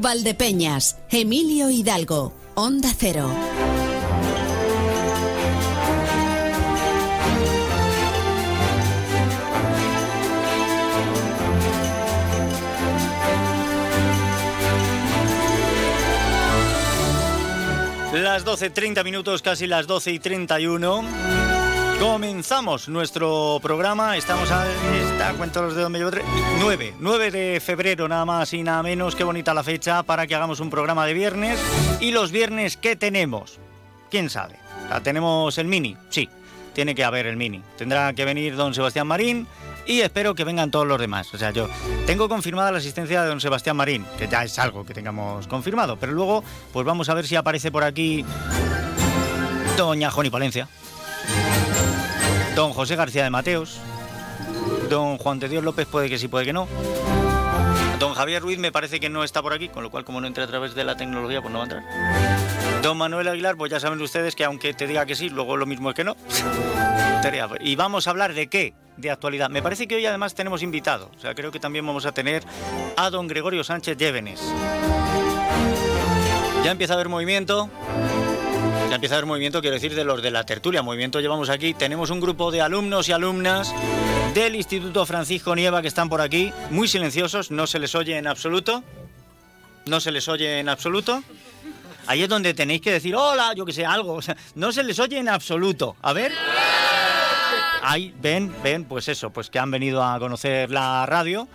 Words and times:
Valdepeñas, 0.00 0.96
Emilio 1.10 1.68
Hidalgo, 1.68 2.32
Onda 2.54 2.88
Cero. 2.96 3.30
Las 18.14 18.46
12.30 18.46 19.04
minutos, 19.04 19.42
casi 19.42 19.66
las 19.66 19.86
12 19.86 20.12
y 20.12 20.18
31. 20.18 21.39
Comenzamos 22.00 22.88
nuestro 22.88 23.58
programa. 23.62 24.16
Estamos 24.16 24.50
a. 24.50 24.66
Está, 24.96 25.34
cuento 25.34 25.60
los 25.60 25.76
dedos, 25.76 25.90
me 25.90 25.98
llevo 25.98 26.10
9, 26.58 26.94
9 26.98 27.30
de 27.30 27.60
febrero, 27.60 28.08
nada 28.08 28.24
más 28.24 28.54
y 28.54 28.62
nada 28.62 28.82
menos. 28.82 29.14
Qué 29.14 29.22
bonita 29.22 29.52
la 29.52 29.62
fecha 29.62 30.02
para 30.02 30.26
que 30.26 30.34
hagamos 30.34 30.60
un 30.60 30.70
programa 30.70 31.04
de 31.04 31.12
viernes. 31.12 31.60
¿Y 32.00 32.12
los 32.12 32.32
viernes 32.32 32.78
qué 32.78 32.96
tenemos? 32.96 33.58
¿Quién 34.10 34.30
sabe? 34.30 34.56
¿Tenemos 35.02 35.58
el 35.58 35.66
mini? 35.66 35.94
Sí, 36.08 36.26
tiene 36.72 36.94
que 36.94 37.04
haber 37.04 37.26
el 37.26 37.36
mini. 37.36 37.62
Tendrá 37.76 38.14
que 38.14 38.24
venir 38.24 38.56
don 38.56 38.72
Sebastián 38.72 39.06
Marín 39.06 39.46
y 39.86 40.00
espero 40.00 40.34
que 40.34 40.44
vengan 40.44 40.70
todos 40.70 40.86
los 40.86 40.98
demás. 40.98 41.32
O 41.34 41.38
sea, 41.38 41.50
yo 41.50 41.68
tengo 42.06 42.30
confirmada 42.30 42.72
la 42.72 42.78
asistencia 42.78 43.22
de 43.22 43.28
don 43.28 43.42
Sebastián 43.42 43.76
Marín, 43.76 44.06
que 44.16 44.26
ya 44.26 44.42
es 44.42 44.58
algo 44.58 44.86
que 44.86 44.94
tengamos 44.94 45.46
confirmado, 45.48 45.98
pero 45.98 46.12
luego 46.12 46.42
pues 46.72 46.86
vamos 46.86 47.10
a 47.10 47.14
ver 47.14 47.26
si 47.26 47.36
aparece 47.36 47.70
por 47.70 47.84
aquí 47.84 48.24
doña 49.76 50.10
Joni 50.10 50.30
Palencia, 50.30 50.66
don 52.54 52.72
José 52.72 52.96
García 52.96 53.24
de 53.24 53.30
Mateos, 53.30 53.78
don 54.88 55.18
Juan 55.18 55.38
de 55.38 55.48
Dios 55.48 55.64
López 55.64 55.86
puede 55.86 56.08
que 56.08 56.18
sí, 56.18 56.28
puede 56.28 56.44
que 56.44 56.52
no. 56.52 56.68
Don 57.98 58.14
Javier 58.14 58.42
Ruiz 58.42 58.58
me 58.58 58.72
parece 58.72 58.98
que 58.98 59.10
no 59.10 59.24
está 59.24 59.42
por 59.42 59.52
aquí, 59.52 59.68
con 59.68 59.82
lo 59.82 59.90
cual 59.90 60.04
como 60.04 60.20
no 60.20 60.26
entra 60.26 60.44
a 60.44 60.46
través 60.46 60.74
de 60.74 60.84
la 60.84 60.96
tecnología, 60.96 61.42
pues 61.42 61.52
no 61.52 61.58
va 61.58 61.64
a 61.64 61.66
entrar. 61.66 62.82
Don 62.82 62.96
Manuel 62.96 63.28
Aguilar, 63.28 63.56
pues 63.56 63.70
ya 63.70 63.78
saben 63.78 64.00
ustedes 64.00 64.34
que 64.34 64.44
aunque 64.44 64.72
te 64.72 64.86
diga 64.86 65.04
que 65.04 65.14
sí, 65.14 65.28
luego 65.28 65.56
lo 65.56 65.66
mismo 65.66 65.90
es 65.90 65.96
que 65.96 66.04
no. 66.04 66.16
Y 67.60 67.76
vamos 67.76 68.06
a 68.06 68.10
hablar 68.10 68.32
de 68.32 68.48
qué? 68.48 68.72
De 68.96 69.10
actualidad. 69.10 69.50
Me 69.50 69.62
parece 69.62 69.86
que 69.86 69.94
hoy 69.94 70.06
además 70.06 70.34
tenemos 70.34 70.62
invitado. 70.62 71.10
O 71.16 71.20
sea, 71.20 71.34
creo 71.34 71.50
que 71.50 71.60
también 71.60 71.86
vamos 71.86 72.06
a 72.06 72.12
tener 72.12 72.42
a 72.96 73.10
don 73.10 73.28
Gregorio 73.28 73.62
Sánchez 73.62 73.98
Llévenes. 73.98 74.40
Ya 76.64 76.70
empieza 76.70 76.94
a 76.94 76.96
haber 76.96 77.10
movimiento. 77.10 77.68
Ya 78.90 78.96
empieza 78.96 79.14
a 79.14 79.18
haber 79.18 79.26
movimiento, 79.26 79.60
quiero 79.60 79.74
decir, 79.74 79.94
de 79.94 80.02
los 80.02 80.20
de 80.20 80.32
la 80.32 80.44
tertulia. 80.44 80.82
Movimiento 80.82 81.20
llevamos 81.20 81.48
aquí. 81.48 81.74
Tenemos 81.74 82.10
un 82.10 82.18
grupo 82.18 82.50
de 82.50 82.60
alumnos 82.60 83.08
y 83.08 83.12
alumnas 83.12 83.72
del 84.34 84.56
Instituto 84.56 85.06
Francisco 85.06 85.54
Nieva 85.54 85.80
que 85.80 85.86
están 85.86 86.08
por 86.08 86.20
aquí, 86.20 86.52
muy 86.70 86.88
silenciosos, 86.88 87.52
no 87.52 87.68
se 87.68 87.78
les 87.78 87.94
oye 87.94 88.18
en 88.18 88.26
absoluto. 88.26 88.82
No 89.86 90.00
se 90.00 90.10
les 90.10 90.26
oye 90.26 90.58
en 90.58 90.68
absoluto. 90.68 91.22
Ahí 92.08 92.24
es 92.24 92.28
donde 92.28 92.52
tenéis 92.52 92.80
que 92.80 92.90
decir, 92.90 93.14
hola, 93.14 93.52
yo 93.56 93.64
que 93.64 93.72
sé, 93.72 93.86
algo. 93.86 94.18
No 94.56 94.72
se 94.72 94.82
les 94.82 94.98
oye 94.98 95.18
en 95.18 95.28
absoluto. 95.28 95.94
A 96.02 96.12
ver. 96.12 96.32
Ahí, 97.82 98.12
ven, 98.20 98.52
ven, 98.64 98.84
pues 98.86 99.06
eso, 99.06 99.30
pues 99.30 99.50
que 99.50 99.60
han 99.60 99.70
venido 99.70 100.02
a 100.02 100.18
conocer 100.18 100.72
la 100.72 101.06
radio. 101.06 101.46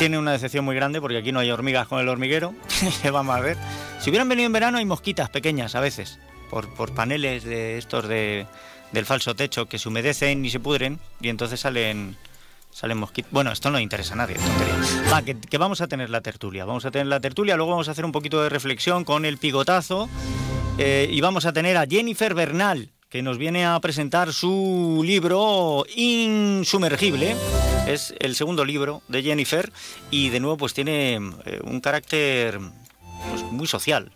Tiene 0.00 0.18
una 0.18 0.32
decepción 0.32 0.64
muy 0.64 0.74
grande 0.74 0.98
porque 0.98 1.18
aquí 1.18 1.30
no 1.30 1.40
hay 1.40 1.50
hormigas 1.50 1.86
con 1.86 2.00
el 2.00 2.08
hormiguero. 2.08 2.54
Vamos 3.12 3.36
a 3.36 3.40
ver. 3.40 3.58
Si 3.98 4.08
hubieran 4.08 4.30
venido 4.30 4.46
en 4.46 4.52
verano 4.54 4.78
hay 4.78 4.86
mosquitas 4.86 5.28
pequeñas 5.28 5.74
a 5.74 5.80
veces, 5.80 6.18
por, 6.48 6.72
por 6.72 6.94
paneles 6.94 7.44
de 7.44 7.76
estos 7.76 8.08
de, 8.08 8.46
del 8.92 9.04
falso 9.04 9.34
techo 9.34 9.66
que 9.66 9.78
se 9.78 9.90
humedecen 9.90 10.42
y 10.42 10.48
se 10.48 10.58
pudren 10.58 10.98
y 11.20 11.28
entonces 11.28 11.60
salen 11.60 12.16
salen 12.70 12.96
mosquitos. 12.96 13.30
Bueno, 13.30 13.52
esto 13.52 13.70
no 13.70 13.76
le 13.76 13.82
interesa 13.82 14.14
a 14.14 14.16
nadie, 14.16 14.36
Va, 15.12 15.20
que, 15.20 15.58
vamos 15.58 15.82
a 15.82 15.86
tener 15.86 16.08
la 16.08 16.22
tertulia. 16.22 16.64
Vamos 16.64 16.86
a 16.86 16.90
tener 16.90 17.06
la 17.06 17.20
tertulia, 17.20 17.56
luego 17.56 17.72
vamos 17.72 17.88
a 17.88 17.90
hacer 17.90 18.06
un 18.06 18.12
poquito 18.12 18.42
de 18.42 18.48
reflexión 18.48 19.04
con 19.04 19.26
el 19.26 19.36
pigotazo 19.36 20.08
eh, 20.78 21.10
y 21.10 21.20
vamos 21.20 21.44
a 21.44 21.52
tener 21.52 21.76
a 21.76 21.84
Jennifer 21.84 22.32
Bernal, 22.32 22.88
que 23.10 23.22
nos 23.22 23.38
viene 23.38 23.66
a 23.66 23.78
presentar 23.80 24.32
su 24.32 25.02
libro 25.04 25.84
Insumergible. 25.96 27.34
Es 27.88 28.14
el 28.20 28.36
segundo 28.36 28.64
libro 28.64 29.02
de 29.08 29.22
Jennifer 29.22 29.72
y 30.12 30.28
de 30.28 30.38
nuevo 30.38 30.56
pues 30.56 30.74
tiene 30.74 31.16
eh, 31.44 31.60
un 31.64 31.80
carácter 31.80 32.60
pues, 33.28 33.42
muy 33.50 33.66
social. 33.66 34.12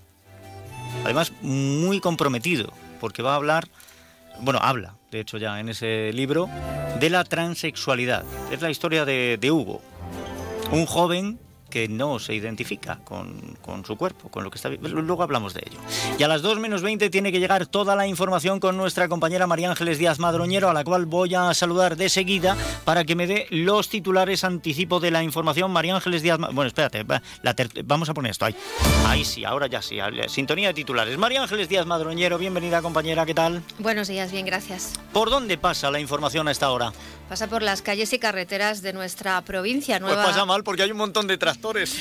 Además 1.04 1.32
muy 1.42 1.98
comprometido 1.98 2.72
porque 3.00 3.22
va 3.22 3.32
a 3.32 3.36
hablar, 3.36 3.68
bueno, 4.40 4.60
habla 4.62 4.94
de 5.10 5.20
hecho 5.20 5.38
ya 5.38 5.58
en 5.58 5.68
ese 5.68 6.12
libro, 6.12 6.48
de 7.00 7.10
la 7.10 7.24
transexualidad. 7.24 8.24
Es 8.52 8.62
la 8.62 8.70
historia 8.70 9.04
de, 9.04 9.38
de 9.40 9.50
Hugo, 9.50 9.82
un 10.70 10.86
joven 10.86 11.38
que 11.74 11.88
no 11.88 12.20
se 12.20 12.32
identifica 12.36 13.00
con, 13.02 13.56
su 13.84 13.96
cuerpo, 13.96 14.28
con 14.28 14.44
lo 14.44 14.50
que 14.52 14.58
está 14.58 14.68
Luego 14.68 15.24
hablamos 15.24 15.54
de 15.54 15.64
ello. 15.66 15.80
Y 16.16 16.22
a 16.22 16.28
las 16.28 16.40
2 16.40 16.60
menos 16.60 16.82
20 16.82 17.10
tiene 17.10 17.32
que 17.32 17.40
llegar 17.40 17.66
toda 17.66 17.96
la 17.96 18.06
información 18.06 18.60
con 18.60 18.76
nuestra 18.76 19.08
compañera 19.08 19.48
María 19.48 19.70
Ángeles 19.70 19.98
Díaz 19.98 20.20
Madroñero, 20.20 20.70
a 20.70 20.72
la 20.72 20.84
cual 20.84 21.06
voy 21.06 21.34
a 21.34 21.52
saludar 21.52 21.96
de 21.96 22.08
seguida 22.10 22.56
para 22.84 23.02
que 23.02 23.16
me 23.16 23.26
dé 23.26 23.48
los 23.50 23.88
titulares 23.88 24.44
anticipo 24.44 25.00
de 25.00 25.10
la 25.10 25.24
información. 25.24 25.72
María 25.72 25.96
Ángeles 25.96 26.22
Díaz. 26.22 26.38
Bueno, 26.38 26.68
espérate, 26.68 27.04
vamos 27.82 28.08
a 28.08 28.14
poner 28.14 28.30
esto 28.30 28.44
ahí. 28.44 28.54
Ahí 29.08 29.24
sí, 29.24 29.44
ahora 29.44 29.66
ya 29.66 29.82
sí. 29.82 29.98
Sintonía 30.28 30.68
de 30.68 30.74
titulares. 30.74 31.18
María 31.18 31.42
Ángeles 31.42 31.68
Díaz 31.68 31.86
Madroñero, 31.86 32.38
bienvenida 32.38 32.82
compañera, 32.82 33.26
¿qué 33.26 33.34
tal? 33.34 33.64
Buenos 33.80 34.06
días, 34.06 34.30
bien, 34.30 34.46
gracias. 34.46 34.92
¿Por 35.12 35.28
dónde 35.28 35.58
pasa 35.58 35.90
la 35.90 35.98
información 35.98 36.46
a 36.46 36.52
esta 36.52 36.70
hora? 36.70 36.92
Pasa 37.28 37.46
por 37.46 37.62
las 37.62 37.80
calles 37.80 38.12
y 38.12 38.18
carreteras 38.18 38.82
de 38.82 38.92
nuestra 38.92 39.40
provincia. 39.42 39.98
Nueva... 39.98 40.22
Pues 40.22 40.34
pasa 40.34 40.44
mal 40.44 40.62
porque 40.62 40.82
hay 40.82 40.90
un 40.90 40.98
montón 40.98 41.26
de 41.26 41.38
tractores. 41.38 41.96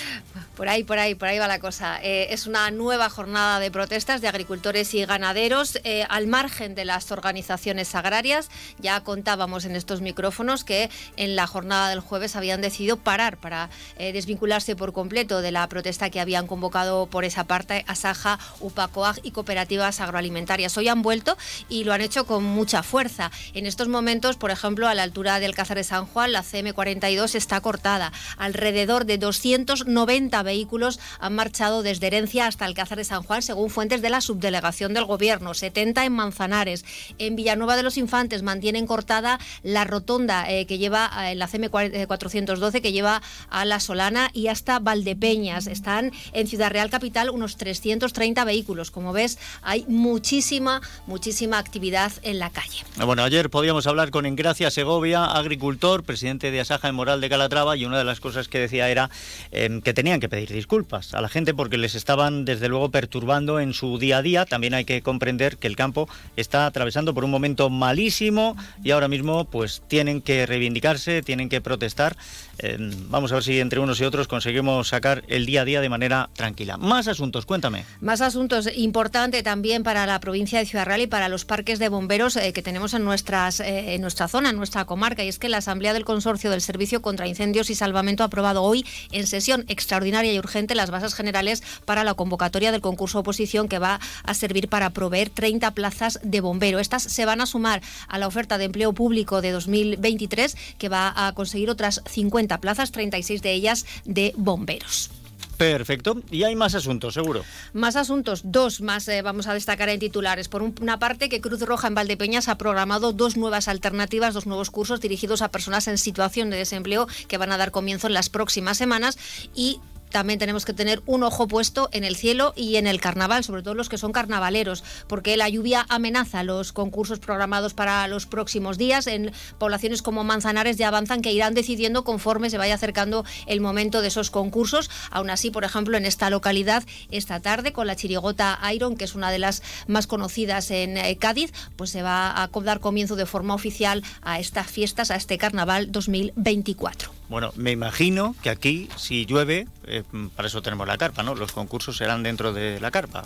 Por 0.55 0.67
ahí, 0.67 0.83
por 0.83 0.99
ahí, 0.99 1.15
por 1.15 1.29
ahí 1.29 1.39
va 1.39 1.47
la 1.47 1.59
cosa. 1.59 1.99
Eh, 2.03 2.27
es 2.31 2.45
una 2.45 2.69
nueva 2.71 3.09
jornada 3.09 3.59
de 3.59 3.71
protestas 3.71 4.21
de 4.21 4.27
agricultores 4.27 4.93
y 4.93 5.05
ganaderos 5.05 5.79
eh, 5.83 6.05
al 6.09 6.27
margen 6.27 6.75
de 6.75 6.85
las 6.85 7.11
organizaciones 7.11 7.95
agrarias. 7.95 8.49
Ya 8.79 8.99
contábamos 8.99 9.65
en 9.65 9.75
estos 9.75 10.01
micrófonos 10.01 10.63
que 10.63 10.89
en 11.15 11.35
la 11.37 11.47
jornada 11.47 11.89
del 11.89 12.01
jueves 12.01 12.35
habían 12.35 12.61
decidido 12.61 12.97
parar 12.97 13.37
para 13.37 13.69
eh, 13.97 14.11
desvincularse 14.11 14.75
por 14.75 14.91
completo 14.91 15.41
de 15.41 15.51
la 15.51 15.67
protesta 15.69 16.09
que 16.09 16.19
habían 16.19 16.47
convocado 16.47 17.07
por 17.07 17.23
esa 17.23 17.45
parte 17.45 17.85
Asaja, 17.87 18.39
Upacoag 18.59 19.21
y 19.23 19.31
cooperativas 19.31 20.01
agroalimentarias. 20.01 20.77
Hoy 20.77 20.89
han 20.89 21.01
vuelto 21.01 21.37
y 21.69 21.85
lo 21.85 21.93
han 21.93 22.01
hecho 22.01 22.25
con 22.25 22.43
mucha 22.43 22.83
fuerza. 22.83 23.31
En 23.53 23.65
estos 23.65 23.87
momentos, 23.87 24.35
por 24.35 24.51
ejemplo, 24.51 24.87
a 24.87 24.93
la 24.93 25.03
altura 25.13 25.39
del 25.39 25.53
Cázar 25.53 25.77
de 25.77 25.83
San 25.83 26.07
Juan, 26.07 26.31
la 26.31 26.41
CM42 26.41 27.35
está 27.35 27.61
cortada. 27.61 28.11
Alrededor 28.35 29.05
de 29.05 29.19
290 29.19 30.41
vehículos 30.41 30.99
han 31.19 31.35
marchado 31.35 31.83
desde 31.83 32.07
Herencia 32.07 32.47
hasta 32.47 32.65
Alcázar 32.65 32.97
de 32.97 33.03
San 33.03 33.21
Juan, 33.21 33.43
según 33.43 33.69
fuentes 33.69 34.01
de 34.01 34.09
la 34.09 34.21
subdelegación 34.21 34.95
del 34.95 35.05
Gobierno, 35.05 35.53
70 35.53 36.03
en 36.05 36.13
Manzanares. 36.13 36.83
En 37.19 37.35
Villanueva 37.35 37.75
de 37.75 37.83
los 37.83 37.97
Infantes 37.97 38.41
mantienen 38.41 38.87
cortada 38.87 39.37
la 39.61 39.83
rotonda 39.83 40.49
eh, 40.49 40.65
que 40.65 40.79
lleva 40.79 41.11
eh, 41.29 41.35
la 41.35 41.47
CM 41.47 41.69
412 41.69 42.81
que 42.81 42.91
lleva 42.91 43.21
a 43.51 43.65
La 43.65 43.79
Solana 43.79 44.31
y 44.33 44.47
hasta 44.47 44.79
Valdepeñas. 44.79 45.67
Están 45.67 46.11
en 46.31 46.47
Ciudad 46.47 46.71
Real 46.71 46.89
Capital 46.89 47.29
unos 47.29 47.57
330 47.57 48.45
vehículos. 48.45 48.89
Como 48.89 49.13
ves, 49.13 49.37
hay 49.61 49.85
muchísima, 49.87 50.81
muchísima 51.05 51.59
actividad 51.59 52.11
en 52.23 52.39
la 52.39 52.49
calle. 52.49 52.83
Bueno, 53.05 53.23
ayer 53.23 53.51
podíamos 53.51 53.85
hablar 53.85 54.09
con 54.09 54.25
Engracia 54.25 54.71
Segovia, 54.71 55.02
agricultor, 55.11 56.03
presidente 56.03 56.49
de 56.49 56.61
Asaja 56.61 56.87
en 56.87 56.95
Moral 56.95 57.19
de 57.19 57.29
Calatrava, 57.29 57.75
y 57.75 57.85
una 57.85 57.97
de 57.97 58.05
las 58.05 58.21
cosas 58.21 58.47
que 58.47 58.59
decía 58.59 58.89
era 58.89 59.09
eh, 59.51 59.81
que 59.83 59.93
tenían 59.93 60.21
que 60.21 60.29
pedir 60.29 60.51
disculpas 60.51 61.13
a 61.13 61.21
la 61.21 61.27
gente 61.27 61.53
porque 61.53 61.77
les 61.77 61.95
estaban 61.95 62.45
desde 62.45 62.69
luego 62.69 62.89
perturbando 62.89 63.59
en 63.59 63.73
su 63.73 63.97
día 63.99 64.19
a 64.19 64.21
día. 64.21 64.45
También 64.45 64.73
hay 64.73 64.85
que 64.85 65.01
comprender 65.01 65.57
que 65.57 65.67
el 65.67 65.75
campo 65.75 66.07
está 66.37 66.65
atravesando 66.65 67.13
por 67.13 67.25
un 67.25 67.31
momento 67.31 67.69
malísimo 67.69 68.55
y 68.83 68.91
ahora 68.91 69.07
mismo 69.07 69.45
pues 69.45 69.81
tienen 69.87 70.21
que 70.21 70.45
reivindicarse, 70.45 71.21
tienen 71.21 71.49
que 71.49 71.59
protestar. 71.59 72.15
Eh, 72.59 72.77
vamos 73.09 73.31
a 73.31 73.35
ver 73.35 73.43
si 73.43 73.59
entre 73.59 73.79
unos 73.79 73.99
y 73.99 74.05
otros 74.05 74.27
conseguimos 74.27 74.87
sacar 74.87 75.23
el 75.27 75.45
día 75.45 75.61
a 75.61 75.65
día 75.65 75.81
de 75.81 75.89
manera 75.89 76.29
tranquila. 76.33 76.77
Más 76.77 77.07
asuntos, 77.07 77.45
cuéntame. 77.45 77.85
Más 77.99 78.21
asuntos 78.21 78.69
importante 78.75 79.43
también 79.43 79.83
para 79.83 80.05
la 80.05 80.19
provincia 80.19 80.59
de 80.59 80.65
Ciudad 80.65 80.85
Real 80.85 81.01
y 81.01 81.07
para 81.07 81.29
los 81.29 81.45
parques 81.45 81.79
de 81.79 81.89
bomberos 81.89 82.35
eh, 82.35 82.53
que 82.53 82.61
tenemos 82.61 82.93
en 82.93 83.03
nuestras 83.03 83.59
eh, 83.59 83.95
en 83.95 84.01
nuestra 84.01 84.27
zona, 84.27 84.49
en 84.49 84.57
nuestra 84.57 84.85
comarca 84.93 85.23
y 85.23 85.27
es 85.27 85.39
que 85.39 85.49
la 85.49 85.57
Asamblea 85.57 85.91
del 85.91 86.05
Consorcio 86.05 86.51
del 86.51 86.61
Servicio 86.61 87.01
contra 87.01 87.27
Incendios 87.27 87.71
y 87.71 87.75
Salvamento 87.75 88.21
ha 88.21 88.27
aprobado 88.27 88.61
hoy 88.61 88.85
en 89.11 89.25
sesión 89.25 89.65
extraordinaria 89.67 90.31
y 90.31 90.37
urgente 90.37 90.75
las 90.75 90.91
bases 90.91 91.15
generales 91.15 91.63
para 91.83 92.03
la 92.03 92.13
convocatoria 92.13 92.71
del 92.71 92.81
concurso 92.81 93.17
oposición 93.17 93.67
que 93.67 93.79
va 93.79 93.99
a 94.23 94.33
servir 94.35 94.69
para 94.69 94.91
proveer 94.91 95.31
30 95.31 95.71
plazas 95.71 96.19
de 96.21 96.41
bombero. 96.41 96.77
Estas 96.77 97.01
se 97.01 97.25
van 97.25 97.41
a 97.41 97.47
sumar 97.47 97.81
a 98.07 98.19
la 98.19 98.27
oferta 98.27 98.59
de 98.59 98.65
empleo 98.65 98.93
público 98.93 99.41
de 99.41 99.49
2023 99.49 100.55
que 100.77 100.89
va 100.89 101.11
a 101.15 101.33
conseguir 101.33 101.71
otras 101.71 102.03
50 102.05 102.59
plazas, 102.59 102.91
36 102.91 103.41
de 103.41 103.51
ellas 103.51 103.87
de 104.05 104.35
bomberos. 104.37 105.09
Perfecto. 105.57 106.21
Y 106.31 106.43
hay 106.43 106.55
más 106.55 106.75
asuntos, 106.75 107.13
seguro. 107.13 107.43
Más 107.73 107.95
asuntos, 107.95 108.41
dos 108.43 108.81
más 108.81 109.07
eh, 109.07 109.21
vamos 109.21 109.47
a 109.47 109.53
destacar 109.53 109.89
en 109.89 109.99
titulares. 109.99 110.49
Por 110.49 110.63
una 110.63 110.99
parte, 110.99 111.29
que 111.29 111.41
Cruz 111.41 111.61
Roja 111.61 111.87
en 111.87 111.95
Valdepeñas 111.95 112.47
ha 112.47 112.57
programado 112.57 113.13
dos 113.13 113.37
nuevas 113.37 113.67
alternativas, 113.67 114.33
dos 114.33 114.45
nuevos 114.45 114.71
cursos 114.71 114.99
dirigidos 114.99 115.41
a 115.41 115.51
personas 115.51 115.87
en 115.87 115.97
situación 115.97 116.49
de 116.49 116.57
desempleo 116.57 117.07
que 117.27 117.37
van 117.37 117.51
a 117.51 117.57
dar 117.57 117.71
comienzo 117.71 118.07
en 118.07 118.13
las 118.13 118.29
próximas 118.29 118.77
semanas 118.77 119.17
y 119.55 119.79
también 120.13 120.37
tenemos 120.37 120.63
que 120.63 120.73
tener 120.73 121.01
un 121.07 121.23
ojo 121.23 121.47
puesto 121.47 121.89
en 121.91 122.03
el 122.03 122.15
cielo 122.15 122.53
y 122.55 122.75
en 122.75 122.85
el 122.85 123.01
carnaval, 123.01 123.43
sobre 123.43 123.63
todo 123.63 123.73
los 123.73 123.89
que 123.89 123.97
son 123.97 124.11
carnavaleros, 124.11 124.83
porque 125.07 125.35
la 125.35 125.49
lluvia 125.49 125.87
amenaza 125.89 126.43
los 126.43 126.71
concursos 126.71 127.17
programados 127.19 127.73
para 127.73 128.07
los 128.07 128.27
próximos 128.27 128.77
días. 128.77 129.07
En 129.07 129.31
poblaciones 129.57 130.03
como 130.03 130.23
Manzanares 130.23 130.77
ya 130.77 130.87
avanzan 130.87 131.21
que 131.23 131.33
irán 131.33 131.55
decidiendo 131.55 132.03
conforme 132.03 132.51
se 132.51 132.59
vaya 132.59 132.75
acercando 132.75 133.25
el 133.47 133.59
momento 133.59 134.01
de 134.01 134.09
esos 134.09 134.29
concursos. 134.29 134.91
Aún 135.09 135.31
así, 135.31 135.49
por 135.49 135.63
ejemplo, 135.63 135.97
en 135.97 136.05
esta 136.05 136.29
localidad, 136.29 136.83
esta 137.09 137.39
tarde, 137.39 137.73
con 137.73 137.87
la 137.87 137.95
chirigota 137.95 138.59
Iron, 138.71 138.95
que 138.95 139.05
es 139.05 139.15
una 139.15 139.31
de 139.31 139.39
las 139.39 139.63
más 139.87 140.05
conocidas 140.05 140.69
en 140.69 140.95
eh, 140.95 141.17
Cádiz, 141.17 141.51
pues 141.75 141.89
se 141.89 142.03
va 142.03 142.43
a 142.43 142.49
dar 142.63 142.79
comienzo 142.79 143.15
de 143.15 143.25
forma 143.25 143.55
oficial 143.55 144.03
a 144.21 144.39
estas 144.39 144.67
fiestas, 144.67 145.09
a 145.09 145.15
este 145.15 145.39
carnaval 145.39 145.91
2024. 145.91 147.22
Bueno, 147.29 147.51
me 147.55 147.71
imagino 147.71 148.35
que 148.41 148.49
aquí, 148.49 148.89
si 148.95 149.25
llueve, 149.25 149.67
eh, 149.87 150.03
para 150.35 150.47
eso 150.47 150.61
tenemos 150.61 150.87
la 150.87 150.97
carpa, 150.97 151.23
¿no? 151.23 151.35
Los 151.35 151.51
concursos 151.51 151.97
serán 151.97 152.23
dentro 152.23 152.53
de 152.53 152.79
la 152.79 152.91
carpa. 152.91 153.23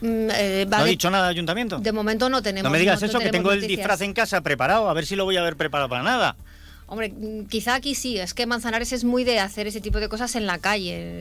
Mm, 0.00 0.28
eh, 0.32 0.66
¿No 0.68 0.76
ha 0.76 0.84
dicho 0.84 1.10
nada 1.10 1.28
ayuntamiento? 1.28 1.78
De 1.78 1.92
momento 1.92 2.28
no 2.28 2.42
tenemos. 2.42 2.64
No 2.64 2.70
me 2.70 2.78
digas 2.78 3.02
eso, 3.02 3.18
que 3.18 3.30
tengo 3.30 3.52
el 3.52 3.66
disfraz 3.66 4.00
en 4.00 4.14
casa 4.14 4.40
preparado, 4.40 4.88
a 4.88 4.94
ver 4.94 5.06
si 5.06 5.16
lo 5.16 5.24
voy 5.24 5.36
a 5.36 5.42
ver 5.42 5.56
preparado 5.56 5.88
para 5.88 6.02
nada. 6.02 6.36
Hombre, 6.86 7.12
quizá 7.48 7.76
aquí 7.76 7.94
sí, 7.94 8.18
es 8.18 8.34
que 8.34 8.46
Manzanares 8.46 8.92
es 8.92 9.04
muy 9.04 9.22
de 9.22 9.38
hacer 9.38 9.68
ese 9.68 9.80
tipo 9.80 10.00
de 10.00 10.08
cosas 10.08 10.34
en 10.34 10.46
la 10.46 10.58
calle. 10.58 11.20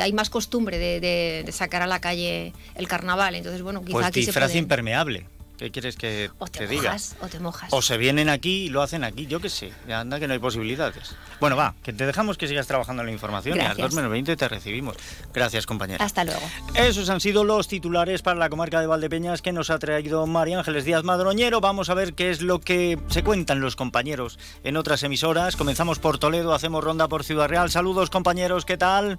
hay 0.00 0.12
más 0.14 0.30
costumbre 0.30 0.78
de, 0.78 1.44
sacar 1.52 1.82
a 1.82 1.86
la 1.86 2.00
calle 2.00 2.54
el 2.74 2.88
carnaval, 2.88 3.34
entonces 3.34 3.60
bueno, 3.60 3.82
quizá 3.82 3.92
pues 3.92 4.06
aquí 4.06 4.20
disfraz 4.20 4.54
impermeable. 4.54 5.26
¿Qué 5.58 5.72
quieres 5.72 5.96
que 5.96 6.30
o 6.38 6.46
te, 6.46 6.68
diga? 6.68 6.96
O 7.20 7.26
te 7.26 7.40
mojas. 7.40 7.72
O 7.72 7.82
se 7.82 7.98
vienen 7.98 8.28
aquí 8.28 8.66
y 8.66 8.68
lo 8.68 8.80
hacen 8.80 9.02
aquí, 9.02 9.26
yo 9.26 9.40
qué 9.40 9.50
sé. 9.50 9.72
Anda 9.92 10.20
que 10.20 10.28
no 10.28 10.32
hay 10.32 10.38
posibilidades. 10.38 11.16
Bueno, 11.40 11.56
va, 11.56 11.74
que 11.82 11.92
te 11.92 12.06
dejamos 12.06 12.38
que 12.38 12.46
sigas 12.46 12.68
trabajando 12.68 13.02
en 13.02 13.06
la 13.06 13.12
información 13.12 13.58
y 13.58 13.60
a 13.60 13.68
las 13.70 13.76
2 13.76 13.94
menos 13.94 14.08
20 14.10 14.36
te 14.36 14.48
recibimos. 14.48 14.96
Gracias, 15.34 15.66
compañera. 15.66 16.04
Hasta 16.04 16.22
luego. 16.22 16.40
Esos 16.74 17.10
han 17.10 17.20
sido 17.20 17.42
los 17.42 17.66
titulares 17.66 18.22
para 18.22 18.38
la 18.38 18.48
comarca 18.48 18.80
de 18.80 18.86
Valdepeñas 18.86 19.42
que 19.42 19.50
nos 19.50 19.70
ha 19.70 19.80
traído 19.80 20.24
María 20.28 20.58
Ángeles 20.58 20.84
Díaz 20.84 21.02
Madroñero. 21.02 21.60
Vamos 21.60 21.90
a 21.90 21.94
ver 21.94 22.14
qué 22.14 22.30
es 22.30 22.40
lo 22.40 22.60
que 22.60 22.96
se 23.08 23.24
cuentan 23.24 23.60
los 23.60 23.74
compañeros 23.74 24.38
en 24.62 24.76
otras 24.76 25.02
emisoras. 25.02 25.56
Comenzamos 25.56 25.98
por 25.98 26.18
Toledo, 26.18 26.54
hacemos 26.54 26.84
ronda 26.84 27.08
por 27.08 27.24
Ciudad 27.24 27.48
Real. 27.48 27.68
Saludos, 27.68 28.10
compañeros, 28.10 28.64
¿qué 28.64 28.76
tal? 28.76 29.18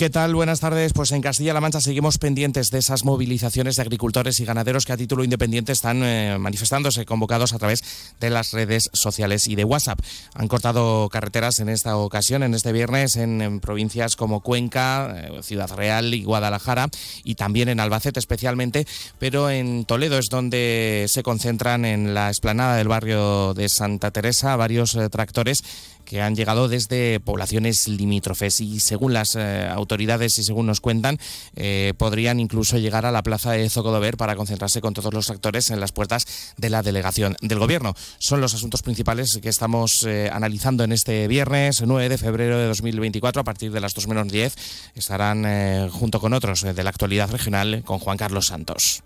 ¿Qué 0.00 0.08
tal? 0.08 0.34
Buenas 0.34 0.60
tardes. 0.60 0.94
Pues 0.94 1.12
en 1.12 1.20
Castilla-La 1.20 1.60
Mancha 1.60 1.82
seguimos 1.82 2.16
pendientes 2.16 2.70
de 2.70 2.78
esas 2.78 3.04
movilizaciones 3.04 3.76
de 3.76 3.82
agricultores 3.82 4.40
y 4.40 4.46
ganaderos 4.46 4.86
que 4.86 4.94
a 4.94 4.96
título 4.96 5.24
independiente 5.24 5.72
están 5.72 6.02
eh, 6.02 6.38
manifestándose, 6.40 7.04
convocados 7.04 7.52
a 7.52 7.58
través 7.58 7.84
de 8.18 8.30
las 8.30 8.52
redes 8.52 8.88
sociales 8.94 9.46
y 9.46 9.56
de 9.56 9.64
WhatsApp. 9.64 10.00
Han 10.32 10.48
cortado 10.48 11.10
carreteras 11.10 11.60
en 11.60 11.68
esta 11.68 11.98
ocasión, 11.98 12.42
en 12.42 12.54
este 12.54 12.72
viernes, 12.72 13.16
en, 13.16 13.60
provincias 13.60 14.16
como 14.16 14.40
Cuenca, 14.40 15.14
eh, 15.18 15.42
Ciudad 15.42 15.70
Real 15.76 16.14
y 16.14 16.24
Guadalajara, 16.24 16.88
y 17.22 17.34
también 17.34 17.68
en 17.68 17.78
Albacete 17.78 18.20
especialmente, 18.20 18.86
pero 19.18 19.50
en 19.50 19.84
Toledo 19.84 20.16
es 20.16 20.30
donde 20.30 21.04
se 21.08 21.22
concentran 21.22 21.84
en 21.84 22.14
la 22.14 22.28
explanada 22.28 22.76
del 22.76 22.88
barrio 22.88 23.52
de 23.52 23.68
Santa 23.68 24.10
Teresa 24.12 24.56
varios 24.56 24.94
eh, 24.94 25.10
tractores 25.10 25.62
que 26.10 26.20
han 26.20 26.34
llegado 26.34 26.66
desde 26.66 27.20
poblaciones 27.20 27.86
limítrofes 27.86 28.60
y 28.60 28.80
según 28.80 29.12
las 29.12 29.36
eh, 29.36 29.68
autoridades 29.68 30.36
y 30.40 30.42
según 30.42 30.66
nos 30.66 30.80
cuentan, 30.80 31.20
eh, 31.54 31.94
podrían 31.98 32.40
incluso 32.40 32.78
llegar 32.78 33.06
a 33.06 33.12
la 33.12 33.22
plaza 33.22 33.52
de 33.52 33.70
Zocodover 33.70 34.16
para 34.16 34.34
concentrarse 34.34 34.80
con 34.80 34.92
todos 34.92 35.14
los 35.14 35.30
actores 35.30 35.70
en 35.70 35.78
las 35.78 35.92
puertas 35.92 36.26
de 36.56 36.68
la 36.68 36.82
delegación 36.82 37.36
del 37.42 37.60
Gobierno. 37.60 37.94
Son 38.18 38.40
los 38.40 38.54
asuntos 38.54 38.82
principales 38.82 39.38
que 39.40 39.50
estamos 39.50 40.02
eh, 40.02 40.28
analizando 40.32 40.82
en 40.82 40.90
este 40.90 41.28
viernes 41.28 41.80
9 41.80 42.08
de 42.08 42.18
febrero 42.18 42.58
de 42.58 42.66
2024 42.66 43.42
a 43.42 43.44
partir 43.44 43.70
de 43.70 43.78
las 43.78 43.94
2 43.94 44.08
menos 44.08 44.26
10. 44.32 44.56
Estarán 44.96 45.90
junto 45.90 46.20
con 46.20 46.32
otros 46.32 46.62
de 46.62 46.82
la 46.82 46.90
actualidad 46.90 47.30
regional 47.30 47.84
con 47.84 48.00
Juan 48.00 48.18
Carlos 48.18 48.48
Santos. 48.48 49.04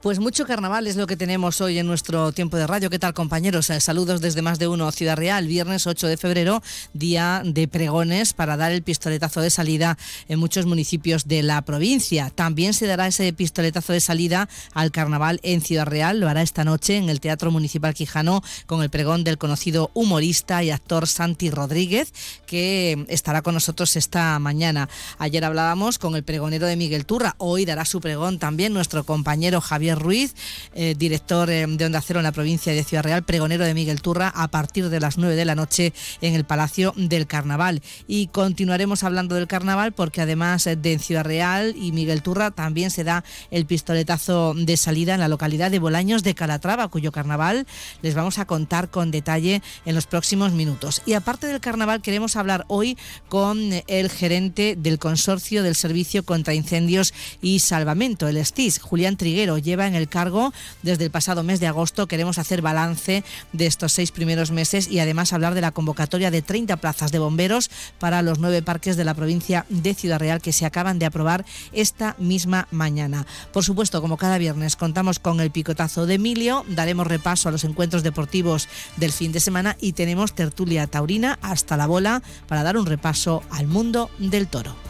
Pues 0.00 0.18
mucho 0.18 0.46
carnaval 0.46 0.86
es 0.86 0.96
lo 0.96 1.06
que 1.06 1.18
tenemos 1.18 1.60
hoy 1.60 1.78
en 1.78 1.86
nuestro 1.86 2.32
tiempo 2.32 2.56
de 2.56 2.66
radio. 2.66 2.88
¿Qué 2.88 2.98
tal, 2.98 3.12
compañeros? 3.12 3.68
Eh, 3.68 3.82
saludos 3.82 4.22
desde 4.22 4.40
más 4.40 4.58
de 4.58 4.66
uno, 4.66 4.90
Ciudad 4.92 5.14
Real, 5.14 5.46
viernes 5.46 5.86
8 5.86 6.06
de 6.06 6.16
febrero, 6.16 6.62
día 6.94 7.42
de 7.44 7.68
pregones 7.68 8.32
para 8.32 8.56
dar 8.56 8.72
el 8.72 8.82
pistoletazo 8.82 9.42
de 9.42 9.50
salida 9.50 9.98
en 10.28 10.38
muchos 10.38 10.64
municipios 10.64 11.28
de 11.28 11.42
la 11.42 11.60
provincia. 11.60 12.32
También 12.34 12.72
se 12.72 12.86
dará 12.86 13.08
ese 13.08 13.30
pistoletazo 13.34 13.92
de 13.92 14.00
salida 14.00 14.48
al 14.72 14.90
carnaval 14.90 15.38
en 15.42 15.60
Ciudad 15.60 15.84
Real. 15.84 16.18
Lo 16.18 16.30
hará 16.30 16.40
esta 16.40 16.64
noche 16.64 16.96
en 16.96 17.10
el 17.10 17.20
Teatro 17.20 17.50
Municipal 17.50 17.92
Quijano 17.92 18.42
con 18.64 18.82
el 18.82 18.88
pregón 18.88 19.22
del 19.22 19.36
conocido 19.36 19.90
humorista 19.92 20.64
y 20.64 20.70
actor 20.70 21.08
Santi 21.08 21.50
Rodríguez, 21.50 22.14
que 22.46 23.04
estará 23.10 23.42
con 23.42 23.52
nosotros 23.52 23.94
esta 23.96 24.38
mañana. 24.38 24.88
Ayer 25.18 25.44
hablábamos 25.44 25.98
con 25.98 26.16
el 26.16 26.24
pregonero 26.24 26.66
de 26.66 26.76
Miguel 26.76 27.04
Turra. 27.04 27.34
Hoy 27.36 27.66
dará 27.66 27.84
su 27.84 28.00
pregón 28.00 28.38
también 28.38 28.72
nuestro 28.72 29.04
compañero 29.04 29.60
Javier 29.60 29.89
Ruiz, 29.98 30.34
eh, 30.74 30.94
director 30.96 31.50
eh, 31.50 31.66
de 31.68 31.84
Onda 31.84 32.00
Cero 32.00 32.20
en 32.20 32.24
la 32.24 32.32
provincia 32.32 32.72
de 32.72 32.84
Ciudad 32.84 33.02
Real, 33.02 33.22
pregonero 33.22 33.64
de 33.64 33.74
Miguel 33.74 34.02
Turra, 34.02 34.28
a 34.28 34.48
partir 34.48 34.88
de 34.88 35.00
las 35.00 35.18
9 35.18 35.34
de 35.34 35.44
la 35.44 35.54
noche 35.54 35.92
en 36.20 36.34
el 36.34 36.44
Palacio 36.44 36.92
del 36.96 37.26
Carnaval. 37.26 37.82
Y 38.06 38.28
continuaremos 38.28 39.04
hablando 39.04 39.34
del 39.34 39.46
carnaval 39.46 39.92
porque 39.92 40.20
además 40.20 40.64
de 40.64 40.98
Ciudad 40.98 41.24
Real 41.24 41.74
y 41.76 41.92
Miguel 41.92 42.22
Turra 42.22 42.50
también 42.50 42.90
se 42.90 43.04
da 43.04 43.24
el 43.50 43.66
pistoletazo 43.66 44.54
de 44.54 44.76
salida 44.76 45.14
en 45.14 45.20
la 45.20 45.28
localidad 45.28 45.70
de 45.70 45.78
Bolaños 45.78 46.22
de 46.22 46.34
Calatrava, 46.34 46.88
cuyo 46.88 47.12
carnaval 47.12 47.66
les 48.02 48.14
vamos 48.14 48.38
a 48.38 48.46
contar 48.46 48.90
con 48.90 49.10
detalle 49.10 49.62
en 49.84 49.94
los 49.94 50.06
próximos 50.06 50.52
minutos. 50.52 51.02
Y 51.06 51.14
aparte 51.14 51.46
del 51.46 51.60
carnaval 51.60 52.02
queremos 52.02 52.36
hablar 52.36 52.64
hoy 52.68 52.96
con 53.28 53.70
el 53.86 54.10
gerente 54.10 54.76
del 54.76 54.98
consorcio 54.98 55.62
del 55.62 55.74
Servicio 55.74 56.24
contra 56.24 56.54
Incendios 56.54 57.14
y 57.40 57.60
Salvamento, 57.60 58.28
el 58.28 58.44
STIS, 58.44 58.80
Julián 58.80 59.16
Triguero. 59.16 59.58
Lleva 59.58 59.79
en 59.86 59.94
el 59.94 60.08
cargo 60.08 60.52
desde 60.82 61.04
el 61.04 61.10
pasado 61.10 61.42
mes 61.42 61.60
de 61.60 61.66
agosto. 61.66 62.06
Queremos 62.06 62.38
hacer 62.38 62.62
balance 62.62 63.24
de 63.52 63.66
estos 63.66 63.92
seis 63.92 64.12
primeros 64.12 64.50
meses 64.50 64.88
y 64.88 64.98
además 64.98 65.32
hablar 65.32 65.54
de 65.54 65.60
la 65.60 65.72
convocatoria 65.72 66.30
de 66.30 66.42
30 66.42 66.76
plazas 66.78 67.12
de 67.12 67.18
bomberos 67.18 67.70
para 67.98 68.22
los 68.22 68.38
nueve 68.38 68.62
parques 68.62 68.96
de 68.96 69.04
la 69.04 69.14
provincia 69.14 69.66
de 69.68 69.94
Ciudad 69.94 70.18
Real 70.18 70.40
que 70.40 70.52
se 70.52 70.66
acaban 70.66 70.98
de 70.98 71.06
aprobar 71.06 71.44
esta 71.72 72.16
misma 72.18 72.68
mañana. 72.70 73.26
Por 73.52 73.64
supuesto, 73.64 74.00
como 74.00 74.16
cada 74.16 74.38
viernes, 74.38 74.76
contamos 74.76 75.18
con 75.18 75.40
el 75.40 75.50
picotazo 75.50 76.06
de 76.06 76.14
Emilio, 76.14 76.64
daremos 76.68 77.06
repaso 77.06 77.48
a 77.48 77.52
los 77.52 77.64
encuentros 77.64 78.02
deportivos 78.02 78.68
del 78.96 79.12
fin 79.12 79.32
de 79.32 79.40
semana 79.40 79.76
y 79.80 79.92
tenemos 79.92 80.34
tertulia 80.34 80.86
taurina 80.86 81.38
hasta 81.42 81.76
la 81.76 81.86
bola 81.86 82.22
para 82.46 82.62
dar 82.62 82.76
un 82.76 82.86
repaso 82.86 83.42
al 83.50 83.66
mundo 83.66 84.10
del 84.18 84.46
toro. 84.48 84.89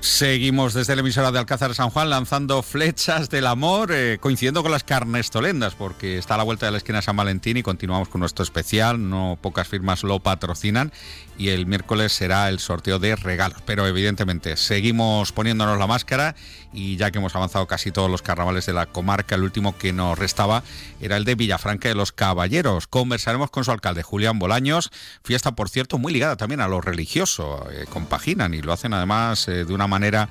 Seguimos 0.00 0.74
desde 0.74 0.94
la 0.94 1.00
emisora 1.00 1.32
de 1.32 1.38
Alcázar 1.38 1.74
San 1.74 1.90
Juan 1.90 2.10
lanzando 2.10 2.62
flechas 2.62 3.28
del 3.28 3.46
amor, 3.46 3.90
eh, 3.92 4.18
coincidiendo 4.20 4.62
con 4.62 4.70
las 4.70 4.84
carnestolendas, 4.84 5.74
porque 5.74 6.18
está 6.18 6.34
a 6.34 6.38
la 6.38 6.44
vuelta 6.44 6.66
de 6.66 6.72
la 6.72 6.78
esquina 6.78 7.02
San 7.02 7.16
Valentín 7.16 7.56
y 7.56 7.62
continuamos 7.62 8.08
con 8.08 8.20
nuestro 8.20 8.42
especial. 8.42 9.08
No 9.08 9.38
pocas 9.40 9.66
firmas 9.66 10.04
lo 10.04 10.20
patrocinan 10.20 10.92
y 11.38 11.48
el 11.50 11.66
miércoles 11.66 12.12
será 12.12 12.48
el 12.48 12.58
sorteo 12.58 12.98
de 12.98 13.16
regalos. 13.16 13.58
Pero 13.64 13.86
evidentemente 13.86 14.56
seguimos 14.56 15.32
poniéndonos 15.32 15.78
la 15.78 15.86
máscara 15.86 16.34
y 16.72 16.96
ya 16.96 17.10
que 17.10 17.18
hemos 17.18 17.34
avanzado 17.34 17.66
casi 17.66 17.90
todos 17.90 18.10
los 18.10 18.22
carnavales 18.22 18.66
de 18.66 18.72
la 18.72 18.86
comarca, 18.86 19.34
el 19.34 19.42
último 19.42 19.76
que 19.78 19.92
nos 19.92 20.18
restaba 20.18 20.62
era 21.00 21.16
el 21.16 21.24
de 21.24 21.34
Villafranca 21.34 21.88
de 21.88 21.94
los 21.94 22.12
Caballeros. 22.12 22.86
Conversaremos 22.86 23.50
con 23.50 23.64
su 23.64 23.70
alcalde 23.70 24.02
Julián 24.02 24.38
Bolaños, 24.38 24.90
fiesta 25.24 25.52
por 25.52 25.68
cierto 25.68 25.98
muy 25.98 26.12
ligada 26.12 26.36
también 26.36 26.60
a 26.60 26.68
lo 26.68 26.80
religioso, 26.80 27.66
eh, 27.70 27.86
compaginan 27.88 28.54
y 28.54 28.62
lo 28.62 28.72
hacen 28.72 28.92
además 28.92 29.48
eh, 29.48 29.64
de 29.64 29.72
una 29.72 29.86
manera 29.86 30.28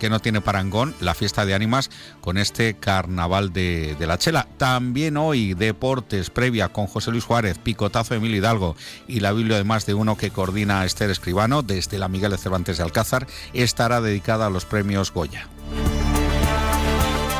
que 0.00 0.10
no 0.10 0.18
tiene 0.18 0.40
parangón, 0.40 0.96
la 0.98 1.14
fiesta 1.14 1.46
de 1.46 1.54
ánimas 1.54 1.90
con 2.20 2.38
este 2.38 2.74
carnaval 2.74 3.52
de, 3.52 3.94
la 4.00 4.18
Chela. 4.18 4.48
También 4.56 5.16
hoy 5.16 5.54
deportes 5.54 6.30
previa 6.30 6.70
con 6.70 6.88
José 6.88 7.12
Luis 7.12 7.24
Juárez, 7.24 7.58
picotazo 7.58 8.14
de 8.14 8.18
Emilio 8.18 8.38
Hidalgo 8.38 8.76
y 9.06 9.20
la 9.20 9.32
Biblia 9.32 9.58
de 9.58 9.64
más 9.64 9.86
de 9.86 9.94
uno 9.94 10.16
que 10.16 10.30
coordina 10.30 10.84
Esther 10.84 11.10
Escribano 11.10 11.62
desde 11.62 11.98
la 11.98 12.08
Miguel 12.08 12.32
de 12.32 12.38
Cervantes 12.38 12.78
de 12.78 12.82
Alcázar 12.82 13.28
estará 13.52 14.00
dedicada 14.00 14.46
a 14.46 14.50
los 14.50 14.64
premios 14.64 15.12
Goya. 15.12 15.46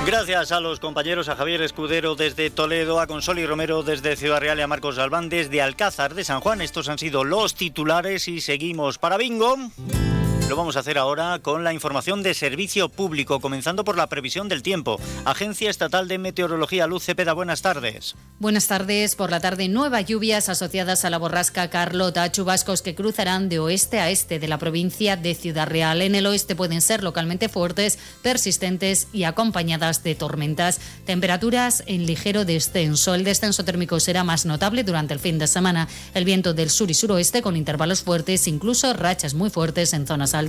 Gracias 0.06 0.50
a 0.52 0.60
los 0.60 0.80
compañeros, 0.80 1.28
a 1.28 1.36
Javier 1.36 1.62
Escudero 1.62 2.14
desde 2.14 2.50
Toledo, 2.50 3.00
a 3.00 3.06
Consoli 3.06 3.46
Romero 3.46 3.82
desde 3.82 4.16
Ciudad 4.16 4.40
Real 4.40 4.58
y 4.58 4.62
a 4.62 4.66
Marcos 4.66 4.96
Galván 4.96 5.28
desde 5.28 5.62
Alcázar 5.62 6.14
de 6.14 6.24
San 6.24 6.40
Juan. 6.40 6.60
Estos 6.60 6.88
han 6.88 6.98
sido 6.98 7.24
los 7.24 7.54
titulares 7.54 8.28
y 8.28 8.40
seguimos 8.40 8.98
para 8.98 9.16
Bingo. 9.16 9.56
Lo 10.50 10.56
vamos 10.56 10.74
a 10.74 10.80
hacer 10.80 10.98
ahora 10.98 11.38
con 11.38 11.62
la 11.62 11.72
información 11.72 12.24
de 12.24 12.34
servicio 12.34 12.88
público, 12.88 13.38
comenzando 13.38 13.84
por 13.84 13.96
la 13.96 14.08
previsión 14.08 14.48
del 14.48 14.64
tiempo. 14.64 14.98
Agencia 15.24 15.70
Estatal 15.70 16.08
de 16.08 16.18
Meteorología, 16.18 16.88
Luz 16.88 17.04
Cepeda, 17.04 17.34
buenas 17.34 17.62
tardes. 17.62 18.16
Buenas 18.40 18.66
tardes. 18.66 19.14
Por 19.14 19.30
la 19.30 19.38
tarde, 19.38 19.68
nuevas 19.68 20.06
lluvias 20.06 20.48
asociadas 20.48 21.04
a 21.04 21.10
la 21.10 21.18
borrasca 21.18 21.70
Carlota, 21.70 22.32
chubascos 22.32 22.82
que 22.82 22.96
cruzarán 22.96 23.48
de 23.48 23.60
oeste 23.60 24.00
a 24.00 24.10
este 24.10 24.40
de 24.40 24.48
la 24.48 24.58
provincia 24.58 25.16
de 25.16 25.36
Ciudad 25.36 25.68
Real. 25.68 26.02
En 26.02 26.16
el 26.16 26.26
oeste 26.26 26.56
pueden 26.56 26.80
ser 26.80 27.04
localmente 27.04 27.48
fuertes, 27.48 28.00
persistentes 28.20 29.06
y 29.12 29.22
acompañadas 29.22 30.02
de 30.02 30.16
tormentas. 30.16 30.80
Temperaturas 31.06 31.84
en 31.86 32.06
ligero 32.06 32.44
descenso. 32.44 33.14
El 33.14 33.22
descenso 33.22 33.64
térmico 33.64 34.00
será 34.00 34.24
más 34.24 34.46
notable 34.46 34.82
durante 34.82 35.14
el 35.14 35.20
fin 35.20 35.38
de 35.38 35.46
semana. 35.46 35.86
El 36.12 36.24
viento 36.24 36.54
del 36.54 36.70
sur 36.70 36.90
y 36.90 36.94
suroeste 36.94 37.40
con 37.40 37.54
intervalos 37.54 38.02
fuertes, 38.02 38.48
incluso 38.48 38.92
rachas 38.94 39.34
muy 39.34 39.50
fuertes 39.50 39.92
en 39.92 40.08
zonas 40.08 40.34
altas, 40.34 40.39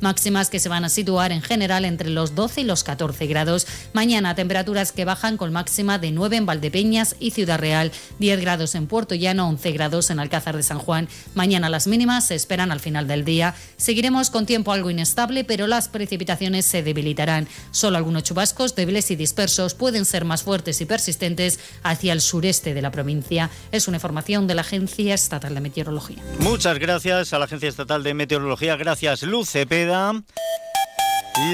máximas 0.00 0.50
que 0.50 0.60
se 0.60 0.68
van 0.68 0.84
a 0.84 0.88
situar 0.88 1.32
en 1.32 1.42
general 1.42 1.84
entre 1.84 2.10
los 2.10 2.34
12 2.34 2.62
y 2.62 2.64
los 2.64 2.84
14 2.84 3.26
grados. 3.26 3.66
Mañana 3.92 4.34
temperaturas 4.34 4.92
que 4.92 5.04
bajan 5.04 5.36
con 5.36 5.52
máxima 5.52 5.98
de 5.98 6.12
9 6.12 6.36
en 6.36 6.46
Valdepeñas 6.46 7.16
y 7.18 7.32
Ciudad 7.32 7.58
Real, 7.58 7.92
10 8.18 8.40
grados 8.40 8.74
en 8.74 8.86
Puerto 8.86 9.14
Llano, 9.14 9.48
11 9.48 9.72
grados 9.72 10.10
en 10.10 10.20
Alcázar 10.20 10.56
de 10.56 10.62
San 10.62 10.78
Juan. 10.78 11.08
Mañana 11.34 11.68
las 11.68 11.86
mínimas 11.86 12.26
se 12.26 12.34
esperan 12.34 12.72
al 12.72 12.80
final 12.80 13.06
del 13.08 13.24
día. 13.24 13.54
Seguiremos 13.76 14.30
con 14.30 14.46
tiempo 14.46 14.72
algo 14.72 14.90
inestable, 14.90 15.44
pero 15.44 15.66
las 15.66 15.88
precipitaciones 15.88 16.66
se 16.66 16.82
debilitarán. 16.82 17.48
Solo 17.70 17.96
algunos 17.96 18.22
chubascos 18.24 18.74
débiles 18.74 19.10
y 19.10 19.16
dispersos 19.16 19.74
pueden 19.74 20.04
ser 20.04 20.24
más 20.24 20.42
fuertes 20.42 20.80
y 20.80 20.84
persistentes 20.84 21.60
hacia 21.82 22.12
el 22.12 22.20
sureste 22.20 22.74
de 22.74 22.82
la 22.82 22.90
provincia. 22.90 23.50
Es 23.72 23.88
una 23.88 23.96
información 23.96 24.46
de 24.46 24.54
la 24.54 24.62
Agencia 24.62 25.14
Estatal 25.14 25.54
de 25.54 25.60
Meteorología. 25.60 26.22
Muchas 26.38 26.78
gracias 26.78 27.32
a 27.32 27.38
la 27.38 27.46
Agencia 27.46 27.68
Estatal 27.68 28.02
de 28.02 28.14
Meteorología. 28.14 28.76
Gracias, 28.76 29.22
Luz 29.32 29.48
Cepeda. 29.48 30.12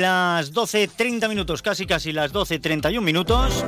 Las 0.00 0.52
12.30 0.52 1.28
minutos, 1.28 1.62
casi 1.62 1.86
casi 1.86 2.10
las 2.10 2.32
12.31 2.32 3.00
minutos. 3.00 3.64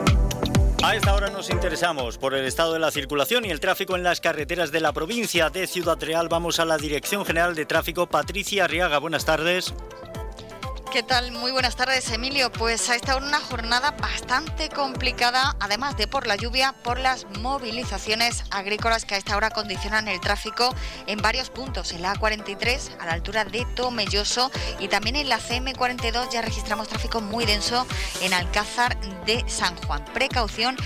A 0.83 0.97
esta 0.97 1.15
hora 1.15 1.31
nos 1.31 1.49
interesamos 1.49 2.19
por 2.19 2.35
el 2.35 2.45
estado 2.45 2.73
de 2.73 2.81
la 2.81 2.91
circulación 2.91 3.45
y 3.45 3.51
el 3.51 3.61
tráfico 3.61 3.95
en 3.95 4.03
las 4.03 4.21
carreteras 4.21 4.73
de 4.73 4.81
la 4.81 4.93
provincia 4.93 5.49
de 5.49 5.69
Ciudad 5.69 5.97
Real. 6.01 6.29
Vamos 6.29 6.59
a 6.59 6.65
la 6.65 6.77
Dirección 6.77 7.25
General 7.25 7.55
de 7.55 7.67
Tráfico. 7.67 8.09
Patricia 8.09 8.65
Arriaga, 8.65 8.99
buenas 8.99 9.25
tardes. 9.25 9.73
¿Qué 10.93 11.05
tal? 11.05 11.31
Muy 11.31 11.53
buenas 11.53 11.77
tardes, 11.77 12.11
Emilio. 12.11 12.51
Pues 12.51 12.91
ha 12.91 12.97
estado 12.97 13.25
una 13.25 13.39
jornada 13.39 13.93
bastante 13.93 14.69
complicada, 14.69 15.55
además 15.61 15.97
de 15.97 16.09
por 16.09 16.27
la 16.27 16.35
lluvia, 16.35 16.75
por 16.83 16.99
las 16.99 17.27
movilizaciones 17.39 18.43
agrícolas 18.51 19.05
que 19.05 19.15
a 19.15 19.19
esta 19.19 19.37
hora 19.37 19.51
condicionan 19.51 20.09
el 20.09 20.19
tráfico 20.19 20.75
en 21.07 21.23
varios 21.23 21.49
puntos. 21.49 21.93
En 21.93 22.03
la 22.03 22.15
A43, 22.15 22.99
a 22.99 23.07
la 23.07 23.13
altura 23.13 23.45
de 23.45 23.65
Tomelloso, 23.77 24.51
y 24.81 24.89
también 24.89 25.15
en 25.15 25.29
la 25.29 25.39
CM42 25.39 26.33
ya 26.33 26.43
registramos 26.43 26.89
tráfico 26.89 27.21
muy 27.21 27.45
denso 27.47 27.87
en 28.21 28.33
Alcázar 28.33 28.99
de 29.27 29.45
San 29.47 29.77
Juan. 29.77 30.05
Precaución 30.07 30.77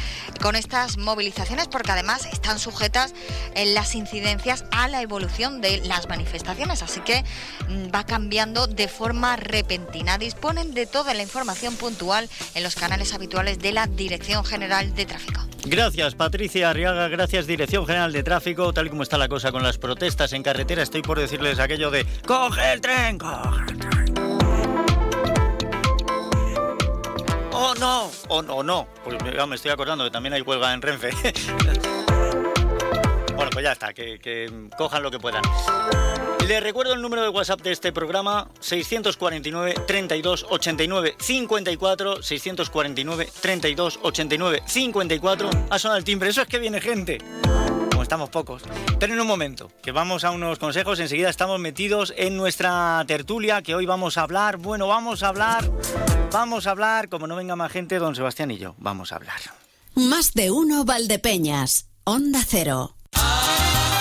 con 0.42 0.54
estas 0.54 0.98
movilizaciones 0.98 1.66
porque 1.68 1.92
además 1.92 2.26
están 2.26 2.58
sujetas 2.58 3.14
en 3.54 3.72
las 3.72 3.94
incidencias 3.94 4.66
a 4.70 4.86
la 4.86 5.00
evolución 5.00 5.62
de 5.62 5.78
las 5.78 6.10
manifestaciones, 6.10 6.82
así 6.82 7.00
que 7.00 7.24
mm, 7.68 7.86
va 7.94 8.04
cambiando 8.04 8.66
de 8.66 8.88
forma 8.88 9.36
repentina 9.36 9.93
disponen 10.18 10.74
de 10.74 10.86
toda 10.86 11.14
la 11.14 11.22
información 11.22 11.76
puntual 11.76 12.28
en 12.54 12.62
los 12.62 12.74
canales 12.74 13.14
habituales 13.14 13.58
de 13.58 13.72
la 13.72 13.86
Dirección 13.86 14.44
General 14.44 14.94
de 14.94 15.06
Tráfico. 15.06 15.40
Gracias, 15.64 16.14
Patricia 16.14 16.70
Arriaga. 16.70 17.08
Gracias, 17.08 17.46
Dirección 17.46 17.86
General 17.86 18.12
de 18.12 18.22
Tráfico. 18.22 18.72
Tal 18.72 18.86
y 18.86 18.90
como 18.90 19.02
está 19.02 19.18
la 19.18 19.28
cosa 19.28 19.52
con 19.52 19.62
las 19.62 19.78
protestas 19.78 20.32
en 20.32 20.42
carretera, 20.42 20.82
estoy 20.82 21.02
por 21.02 21.18
decirles 21.18 21.58
aquello 21.58 21.90
de 21.90 22.06
¡Coge 22.26 22.72
el 22.72 22.80
tren! 22.80 23.18
¡Coge 23.18 23.64
el 23.70 23.78
tren! 23.78 24.14
¡Oh, 27.52 27.74
no! 27.78 28.10
¡Oh, 28.28 28.42
no, 28.42 28.62
no! 28.62 28.88
Pues 29.04 29.16
me 29.48 29.54
estoy 29.54 29.70
acordando 29.70 30.04
que 30.04 30.10
también 30.10 30.34
hay 30.34 30.42
huelga 30.42 30.72
en 30.72 30.82
Renfe. 30.82 31.10
pues 33.54 33.62
ya 33.62 33.72
está, 33.72 33.94
que, 33.94 34.18
que 34.18 34.68
cojan 34.76 35.02
lo 35.02 35.12
que 35.12 35.20
puedan. 35.20 35.42
Les 36.48 36.60
recuerdo 36.60 36.92
el 36.92 37.00
número 37.00 37.22
de 37.22 37.28
WhatsApp 37.28 37.62
de 37.62 37.70
este 37.70 37.92
programa, 37.92 38.48
649 38.58 39.74
32 39.86 40.46
89 40.50 41.14
54, 41.18 42.22
649 42.22 43.28
32 43.40 44.00
89 44.02 44.62
54. 44.66 45.50
Ha 45.70 45.78
sonado 45.78 45.98
el 45.98 46.04
timbre, 46.04 46.30
eso 46.30 46.42
es 46.42 46.48
que 46.48 46.58
viene 46.58 46.80
gente. 46.80 47.18
Como 47.90 48.02
estamos 48.02 48.28
pocos. 48.28 48.62
Pero 48.98 49.14
en 49.14 49.20
un 49.20 49.26
momento, 49.26 49.70
que 49.82 49.92
vamos 49.92 50.24
a 50.24 50.32
unos 50.32 50.58
consejos, 50.58 50.98
enseguida 50.98 51.30
estamos 51.30 51.60
metidos 51.60 52.12
en 52.16 52.36
nuestra 52.36 53.04
tertulia, 53.06 53.62
que 53.62 53.76
hoy 53.76 53.86
vamos 53.86 54.18
a 54.18 54.22
hablar, 54.22 54.56
bueno, 54.56 54.88
vamos 54.88 55.22
a 55.22 55.28
hablar, 55.28 55.70
vamos 56.32 56.66
a 56.66 56.72
hablar, 56.72 57.08
como 57.08 57.28
no 57.28 57.36
venga 57.36 57.54
más 57.54 57.70
gente, 57.70 58.00
don 58.00 58.16
Sebastián 58.16 58.50
y 58.50 58.58
yo, 58.58 58.74
vamos 58.78 59.12
a 59.12 59.16
hablar. 59.16 59.38
Más 59.94 60.34
de 60.34 60.50
uno 60.50 60.84
Valdepeñas, 60.84 61.86
Onda 62.02 62.40
Cero. 62.44 62.96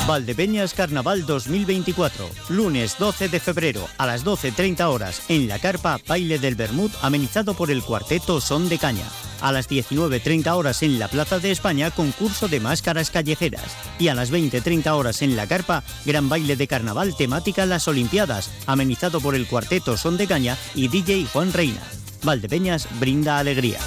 Valdepeñas 0.07 0.73
Carnaval 0.73 1.25
2024, 1.25 2.29
lunes 2.49 2.97
12 2.99 3.29
de 3.29 3.39
febrero 3.39 3.87
a 3.97 4.05
las 4.05 4.25
12.30 4.25 4.81
horas 4.83 5.21
en 5.29 5.47
la 5.47 5.59
carpa 5.59 5.97
Baile 6.05 6.39
del 6.39 6.55
Bermud 6.55 6.91
amenizado 7.01 7.53
por 7.53 7.71
el 7.71 7.81
cuarteto 7.81 8.41
Son 8.41 8.67
de 8.67 8.77
Caña. 8.77 9.05
A 9.39 9.53
las 9.53 9.69
19.30 9.69 10.47
horas 10.57 10.83
en 10.83 10.99
la 10.99 11.07
Plaza 11.07 11.39
de 11.39 11.51
España 11.51 11.89
concurso 11.89 12.49
de 12.49 12.59
máscaras 12.59 13.11
callejeras. 13.11 13.63
Y 13.97 14.09
a 14.09 14.15
las 14.15 14.29
20.30 14.29 14.91
horas 14.91 15.21
en 15.21 15.37
la 15.37 15.47
carpa 15.47 15.83
Gran 16.05 16.27
Baile 16.27 16.57
de 16.57 16.67
Carnaval 16.67 17.15
temática 17.15 17.65
Las 17.65 17.87
Olimpiadas 17.87 18.51
amenizado 18.67 19.21
por 19.21 19.35
el 19.35 19.47
cuarteto 19.47 19.95
Son 19.95 20.17
de 20.17 20.27
Caña 20.27 20.57
y 20.75 20.89
DJ 20.89 21.27
Juan 21.31 21.53
Reina. 21.53 21.81
Valdepeñas 22.23 22.87
brinda 22.99 23.37
alegría. 23.37 23.79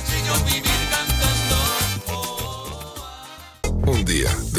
Un 3.86 4.04
día 4.04 4.30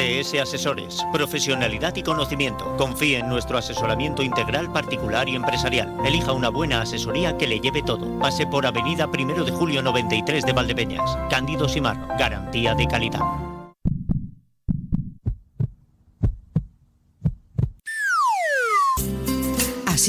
CS 0.00 0.40
Asesores, 0.40 1.04
profesionalidad 1.12 1.94
y 1.94 2.02
conocimiento. 2.02 2.74
Confíe 2.78 3.18
en 3.18 3.28
nuestro 3.28 3.58
asesoramiento 3.58 4.22
integral 4.22 4.72
particular 4.72 5.28
y 5.28 5.36
empresarial. 5.36 5.94
Elija 6.06 6.32
una 6.32 6.48
buena 6.48 6.80
asesoría 6.80 7.36
que 7.36 7.46
le 7.46 7.60
lleve 7.60 7.82
todo. 7.82 8.18
Pase 8.18 8.46
por 8.46 8.64
Avenida 8.64 9.10
Primero 9.10 9.44
de 9.44 9.52
Julio 9.52 9.82
93 9.82 10.46
de 10.46 10.52
Valdepeñas. 10.54 11.18
Cándido 11.28 11.68
Simarro, 11.68 12.06
garantía 12.18 12.74
de 12.74 12.86
calidad. 12.86 13.20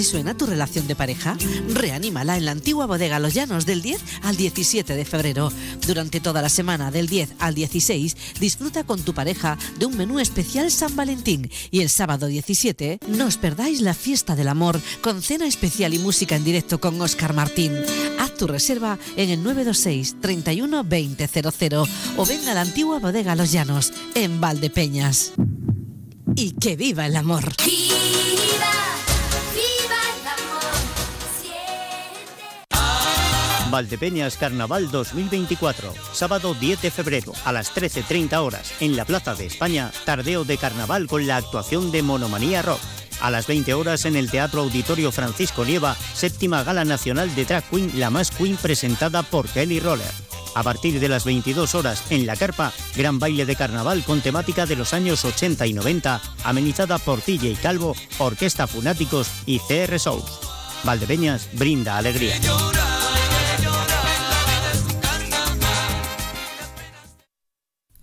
Suena 0.03 0.35
tu 0.35 0.45
relación 0.45 0.87
de 0.87 0.95
pareja. 0.95 1.37
Reanímala 1.69 2.35
en 2.35 2.45
la 2.45 2.51
antigua 2.51 2.85
bodega 2.85 3.19
Los 3.19 3.33
Llanos 3.33 3.65
del 3.65 3.81
10 3.81 4.01
al 4.23 4.35
17 4.35 4.95
de 4.95 5.05
febrero. 5.05 5.51
Durante 5.85 6.19
toda 6.19 6.41
la 6.41 6.49
semana 6.49 6.91
del 6.91 7.07
10 7.07 7.35
al 7.39 7.53
16 7.53 8.17
disfruta 8.39 8.83
con 8.83 9.01
tu 9.01 9.13
pareja 9.13 9.57
de 9.77 9.85
un 9.85 9.95
menú 9.95 10.19
especial 10.19 10.71
San 10.71 10.95
Valentín 10.95 11.51
y 11.69 11.81
el 11.81 11.89
sábado 11.89 12.27
17 12.27 12.99
no 13.07 13.25
os 13.25 13.37
perdáis 13.37 13.81
la 13.81 13.93
fiesta 13.93 14.35
del 14.35 14.47
amor 14.47 14.81
con 15.01 15.21
cena 15.21 15.45
especial 15.45 15.93
y 15.93 15.99
música 15.99 16.35
en 16.35 16.43
directo 16.43 16.81
con 16.81 16.99
Oscar 16.99 17.33
Martín. 17.33 17.73
Haz 18.19 18.35
tu 18.35 18.47
reserva 18.47 18.97
en 19.15 19.29
el 19.29 19.43
926 19.43 20.19
31 20.19 20.83
2000 20.83 21.89
o 22.17 22.25
venga 22.25 22.51
a 22.51 22.55
la 22.55 22.61
antigua 22.61 22.99
bodega 22.99 23.35
Los 23.35 23.51
Llanos 23.51 23.93
en 24.15 24.41
Valdepeñas. 24.41 25.33
Y 26.35 26.51
que 26.53 26.75
viva 26.75 27.05
el 27.05 27.15
amor. 27.15 27.53
Valdepeñas 33.71 34.35
Carnaval 34.35 34.91
2024, 34.91 35.93
sábado 36.11 36.53
10 36.53 36.81
de 36.81 36.91
febrero 36.91 37.31
a 37.45 37.53
las 37.53 37.73
13.30 37.73 38.35
horas 38.37 38.73
en 38.81 38.97
la 38.97 39.05
Plaza 39.05 39.33
de 39.33 39.45
España, 39.45 39.91
tardeo 40.05 40.43
de 40.43 40.57
carnaval 40.57 41.07
con 41.07 41.25
la 41.25 41.37
actuación 41.37 41.89
de 41.89 42.03
Monomanía 42.03 42.61
Rock. 42.61 42.81
A 43.21 43.31
las 43.31 43.47
20 43.47 43.73
horas 43.73 44.05
en 44.05 44.17
el 44.17 44.29
Teatro 44.29 44.61
Auditorio 44.61 45.11
Francisco 45.11 45.63
Nieva, 45.63 45.95
séptima 46.13 46.63
gala 46.63 46.83
nacional 46.83 47.33
de 47.33 47.45
Drag 47.45 47.63
Queen 47.69 47.91
La 47.95 48.09
Más 48.09 48.29
Queen 48.31 48.57
presentada 48.57 49.23
por 49.23 49.47
Kelly 49.47 49.79
Roller. 49.79 50.11
A 50.53 50.63
partir 50.63 50.99
de 50.99 51.07
las 51.07 51.23
22 51.23 51.73
horas 51.75 52.03
en 52.09 52.25
La 52.25 52.35
Carpa, 52.35 52.73
gran 52.97 53.19
baile 53.19 53.45
de 53.45 53.55
carnaval 53.55 54.03
con 54.03 54.19
temática 54.19 54.65
de 54.65 54.75
los 54.75 54.93
años 54.93 55.23
80 55.23 55.65
y 55.65 55.73
90, 55.73 56.21
amenizada 56.43 56.97
por 56.97 57.21
TJ 57.21 57.61
Calvo, 57.61 57.95
Orquesta 58.17 58.67
Funáticos 58.67 59.29
y 59.45 59.59
CR 59.59 59.97
Souls. 59.97 60.39
Valdepeñas 60.83 61.47
brinda 61.53 61.97
alegría. 61.97 62.35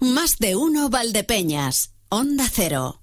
Más 0.00 0.38
de 0.38 0.55
uno 0.55 0.90
Valdepeñas. 0.90 1.90
Onda 2.09 2.49
Cero. 2.49 3.00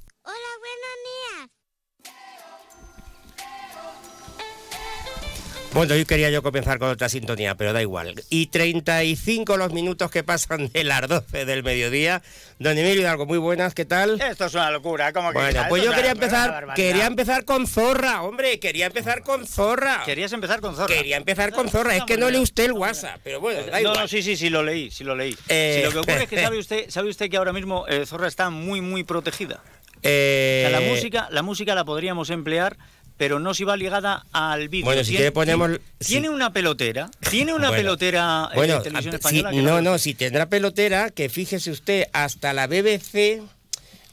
Bueno, 5.75 5.93
hoy 5.93 6.05
quería 6.05 6.29
yo 6.29 6.41
comenzar 6.41 6.79
con 6.79 6.87
otra 6.89 7.09
sintonía, 7.09 7.55
pero 7.55 7.73
da 7.73 7.81
igual. 7.81 8.15
Y 8.29 8.45
35 8.45 9.57
los 9.57 9.73
minutos 9.73 10.09
que 10.09 10.23
pasan 10.23 10.69
de 10.71 10.85
las 10.85 11.05
12 11.05 11.43
del 11.43 11.63
mediodía. 11.63 12.21
Don 12.59 12.77
Emilio 12.77 13.01
Hidalgo, 13.01 13.25
muy 13.25 13.37
buenas, 13.39 13.73
¿qué 13.73 13.83
tal? 13.83 14.21
Esto 14.21 14.45
es 14.45 14.53
una 14.53 14.71
locura, 14.71 15.11
¿cómo 15.11 15.33
que 15.33 15.37
Bueno, 15.37 15.65
pues 15.67 15.83
yo 15.83 15.91
quería 15.91 16.11
empezar, 16.11 16.67
quería 16.75 17.05
empezar 17.07 17.43
con 17.43 17.67
Zorra, 17.67 18.21
hombre, 18.23 18.57
quería 18.57 18.85
empezar 18.85 19.21
con 19.21 19.45
Zorra. 19.45 20.03
Querías 20.05 20.31
empezar 20.31 20.61
con 20.61 20.77
Zorra. 20.77 20.95
Quería 20.95 21.17
empezar 21.17 21.51
con 21.51 21.67
Zorra, 21.67 21.97
es 21.97 22.05
que 22.05 22.15
no 22.17 22.29
lee 22.29 22.39
usted 22.39 22.63
el 22.65 22.71
WhatsApp, 22.71 23.19
pero 23.21 23.41
bueno, 23.41 23.63
da 23.65 23.71
No, 23.73 23.79
igual. 23.79 23.97
no, 23.99 24.07
sí, 24.07 24.23
sí, 24.23 24.37
sí, 24.37 24.49
lo 24.49 24.63
leí, 24.63 24.89
sí 24.91 25.03
lo 25.03 25.13
leí. 25.13 25.35
Eh, 25.49 25.79
Sí, 25.79 25.83
lo 25.83 25.91
que 25.91 25.97
ocurre 25.97 26.23
es 26.23 26.29
que 26.29 26.41
sabe 26.41 26.57
usted, 26.57 26.89
sabe 26.89 27.09
usted 27.09 27.29
que 27.29 27.35
ahora 27.35 27.51
mismo 27.51 27.85
eh, 27.89 28.05
Zorra 28.05 28.29
está 28.29 28.49
muy, 28.49 28.79
muy 28.79 29.03
protegida. 29.03 29.59
Eh, 30.03 30.63
O 30.67 30.69
sea, 30.69 30.79
la 30.79 30.87
música, 30.87 31.27
la 31.31 31.41
música 31.41 31.75
la 31.75 31.83
podríamos 31.83 32.29
emplear, 32.29 32.77
pero 33.17 33.39
no 33.39 33.53
si 33.53 33.63
va 33.63 33.77
ligada 33.77 34.25
al 34.31 34.67
vídeo. 34.69 34.85
Bueno, 34.85 35.03
si 35.03 35.11
Tiene- 35.11 35.17
quiere 35.17 35.31
ponemos- 35.33 35.67
Tiene, 35.69 35.81
tiene 35.99 36.29
una 36.29 36.51
pelotera, 36.51 37.09
tiene 37.29 37.53
una 37.53 37.69
Bueno, 37.69 37.81
pelotera 37.83 38.49
eh, 38.51 38.55
Bueno, 38.55 38.73
de 38.75 38.79
televisión 38.81 39.13
ah, 39.13 39.17
española. 39.17 39.51
que 39.51 39.61
no, 39.61 39.81
no, 39.81 39.97
si 39.97 40.13
tendrá 40.13 40.47
pelotera, 40.47 41.09
que 41.09 41.29
fíjese 41.29 41.71
usted, 41.71 42.07
hasta 42.13 42.53
la 42.53 42.67
BBC 42.67 43.41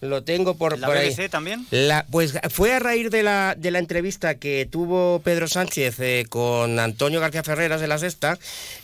lo 0.02 0.23
tengo 0.25 0.56
por, 0.56 0.78
¿La 0.78 0.88
por 0.88 0.97
ahí. 0.97 1.11
BBC 1.14 1.30
también? 1.30 1.64
La- 1.71 2.04
pues 2.11 2.35
fue 2.50 2.75
a 2.75 2.78
raíz 2.80 3.09
de 3.11 3.23
la, 3.23 3.54
de 3.56 3.71
la 3.71 3.78
entrevista 3.78 4.35
que 4.35 4.68
tuvo 4.71 5.21
Pedro 5.25 5.47
Sánchez 5.47 5.99
eh, 6.00 6.26
con 6.28 6.78
Antonio 6.80 7.21
García 7.21 7.42
Ferreras 7.44 7.80
de 7.80 7.87
la 7.87 7.99
Sexta. 7.99 8.37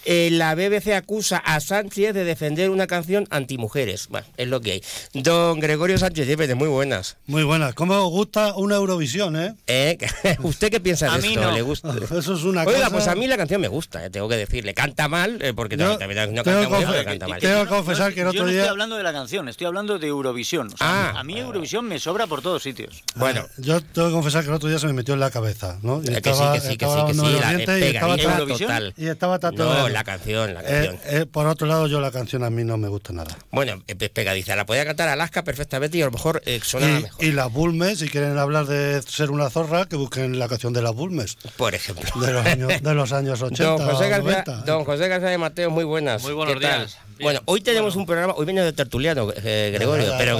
eh, 0.04 0.28
la 0.30 0.54
BBC 0.54 0.94
acusa 0.94 1.38
a 1.38 1.58
Sánchez 1.60 2.14
de 2.14 2.24
defender 2.24 2.70
una 2.70 2.86
canción 2.86 3.26
antimujeres. 3.30 4.06
Bueno, 4.08 4.26
es 4.36 4.46
lo 4.48 4.60
que 4.60 4.72
hay. 4.72 4.82
Don 5.12 5.58
Gregorio 5.60 5.98
Sánchez 5.98 6.26
Llépez, 6.28 6.54
muy 6.54 6.68
buenas. 6.68 7.16
Muy 7.26 7.42
buenas. 7.42 7.74
¿Cómo 7.74 7.94
os 8.06 8.10
gusta 8.10 8.54
una 8.54 8.76
Eurovisión, 8.76 9.34
eh? 9.36 9.54
Eh, 9.66 9.98
¿Usted 10.42 10.70
qué 10.70 10.78
piensa 10.80 11.06
de 11.10 11.16
A 11.16 11.18
mí 11.18 11.28
esto? 11.34 11.40
no. 11.42 11.50
¿Le 11.52 11.62
gusta? 11.62 11.92
Eso 12.16 12.34
es 12.34 12.44
una 12.44 12.62
Oiga, 12.62 12.78
cosa- 12.84 12.90
pues 12.90 13.08
a 13.08 13.14
mí 13.16 13.26
la 13.26 13.36
canción 13.36 13.60
me 13.60 13.68
gusta, 13.68 14.04
eh, 14.06 14.10
tengo 14.10 14.28
que 14.28 14.36
decirle. 14.36 14.72
Canta 14.72 15.08
mal, 15.08 15.42
eh, 15.42 15.52
porque 15.52 15.76
Yo 15.76 15.98
también, 15.98 16.16
también 16.16 16.34
no 16.36 16.42
tengo 16.44 16.60
canta 16.60 16.68
muy 16.68 16.78
bien, 16.78 16.88
que 16.88 16.92
pero 16.92 17.02
confe- 17.02 17.04
canta 17.10 17.28
mal. 17.28 17.40
tengo 17.40 17.62
que 17.64 17.68
confesar 17.68 18.14
que 18.14 18.20
el 18.20 18.26
Yo 18.26 18.30
otro 18.30 18.42
no 18.44 18.50
día... 18.50 18.60
estoy 18.60 18.70
hablando 18.70 18.96
de 18.96 19.02
la 19.02 19.12
canción, 19.12 19.48
estoy 19.48 19.66
hablando 19.66 19.98
de 19.98 20.06
Eurovisión. 20.06 20.68
O 20.72 20.76
sea, 20.76 21.07
a 21.16 21.22
mí 21.24 21.38
Eurovisión 21.38 21.86
me 21.86 21.98
sobra 21.98 22.26
por 22.26 22.42
todos 22.42 22.62
sitios. 22.62 23.02
Bueno. 23.16 23.46
Yo 23.58 23.80
tengo 23.80 24.08
que 24.08 24.14
confesar 24.14 24.42
que 24.42 24.48
el 24.50 24.54
otro 24.54 24.68
día 24.68 24.78
se 24.78 24.86
me 24.86 24.92
metió 24.92 25.14
en 25.14 25.20
la 25.20 25.30
cabeza, 25.30 25.78
¿no? 25.82 26.02
Y 26.02 26.08
Eh, 26.08 26.22
que 26.22 26.34
sí, 26.34 26.40
que 26.54 26.60
sí, 26.60 26.76
que 26.76 26.84
estaba 26.84 27.00
sí, 27.00 27.06
que 27.06 27.14
sí, 27.26 27.38
la- 27.40 27.48
dientes 27.54 27.78
y 27.78 27.82
eh, 27.82 27.88
estaba 27.90 28.16
pegadita 28.16 28.44
tra- 28.54 28.58
total. 28.58 28.94
Y 28.96 29.06
estaba 29.08 29.38
tatuado. 29.38 29.74
No, 29.78 29.88
la 29.88 30.04
canción, 30.04 30.54
la 30.54 30.62
canción. 30.62 30.94
Eh, 30.96 31.00
eh, 31.06 31.26
por 31.26 31.46
otro 31.46 31.66
lado, 31.66 31.86
yo 31.86 32.00
la 32.00 32.10
canción 32.10 32.44
a 32.44 32.50
mí 32.50 32.64
no 32.64 32.76
me 32.76 32.88
gusta 32.88 33.12
nada. 33.12 33.36
Bueno, 33.50 33.82
eh, 33.86 33.94
pe- 33.96 34.08
pegadiza, 34.10 34.56
la 34.56 34.66
podía 34.66 34.84
cantar 34.84 35.08
Alaska 35.08 35.44
perfectamente 35.44 35.98
y 35.98 36.02
a 36.02 36.06
lo 36.06 36.10
mejor 36.12 36.42
eh, 36.46 36.60
sonaba 36.62 37.00
mejor. 37.00 37.24
Y, 37.24 37.32
las 37.32 37.52
Bulmes, 37.52 37.98
si 37.98 38.08
quieren 38.08 38.36
hablar 38.38 38.66
de 38.66 39.02
ser 39.02 39.30
una 39.30 39.50
zorra, 39.50 39.86
que 39.86 39.96
busquen 39.96 40.38
la 40.38 40.48
canción 40.48 40.72
de 40.72 40.82
las 40.82 40.94
Bulmes. 40.94 41.36
Por 41.56 41.74
ejemplo. 41.74 42.08
De 42.20 42.32
los 42.32 42.46
años, 42.46 42.72
de 42.82 42.94
los 42.94 43.12
años 43.12 43.42
80 43.42 43.64
Don 43.64 43.78
José, 43.78 44.08
García, 44.08 44.42
90. 44.44 44.56
don 44.64 44.84
José 44.84 45.08
García 45.08 45.28
de 45.30 45.38
Mateo, 45.38 45.70
muy 45.70 45.84
buenas. 45.84 46.22
Muy 46.22 46.32
buenos 46.32 46.54
¿Qué 46.54 46.60
tal? 46.60 46.78
días. 46.80 46.98
Bien. 47.18 47.24
Bueno, 47.26 47.40
hoy 47.46 47.60
tenemos 47.60 47.96
un 47.96 48.06
programa, 48.06 48.32
hoy 48.36 48.44
viene 48.46 48.62
de 48.62 48.72
tertuliano, 48.72 49.32
eh, 49.42 49.70
Gregorio, 49.74 50.12
pero, 50.18 50.36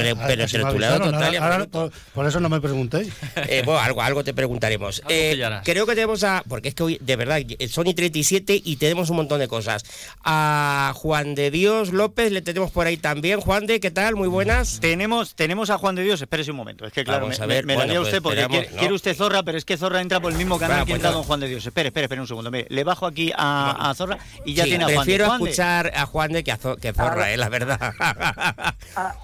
total 0.63 1.37
ahora- 1.37 1.39
ahora 1.53 1.67
por, 1.67 1.93
por 2.15 2.27
eso 2.27 2.41
no 2.41 2.49
me 2.49 2.61
preguntéis. 2.61 3.13
Eh, 3.49 3.63
bueno, 3.65 3.81
algo, 3.81 4.03
algo 4.03 4.25
te 4.25 4.35
preguntaremos. 4.35 5.03
Eh, 5.09 5.41
creo 5.65 5.87
que 5.87 5.95
tenemos 5.95 6.23
a. 6.25 6.43
Porque 6.49 6.69
es 6.69 6.75
que 6.75 6.83
hoy, 6.83 6.99
de 7.01 7.17
verdad, 7.17 7.41
son 7.71 7.87
y 7.87 7.95
37 7.95 8.61
y 8.65 8.77
tenemos 8.77 9.11
un 9.11 9.17
montón 9.17 9.39
de 9.39 9.49
cosas. 9.49 9.85
A 10.25 10.93
Juan 10.97 11.35
de 11.35 11.51
Dios 11.51 11.93
López 11.93 12.31
le 12.33 12.43
tenemos 12.43 12.71
por 12.71 12.87
ahí 12.87 12.97
también. 12.97 13.41
Juan 13.41 13.67
de, 13.67 13.81
¿qué 13.81 13.91
tal? 13.91 14.17
Muy 14.17 14.29
buenas. 14.29 14.81
Tenemos, 14.81 15.35
tenemos 15.35 15.71
a 15.71 15.79
Juan 15.79 15.95
de 15.95 16.03
Dios, 16.03 16.21
espérese 16.21 16.51
un 16.51 16.57
momento. 16.59 16.85
Es 16.87 16.93
que 16.93 17.05
claro, 17.05 17.23
Vamos 17.23 17.39
me, 17.39 17.45
a 17.45 17.47
ver, 17.47 17.65
me, 17.65 17.73
me 17.73 17.77
bueno, 17.77 17.89
daría 17.89 18.01
pues 18.01 18.09
usted 18.09 18.23
porque 18.23 18.47
quiere, 18.49 18.71
¿no? 18.71 18.77
quiere 18.79 18.95
usted 18.95 19.17
Zorra, 19.17 19.43
pero 19.43 19.57
es 19.59 19.65
que 19.65 19.77
Zorra 19.77 20.01
entra 20.01 20.21
por 20.21 20.33
el 20.33 20.39
mismo 20.39 20.59
canal 20.59 20.79
Bueno, 20.79 20.87
que 20.87 20.93
pues 20.93 20.99
entra 20.99 21.11
no. 21.11 21.17
don 21.19 21.25
Juan 21.25 21.41
de 21.41 21.49
Dios. 21.49 21.65
Espere, 21.67 21.89
espere, 21.89 22.05
espere 22.05 22.21
un 22.21 22.27
segundo. 22.29 22.51
Mire, 22.51 22.67
le 22.71 22.85
bajo 22.85 23.07
aquí 23.07 23.33
a, 23.37 23.91
a 23.91 23.95
Zorra 23.95 24.19
y 24.45 24.55
ya 24.55 24.65
Sí, 24.65 24.71
tiene 24.71 24.85
a 24.85 24.87
Juan 24.89 24.97
de. 24.97 25.05
prefiero 25.05 25.33
escuchar 25.35 25.93
a 25.95 26.07
Juan 26.07 26.33
de 26.33 26.45
que 26.45 26.53
a, 26.53 26.57
Zorra, 26.57 27.33
eh, 27.33 27.37
la 27.37 27.49
verdad. 27.49 27.93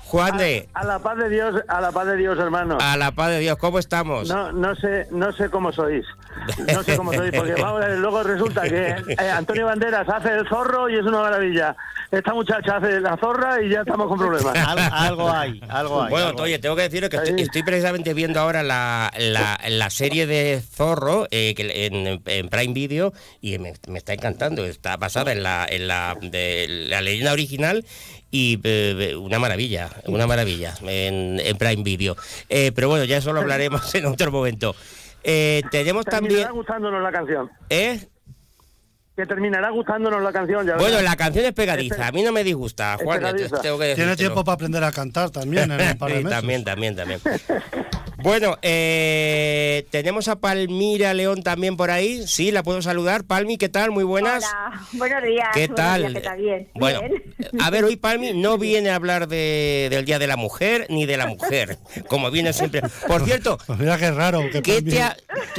Juan 0.04 0.36
de, 0.38 0.68
A 0.74 0.84
la 0.84 0.98
paz 0.98 1.16
de 1.18 1.23
Dios, 1.28 1.62
a 1.68 1.80
la 1.80 1.92
paz 1.92 2.06
de 2.06 2.16
Dios, 2.16 2.38
hermano. 2.38 2.78
a 2.80 2.96
la 2.96 3.12
paz 3.12 3.30
de 3.30 3.38
Dios, 3.40 3.56
¿cómo 3.58 3.78
estamos? 3.78 4.28
No, 4.28 4.52
no 4.52 4.74
sé, 4.76 5.06
no 5.10 5.32
sé 5.32 5.48
cómo 5.50 5.72
sois. 5.72 6.04
No 6.72 6.82
sé 6.82 6.96
cómo 6.96 7.12
sois, 7.12 7.32
porque 7.32 7.54
vamos, 7.60 7.82
a 7.82 7.86
ver, 7.88 7.98
luego 7.98 8.22
resulta 8.22 8.62
que 8.62 8.88
eh, 9.08 9.30
Antonio 9.30 9.66
Banderas 9.66 10.08
hace 10.08 10.30
el 10.30 10.48
zorro 10.48 10.88
y 10.88 10.96
es 10.96 11.02
una 11.02 11.20
maravilla. 11.20 11.76
Esta 12.10 12.32
muchacha 12.32 12.76
hace 12.76 13.00
la 13.00 13.16
zorra 13.16 13.60
y 13.62 13.70
ya 13.70 13.80
estamos 13.80 14.06
con 14.08 14.18
problemas. 14.18 14.54
Al- 14.56 14.78
algo 14.78 15.30
hay, 15.30 15.60
algo 15.68 16.02
hay. 16.02 16.10
Bueno, 16.10 16.28
algo 16.28 16.42
oye, 16.42 16.54
hay. 16.54 16.60
tengo 16.60 16.76
que 16.76 16.82
deciros 16.82 17.10
que 17.10 17.16
estoy, 17.16 17.40
estoy 17.42 17.62
precisamente 17.64 18.14
viendo 18.14 18.38
ahora 18.40 18.62
la, 18.62 19.10
la, 19.18 19.58
la 19.68 19.90
serie 19.90 20.26
de 20.26 20.60
Zorro 20.60 21.26
eh, 21.32 21.54
que 21.56 21.86
en, 21.86 22.22
en 22.24 22.48
Prime 22.48 22.72
Video 22.74 23.12
y 23.40 23.58
me, 23.58 23.72
me 23.88 23.98
está 23.98 24.12
encantando. 24.12 24.64
Está 24.64 24.96
basada 24.96 25.32
en 25.32 25.42
la, 25.42 25.66
en 25.68 25.88
la, 25.88 26.16
de 26.20 26.66
la 26.88 27.00
leyenda 27.00 27.32
original 27.32 27.84
y 28.30 28.58
eh, 28.64 29.14
una 29.16 29.38
maravilla, 29.38 29.90
una 30.06 30.26
maravilla 30.26 30.74
en, 30.82 31.40
en 31.40 31.56
Prime 31.56 31.82
Video. 31.82 32.16
Eh, 32.48 32.72
pero 32.74 32.88
bueno, 32.88 33.04
ya 33.04 33.18
eso 33.18 33.32
lo 33.32 33.40
hablaremos 33.40 33.94
en 33.94 34.06
otro 34.06 34.30
momento. 34.32 34.74
Eh, 35.22 35.62
tenemos 35.70 36.04
Terminará 36.04 36.42
también... 36.44 36.52
gustándonos 36.52 37.02
la 37.02 37.12
canción. 37.12 37.50
¿Eh? 37.70 38.00
Que 39.16 39.26
terminará 39.26 39.70
gustándonos 39.70 40.20
la 40.22 40.32
canción. 40.32 40.66
Ya 40.66 40.74
Bueno, 40.74 40.96
verás. 40.96 41.04
la 41.12 41.16
canción 41.16 41.44
es 41.44 41.52
pegadiza, 41.52 42.08
a 42.08 42.12
mí 42.12 42.22
no 42.22 42.32
me 42.32 42.42
disgusta, 42.42 42.98
Juan, 43.00 43.20
te- 43.36 43.48
tengo 43.48 43.78
que 43.78 43.94
Tiene 43.94 44.16
tiempo 44.16 44.42
para 44.42 44.54
aprender 44.56 44.82
a 44.82 44.90
cantar 44.90 45.30
también 45.30 45.70
en 45.70 45.80
un 45.92 45.98
par 45.98 46.10
de 46.10 46.18
Sí, 46.18 46.24
meses. 46.24 46.38
también, 46.40 46.64
también, 46.64 46.96
también. 46.96 47.20
Bueno, 48.24 48.56
eh, 48.62 49.84
tenemos 49.90 50.28
a 50.28 50.36
Palmira 50.40 51.12
León 51.12 51.42
también 51.42 51.76
por 51.76 51.90
ahí. 51.90 52.26
Sí, 52.26 52.50
la 52.52 52.62
puedo 52.62 52.80
saludar. 52.80 53.24
Palmi, 53.24 53.58
¿qué 53.58 53.68
tal? 53.68 53.90
Muy 53.90 54.02
buenas. 54.02 54.44
Hola, 54.44 54.80
buenos 54.92 55.22
días. 55.22 55.48
¿Qué 55.52 55.68
tal? 55.68 56.00
días, 56.00 56.14
¿qué 56.14 56.20
tal? 56.22 56.40
Bien. 56.40 56.68
Bueno, 56.74 57.00
bien. 57.02 57.22
a 57.60 57.68
ver, 57.68 57.84
hoy 57.84 57.96
Palmi 58.04 58.32
no 58.32 58.56
viene 58.56 58.88
a 58.88 58.94
hablar 58.94 59.28
de, 59.28 59.88
del 59.90 60.06
Día 60.06 60.18
de 60.18 60.26
la 60.26 60.38
Mujer 60.38 60.86
ni 60.88 61.04
de 61.04 61.18
la 61.18 61.26
mujer, 61.26 61.76
como 62.08 62.30
viene 62.30 62.54
siempre. 62.54 62.80
Por 63.06 63.26
cierto, 63.26 63.58
Pues 63.66 63.78
mira 63.78 63.98
qué 63.98 64.10
raro 64.10 64.40
que, 64.50 64.62
¿Qué 64.62 64.78
Palmi- 64.82 64.90
te 64.90 65.02
ha- 65.02 65.16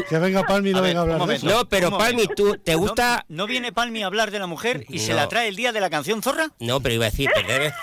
que 0.10 0.18
venga 0.18 0.42
Palmi 0.42 0.72
y 0.72 0.74
no 0.74 0.80
A 0.80 0.82
ver, 0.82 0.90
venga 0.90 1.00
a 1.02 1.04
hablar 1.04 1.22
un 1.22 1.28
de 1.28 1.36
eso. 1.36 1.46
momento. 1.46 1.64
no, 1.64 1.70
pero 1.70 1.92
momento. 1.92 2.04
Palmi, 2.26 2.36
¿tú 2.36 2.58
te 2.58 2.74
gusta? 2.74 3.26
¿No, 3.30 3.44
no 3.44 3.48
viene 3.48 3.74
Palmi 3.74 4.02
a 4.02 4.08
hablar 4.08 4.32
de 4.32 4.40
la 4.40 4.48
mujer 4.48 4.86
y 4.90 4.98
se 4.98 5.14
la 5.14 5.28
trae 5.30 5.50
el 5.50 5.56
día 5.56 5.72
de 5.72 5.82
la 5.82 5.92
canción 5.92 6.24
Zorra? 6.24 6.50
No, 6.60 6.80
pero 6.80 6.96
iba 6.96 7.06
a 7.06 7.12
decir, 7.12 7.30
pero 7.32 7.48
debe- 7.48 7.74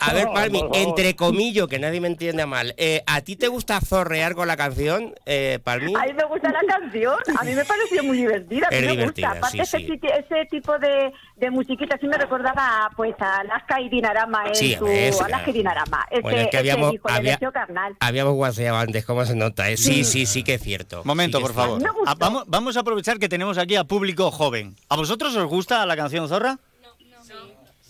A 0.00 0.12
ver, 0.14 0.26
Palmi, 0.34 0.64
entre 0.72 1.14
comillas, 1.14 1.68
que 1.68 1.78
nadie 1.78 2.00
me 2.00 2.08
entienda 2.08 2.46
mal. 2.46 2.74
eh, 2.76 3.02
¿A 3.06 3.20
ti 3.20 3.36
te 3.36 3.46
gusta 3.48 3.80
zorrear 4.00 4.34
con 4.34 4.48
la 4.48 4.56
canción, 4.56 5.14
eh, 5.26 5.58
Palmi? 5.62 5.94
A 5.94 6.06
mí 6.06 6.12
me 6.14 6.24
gusta 6.24 6.50
la 6.50 6.60
canción, 6.66 7.14
a 7.38 7.44
mí 7.44 7.54
me 7.54 7.64
pareció 7.64 8.02
muy 8.02 8.18
divertida, 8.18 8.66
a 8.68 8.70
mí 8.70 8.76
Es 8.76 8.82
me 8.84 8.90
divertida, 8.92 9.28
gusta. 9.28 9.38
Aparte, 9.38 9.56
sí, 9.66 9.76
ese, 9.76 9.78
sí. 9.86 10.00
ese 10.02 10.46
tipo 10.50 10.78
de, 10.78 11.12
de 11.36 11.50
musiquita 11.50 11.98
sí 12.00 12.06
me 12.06 12.16
recordaba 12.16 12.90
pues 12.96 13.14
a 13.20 13.38
Alaska 13.40 13.80
y 13.80 13.88
Dinarama 13.90 14.46
en 14.46 14.54
Sí, 14.54 14.74
su 14.78 14.86
sí, 14.86 15.22
Alaska 15.24 15.50
y 15.50 15.52
Dinarama. 15.52 16.06
Ese, 16.10 16.22
Bueno, 16.22 16.38
es 16.40 16.48
que 16.48 16.56
habíamos- 16.58 16.94
había- 17.04 17.38
Carnal. 17.52 17.96
Habíamos 18.00 18.34
guaseado 18.34 18.78
antes, 18.78 19.04
¿cómo 19.04 19.24
se 19.26 19.34
nota? 19.34 19.68
eh? 19.70 19.76
Sí, 19.76 20.04
sí, 20.04 20.24
sí 20.26 20.42
que 20.44 20.54
es 20.54 20.62
cierto. 20.62 21.02
Momento, 21.04 21.40
por 21.40 21.50
es 21.50 21.56
favor. 21.56 21.82
Ah, 22.06 22.14
vamos, 22.18 22.44
vamos 22.46 22.76
a 22.76 22.80
aprovechar 22.80 23.18
que 23.18 23.28
tenemos 23.28 23.58
aquí 23.58 23.76
a 23.76 23.84
público 23.84 24.30
joven. 24.30 24.76
¿A 24.88 24.96
vosotros 24.96 25.34
os 25.36 25.46
gusta 25.46 25.84
la 25.86 25.96
canción 25.96 26.28
Zorra? 26.28 26.58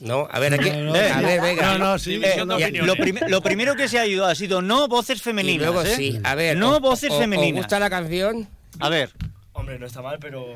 No, 0.01 0.27
a 0.31 0.39
ver, 0.39 0.55
aquí, 0.55 0.69
Eh, 0.69 1.11
a 1.15 1.21
ver, 1.21 1.41
venga. 1.41 1.77
no, 1.77 1.79
no, 1.79 1.99
sí, 1.99 2.21
Eh, 2.25 2.43
lo, 2.83 2.97
prim- 2.97 3.19
lo 3.29 3.43
primero 3.43 3.77
que 3.77 3.87
se 3.89 3.99
ha 3.99 4.07
ido 4.07 4.25
ha 4.27 4.35
sido 4.35 4.63
no 4.63 4.89
voces 4.89 5.21
femeninas. 5.23 5.57
Y 5.57 5.59
luego 5.65 5.83
¿eh? 5.83 5.95
sí, 5.95 6.19
a 6.25 6.35
ver. 6.35 6.57
No 6.57 6.73
¿os- 6.77 6.81
voces 6.81 7.13
femeninas. 7.15 7.61
¿Os 7.61 7.65
gusta 7.67 7.79
la 7.79 7.91
canción? 7.91 8.49
A 8.79 8.89
ver. 8.89 9.11
Hombre, 9.53 9.79
no 9.79 9.87
está 9.87 10.01
mal, 10.01 10.19
pero. 10.19 10.47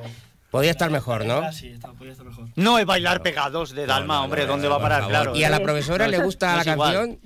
Podría 0.50 0.70
estar 0.70 0.90
mejor, 0.90 1.24
¿no? 1.26 1.38
Ah, 1.38 1.52
sí, 1.52 1.68
está, 1.68 1.88
podría 1.92 2.12
estar 2.12 2.26
mejor. 2.26 2.46
No 2.57 2.78
es 2.78 2.87
bailar 2.87 3.22
pegados 3.22 3.74
de 3.74 3.87
Dalma, 3.87 4.22
hombre, 4.22 4.46
¿dónde 4.46 4.68
va 4.68 4.76
a 4.76 4.80
parar? 4.80 5.09
Claro. 5.09 5.35
¿Y 5.37 5.44
a 5.44 5.50
la 5.50 5.61
profesora 5.61 6.07
le 6.09 6.18
gusta 6.22 6.52
No 6.52 6.57
la 6.59 6.64
canción? 6.64 7.18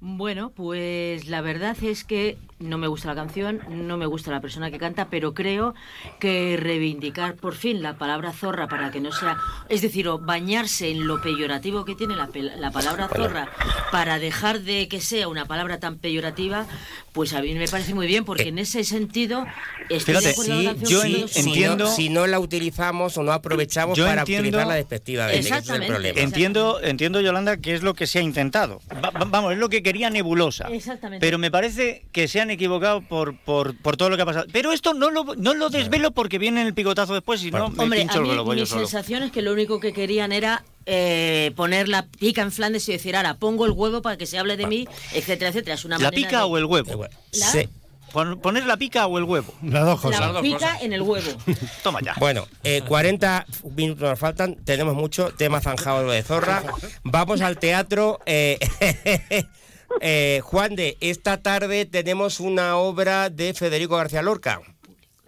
Bueno, 0.00 0.50
pues 0.50 1.26
la 1.26 1.40
verdad 1.40 1.74
es 1.82 2.04
que 2.04 2.36
no 2.58 2.78
me 2.78 2.86
gusta 2.86 3.08
la 3.08 3.14
canción, 3.14 3.60
no 3.68 3.96
me 3.98 4.06
gusta 4.06 4.30
la 4.30 4.40
persona 4.40 4.70
que 4.70 4.78
canta, 4.78 5.08
pero 5.10 5.34
creo 5.34 5.74
que 6.18 6.56
reivindicar 6.58 7.34
por 7.34 7.54
fin 7.54 7.82
la 7.82 7.98
palabra 7.98 8.32
zorra 8.32 8.66
para 8.66 8.90
que 8.90 9.00
no 9.00 9.12
sea, 9.12 9.36
es 9.68 9.82
decir, 9.82 10.08
o 10.08 10.18
bañarse 10.18 10.90
en 10.90 11.06
lo 11.06 11.20
peyorativo 11.20 11.84
que 11.84 11.94
tiene 11.94 12.16
la, 12.16 12.28
pel- 12.28 12.54
la 12.56 12.70
palabra 12.70 13.08
zorra 13.14 13.48
para 13.92 14.18
dejar 14.18 14.60
de 14.62 14.88
que 14.88 15.00
sea 15.00 15.28
una 15.28 15.44
palabra 15.44 15.80
tan 15.80 15.98
peyorativa, 15.98 16.66
pues 17.12 17.34
a 17.34 17.42
mí 17.42 17.54
me 17.54 17.68
parece 17.68 17.94
muy 17.94 18.06
bien, 18.06 18.24
porque 18.24 18.48
en 18.48 18.58
ese 18.58 18.84
sentido 18.84 19.44
estoy 19.90 20.14
de 20.14 20.20
canción 20.34 20.62
yo 20.86 21.02
entiendo. 21.34 21.86
Si 21.88 22.08
no 22.08 22.26
la 22.26 22.38
utilizamos 22.40 23.16
o 23.18 23.22
no 23.22 23.32
aprovechamos 23.32 23.98
para 23.98 24.22
entiendo- 24.22 24.48
utilizarla 24.48 24.74
despectivamente, 24.74 25.40
que 25.42 25.46
ese 25.48 25.58
es 25.58 25.68
el 25.68 25.86
problema. 25.86 26.20
Entiendo, 26.20 26.80
entiendo, 26.82 27.20
Yolanda, 27.20 27.58
que 27.58 27.74
es 27.74 27.82
lo 27.82 27.92
que 27.94 28.06
se 28.06 28.18
ha 28.18 28.22
intentado. 28.22 28.80
Va- 28.92 29.10
va- 29.10 29.24
vamos, 29.26 29.52
es 29.52 29.58
lo 29.58 29.68
que 29.68 29.82
quería 29.82 30.08
Nebulosa. 30.10 30.68
Exactamente. 30.68 31.24
Pero 31.24 31.38
me 31.38 31.50
parece 31.50 32.06
que 32.12 32.28
se 32.28 32.45
han 32.46 32.50
equivocado 32.50 33.02
por, 33.02 33.36
por, 33.36 33.76
por 33.82 33.96
todo 33.96 34.08
lo 34.10 34.16
que 34.16 34.22
ha 34.22 34.26
pasado. 34.26 34.46
Pero 34.52 34.72
esto 34.72 34.94
no 34.94 35.10
lo, 35.10 35.34
no 35.36 35.54
lo 35.54 35.68
desvelo 35.68 36.10
porque 36.12 36.38
viene 36.38 36.62
el 36.62 36.74
picotazo 36.74 37.14
después 37.14 37.42
y 37.44 37.50
no 37.50 37.68
me 37.70 37.82
Hombre, 37.84 37.98
pincho 38.00 38.18
a 38.18 38.22
mí 38.22 38.30
mi 38.30 38.66
solo. 38.66 38.80
sensación 38.86 39.22
es 39.22 39.32
que 39.32 39.42
lo 39.42 39.52
único 39.52 39.78
que 39.80 39.92
querían 39.92 40.32
era 40.32 40.64
eh, 40.86 41.52
poner 41.56 41.88
la 41.88 42.06
pica 42.06 42.42
en 42.42 42.52
Flandes 42.52 42.88
y 42.88 42.92
decir, 42.92 43.16
ahora 43.16 43.34
pongo 43.34 43.66
el 43.66 43.72
huevo 43.72 44.00
para 44.02 44.16
que 44.16 44.26
se 44.26 44.38
hable 44.38 44.56
de 44.56 44.66
mí, 44.66 44.88
etcétera, 45.12 45.50
etcétera. 45.50 45.74
Es 45.74 45.84
una 45.84 45.98
¿La 45.98 46.04
manera 46.04 46.16
pica 46.28 46.38
de- 46.38 46.44
o 46.44 46.58
el 46.58 46.64
huevo? 46.64 47.06
¿La? 47.32 47.46
Sí. 47.46 47.68
Pon- 48.12 48.38
¿Poner 48.40 48.64
la 48.66 48.76
pica 48.76 49.06
o 49.08 49.18
el 49.18 49.24
huevo? 49.24 49.52
Las 49.62 49.84
dos 49.84 50.04
La 50.04 50.40
pica 50.40 50.78
en 50.80 50.92
el 50.92 51.02
huevo. 51.02 51.28
Toma 51.82 52.00
ya. 52.02 52.14
Bueno, 52.18 52.46
eh, 52.62 52.80
40 52.86 53.44
minutos 53.76 54.08
nos 54.08 54.18
faltan, 54.18 54.54
tenemos 54.64 54.94
mucho 54.94 55.32
tema 55.36 55.60
zanjado 55.60 56.08
de 56.08 56.22
zorra. 56.22 56.62
Vamos 57.02 57.40
al 57.40 57.58
teatro. 57.58 58.20
eh, 58.24 58.58
eh, 60.00 60.40
Juan 60.42 60.74
de, 60.76 60.96
esta 61.00 61.42
tarde 61.42 61.86
tenemos 61.86 62.40
una 62.40 62.76
obra 62.76 63.30
de 63.30 63.54
Federico 63.54 63.96
García 63.96 64.22
Lorca 64.22 64.60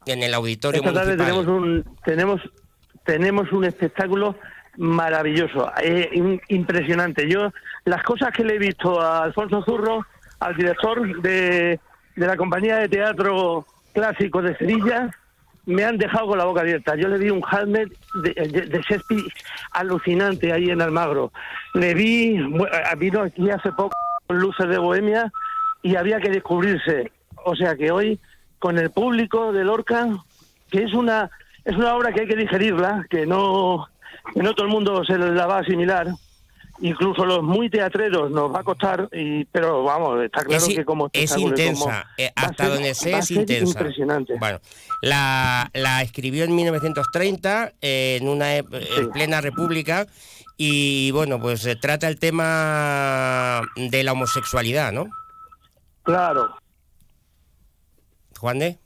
en 0.06 0.22
el 0.22 0.34
auditorio 0.34 0.80
Esta 0.80 0.92
tarde 0.92 1.16
tenemos 1.16 1.46
un, 1.46 1.84
tenemos, 2.04 2.40
tenemos 3.04 3.52
un 3.52 3.64
espectáculo 3.64 4.36
maravilloso, 4.76 5.70
eh, 5.82 6.08
in- 6.12 6.40
impresionante. 6.48 7.28
Yo, 7.28 7.50
las 7.84 8.02
cosas 8.04 8.30
que 8.32 8.44
le 8.44 8.54
he 8.54 8.58
visto 8.58 9.00
a 9.00 9.24
Alfonso 9.24 9.62
Zurro, 9.64 10.06
al 10.40 10.54
director 10.56 11.20
de, 11.20 11.80
de 12.16 12.26
la 12.26 12.36
compañía 12.36 12.76
de 12.76 12.88
teatro 12.88 13.66
clásico 13.92 14.40
de 14.40 14.56
Sevilla, 14.56 15.10
me 15.66 15.84
han 15.84 15.98
dejado 15.98 16.28
con 16.28 16.38
la 16.38 16.44
boca 16.44 16.60
abierta. 16.60 16.94
Yo 16.96 17.08
le 17.08 17.18
vi 17.18 17.28
un 17.28 17.42
Hamlet 17.44 17.90
de, 18.22 18.32
de, 18.32 18.60
de 18.66 18.78
Shakespeare 18.88 19.24
alucinante 19.72 20.52
ahí 20.52 20.70
en 20.70 20.80
Almagro. 20.80 21.32
Le 21.74 21.92
vi, 21.94 22.38
bu- 22.38 22.66
eh, 22.72 22.96
vino 22.96 23.22
aquí 23.22 23.50
hace 23.50 23.70
poco 23.72 23.94
Luces 24.36 24.68
de 24.68 24.78
Bohemia 24.78 25.32
y 25.82 25.96
había 25.96 26.20
que 26.20 26.28
descubrirse. 26.30 27.12
O 27.44 27.56
sea 27.56 27.74
que 27.76 27.90
hoy, 27.90 28.18
con 28.58 28.78
el 28.78 28.90
público 28.90 29.52
de 29.52 29.64
Lorca, 29.64 30.06
que 30.70 30.82
es 30.84 30.92
una 30.92 31.30
es 31.64 31.76
una 31.76 31.94
obra 31.94 32.12
que 32.12 32.22
hay 32.22 32.26
que 32.26 32.36
digerirla, 32.36 33.06
que 33.10 33.26
no 33.26 33.88
que 34.34 34.42
no 34.42 34.54
todo 34.54 34.66
el 34.66 34.72
mundo 34.72 35.04
se 35.04 35.16
la 35.16 35.46
va 35.46 35.56
a 35.56 35.60
asimilar. 35.60 36.08
Incluso 36.80 37.24
los 37.24 37.42
muy 37.42 37.68
teatreros 37.68 38.30
nos 38.30 38.54
va 38.54 38.60
a 38.60 38.62
costar, 38.62 39.08
y, 39.12 39.44
pero 39.46 39.82
vamos, 39.82 40.22
está 40.22 40.44
claro 40.44 40.64
es, 40.64 40.74
que 40.76 40.84
como 40.84 41.10
es 41.12 41.32
espectáculo 41.32 41.56
y 41.56 41.72
como- 41.72 41.84
intensa, 41.86 42.06
eh, 42.16 42.30
hasta 42.36 42.64
ser- 42.64 42.72
donde 42.72 42.90
es 42.90 43.30
intensa. 43.32 43.78
Impresionante. 43.80 44.34
Bueno, 44.38 44.60
la, 45.02 45.68
la 45.74 46.02
escribió 46.02 46.44
en 46.44 46.54
1930 46.54 47.72
eh, 47.82 48.18
en 48.20 48.28
una 48.28 48.56
ep- 48.58 48.86
en 48.96 49.10
plena 49.10 49.40
república 49.40 50.06
y 50.60 51.10
bueno, 51.12 51.40
pues 51.40 51.60
se 51.62 51.76
trata 51.76 52.08
el 52.08 52.18
tema 52.18 53.62
de 53.76 54.02
la 54.02 54.12
homosexualidad, 54.12 54.92
¿no? 54.92 55.08
Claro. 56.02 56.54
Juan 58.38 58.58
de, 58.58 58.78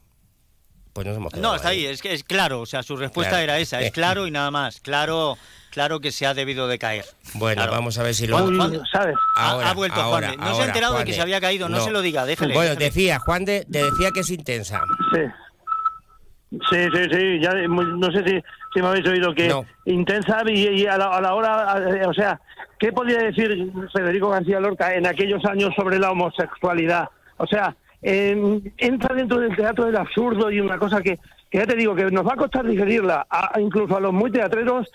pues 0.92 1.06
nos 1.06 1.16
hemos 1.16 1.34
No, 1.34 1.54
está 1.54 1.68
ahí, 1.68 1.84
es 1.86 2.00
que 2.02 2.12
es 2.14 2.24
claro, 2.24 2.60
o 2.60 2.66
sea, 2.66 2.82
su 2.82 2.96
respuesta 2.96 3.30
Claro. 3.32 3.44
era 3.44 3.58
esa, 3.58 3.80
Eh. 3.82 3.86
es 3.86 3.92
claro 3.92 4.26
y 4.26 4.30
nada 4.30 4.50
más. 4.50 4.80
Claro, 4.80 5.36
claro 5.70 6.00
que 6.00 6.10
se 6.12 6.26
ha 6.26 6.34
debido 6.34 6.68
de 6.68 6.78
caer. 6.78 7.04
Bueno, 7.34 7.56
Claro. 7.62 7.72
vamos 7.72 7.98
a 7.98 8.02
ver 8.02 8.14
si 8.14 8.26
lo 8.26 8.38
Juan- 8.38 8.56
Juan- 8.56 8.82
¿sabes? 8.92 9.16
Ha- 9.36 9.50
Ahora, 9.50 9.70
ha 9.70 9.74
vuelto 9.74 10.00
ahora, 10.00 10.28
Juan 10.28 10.40
de- 10.40 10.46
No 10.46 10.54
se 10.56 10.62
ha 10.62 10.66
enterado 10.66 10.98
de 10.98 11.04
que 11.04 11.10
de. 11.12 11.16
se 11.16 11.22
había 11.22 11.40
caído, 11.40 11.68
no, 11.68 11.80
se 11.84 11.90
lo 11.90 12.00
diga, 12.02 12.24
déjele. 12.24 12.54
Bueno, 12.54 12.74
decía, 12.76 13.18
Juan 13.18 13.44
de, 13.44 13.64
te 13.70 13.82
decía 13.84 14.10
que 14.12 14.20
es 14.20 14.30
intensa. 14.30 14.82
Sí. 15.14 15.20
Sí, 16.70 16.76
sí, 16.94 17.04
sí, 17.10 17.40
ya 17.40 17.54
no 17.66 18.10
sé 18.12 18.22
si, 18.26 18.42
si 18.74 18.80
me 18.82 18.88
habéis 18.88 19.08
oído 19.08 19.34
que 19.34 19.48
No. 19.48 19.64
intensa 19.86 20.42
y, 20.46 20.68
y 20.82 20.86
a, 20.86 20.98
la, 20.98 21.06
a 21.06 21.20
la 21.20 21.34
hora, 21.34 21.76
eh, 21.96 22.06
o 22.06 22.12
sea, 22.12 22.38
¿qué 22.78 22.92
podía 22.92 23.18
decir 23.18 23.72
Federico 23.92 24.28
García 24.28 24.60
Lorca 24.60 24.94
en 24.94 25.06
aquellos 25.06 25.42
años 25.46 25.70
sobre 25.74 25.98
la 25.98 26.10
homosexualidad? 26.10 27.08
O 27.38 27.46
sea, 27.46 27.74
eh, 28.02 28.60
entra 28.76 29.14
dentro 29.14 29.40
del 29.40 29.56
teatro 29.56 29.86
del 29.86 29.96
absurdo 29.96 30.50
y 30.50 30.60
una 30.60 30.76
cosa 30.78 31.00
que, 31.00 31.18
que 31.50 31.58
ya 31.58 31.66
te 31.66 31.74
digo 31.76 31.94
que 31.94 32.04
nos 32.10 32.26
va 32.26 32.34
a 32.34 32.36
costar 32.36 32.66
digerirla, 32.66 33.26
a- 33.30 33.58
incluso 33.58 33.96
a 33.96 34.00
los 34.00 34.12
muy 34.12 34.30
teatreros, 34.30 34.90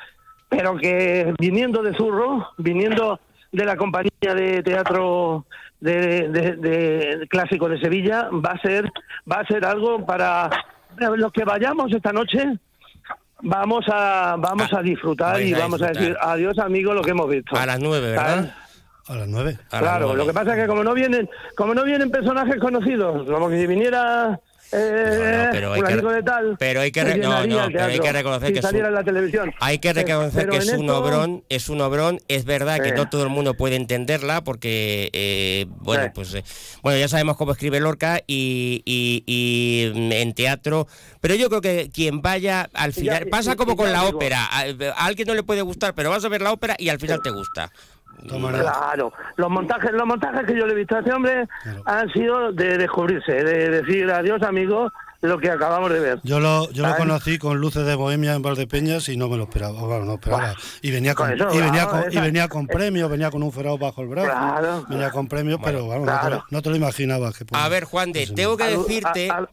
pero 0.50 0.78
que 0.78 1.34
viniendo 1.40 1.82
de 1.82 1.94
Zurro, 1.96 2.50
viniendo 2.60 3.20
de 3.52 3.66
la 3.66 3.76
compañía 3.78 4.12
de 4.36 4.62
teatro 4.62 5.46
de, 5.80 6.30
de- 6.30 6.56
de- 6.58 7.28
clásico 7.30 7.68
de 7.68 7.80
Sevilla, 7.80 8.30
va 8.32 8.52
a 8.52 8.62
ser 8.62 8.86
va 9.30 9.38
a 9.38 9.48
ser 9.48 9.66
algo 9.66 10.06
para 10.06 10.50
los 11.00 11.32
que 11.32 11.44
vayamos 11.44 11.92
esta 11.94 12.12
noche. 12.12 12.58
Vamos 13.42 13.86
a 13.88 14.36
vamos 14.40 14.74
a 14.74 14.82
disfrutar 14.82 15.42
y 15.42 15.54
a 15.54 15.60
vamos 15.60 15.82
a 15.82 15.90
disfrutar. 15.90 16.16
decir 16.16 16.18
adiós 16.20 16.58
amigo 16.60 16.94
lo 16.94 17.02
que 17.02 17.12
hemos 17.12 17.30
visto. 17.30 17.56
A 17.56 17.66
las 17.66 17.80
nueve, 17.80 18.12
¿verdad? 18.12 18.52
A 19.08 19.16
las 19.16 19.28
nueve. 19.28 19.58
Claro, 19.70 20.16
lo 20.16 20.26
que 20.26 20.34
pasa 20.34 20.56
es 20.56 20.62
que 20.62 20.68
como 20.68 20.84
no 20.84 20.94
vienen 20.94 21.30
como 21.56 21.74
no 21.74 21.84
vienen 21.84 22.10
personajes 22.10 22.58
conocidos, 22.60 23.30
como 23.30 23.50
que 23.50 23.60
si 23.60 23.68
viniera 23.68 24.40
eh, 24.72 25.48
pero 25.52 25.74
hay 25.74 25.82
que- 25.82 25.86
fulanito 25.88 26.10
de 26.10 26.24
tal, 26.24 26.56
pero 26.60 26.82
hay 26.82 26.92
que 26.92 27.00
se 27.02 27.06
re- 27.06 27.18
no, 27.18 27.30
llenaría 27.42 27.56
no, 27.56 27.66
el 27.66 27.72
pero 27.72 27.84
hay 27.86 27.90
teatro 27.92 28.04
que 28.04 28.12
reconocer 28.14 28.54
que 28.54 28.60
es 28.60 28.66
saliera 28.66 28.88
un- 28.88 28.94
en 28.94 28.96
la 28.96 29.04
televisión. 29.04 29.54
Hay 29.60 29.80
que 29.80 29.94
Pero- 29.94 30.08
reconocer 30.08 30.42
pero 30.42 30.52
que 30.52 30.58
es 30.58 30.74
un 30.74 30.82
esto- 30.82 30.98
obrón, 30.98 31.44
es 31.50 31.70
un 31.70 31.82
obrón. 31.82 32.20
Es 32.28 32.46
verdad 32.46 32.80
que 32.80 32.90
Sí. 32.90 32.96
no 32.96 33.10
todo 33.10 33.24
el 33.24 33.30
mundo 33.30 33.54
puede 33.54 33.76
entenderla 33.76 34.44
porque, 34.44 35.10
eh, 35.14 35.66
bueno, 35.70 36.12
pues, 36.14 36.34
eh, 36.34 36.44
bueno, 36.82 37.00
ya 37.00 37.08
sabemos 37.08 37.38
cómo 37.38 37.52
escribe 37.54 37.80
Lorca 37.80 38.22
y, 38.28 38.82
y- 38.86 39.24
y, 39.26 39.92
mm, 39.98 40.12
en 40.12 40.34
teatro. 40.34 40.88
Pero 41.22 41.36
yo 41.36 41.50
creo 41.50 41.62
que 41.62 41.90
quien 41.94 42.22
vaya 42.22 42.70
al 42.74 42.94
final 42.94 43.24
ya- 43.26 43.30
pasa 43.30 43.56
como 43.56 43.76
con 43.76 43.92
la 43.92 44.04
digo- 44.04 44.18
ópera. 44.18 44.46
A, 44.52 44.62
a 44.62 45.06
alguien 45.06 45.28
no 45.28 45.34
le 45.34 45.44
puede 45.44 45.62
gustar, 45.62 45.94
pero 45.96 46.10
vas 46.10 46.24
a 46.26 46.30
ver 46.30 46.42
la 46.42 46.52
ópera 46.52 46.76
y 46.78 46.90
al 46.90 47.00
final 47.00 47.22
te 47.24 47.30
gusta. 47.32 47.72
Claro, 48.26 49.14
los 49.36 49.50
montajes, 49.50 49.92
los 49.94 50.06
montajes 50.06 50.46
que 50.46 50.58
yo 50.58 50.66
le 50.66 50.74
he 50.74 50.76
visto 50.76 50.96
a 50.96 51.00
este 51.00 51.14
hombre 51.14 51.48
han 51.86 52.10
sido 52.12 52.52
de 52.52 52.78
descubrirse, 52.78 53.32
de 53.44 53.70
decir 53.82 54.10
adiós 54.12 54.42
amigo, 54.42 54.92
lo 55.22 55.40
que 55.40 55.50
acabamos 55.50 55.92
de 55.92 56.00
ver. 56.00 56.20
Yo 56.24 56.40
lo, 56.40 56.70
yo 56.72 56.86
lo 56.86 56.96
conocí 56.96 57.38
con 57.40 57.58
luces 57.60 57.86
de 57.86 57.96
Bohemia 57.96 58.34
en 58.34 58.42
Valdepeñas 58.42 59.10
y 59.10 59.18
no 59.18 59.28
me 59.30 59.38
lo 59.38 59.44
esperaba. 59.44 59.80
Bueno, 59.80 60.06
no 60.06 60.14
esperaba. 60.16 60.54
Y 60.82 60.92
venía 60.92 61.16
con, 61.16 61.28
con 61.28 61.36
eso, 61.38 61.50
y 61.54 61.62
venía 61.62 61.88
claro, 61.88 62.04
con, 62.04 62.14
y 62.14 62.18
venía 62.20 62.48
con 62.48 62.68
premios, 62.68 63.10
venía 63.10 63.32
con 63.32 63.44
un 63.44 63.52
ferao 63.52 63.78
bajo 63.78 64.02
el 64.02 64.08
brazo. 64.10 64.30
Claro. 64.30 64.86
venía 64.90 65.10
con 65.12 65.28
premios, 65.28 65.60
pero 65.64 65.88
vamos, 65.88 66.06
no, 66.06 66.14
te 66.14 66.20
claro. 66.20 66.36
lo, 66.38 66.44
no 66.50 66.62
te 66.62 66.70
lo 66.70 66.76
imaginabas. 66.76 67.38
Que 67.38 67.46
A 67.54 67.70
ver, 67.70 67.86
Juan 67.86 68.12
de, 68.12 68.28
tengo 68.28 68.58
que 68.58 68.66
decirte... 68.66 69.30
a- 69.32 69.38
a- 69.38 69.48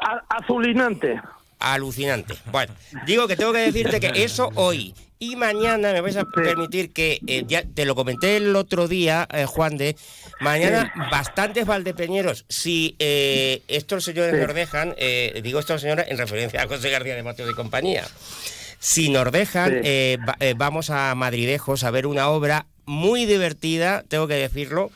a- 0.00 0.24
azulinante. 0.38 1.20
Alucinante. 1.60 2.34
Bueno, 2.50 2.74
digo 3.06 3.26
que 3.28 3.36
tengo 3.36 3.52
que 3.52 3.60
decirte 3.60 4.00
que 4.00 4.24
eso 4.24 4.50
hoy 4.56 4.94
y 5.18 5.36
mañana 5.36 5.92
me 5.92 6.00
vais 6.00 6.16
a 6.16 6.24
permitir 6.24 6.92
que, 6.92 7.20
eh, 7.26 7.44
ya 7.46 7.62
te 7.62 7.84
lo 7.84 7.94
comenté 7.94 8.36
el 8.36 8.54
otro 8.56 8.88
día, 8.88 9.26
eh, 9.32 9.46
Juan 9.46 9.76
de, 9.76 9.96
mañana 10.40 10.92
bastantes 11.10 11.66
valdepeñeros, 11.66 12.44
si 12.48 12.96
eh, 12.98 13.62
estos 13.68 14.04
señores 14.04 14.34
Sí. 14.34 14.46
nos 14.46 14.54
dejan, 14.54 14.94
digo 15.42 15.60
estos 15.60 15.80
señores 15.80 16.06
en 16.08 16.18
referencia 16.18 16.62
a 16.62 16.66
José 16.68 16.90
García 16.90 17.14
de 17.14 17.22
Mateos 17.22 17.50
y 17.50 17.54
compañía, 17.54 18.04
si 18.78 19.08
nos 19.08 19.30
dejan, 19.32 19.82
Sí. 19.82 20.16
va- 20.28 20.36
vamos 20.56 20.90
a 20.90 21.14
Madridejos 21.14 21.84
a 21.84 21.90
ver 21.90 22.06
una 22.06 22.28
obra 22.28 22.66
muy 22.86 23.24
divertida, 23.24 24.04
tengo 24.08 24.26
que 24.28 24.34
decirlo. 24.34 24.90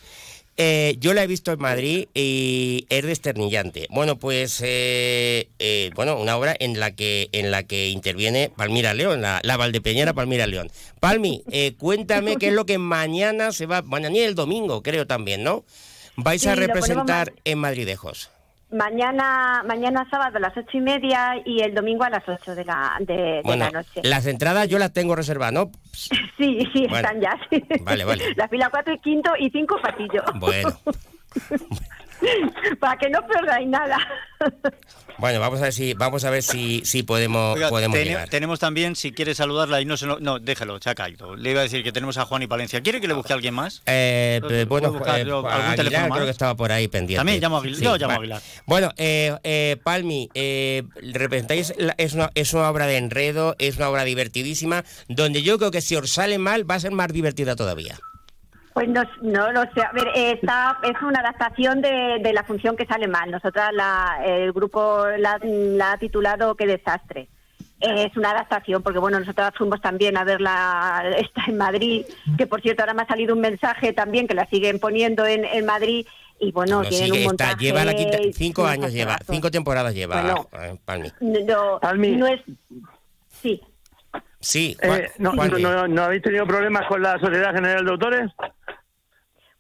Eh, 0.61 0.97
yo 0.99 1.15
la 1.15 1.23
he 1.23 1.29
visto 1.29 1.53
en 1.53 1.61
Madrid 1.61 2.09
y 2.15 2.85
es 2.89 3.05
desternillante. 3.05 3.87
Bueno, 3.91 4.19
pues 4.19 4.61
eh, 4.65 5.49
eh, 5.61 5.91
bueno, 5.95 6.19
una 6.19 6.37
obra 6.37 6.57
en 6.59 6.81
la 6.81 6.97
que 6.97 7.29
en 7.31 7.53
la 7.53 7.63
que 7.63 7.91
interviene 7.91 8.51
Palmira 8.57 8.93
León, 8.93 9.23
la, 9.23 9.41
la 9.45 9.57
Valdepeñera 9.57 10.15
Palmira 10.15 10.49
León. 10.49 10.69
Palmi, 10.99 11.45
eh, 11.53 11.75
cuéntame 11.79 12.37
qué 12.39 12.49
es 12.49 12.55
lo 12.55 12.67
que 12.67 12.79
mañana 12.79 13.53
se 13.53 13.67
va, 13.67 13.83
mañana 13.83 14.17
y 14.17 14.21
el 14.21 14.35
domingo, 14.35 14.83
creo 14.83 15.07
también, 15.07 15.45
¿no? 15.45 15.65
Vais 16.17 16.43
Sí, 16.43 16.49
a 16.49 16.57
representar 16.57 17.33
en 17.45 17.59
Madridejos. 17.59 18.31
Mañana, 18.71 19.63
mañana 19.67 20.07
sábado 20.11 20.37
a 20.37 20.41
las 20.41 20.55
ocho 20.57 20.77
y 20.77 20.81
media 20.81 21.37
y 21.45 21.61
el 21.63 21.75
domingo 21.75 22.05
a 22.05 22.11
las 22.11 22.29
ocho 22.29 22.55
de 22.55 22.65
la, 22.67 22.97
de, 23.01 23.15
de 23.15 23.41
Bueno, 23.43 23.65
la 23.65 23.71
noche. 23.71 24.03
las 24.03 24.27
entradas 24.27 24.69
yo 24.69 24.79
las 24.79 24.93
tengo 24.93 25.17
reservadas, 25.17 25.55
¿no? 25.55 25.71
Sí, 26.37 26.59
sí, 26.73 26.87
Bueno. 26.89 26.97
están 27.09 27.21
ya. 27.21 27.37
sí. 27.51 27.63
Vale, 27.83 28.05
vale. 28.05 28.25
La 28.37 28.47
fila 28.49 28.69
cuatro 28.71 28.93
y 28.95 28.99
quinto 29.01 29.31
y 29.39 29.51
cinco 29.51 29.77
pasillos. 29.83 30.23
Bueno, 30.39 30.71
Para 32.81 32.97
que 32.99 33.09
no 33.11 33.21
perdáis 33.27 33.69
nada. 33.69 33.99
bueno, 35.19 35.41
vamos 35.41 35.61
a 35.61 35.65
ver 35.65 35.73
si 35.73 35.95
vamos 35.95 36.25
a 36.25 36.31
ver 36.31 36.43
si, 36.43 36.83
si 36.85 37.03
podemos 37.03 37.55
Oiga, 37.57 37.69
podemos 37.69 37.97
llegar. 37.99 38.29
tenemos 38.29 38.59
también, 38.59 38.97
si 38.97 39.13
quiere 39.13 39.35
saludarla 39.35 39.81
y 39.81 39.85
no 39.85 39.97
se 39.97 40.07
lo- 40.07 40.21
No, 40.21 40.39
déjelo, 40.39 40.79
se 40.81 40.91
ha 40.91 40.95
caído. 40.95 41.37
Le 41.37 41.51
iba 41.53 41.61
a 41.61 41.63
decir 41.65 41.83
que 41.83 41.93
tenemos 41.93 42.17
a 42.19 42.25
Juan 42.25 42.43
y 42.43 42.47
Palencia. 42.47 42.81
¿Quiere 42.81 43.01
que 43.01 43.09
le 43.09 43.15
busque 43.15 43.33
a 43.33 43.37
alguien 43.37 43.55
más? 43.55 43.83
Eh, 43.87 44.41
¿Puedo 44.43 44.67
bueno, 44.67 44.93
buscar 44.93 45.21
eh, 45.21 45.25
yo 45.25 45.39
algún 45.39 45.51
Aguilar 45.53 45.77
teléfono 45.77 46.15
creo 46.15 46.25
que 46.25 46.31
estaba 46.31 46.55
por 46.57 46.73
ahí 46.73 46.89
pendiente. 46.89 47.19
También 47.19 47.41
llamo 47.41 47.57
a 47.57 47.61
Aguilar. 47.61 47.81
Yo 47.83 47.97
llamo 47.97 48.13
a. 48.13 48.17
Aguilar. 48.17 48.43
Bueno, 48.67 48.91
eh, 48.97 49.37
eh, 49.45 49.77
Palmi, 49.83 50.29
eh, 50.35 50.83
representáis, 51.13 51.73
la- 51.79 51.95
es, 51.99 52.15
una, 52.15 52.31
es 52.35 52.53
una 52.55 52.71
obra 52.71 52.87
de 52.87 52.97
enredo, 52.97 53.55
es 53.59 53.77
una 53.77 53.89
obra 53.91 54.05
divertidísima, 54.05 54.85
donde 55.09 55.43
yo 55.43 55.59
creo 55.59 55.71
que 55.71 55.81
si 55.81 55.97
os 55.97 56.11
sale 56.11 56.39
mal 56.39 56.69
va 56.71 56.77
a 56.77 56.81
ser 56.81 56.93
más 56.93 57.13
divertida 57.13 57.57
todavía. 57.57 57.99
Pues 58.79 58.89
no, 58.89 59.03
no 59.23 59.53
lo 59.53 59.63
sé. 59.73 59.83
A 59.83 59.93
ver, 59.93 60.09
esta 60.15 60.79
es 60.83 61.01
una 61.03 61.21
adaptación 61.21 61.81
de, 61.81 62.19
de 62.23 62.33
la 62.33 62.45
función 62.45 62.77
que 62.77 62.87
sale 62.87 63.09
mal. 63.09 63.31
Nosotras, 63.31 63.71
la, 63.73 64.21
el 64.25 64.53
grupo 64.53 65.05
la, 65.19 65.39
la 65.43 65.93
ha 65.93 65.99
titulado 65.99 66.55
Qué 66.55 66.67
desastre. 66.67 67.29
Es 67.81 68.17
una 68.17 68.33
adaptación, 68.33 68.83
porque 68.83 68.99
bueno, 68.99 69.21
nosotras 69.21 69.53
fuimos 69.57 69.81
también 69.81 70.17
a 70.17 70.25
verla, 70.25 71.05
está 71.17 71.43
en 71.47 71.57
Madrid, 71.59 72.05
que 72.37 72.45
por 72.49 72.61
cierto 72.61 72.83
ahora 72.83 72.93
me 72.93 73.03
ha 73.03 73.07
salido 73.07 73.35
un 73.37 73.41
mensaje 73.41 73.93
también 73.93 74.27
que 74.27 74.35
la 74.35 74.47
siguen 74.47 74.81
poniendo 74.81 75.25
en, 75.25 75.45
en 75.45 75.65
Madrid 75.65 76.05
y 76.41 76.51
bueno, 76.51 76.81
tienen 76.83 77.07
sigue, 77.07 77.11
un 77.27 77.33
está, 77.35 77.47
montaje... 77.47 77.65
lleva 77.65 77.85
la 77.85 77.95
quinta, 77.95 78.21
y 78.21 78.33
cinco 78.33 78.63
un 78.63 78.69
años 78.69 78.93
lleva, 78.93 79.17
cinco 79.31 79.49
temporadas 79.53 79.95
lleva 79.95 80.21
Bueno. 80.23 80.49
eh, 80.55 80.77
Palmi. 80.85 81.13
No, 81.21 81.79
Palmi. 81.81 82.17
no 82.17 82.27
es... 82.27 82.41
Sí. 83.43 83.61
Sí, 84.41 84.77
Juan- 84.83 85.01
Eh, 85.01 85.11
no, 85.19 85.33
Juanmi. 85.33 85.63
no, 85.63 85.87
no 85.87 86.03
habéis 86.03 86.23
tenido 86.23 86.47
problemas 86.49 86.85
con 86.89 87.01
la 87.01 87.17
Sociedad 87.21 87.55
General 87.55 87.85
de 87.85 87.91
Autores? 87.93 88.31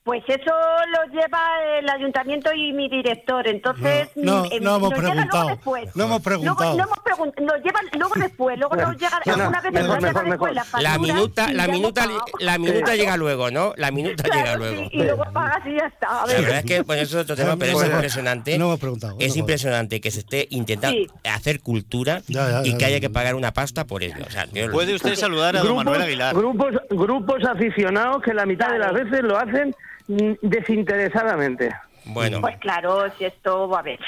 Pues 0.09 0.25
eso 0.27 0.51
lo 0.51 1.13
lleva 1.13 1.39
el 1.79 1.87
ayuntamiento 1.91 2.51
y 2.55 2.73
mi 2.73 2.89
director, 2.89 3.47
entonces... 3.47 4.09
No, 4.17 4.39
no, 4.41 4.45
eh, 4.47 4.59
no 4.59 4.77
hemos 4.77 4.95
preguntado. 4.95 5.49
después. 5.49 5.95
No 5.95 6.05
hemos 6.05 6.23
preguntado. 6.23 6.57
Luego, 6.59 6.77
no 6.79 6.85
hemos 6.85 6.99
preguntado, 7.01 7.47
nos 7.47 7.63
llevan 7.63 7.85
luego 7.93 8.15
después, 8.17 8.59
luego 8.59 8.77
nos 8.77 8.97
llega 8.97 9.21
Bueno, 9.27 9.43
alguna 9.43 9.61
vez 9.61 9.73
mejor, 9.75 10.01
mejor, 10.01 10.25
después 10.25 10.55
mejor. 10.55 10.83
la 10.83 10.99
minuta, 10.99 11.53
la 11.53 11.69
minuta, 11.69 12.07
la 12.41 12.57
minuta 12.59 12.97
llega 12.97 13.17
luego, 13.19 13.51
¿no? 13.51 13.75
La 13.77 13.91
minuta 13.91 14.23
Claro, 14.23 14.39
llega 14.41 14.53
sí, 14.55 14.59
luego. 14.59 14.89
y 14.93 15.03
luego 15.03 15.25
pagas 15.31 15.67
y 15.67 15.73
ya 15.79 15.87
está. 15.89 16.07
A 16.23 16.27
La 16.27 16.33
ver. 16.33 16.41
verdad 16.43 16.59
es 16.61 16.65
que 16.65 16.81
bueno, 16.81 17.03
eso 17.03 17.19
es 17.19 17.25
otro 17.25 17.37
tema, 17.37 17.57
pero 17.59 17.73
es 17.73 17.77
Pues, 17.79 17.91
impresionante. 17.91 18.57
no 18.59 18.65
hemos 18.65 18.81
preguntado, 18.81 19.17
Es 19.21 19.35
no, 19.37 19.41
impresionante 19.41 20.01
que 20.01 20.11
se 20.11 20.21
esté 20.21 20.47
intentando 20.49 20.97
Sí. 20.97 21.07
hacer 21.31 21.61
cultura 21.61 22.23
Ya, 22.29 22.49
ya, 22.51 22.63
y 22.63 22.71
ya, 22.71 22.79
que 22.79 22.81
ya. 22.81 22.87
haya 22.87 23.01
que 23.01 23.11
pagar 23.11 23.35
una 23.35 23.53
pasta 23.53 23.85
por 23.87 24.03
ello. 24.03 24.25
O 24.27 24.31
sea, 24.31 24.47
yo- 24.47 24.71
Puede 24.71 24.95
usted 24.95 25.17
saludar 25.17 25.55
a 25.55 25.61
don 25.61 25.77
Manuel 25.77 26.01
Aguilar. 26.01 26.35
grupos, 26.35 26.73
grupos 26.89 27.45
aficionados 27.45 28.23
que 28.23 28.33
la 28.33 28.47
mitad 28.47 28.71
de 28.73 28.79
las 28.79 28.95
veces 28.95 29.21
lo 29.23 29.37
hacen 29.37 29.77
desinteresadamente. 30.09 31.75
Bueno, 32.05 32.41
Pues 32.41 32.57
claro, 32.59 33.05
si 33.19 33.25
esto 33.27 33.69
va 33.69 33.81
a 33.81 33.83
ver. 33.83 33.99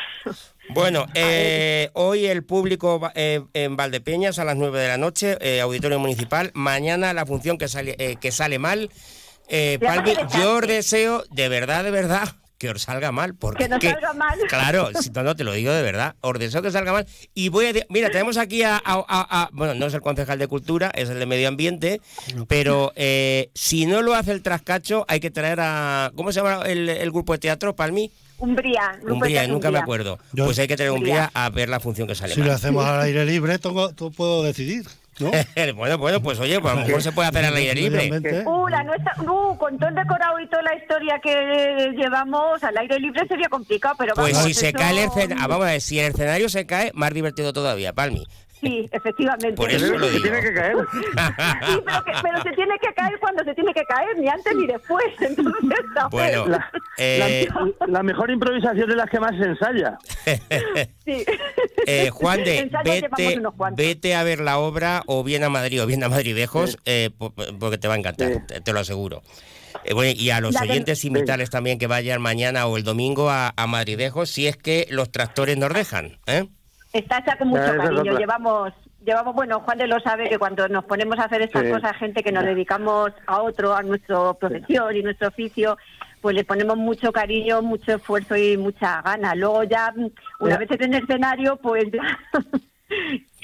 bueno 0.70 1.04
eh, 1.14 1.90
hoy 1.92 2.26
el 2.26 2.44
público 2.44 2.98
va- 2.98 3.12
eh, 3.14 3.42
en 3.52 3.76
Valdepeñas 3.76 4.38
a 4.38 4.44
las 4.44 4.56
9 4.56 4.80
de 4.80 4.88
la 4.88 4.96
noche, 4.96 5.36
eh, 5.40 5.60
Auditorio 5.60 5.98
Municipal. 5.98 6.50
Mañana 6.54 7.12
la 7.12 7.26
función 7.26 7.58
que 7.58 7.68
sale, 7.68 7.96
eh, 7.98 8.16
que 8.16 8.32
sale 8.32 8.58
mal. 8.58 8.90
Eh, 9.48 9.78
Palmi, 9.84 10.14
yo 10.38 10.60
deseo, 10.60 11.24
de 11.30 11.48
verdad, 11.48 11.84
de 11.84 11.90
verdad, 11.90 12.28
que 12.60 12.68
os 12.68 12.82
salga 12.82 13.10
mal. 13.10 13.34
Porque 13.34 13.64
Que 13.64 13.68
no 13.70 13.80
salga 13.80 14.12
mal. 14.12 14.38
Claro, 14.48 14.90
si 15.00 15.08
no, 15.10 15.22
no 15.22 15.34
te 15.34 15.44
lo 15.44 15.52
digo 15.52 15.72
de 15.72 15.80
verdad. 15.82 16.14
Os 16.20 16.38
deseo 16.38 16.60
que 16.60 16.70
salga 16.70 16.92
mal. 16.92 17.06
Y 17.34 17.48
voy 17.48 17.66
a. 17.66 17.72
Mira, 17.88 18.10
tenemos 18.10 18.36
aquí 18.36 18.62
a, 18.62 18.76
a- 18.76 18.82
a- 18.84 19.02
a- 19.08 19.48
Bueno, 19.52 19.74
no 19.74 19.86
es 19.86 19.94
el 19.94 20.02
concejal 20.02 20.38
de 20.38 20.46
Cultura, 20.46 20.92
es 20.94 21.08
el 21.08 21.18
de 21.18 21.24
Medio 21.26 21.48
Ambiente. 21.48 22.02
Pero 22.46 22.92
eh, 22.96 23.50
si 23.54 23.86
no 23.86 24.02
lo 24.02 24.14
hace 24.14 24.32
el 24.32 24.42
trascacho, 24.42 25.06
hay 25.08 25.20
que 25.20 25.30
traer 25.30 25.58
a. 25.60 26.12
¿Cómo 26.14 26.30
se 26.32 26.40
llama 26.42 26.62
el, 26.66 26.88
el 26.90 27.10
grupo 27.10 27.32
de 27.32 27.38
teatro, 27.38 27.74
Palmi? 27.74 28.10
Umbría. 28.38 28.98
Umbría, 29.08 29.46
nunca 29.46 29.68
me 29.68 29.78
Umbría. 29.78 29.82
acuerdo. 29.82 30.18
Yo- 30.34 30.44
pues 30.44 30.58
hay 30.58 30.68
que 30.68 30.76
traer 30.76 30.90
a 30.90 30.94
Umbría 30.94 31.30
a 31.32 31.48
ver 31.50 31.70
la 31.70 31.80
función 31.80 32.06
que 32.06 32.14
sale 32.14 32.34
Si 32.34 32.40
mal. 32.40 32.48
lo 32.50 32.54
hacemos 32.54 32.84
al 32.86 33.00
aire 33.00 33.24
libre, 33.24 33.58
tengo- 33.58 33.94
tú 33.94 34.12
puedo 34.12 34.42
decidir, 34.42 34.84
¿no? 35.20 35.30
bueno, 35.76 35.98
bueno, 35.98 36.22
pues 36.22 36.38
oye, 36.40 36.60
pues 36.60 36.72
a 36.72 36.76
lo 36.76 36.86
mejor 36.86 37.02
se 37.02 37.12
puede 37.12 37.28
hacer 37.28 37.44
al 37.44 37.56
aire 37.56 37.74
libre. 37.74 38.44
Uh, 38.46 38.68
la 38.68 38.82
nuestra, 38.82 39.14
uh, 39.22 39.56
con 39.56 39.78
todo 39.78 39.88
el 39.88 39.94
decorado 39.94 40.38
y 40.40 40.48
toda 40.48 40.62
la 40.62 40.76
historia 40.76 41.20
que 41.22 41.92
llevamos 41.96 42.62
al 42.62 42.76
aire 42.78 42.98
libre 42.98 43.26
sería 43.26 43.48
complicado, 43.48 43.94
pero 43.98 44.14
Pues 44.14 44.32
vamos, 44.32 44.48
si 44.48 44.54
se 44.54 44.72
cae 44.72 44.92
el 44.92 44.98
escenario, 45.08 45.48
vamos 45.48 45.66
a 45.66 45.70
ver, 45.70 45.80
si 45.80 45.98
el 45.98 46.12
escenario 46.12 46.48
se 46.48 46.66
cae, 46.66 46.90
más 46.94 47.12
divertido 47.12 47.52
todavía, 47.52 47.92
Palmi. 47.92 48.26
Sí, 48.60 48.88
efectivamente. 48.92 49.52
Por 49.54 49.70
eso 49.70 49.96
lo 49.96 50.06
digo. 50.08 50.22
tiene 50.22 50.40
que 50.42 50.52
caer. 50.54 50.76
Sí, 50.92 51.80
pero, 51.84 52.04
que- 52.04 52.12
pero 52.22 52.42
se 52.42 52.50
tiene 52.52 52.74
que 52.78 52.92
caer 52.94 53.18
cuando 53.20 53.42
se 53.44 53.54
tiene 53.54 53.72
que 53.72 53.82
caer, 53.84 54.18
ni 54.18 54.28
antes 54.28 54.54
ni 54.54 54.66
después. 54.66 55.04
Entonces. 55.20 55.54
Bueno, 56.10 56.46
La, 56.46 56.70
eh, 56.98 57.48
la- 57.80 57.86
la 57.86 58.02
mejor 58.02 58.30
improvisación 58.30 58.90
es 58.90 58.96
la 58.96 59.06
que 59.06 59.18
más 59.20 59.32
se 59.36 59.44
ensaya. 59.44 59.98
Sí. 61.04 61.24
Eh, 61.86 62.10
Juan 62.10 62.44
de, 62.44 62.70
vete, 62.84 63.40
vete 63.74 64.14
a 64.14 64.22
ver 64.22 64.40
la 64.40 64.58
obra 64.58 65.02
o 65.06 65.24
bien 65.24 65.42
a 65.42 65.48
Madrid 65.48 65.82
o 65.82 65.86
bien 65.86 66.04
a 66.04 66.08
Madridejos 66.08 66.78
eh, 66.84 67.10
po- 67.16 67.32
porque 67.58 67.78
te 67.78 67.88
va 67.88 67.94
a 67.94 67.96
encantar, 67.98 68.46
te, 68.46 68.60
te 68.60 68.72
lo 68.72 68.80
aseguro. 68.80 69.22
Eh, 69.84 69.94
bueno, 69.94 70.12
y 70.16 70.30
a 70.30 70.40
los 70.40 70.54
La 70.54 70.60
que- 70.62 70.70
oyentes 70.72 71.04
invitarles 71.04 71.50
también 71.50 71.78
que 71.78 71.86
vayan 71.88 72.20
mañana 72.20 72.66
o 72.66 72.76
el 72.76 72.84
domingo 72.84 73.30
a, 73.30 73.52
a 73.56 73.66
Madridejos 73.66 74.30
si 74.30 74.46
es 74.46 74.56
que 74.56 74.86
los 74.90 75.10
tractores 75.10 75.56
nos 75.56 75.72
dejan. 75.72 76.18
¿eh? 76.26 76.46
Está 76.92 77.18
hecha 77.18 77.36
con 77.36 77.48
mucho 77.48 77.76
cariño. 77.76 78.18
Llevamos, 78.18 78.72
llevamos, 79.04 79.34
bueno, 79.34 79.60
Juan 79.60 79.78
de 79.78 79.86
lo 79.86 80.00
sabe 80.00 80.28
que 80.28 80.38
cuando 80.38 80.68
nos 80.68 80.84
ponemos 80.84 81.18
a 81.18 81.24
hacer 81.24 81.42
estas 81.42 81.64
Sí. 81.64 81.70
cosas, 81.70 81.96
gente 81.96 82.22
que 82.22 82.32
nos 82.32 82.44
dedicamos 82.44 83.12
a 83.26 83.42
otro, 83.42 83.74
a 83.74 83.82
nuestra 83.82 84.34
profesión 84.34 84.96
y 84.96 85.02
nuestro 85.02 85.28
oficio, 85.28 85.76
pues 86.20 86.34
le 86.34 86.44
ponemos 86.44 86.76
mucho 86.76 87.12
cariño, 87.12 87.62
mucho 87.62 87.94
esfuerzo 87.94 88.36
y 88.36 88.56
mucha 88.56 89.00
gana. 89.02 89.34
Luego 89.34 89.62
ya, 89.64 89.92
mm, 89.94 90.06
una 90.40 90.50
Ya. 90.50 90.58
vez 90.58 90.70
en 90.72 90.94
el 90.94 91.02
escenario, 91.02 91.56
pues 91.56 91.84
ya... 91.92 92.18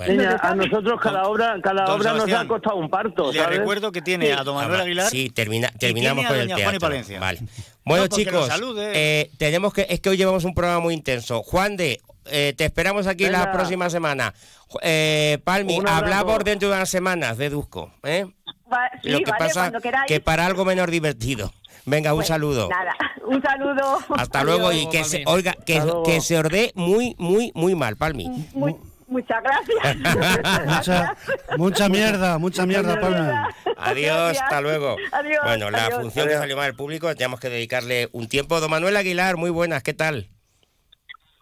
Niña, 0.09 0.37
a 0.43 0.55
nosotros 0.57 1.01
cada 1.01 1.23
obra, 1.29 1.57
cada 1.63 1.85
obra 1.95 2.13
nos 2.15 2.31
ha 2.33 2.47
costado 2.49 2.77
un 2.77 2.91
parto. 2.91 3.33
Le 3.33 3.39
¿sabes? 3.39 3.59
recuerdo 3.61 3.93
que 3.93 4.03
tiene 4.03 4.33
a 4.33 4.43
don 4.43 4.57
Manuel 4.57 4.81
Aguilar. 4.81 5.09
Sí, 5.09 5.31
termina, 5.31 5.71
y 5.75 5.79
terminamos 5.79 6.27
tiene 6.27 6.27
a 6.27 6.29
con 6.29 6.41
el 6.41 6.49
doña 6.49 6.59
y 6.59 6.63
teatro. 6.63 6.81
Palencia. 6.81 7.21
Vale. 7.21 7.39
Bueno, 7.85 8.03
No, 8.03 8.09
chicos, 8.09 8.51
eh, 8.79 9.31
tenemos 9.39 9.73
que 9.73 9.87
es 9.89 10.01
que 10.01 10.11
hoy 10.11 10.17
llevamos 10.17 10.45
un 10.45 10.53
programa 10.53 10.81
muy 10.81 10.95
intenso. 10.95 11.43
Juan 11.45 11.77
de, 11.77 12.01
eh, 12.31 12.55
te 12.57 12.65
esperamos 12.65 13.07
aquí 13.07 13.25
la 13.25 13.41
Venga. 13.41 13.53
próxima 13.53 13.91
semana. 13.91 14.35
Eh, 14.83 15.39
Palmi, 15.45 15.79
hablamos 15.87 16.43
dentro 16.45 16.69
de 16.71 16.75
unas 16.77 16.89
semanas, 16.91 17.37
deduzco. 17.39 17.93
¿eh? 18.03 18.27
Va- 18.73 18.91
sí, 19.03 19.11
Lo 19.11 19.19
que 19.21 19.31
vale, 19.31 19.39
pasa 19.55 19.73
que 20.07 20.21
para 20.21 20.47
algo 20.47 20.65
menos 20.65 20.91
divertido. 20.91 21.53
Venga, 21.85 22.13
un 22.13 22.19
Pues, 22.19 22.29
saludo. 22.29 22.69
Nada, 22.69 22.95
un 23.25 23.41
saludo. 23.41 23.99
Hasta 24.17 24.43
luego 24.43 24.73
y 24.73 24.89
que 24.89 25.05
se, 25.05 25.23
oiga, 25.27 25.53
que, 25.65 25.81
que 26.05 26.21
se 26.21 26.37
orde 26.37 26.73
muy, 26.75 27.15
muy, 27.19 27.53
muy 27.55 27.77
mal, 27.77 27.97
Palmi. 27.97 28.29
Muy- 28.55 28.75
muchas 29.07 29.41
gracias. 29.41 29.97
Mucha, 30.67 31.15
mucha 31.59 31.89
mierda, 31.89 32.39
mucha 32.39 32.67
mierda, 32.67 33.01
Palma. 33.01 33.49
Adiós, 33.77 34.17
Gracias. 34.17 34.43
hasta 34.43 34.61
luego. 34.61 34.97
Adiós, 35.13 35.39
bueno, 35.45 35.71
la 35.71 35.85
adiós. 35.87 36.01
función 36.03 36.25
que 36.27 36.33
Adiós. 36.33 36.41
salió 36.41 36.57
mal 36.57 36.67
al 36.67 36.75
público, 36.75 37.15
tenemos 37.15 37.39
que 37.39 37.49
dedicarle 37.51 38.09
un 38.11 38.27
tiempo. 38.29 38.59
Don 38.59 38.69
Manuel 38.71 38.97
Aguilar, 38.97 39.37
muy 39.37 39.51
buenas, 39.51 39.85
¿qué 39.85 39.95
tal? 39.95 40.29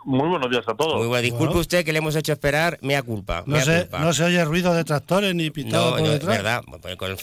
Muy 0.05 0.29
buenos 0.29 0.51
días 0.51 0.65
a 0.69 0.75
todos. 0.75 0.97
Muy 0.99 1.07
buenas. 1.07 1.23
Disculpe 1.23 1.47
Bueno. 1.47 1.61
usted 1.61 1.85
que 1.85 1.93
le 1.93 1.99
hemos 1.99 2.15
hecho 2.17 2.33
esperar, 2.33 2.79
mea 2.83 3.03
culpa. 3.03 3.43
No 3.47 3.55
mea 3.57 3.65
se, 3.65 3.81
culpa. 3.83 3.99
no 4.01 4.13
se 4.13 4.25
oye 4.25 4.45
ruido 4.45 4.75
de 4.75 4.85
tractores 4.85 5.35
ni 5.35 5.51
pitado 5.51 5.85
No, 5.87 5.91
por 5.93 6.01
no, 6.01 6.07
es 6.07 6.13
detrás. 6.13 6.37
verdad. 6.37 6.63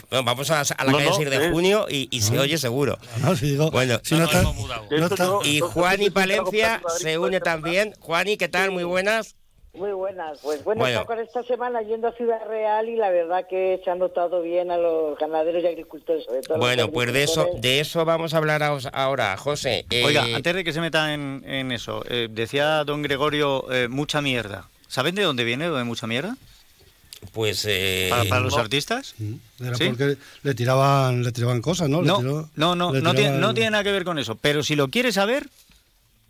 Pues 0.10 0.24
vamos 0.26 0.50
a, 0.52 0.62
a 0.62 0.84
la 0.86 0.92
No, 0.92 0.98
calle 0.98 1.10
no, 1.10 1.16
6 1.16 1.30
de 1.30 1.46
eh. 1.48 1.52
junio 1.52 1.86
y, 1.90 2.08
y 2.12 2.22
se 2.22 2.40
oye 2.40 2.58
seguro. 2.58 2.98
No, 3.22 3.36
si 3.36 3.52
digo, 3.52 3.70
Bueno, 3.72 4.00
si 4.04 4.16
no, 4.16 4.26
está, 4.26 4.42
está- 4.90 5.26
no- 5.26 5.42
Y 5.46 5.60
no- 5.60 5.68
Juan 5.70 6.02
y 6.02 6.08
no- 6.08 6.14
Palencia 6.14 6.82
se 6.98 7.18
une 7.18 7.40
también. 7.40 7.94
Juani, 8.00 8.38
¿qué 8.38 8.48
tal? 8.48 8.72
Muy 8.72 8.84
buenas. 8.84 9.36
Muy 9.74 9.94
buenas. 9.94 10.40
Pues 10.44 10.64
bueno, 10.66 10.82
Bueno. 10.82 11.06
con 11.06 11.18
esta 11.20 11.44
semana 11.44 11.82
yendo 11.82 12.10
a 12.10 12.12
Ciudad 12.12 12.46
Real 12.46 12.90
y 12.90 12.98
la 12.98 13.10
verdad 13.10 13.48
que 13.50 13.80
se 13.84 13.90
ha 13.90 13.96
notado 13.96 14.42
bien 14.42 14.70
a 14.70 14.78
los 14.78 15.18
ganaderos 15.18 15.64
y 15.64 15.68
agricultores, 15.68 16.26
sobre 16.26 16.42
todo. 16.42 16.58
Bueno, 16.58 16.90
pues 16.92 17.14
de 17.14 17.24
eso, 17.24 17.48
de 17.58 17.80
eso 17.80 18.04
vamos 18.04 18.34
a 18.34 18.38
hablar 18.38 18.62
ahora, 18.92 19.38
José. 19.38 19.86
Eh, 19.90 20.04
Oiga, 20.04 20.24
antes 20.36 20.56
de 20.56 20.64
que 20.66 20.74
se 20.74 20.82
meta 20.82 21.14
en, 21.14 21.44
en 21.48 21.72
eso, 21.72 22.04
eh, 22.10 22.28
decía 22.30 22.84
don 22.84 23.02
Gregorio, 23.02 23.72
eh, 23.72 23.88
mucha 23.88 24.22
mierda. 24.22 24.68
¿Saben 24.90 25.16
de 25.16 25.24
dónde 25.24 25.46
viene 25.46 25.68
lo 25.70 25.78
de 25.78 25.86
mucha 25.86 26.06
mierda? 26.06 26.36
pues... 27.34 27.64
eh, 27.70 28.08
¿Para, 28.10 28.24
para 28.26 28.42
los 28.42 28.56
no. 28.56 28.60
artistas? 28.62 29.14
Era 29.64 29.76
¿Sí? 29.76 29.88
porque 29.90 30.18
le 30.44 30.54
tiraban, 30.56 31.24
le 31.24 31.32
tiraban 31.32 31.62
cosas, 31.62 31.88
¿no? 31.88 32.02
Le 32.02 32.08
No, 32.08 32.18
tiró- 32.18 32.50
no, 32.56 32.76
no, 32.76 32.92
le 32.92 33.02
no 33.02 33.14
tiene, 33.14 33.38
no 33.38 33.54
tiene 33.54 33.70
nada 33.70 33.84
que 33.86 33.92
ver 33.92 34.04
con 34.04 34.18
eso. 34.20 34.36
Pero 34.36 34.64
si 34.64 34.76
lo 34.76 34.90
quieres 34.90 35.16
saber, 35.16 35.48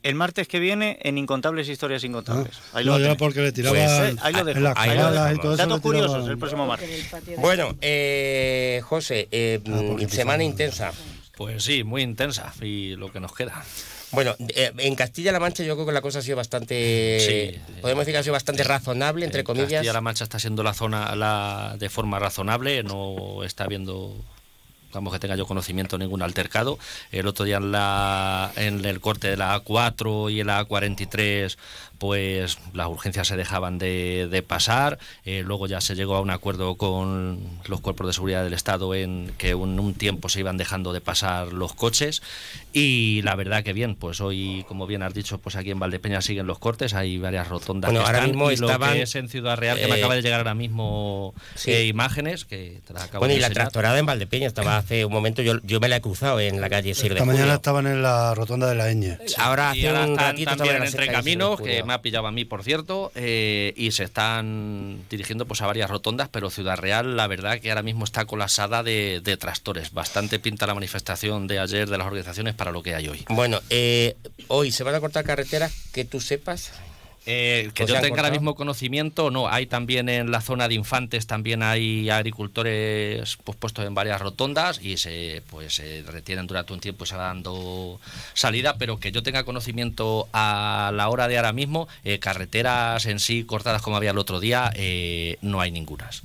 el 0.03 0.15
martes 0.15 0.47
que 0.47 0.59
viene 0.59 0.97
en 1.03 1.17
Incontables 1.17 1.67
Historias 1.69 2.03
Incontables. 2.03 2.57
Ahí 2.73 2.83
lo 2.83 2.95
Ah. 2.95 2.99
No, 2.99 3.17
porque 3.17 3.41
le 3.41 3.51
tiraban 3.51 3.77
Pues, 3.79 4.13
eh, 4.13 4.15
ahí 4.21 4.33
lo 4.33 4.43
dejo. 4.45 4.59
las 4.59 4.77
ahí 4.77 4.89
lo 4.91 4.95
cabalas 4.95 5.23
dejo. 5.29 5.35
y 5.35 5.41
todo 5.41 5.53
eso 5.53 5.63
Datos 5.63 5.81
curiosos 5.81 6.11
tiraban- 6.11 6.31
el 6.31 6.37
próximo 6.37 6.65
martes. 6.67 7.11
Bueno, 7.37 7.75
eh, 7.81 8.81
José, 8.83 9.27
eh, 9.31 9.59
Ah, 9.67 10.07
semana 10.09 10.43
intensa. 10.43 10.91
Pues 11.37 11.63
sí, 11.63 11.83
muy 11.83 12.01
intensa 12.03 12.53
y 12.61 12.95
lo 12.95 13.11
que 13.11 13.19
nos 13.19 13.33
queda. 13.33 13.63
Bueno, 14.11 14.35
eh, 14.49 14.71
en 14.77 14.95
Castilla-La 14.95 15.39
Mancha 15.39 15.63
yo 15.63 15.75
creo 15.75 15.85
que 15.85 15.93
la 15.93 16.01
cosa 16.01 16.19
ha 16.19 16.21
sido 16.21 16.35
bastante, 16.35 17.61
podemos 17.81 18.01
decir 18.01 18.13
que 18.13 18.17
ha 18.19 18.23
sido 18.23 18.33
bastante 18.33 18.63
razonable, 18.63 19.25
entre 19.25 19.43
comillas. 19.45 19.71
Castilla-La 19.71 20.01
Mancha 20.01 20.25
está 20.25 20.37
siendo 20.37 20.63
la 20.63 20.73
zona 20.73 21.15
la, 21.15 21.75
de 21.79 21.89
forma 21.89 22.19
razonable, 22.19 22.83
no 22.83 23.43
está 23.45 23.63
habiendo 23.63 24.13
vamos 24.91 25.13
que 25.13 25.19
tenga 25.19 25.36
yo 25.36 25.45
conocimiento 25.45 25.97
ningún 25.97 26.21
altercado. 26.21 26.77
El 27.12 27.27
otro 27.27 27.45
día 27.45 27.58
en, 27.58 27.71
la, 27.71 28.51
en 28.56 28.86
el 28.86 28.99
corte 28.99 29.30
de 29.30 29.38
la 29.38 29.62
A4 29.62 30.32
y 30.32 30.41
en 30.41 30.47
la 30.47 30.65
A43 30.65 31.58
pues 32.01 32.57
las 32.73 32.87
urgencias 32.87 33.27
se 33.27 33.37
dejaban 33.37 33.77
de, 33.77 34.27
de 34.31 34.41
pasar, 34.41 34.97
Eh, 35.23 35.43
luego 35.45 35.67
ya 35.67 35.79
se 35.81 35.93
llegó 35.93 36.15
a 36.15 36.21
un 36.21 36.31
acuerdo 36.31 36.73
con 36.75 37.39
los 37.67 37.79
cuerpos 37.79 38.07
de 38.07 38.13
seguridad 38.13 38.43
del 38.43 38.53
Estado 38.55 38.95
en 38.95 39.31
que 39.37 39.53
un, 39.53 39.79
un 39.79 39.93
tiempo 39.93 40.27
se 40.27 40.39
iban 40.39 40.57
dejando 40.57 40.93
de 40.93 41.01
pasar 41.01 41.53
los 41.53 41.73
coches 41.73 42.23
y 42.73 43.21
la 43.21 43.35
verdad 43.35 43.63
que 43.63 43.71
bien, 43.73 43.93
pues 43.95 44.19
hoy 44.19 44.65
como 44.67 44.87
bien 44.87 45.03
has 45.03 45.13
dicho, 45.13 45.37
pues 45.37 45.55
aquí 45.55 45.69
en 45.69 45.77
Valdepeña 45.79 46.21
siguen 46.21 46.47
los 46.47 46.57
cortes, 46.57 46.95
hay 46.95 47.19
varias 47.19 47.49
rotondas 47.49 47.91
Bueno, 47.91 48.01
que 48.03 48.07
ahora 48.07 48.17
están, 48.19 48.31
mismo 48.31 48.51
y 48.51 48.57
lo 48.57 48.65
estaban, 48.65 48.93
que 48.93 49.01
es 49.03 49.13
en 49.15 49.29
Ciudad 49.29 49.57
Real, 49.57 49.77
que 49.77 49.87
me 49.87 49.95
eh, 49.95 49.99
acaba 49.99 50.15
de 50.15 50.23
llegar 50.23 50.39
ahora 50.39 50.55
mismo 50.55 51.35
sí. 51.53 51.71
eh, 51.71 51.85
imágenes 51.85 52.45
que 52.45 52.81
te 52.87 52.93
las 52.93 53.03
acabo 53.03 53.19
Bueno, 53.19 53.33
de 53.33 53.37
y 53.37 53.41
la 53.41 53.51
tractorada 53.51 53.99
en 53.99 54.07
Valdepeña 54.07 54.47
estaba 54.47 54.77
hace 54.77 55.05
un 55.05 55.13
momento, 55.13 55.43
yo, 55.43 55.59
yo 55.61 55.79
me 55.79 55.87
la 55.87 55.97
he 55.97 56.01
cruzado 56.01 56.39
en 56.39 56.59
la 56.59 56.67
calle 56.69 56.95
Sir 56.95 57.09
de 57.13 57.19
Esta 57.19 57.25
mañana 57.25 57.53
estaban 57.53 57.85
en 57.85 58.01
la 58.01 58.33
rotonda 58.33 58.67
de 58.67 58.75
la 58.75 58.89
Eñe. 58.89 59.19
Ahora 59.37 59.75
y 59.75 59.85
hace 59.85 59.89
ahora 59.89 60.05
un 60.05 60.11
están 60.13 60.25
ratito 60.31 60.65
en 60.65 60.83
entre 60.83 61.07
caminos, 61.07 61.61
que 61.61 61.83
me 61.91 61.95
ha 61.95 62.01
pillado 62.01 62.27
a 62.27 62.32
mí, 62.32 62.45
por 62.45 62.63
cierto, 62.63 63.12
eh, 63.15 63.73
y 63.75 63.91
se 63.91 64.06
están 64.06 65.04
dirigiendo 65.10 65.45
pues 65.45 65.62
a 65.62 65.67
varias 65.67 65.89
rotondas, 65.89 66.30
pero 66.30 66.49
Ciudad 66.49 66.77
Real, 66.77 67.17
la 67.17 67.27
verdad 67.27 67.60
que 67.60 67.69
ahora 67.69 67.84
mismo 67.84 68.06
está 68.06 68.23
colapsada 68.23 68.82
de, 68.82 69.19
de 69.21 69.36
tractores. 69.36 69.91
Bastante 69.91 70.39
pinta 70.39 70.65
la 70.67 70.73
manifestación 70.73 71.47
de 71.47 71.60
ayer 71.60 71.89
de 71.89 71.97
las 71.97 72.08
organizaciones 72.08 72.56
para 72.56 72.71
lo 72.71 72.82
que 72.82 72.95
hay 72.95 73.10
hoy. 73.10 73.25
Bueno, 73.27 73.60
eh, 73.69 74.15
hoy 74.47 74.71
se 74.71 74.84
van 74.84 74.95
a 74.95 75.01
cortar 75.01 75.25
carreteras 75.25 75.73
que 75.91 76.06
tú 76.06 76.21
sepas. 76.21 76.71
Eh, 77.27 77.69
que 77.75 77.84
¿O 77.84 77.88
se 77.88 77.93
yo 77.93 78.01
tenga 78.01 78.17
ahora 78.17 78.31
mismo 78.31 78.55
conocimiento, 78.55 79.29
no, 79.29 79.47
hay 79.47 79.67
también 79.67 80.10
en 80.10 80.31
la 80.31 80.41
zona 80.41 80.67
de 80.67 80.73
infantes, 80.73 81.27
también 81.27 81.62
hay 81.62 82.10
agricultores 82.10 83.38
pues, 83.43 83.57
puestos 83.57 83.86
en 83.86 83.93
varias 83.93 84.19
rotondas 84.19 84.79
y 84.81 84.97
se 84.97 85.43
pues 85.51 85.75
se 85.75 86.03
retienen 86.07 86.47
durante 86.47 86.73
un 86.73 86.79
tiempo 86.79 87.03
y 87.03 87.07
se 87.07 87.15
va 87.15 87.25
dando 87.25 87.99
salida, 88.34 88.77
pero 88.79 88.99
que 88.99 89.12
yo 89.12 89.21
tenga 89.21 89.43
conocimiento 89.43 90.29
a 90.34 90.91
la 90.95 91.10
hora 91.10 91.27
de 91.27 91.38
ahora 91.38 91.53
mismo, 91.53 91.88
eh, 92.03 92.17
carreteras 92.17 93.05
en 93.05 93.19
sí 93.19 93.43
cortadas 93.43 93.84
como 93.84 93.97
había 93.97 94.12
el 94.12 94.17
otro 94.17 94.39
día, 94.39 94.71
eh, 94.73 95.38
no 95.41 95.62
hay 95.62 95.69
ningunas. 95.69 96.23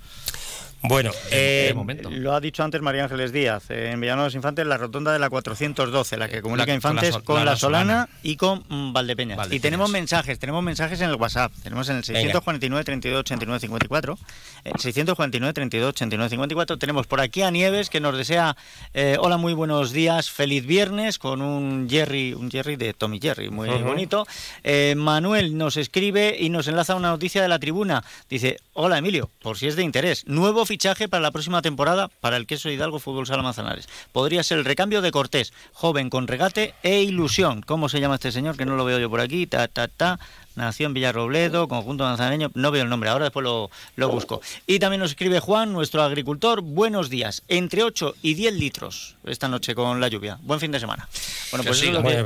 Bueno, 0.88 1.10
Eh, 1.30 1.66
de 1.68 1.74
momento. 1.74 2.10
Lo 2.10 2.32
ha 2.34 2.40
dicho 2.40 2.62
antes 2.62 2.80
María 2.80 3.04
Ángeles 3.04 3.32
Díaz, 3.32 3.70
eh, 3.70 3.90
en 3.92 4.00
Villanueva 4.00 4.24
de 4.24 4.26
los 4.28 4.34
Infantes, 4.34 4.66
la 4.66 4.76
rotonda 4.76 5.12
de 5.12 5.18
la 5.18 5.28
412, 5.30 6.16
la 6.16 6.28
que 6.28 6.40
comunica 6.42 6.66
La- 6.66 6.74
Infantes 6.74 7.10
con 7.18 7.20
la 7.20 7.24
con 7.24 7.36
Sol- 7.36 7.44
la, 7.44 7.50
la 7.52 7.56
Solana, 7.56 7.92
Solana. 8.04 8.08
y 8.22 8.36
con 8.36 8.64
mm, 8.68 8.92
Valdepeñas. 8.92 9.36
Valdepeñas. 9.36 9.58
Y 9.58 9.60
tenemos 9.60 9.90
mensajes, 9.90 10.38
tenemos 10.38 10.62
mensajes 10.62 11.00
en 11.00 11.10
el 11.10 11.16
WhatsApp, 11.16 11.52
tenemos 11.62 11.88
en 11.88 11.96
el 11.96 12.02
Venga. 12.02 12.20
649 12.20 12.84
32 12.84 13.20
89 13.20 13.60
54, 13.60 14.18
el 14.64 14.72
649 14.80 15.52
32 15.54 15.88
89 15.90 16.30
54, 16.30 16.78
tenemos 16.78 17.06
por 17.06 17.20
aquí 17.20 17.42
a 17.42 17.50
Nieves 17.50 17.90
que 17.90 18.00
nos 18.00 18.16
desea, 18.16 18.56
eh, 18.94 19.16
hola, 19.18 19.36
muy 19.38 19.54
buenos 19.54 19.92
días, 19.92 20.30
feliz 20.30 20.64
viernes, 20.66 21.18
con 21.18 21.42
un 21.42 21.88
Jerry, 21.90 22.34
un 22.34 22.50
Jerry 22.50 22.76
de 22.76 22.92
Tommy 22.94 23.18
Jerry, 23.20 23.50
muy 23.50 23.68
bonito. 23.68 24.26
Eh, 24.62 24.94
Manuel 24.96 25.56
nos 25.58 25.76
escribe 25.76 26.36
y 26.38 26.48
nos 26.50 26.68
enlaza 26.68 26.94
una 26.94 27.08
noticia 27.08 27.42
de 27.42 27.48
la 27.48 27.58
tribuna, 27.58 28.04
dice, 28.30 28.58
hola 28.74 28.98
Emilio, 28.98 29.30
por 29.42 29.58
si 29.58 29.66
es 29.66 29.76
de 29.76 29.82
interés, 29.82 30.24
nuevo 30.26 30.64
fichaje 30.76 31.08
para 31.08 31.22
la 31.22 31.30
próxima 31.30 31.62
temporada 31.62 32.10
para 32.20 32.36
el 32.36 32.46
Queso 32.46 32.68
Hidalgo 32.68 32.98
Fútbol 32.98 33.26
Sala 33.26 33.42
Manzanares. 33.42 33.88
Podría 34.12 34.42
ser 34.42 34.58
el 34.58 34.66
recambio 34.66 35.00
de 35.00 35.10
Cortés, 35.10 35.54
joven 35.72 36.10
con 36.10 36.28
regate 36.28 36.74
e 36.82 37.00
ilusión. 37.00 37.62
¿Cómo 37.62 37.88
se 37.88 37.98
llama 37.98 38.16
este 38.16 38.30
señor? 38.30 38.58
Que 38.58 38.66
no 38.66 38.76
lo 38.76 38.84
veo 38.84 38.98
yo 38.98 39.08
por 39.08 39.20
aquí. 39.20 39.46
Ta, 39.46 39.68
ta, 39.68 39.88
ta. 39.88 40.20
Nació 40.56 40.86
en 40.86 40.94
Villarrobledo, 40.94 41.68
conjunto 41.68 42.04
manzanareño. 42.04 42.50
No 42.54 42.70
veo 42.70 42.82
el 42.82 42.88
nombre, 42.88 43.10
ahora 43.10 43.26
después 43.26 43.44
lo, 43.44 43.70
lo 43.96 44.08
busco. 44.08 44.40
Y 44.66 44.78
también 44.78 45.00
nos 45.00 45.10
escribe 45.10 45.38
Juan, 45.40 45.72
nuestro 45.72 46.02
agricultor. 46.02 46.62
Buenos 46.62 47.10
días. 47.10 47.42
Entre 47.48 47.82
8 47.82 48.14
y 48.22 48.34
10 48.34 48.54
litros 48.54 49.16
esta 49.24 49.48
noche 49.48 49.74
con 49.74 50.00
la 50.00 50.08
lluvia. 50.08 50.38
Buen 50.42 50.58
fin 50.60 50.72
de 50.72 50.80
semana. 50.80 51.08
Bueno, 51.50 51.64
pues 51.64 51.78
eso 51.82 51.86
es 51.86 51.92
lo 51.92 52.02
que. 52.02 52.16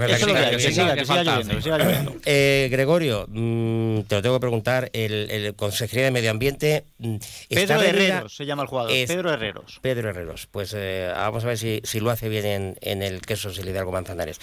Eh, 2.25 2.69
Gregorio, 2.71 3.27
mm, 3.29 4.03
te 4.03 4.15
lo 4.17 4.23
tengo 4.23 4.37
que 4.37 4.41
preguntar, 4.41 4.91
el, 4.93 5.31
el 5.31 5.55
Consejería 5.55 6.05
de 6.07 6.11
Medio 6.11 6.31
Ambiente... 6.31 6.85
mm, 6.99 7.17
¿está 7.49 7.77
Pedro 7.79 7.83
Herreros 7.83 8.37
se 8.37 8.47
llama 8.47 8.63
el 8.63 8.69
jugador. 8.69 8.93
es- 8.93 9.09
Pedro 9.11 9.33
Herreros. 9.33 9.79
Pedro 9.83 10.11
Herreros, 10.11 10.47
pues 10.51 10.73
eh, 10.77 11.11
vamos 11.15 11.45
a 11.45 11.49
ver 11.49 11.59
si, 11.59 11.81
si 11.85 12.01
lo 12.01 12.11
hace 12.11 12.29
bien 12.29 12.47
en, 12.47 12.77
en 12.81 13.03
el 13.03 13.21
queso 13.23 13.51
Sil 13.53 13.69
Hidalgo 13.69 13.93
Manzanares. 13.93 14.39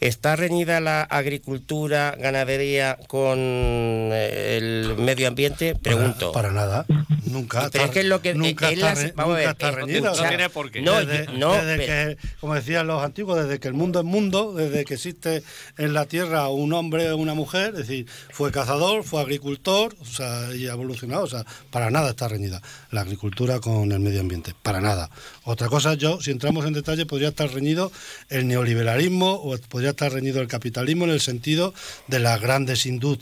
¿Está 0.00 0.36
reñida 0.36 0.80
la 0.80 1.02
agricultura, 1.02 2.14
ganadería 2.18 2.98
con 3.06 3.29
eh, 3.38 4.56
el 4.58 4.96
medio 4.98 5.28
ambiente? 5.28 5.74
Pregunto. 5.74 6.32
Para, 6.32 6.48
para 6.48 6.60
nada. 6.66 6.86
Nunca. 7.26 7.68
Pero 7.70 7.84
es 7.84 7.90
que 7.90 8.00
es 8.00 8.06
lo 8.06 8.20
que- 8.20 8.34
nunca 8.34 8.68
es 8.70 8.74
está, 8.78 8.94
las- 8.94 9.14
vamos 9.14 9.34
a 9.34 9.38
ver, 9.38 9.48
está 9.50 9.68
eh, 9.68 9.72
reñida. 9.72 10.12
no 10.12 10.28
tiene 10.28 10.50
por 10.50 10.70
qué. 10.70 10.82
No, 10.82 10.94
desde 10.98 11.86
que, 11.86 12.16
como 12.40 12.54
decían 12.54 12.86
los 12.88 13.02
antiguos, 13.04 13.42
desde 13.44 13.60
que 13.60 13.68
el 13.68 13.74
mundo 13.74 14.00
es 14.00 14.04
mundo, 14.04 14.52
desde 14.54 14.84
que 14.84 14.94
existe 14.94 15.42
en 15.78 15.92
la 15.94 16.06
tierra 16.06 16.48
un 16.48 16.72
hombre 16.72 17.10
o 17.12 17.16
una 17.16 17.34
mujer, 17.34 17.68
es 17.74 17.86
decir, 17.86 18.06
fue 18.30 18.50
cazador, 18.50 19.04
fue 19.04 19.20
agricultor, 19.20 19.94
o 20.00 20.04
sea, 20.04 20.54
y 20.54 20.66
ha 20.66 20.72
evolucionado, 20.72 21.22
o 21.24 21.28
sea, 21.28 21.44
para 21.70 21.90
nada 21.90 22.10
está 22.10 22.26
reñida 22.26 22.60
la 22.90 23.02
agricultura 23.02 23.60
con 23.60 23.92
el 23.92 24.00
medio 24.00 24.20
ambiente, 24.20 24.54
para 24.62 24.80
nada. 24.80 25.10
Otra 25.44 25.68
cosa, 25.68 25.94
yo, 25.94 26.20
si 26.20 26.30
entramos 26.32 26.66
en 26.66 26.72
detalle, 26.72 27.06
podría 27.06 27.28
estar 27.28 27.50
reñido 27.52 27.92
el 28.28 28.48
neoliberalismo 28.48 29.34
o 29.34 29.56
podría 29.68 29.90
estar 29.90 30.12
reñido 30.12 30.40
el 30.40 30.48
capitalismo 30.48 31.04
en 31.04 31.10
el 31.10 31.20
sentido 31.20 31.74
de 32.08 32.18
las 32.18 32.40
grandes 32.40 32.86
industrias 32.86 33.19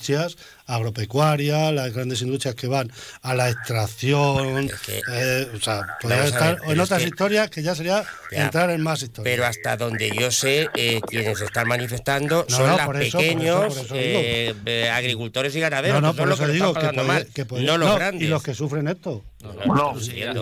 agropecuarias, 0.66 1.72
las 1.72 1.92
grandes 1.92 2.22
industrias 2.22 2.54
que 2.54 2.66
van 2.66 2.90
a 3.22 3.34
la 3.34 3.48
extracción, 3.50 4.68
eh, 5.12 5.48
o 5.54 5.60
sea, 5.60 5.82
podría 6.00 6.24
estar 6.26 6.60
ver, 6.60 6.70
en 6.70 6.80
otras 6.80 7.02
que- 7.02 7.08
historias 7.08 7.50
que 7.50 7.62
ya 7.62 7.74
sería 7.74 8.04
Ya. 8.30 8.44
entrar 8.44 8.70
en 8.70 8.82
más 8.82 9.02
historias. 9.02 9.34
Pero 9.34 9.46
hasta 9.46 9.76
donde 9.76 10.10
yo 10.18 10.30
sé, 10.30 10.68
eh, 10.74 11.00
quienes 11.06 11.40
están 11.40 11.68
manifestando 11.68 12.44
No, 12.48 12.56
son 12.56 12.66
no, 12.68 12.76
los 12.76 12.80
eso, 12.80 13.00
eso, 13.00 13.18
pequeños 13.18 13.86
eh, 13.92 14.54
eh, 14.66 14.90
agricultores 14.90 15.54
y 15.56 15.60
ganaderos, 15.60 16.00
no, 16.02 16.08
no, 16.08 16.14
por 16.14 16.28
los 16.28 16.38
eso 16.38 16.46
que 16.46 16.52
digo 16.52 16.74
que, 16.74 16.92
mal, 17.02 17.26
que 17.34 17.44
podría- 17.44 17.66
no 17.72 17.78
los 17.78 17.94
grandes. 17.96 18.22
y 18.22 18.26
los 18.28 18.42
que 18.42 18.54
sufren 18.54 18.88
esto. 18.88 19.22
Bueno, 19.66 19.94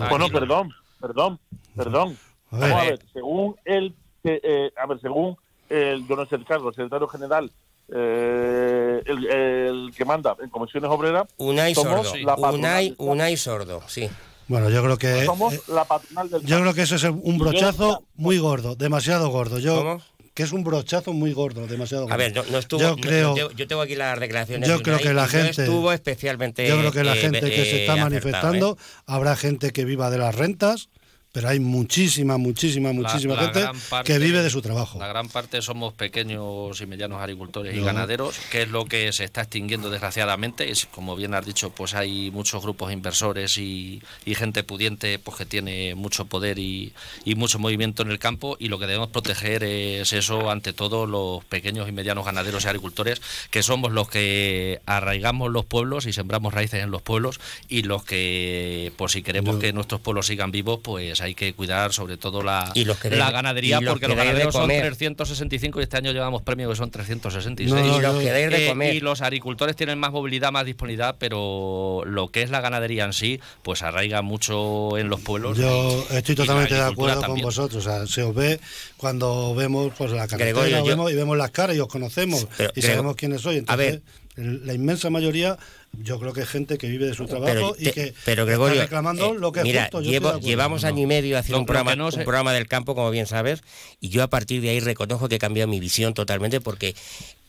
bueno, 0.09 0.27
no. 0.27 0.29
perdón, 0.29 0.73
perdón, 0.99 1.39
perdón. 1.75 2.17
A 2.51 2.57
Vamos 2.59 2.81
a 2.81 2.83
ver. 2.85 2.99
según 3.13 3.55
el, 3.65 3.93
eh, 4.23 4.71
a 4.77 4.85
ver, 4.87 4.99
según 5.01 5.35
el, 5.69 6.07
yo 6.07 6.15
no 6.15 6.25
sé 6.25 6.35
el 6.35 6.45
cargo, 6.45 6.69
el 6.69 6.75
secretario 6.75 7.07
general, 7.07 7.51
eh, 7.93 9.01
el, 9.05 9.25
el 9.27 9.91
que 9.95 10.05
manda 10.05 10.35
en 10.41 10.49
comisiones 10.49 10.89
obreras, 10.89 11.27
Unai 11.37 11.73
somos 11.73 12.07
Sordo, 12.07 12.23
la 12.25 12.35
Unai, 12.35 12.95
Unai 12.97 13.37
Sordo, 13.37 13.81
sí. 13.87 14.09
Bueno, 14.47 14.69
yo 14.69 14.81
creo 14.83 14.97
que 14.97 15.25
somos 15.25 15.53
eh, 15.53 15.61
la 15.67 15.83
patronal 15.85 16.29
del 16.29 16.41
yo 16.43 16.59
creo 16.61 16.73
que 16.73 16.81
eso 16.83 16.95
es 16.95 17.03
un 17.03 17.37
brochazo 17.37 18.03
muy 18.15 18.37
gordo, 18.37 18.75
demasiado 18.75 19.29
gordo. 19.29 19.59
Yo 19.59 19.75
¿Cómo? 19.77 20.01
que 20.33 20.43
es 20.43 20.51
un 20.51 20.63
brochazo 20.63 21.13
muy 21.13 21.33
gordo, 21.33 21.65
demasiado 21.67 22.03
gordo. 22.03 22.13
A 22.13 22.17
ver, 22.17 22.33
no, 22.35 22.43
no 22.51 22.57
estuvo. 22.59 22.79
Yo 22.79 22.89
no- 22.91 22.95
creo, 22.97 23.35
yo, 23.35 23.51
yo 23.51 23.67
tengo 23.67 23.81
aquí 23.81 23.95
las 23.95 24.19
declaraciones. 24.19 24.69
yo 24.69 24.77
de 24.77 24.83
creo 24.83 24.99
que 24.99 25.13
la 25.13 25.27
gente- 25.27 25.63
estuvo 25.63 25.91
especialmente. 25.91 26.67
yo 26.67 26.77
creo 26.77 26.91
que 26.91 27.03
la 27.03 27.15
eh, 27.15 27.19
gente 27.19 27.39
que 27.41 27.65
se 27.65 27.77
eh, 27.77 27.79
está 27.81 27.93
acertado, 27.93 27.97
manifestando, 28.09 28.77
¿eh? 28.79 29.01
habrá 29.07 29.35
gente 29.35 29.71
que 29.71 29.83
viva 29.83 30.09
de 30.11 30.19
las 30.19 30.35
rentas, 30.35 30.89
pero 31.37 31.49
hay 31.49 31.59
muchísima, 31.59 32.39
muchísima, 32.39 32.93
muchísima 32.93 33.35
La- 33.35 33.41
gente 33.43 33.69
parte- 33.91 34.11
que 34.11 34.17
vive 34.17 34.41
de 34.41 34.49
su 34.49 34.63
trabajo. 34.63 34.97
La 34.97 35.05
gran 35.05 35.29
parte 35.29 35.61
somos 35.61 35.93
pequeños 35.93 36.81
y 36.81 36.87
medianos 36.87 37.21
agricultores 37.21 37.77
y 37.77 37.79
ganaderos, 37.81 38.35
que 38.49 38.63
es 38.63 38.69
lo 38.69 38.85
que 38.85 39.13
se 39.13 39.23
está 39.23 39.41
extinguiendo 39.41 39.91
desgraciadamente. 39.91 40.71
Es, 40.71 40.87
como 40.87 41.15
bien 41.15 41.35
has 41.35 41.45
dicho, 41.45 41.69
pues 41.69 41.93
hay 41.93 42.31
muchos 42.31 42.63
grupos 42.63 42.91
inversores 42.91 43.59
y, 43.59 44.01
y 44.25 44.33
gente 44.33 44.63
pudiente 44.63 45.19
pues 45.19 45.37
que 45.37 45.45
tiene 45.45 45.93
mucho 45.93 46.25
poder 46.25 46.57
y, 46.57 46.91
y 47.23 47.35
mucho 47.35 47.59
movimiento 47.59 48.01
en 48.01 48.09
el 48.09 48.17
campo 48.17 48.57
y 48.59 48.69
lo 48.69 48.79
que 48.79 48.87
debemos 48.87 49.09
proteger 49.09 49.63
es 49.63 50.13
eso, 50.13 50.49
ante 50.49 50.73
todo 50.73 51.05
los 51.05 51.45
pequeños 51.45 51.87
y 51.87 51.91
medianos 51.91 52.25
ganaderos 52.25 52.65
y 52.65 52.67
agricultores, 52.67 53.21
que 53.51 53.61
somos 53.61 53.91
los 53.91 54.09
que 54.09 54.81
arraigamos 54.87 55.51
los 55.51 55.65
pueblos 55.65 56.07
y 56.07 56.13
sembramos 56.13 56.51
raíces 56.51 56.81
en 56.83 56.89
los 56.89 57.03
pueblos 57.03 57.39
y 57.69 57.83
los 57.83 58.03
que, 58.03 58.91
por 58.97 59.11
si 59.11 59.21
queremos 59.21 59.57
que 59.57 59.71
nuestros 59.71 60.01
pueblos 60.01 60.25
sigan 60.25 60.49
vivos, 60.49 60.79
pues 60.81 61.21
hay 61.21 61.26
hay 61.27 61.35
que 61.35 61.53
cuidar 61.53 61.93
sobre 61.93 62.17
todo 62.17 62.41
la, 62.41 62.71
Y 62.73 62.85
los 62.85 62.97
que 62.97 63.09
la 63.09 63.31
ganadería 63.31 63.77
y 63.79 63.83
los 63.83 63.93
porque 63.93 64.05
que 64.05 64.07
los 64.09 64.17
ganaderos 64.17 64.53
son 64.53 64.61
comer. 64.63 64.81
365 64.85 65.79
y 65.79 65.83
este 65.83 65.97
año 65.97 66.11
llevamos 66.11 66.41
premio 66.41 66.69
que 66.69 66.75
son 66.75 66.89
366. 66.89 67.69
No, 67.69 67.75
no, 67.85 67.97
Y 67.97 68.01
los 68.01 68.13
no. 68.15 68.19
que 68.19 68.31
de 68.31 68.65
Eh, 68.65 68.69
comer. 68.69 68.95
y 68.95 68.99
los 68.99 69.21
agricultores 69.21 69.75
tienen 69.75 69.99
más 69.99 70.11
movilidad, 70.11 70.51
más 70.51 70.65
disponibilidad, 70.65 71.15
pero 71.19 72.03
lo 72.05 72.29
que 72.29 72.41
es 72.43 72.49
la 72.49 72.61
ganadería 72.61 73.05
en 73.05 73.13
sí, 73.13 73.39
pues 73.63 73.83
arraiga 73.83 74.21
mucho 74.21 74.97
en 74.97 75.09
los 75.09 75.19
pueblos. 75.21 75.57
Yo 75.57 76.05
y- 76.11 76.15
estoy 76.15 76.35
totalmente 76.35 76.73
de 76.75 76.81
acuerdo 76.81 77.21
con 77.23 77.41
vosotros. 77.41 77.85
O 77.85 77.89
sea, 77.89 78.07
se 78.07 78.23
os 78.23 78.33
ve 78.33 78.59
cuando 78.95 79.53
vemos 79.55 79.91
pues, 79.97 80.11
la 80.11 80.27
carretera 80.27 80.51
Gregorio, 80.51 80.77
yo- 80.79 80.85
vemos, 80.85 81.11
y 81.11 81.15
vemos 81.15 81.37
las 81.37 81.51
caras 81.51 81.75
y 81.75 81.79
os 81.79 81.87
conocemos 81.87 82.47
Pero, 82.57 82.71
y 82.75 82.81
sabemos 82.81 83.15
quiénes 83.15 83.41
sois. 83.41 83.63
A 83.67 83.75
ver. 83.75 84.01
La 84.37 84.73
inmensa 84.73 85.09
mayoría, 85.09 85.57
yo 86.03 86.19
creo 86.19 86.31
que 86.31 86.41
es 86.41 86.47
gente 86.47 86.77
que 86.77 86.87
vive 86.87 87.07
de 87.07 87.15
su 87.15 87.25
trabajo 87.25 87.51
Pero, 87.53 87.75
y 87.79 87.91
que 87.91 88.13
pero 88.23 88.43
está 88.43 88.45
Gregorio, 88.51 88.81
reclamando 88.81 89.33
eh, 89.33 89.39
lo 89.39 89.51
que 89.51 89.61
es 89.61 89.65
justo. 89.81 90.01
Yo 90.01 90.11
llevo- 90.11 90.39
llevamos 90.39 90.83
año 90.83 91.01
y 91.01 91.05
medio 91.07 91.37
haciendo 91.39 91.59
un, 91.61 91.65
programa, 91.65 91.91
que 91.91 91.97
no 91.97 92.11
sé- 92.11 92.19
un 92.19 92.23
programa 92.23 92.53
del 92.53 92.67
campo, 92.67 92.93
como 92.93 93.09
bien 93.09 93.25
sabes, 93.25 93.61
y 93.99 94.09
yo 94.09 94.21
a 94.21 94.27
partir 94.27 94.61
de 94.61 94.69
ahí 94.69 94.79
reconozco 94.79 95.27
que 95.27 95.35
he 95.35 95.39
cambiado 95.39 95.67
mi 95.67 95.79
visión 95.79 96.13
totalmente 96.13 96.61
porque, 96.61 96.95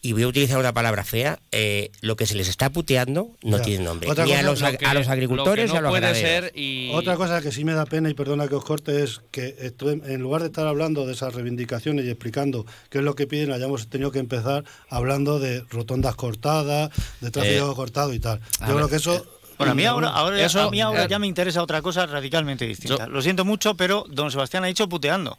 y 0.00 0.12
voy 0.12 0.22
a 0.22 0.28
utilizar 0.28 0.58
una 0.58 0.72
palabra 0.72 1.02
fea, 1.04 1.40
eh, 1.50 1.90
lo 2.00 2.14
que 2.16 2.24
se 2.26 2.34
les 2.36 2.48
está 2.48 2.70
puteando 2.70 3.30
no 3.42 3.56
Ya. 3.58 3.62
tiene 3.64 3.84
nombre, 3.84 4.08
Otra 4.10 4.24
ni 4.24 4.32
a 4.32 4.42
los, 4.42 4.60
lo 4.60 4.76
que- 4.78 4.86
a 4.86 4.94
los 4.94 5.08
agricultores 5.08 5.64
lo 5.64 5.66
ni 5.66 5.72
que 5.72 5.78
a 5.78 5.80
no 5.80 5.88
los 5.88 5.90
puede 5.92 6.02
ganaderos. 6.12 6.50
ser 6.50 6.58
y 6.58 6.90
Otra 6.94 7.16
cosa 7.16 7.40
que 7.42 7.50
sí 7.52 7.64
me 7.64 7.72
da 7.72 7.84
pena 7.84 8.08
y 8.08 8.14
perdona 8.14 8.46
que 8.48 8.54
os 8.54 8.64
corte 8.64 9.02
es 9.02 9.20
que 9.30 9.56
estuve- 9.60 10.00
en 10.12 10.20
lugar 10.20 10.42
de 10.42 10.48
estar 10.48 10.66
hablando 10.66 11.06
de 11.06 11.12
esas 11.14 11.34
reivindicaciones 11.34 12.04
y 12.04 12.10
explicando 12.10 12.64
qué 12.90 12.98
es 12.98 13.04
lo 13.04 13.14
que 13.16 13.26
piden, 13.26 13.50
hayamos 13.52 13.88
tenido 13.88 14.12
que 14.12 14.20
empezar 14.20 14.64
hablando 14.88 15.38
de 15.40 15.62
rotondas 15.70 16.14
cortadas, 16.14 16.90
de 17.20 17.30
tráfico 17.30 17.72
Eh, 17.72 17.74
cortado 17.74 18.12
y 18.14 18.20
tal. 18.20 18.40
Yo 18.60 18.66
ver, 18.66 18.76
creo 18.76 18.88
que 18.88 18.96
eso... 18.96 19.26
Bueno, 19.58 19.72
a 19.72 19.74
mí 19.74 19.84
ahora, 19.84 20.10
ahora, 20.10 20.40
Eso, 20.40 20.60
a 20.62 20.70
mí 20.70 20.80
ahora 20.80 21.04
eh, 21.04 21.08
ya 21.10 21.18
me 21.18 21.26
interesa 21.26 21.60
otra 21.60 21.82
cosa 21.82 22.06
radicalmente 22.06 22.64
distinta. 22.64 23.08
Lo 23.08 23.20
siento 23.22 23.44
mucho, 23.44 23.74
pero 23.74 24.04
don 24.08 24.30
Sebastián 24.30 24.62
ha 24.62 24.68
dicho 24.68 24.88
puteando. 24.88 25.36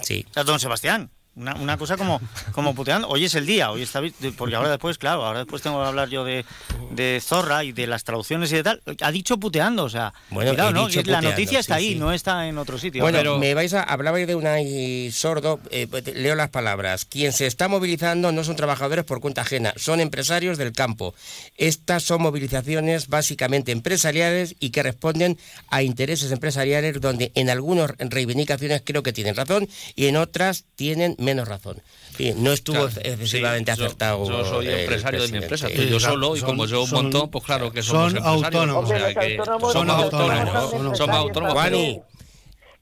Sí. 0.00 0.24
O 0.30 0.32
sea, 0.32 0.44
don 0.44 0.58
Sebastián, 0.58 1.10
una, 1.36 1.54
una 1.54 1.76
cosa 1.76 1.96
como, 1.96 2.20
como 2.52 2.74
puteando. 2.74 3.08
Hoy 3.08 3.24
es 3.24 3.34
el 3.34 3.46
día, 3.46 3.70
hoy 3.70 3.82
está 3.82 4.02
porque 4.36 4.54
ahora 4.56 4.70
después, 4.70 4.98
claro, 4.98 5.24
ahora 5.24 5.40
después 5.40 5.62
tengo 5.62 5.80
que 5.80 5.86
hablar 5.88 6.08
yo 6.08 6.24
de, 6.24 6.44
de 6.90 7.20
Zorra 7.24 7.64
y 7.64 7.72
de 7.72 7.86
las 7.86 8.04
traducciones 8.04 8.50
y 8.52 8.56
de 8.56 8.62
tal. 8.62 8.82
Ha 9.00 9.10
dicho 9.12 9.38
puteando, 9.38 9.84
o 9.84 9.88
sea, 9.88 10.12
Bueno, 10.30 10.52
¿no? 10.54 10.88
la 11.04 11.20
noticia 11.22 11.60
está 11.60 11.76
sí, 11.78 11.86
ahí, 11.86 11.92
sí. 11.94 11.98
no 11.98 12.12
está 12.12 12.46
en 12.48 12.58
otro 12.58 12.78
sitio. 12.78 13.02
Bueno, 13.02 13.18
Pero- 13.18 13.38
me 13.38 13.54
vais 13.54 13.72
a 13.74 13.82
hablabais 13.82 14.26
de 14.26 14.34
una 14.34 14.60
y 14.60 15.10
sordo, 15.12 15.60
eh, 15.70 15.86
pues, 15.90 16.06
leo 16.14 16.34
las 16.34 16.50
palabras. 16.50 17.04
Quien 17.04 17.32
se 17.32 17.46
está 17.46 17.68
movilizando 17.68 18.32
no 18.32 18.44
son 18.44 18.56
trabajadores 18.56 19.04
por 19.04 19.20
cuenta 19.20 19.42
ajena, 19.42 19.72
son 19.76 20.00
empresarios 20.00 20.58
del 20.58 20.72
campo. 20.72 21.14
Estas 21.56 22.02
son 22.02 22.22
movilizaciones 22.22 23.08
básicamente 23.08 23.72
empresariales 23.72 24.56
y 24.60 24.70
que 24.70 24.82
responden 24.82 25.38
a 25.68 25.82
intereses 25.82 26.30
empresariales 26.32 27.00
donde 27.00 27.32
en 27.34 27.50
algunas 27.50 27.92
reivindicaciones 27.98 28.82
creo 28.84 29.02
que 29.02 29.12
tienen 29.12 29.36
razón 29.36 29.68
y 29.94 30.06
en 30.06 30.16
otras 30.16 30.64
tienen 30.76 31.16
menos 31.20 31.46
razón. 31.48 31.80
Sí, 32.16 32.34
no 32.36 32.52
estuvo 32.52 32.76
Claro, 32.88 33.00
excesivamente 33.04 33.74
sí, 33.74 33.82
acertado. 33.82 34.26
Yo, 34.28 34.44
soy 34.44 34.66
el 34.68 34.80
empresario 34.80 35.22
de 35.22 35.28
mi 35.28 35.38
empresa, 35.38 35.68
estoy 35.68 35.88
yo 35.88 36.00
solo 36.00 36.36
y 36.36 36.40
como 36.40 36.66
yo 36.66 36.82
un 36.82 36.86
son- 36.88 37.02
montón, 37.04 37.30
pues 37.30 37.44
claro 37.44 37.70
que 37.70 37.82
somos 37.82 38.12
son 38.12 38.16
empresarios. 38.18 38.44
autónomos. 38.44 38.84
o 38.84 38.86
sea 38.88 39.14
que 39.14 39.36
autónomos 39.38 39.72
son 39.72 39.90
autónomos, 39.90 40.34
autónomos, 40.54 40.70
somos 40.70 40.98
son 40.98 41.10
autónomos. 41.10 42.02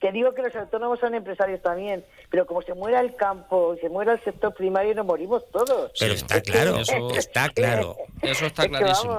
Que 0.00 0.12
digo 0.12 0.32
que 0.32 0.42
los 0.42 0.54
autónomos 0.54 1.00
son 1.00 1.14
empresarios 1.14 1.60
también, 1.60 2.04
pero 2.30 2.46
como 2.46 2.62
se 2.62 2.74
muera 2.74 3.00
el 3.00 3.14
campo 3.16 3.74
y 3.76 3.80
se 3.80 3.88
muera 3.88 4.12
el 4.12 4.22
sector 4.24 4.52
primario, 4.54 4.94
nos 4.94 5.06
morimos 5.06 5.42
todos. 5.50 5.90
pero 5.98 6.14
está 6.14 6.40
claro, 6.42 6.76
Eso- 6.78 7.10
está 7.14 7.48
claro. 7.48 7.96
Eso 8.22 8.46
está 8.46 8.68
clarísimo. 8.68 9.18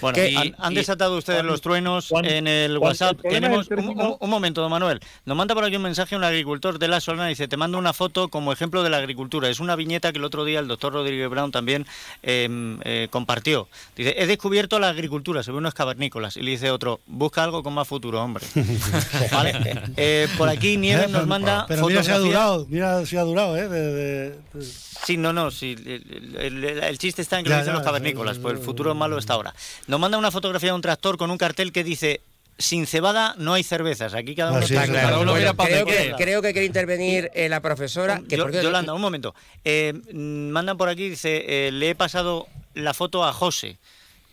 Bueno, 0.00 0.14
¿Qué? 0.14 0.34
han, 0.36 0.46
Y- 0.46 0.54
han 0.58 0.72
y- 0.72 0.76
desatado 0.76 1.16
ustedes 1.18 1.44
los 1.44 1.60
truenos 1.60 2.08
Juan- 2.08 2.24
en 2.24 2.46
el 2.48 2.78
Juan, 2.78 2.88
WhatsApp. 2.90 3.18
el 3.24 3.30
Tenemos 3.32 3.70
el 3.70 3.78
un, 3.78 3.84
término- 3.84 4.08
un- 4.12 4.16
un 4.18 4.30
momento, 4.30 4.62
don 4.62 4.70
Manuel. 4.70 4.98
Nos 5.26 5.36
manda 5.36 5.54
por 5.54 5.62
aquí 5.64 5.76
un 5.76 5.82
mensaje 5.82 6.16
un 6.16 6.24
agricultor 6.24 6.78
de 6.78 6.88
La 6.88 7.00
Solana. 7.00 7.26
Dice, 7.28 7.48
te 7.48 7.56
mando 7.58 7.76
una 7.78 7.92
foto 7.92 8.28
como 8.28 8.50
ejemplo 8.52 8.82
de 8.82 8.88
la 8.90 8.96
agricultura. 8.96 9.48
Es 9.50 9.60
una 9.60 9.76
viñeta 9.76 10.10
que 10.12 10.18
el 10.18 10.24
otro 10.24 10.44
día 10.44 10.58
el 10.60 10.68
doctor 10.68 10.94
Rodríguez 10.94 11.28
Brown 11.28 11.52
también 11.52 11.86
eh, 12.22 12.48
eh, 12.84 13.08
compartió. 13.10 13.68
Dice, 13.94 14.14
he 14.16 14.26
descubierto 14.26 14.78
la 14.78 14.88
agricultura, 14.88 15.42
se 15.42 15.52
ve 15.52 15.58
unos 15.58 15.74
cavernícolas. 15.74 16.36
Y 16.38 16.42
le 16.42 16.52
dice 16.52 16.70
otro, 16.70 17.00
busca 17.06 17.44
algo 17.44 17.62
con 17.62 17.74
más 17.74 17.86
futuro, 17.86 18.22
hombre. 18.22 18.44
¿Vale? 19.32 19.82
Eh, 19.96 20.28
por 20.38 20.48
aquí 20.48 20.76
Nieves 20.78 21.10
nos 21.10 21.26
manda 21.26 21.66
Pero 21.68 21.86
mira 21.86 22.02
si 22.02 22.10
ha 22.10 22.14
fotografía- 22.14 22.39
durado, 22.46 22.66
mira 22.68 23.06
si 23.06 23.16
ha 23.16 23.22
durado, 23.22 23.56
¿eh? 23.56 23.68
De, 23.68 23.80
de- 23.92 24.30
de- 24.52 24.64
Sí, 25.04 25.16
no, 25.16 25.32
no, 25.32 25.50
sí, 25.50 25.76
el, 25.78 26.34
el- 26.38 26.64
el- 26.64 26.82
el 26.82 26.98
chiste 26.98 27.22
está 27.22 27.38
en 27.38 27.44
que 27.44 27.50
Ya, 27.50 27.56
lo 27.56 27.60
dicen 27.62 27.72
ya, 27.72 27.78
los 27.78 27.84
cavernícolas, 27.86 28.38
pues 28.38 28.58
el 28.58 28.62
futuro 28.64 28.94
malo 28.94 29.18
está 29.18 29.32
ahora. 29.34 29.54
Nos 29.86 29.98
manda 29.98 30.18
una 30.18 30.30
fotografía 30.30 30.70
de 30.70 30.74
un 30.74 30.82
tractor 30.82 31.16
con 31.16 31.30
un 31.30 31.38
cartel 31.38 31.72
que 31.72 31.82
dice 31.84 32.20
sin 32.58 32.86
cebada 32.86 33.34
no 33.38 33.54
hay 33.54 33.62
cervezas. 33.62 34.12
Aquí 34.12 34.34
cada 34.34 34.50
uno 34.50 34.58
Así 34.60 34.68
tiene 34.68 34.82
es, 34.84 34.90
su 34.90 34.92
claro. 34.92 35.20
uno 35.22 35.32
Bueno, 35.32 35.54
mira 35.54 35.64
creo, 35.66 35.86
que, 35.86 36.14
creo 36.18 36.42
que 36.42 36.52
quiere 36.52 36.66
intervenir 36.66 37.30
eh, 37.34 37.48
la 37.48 37.60
profesora. 37.60 38.20
Que 38.28 38.36
Yo- 38.36 38.50
Yolanda, 38.50 38.92
un 38.92 39.00
momento. 39.00 39.34
Eh, 39.64 39.94
mm, 40.12 40.50
mandan 40.50 40.76
por 40.76 40.90
aquí, 40.90 41.08
dice, 41.08 41.44
eh, 41.68 41.72
le 41.72 41.88
he 41.90 41.94
pasado 41.94 42.46
la 42.74 42.92
foto 42.92 43.24
a 43.24 43.32
José, 43.32 43.78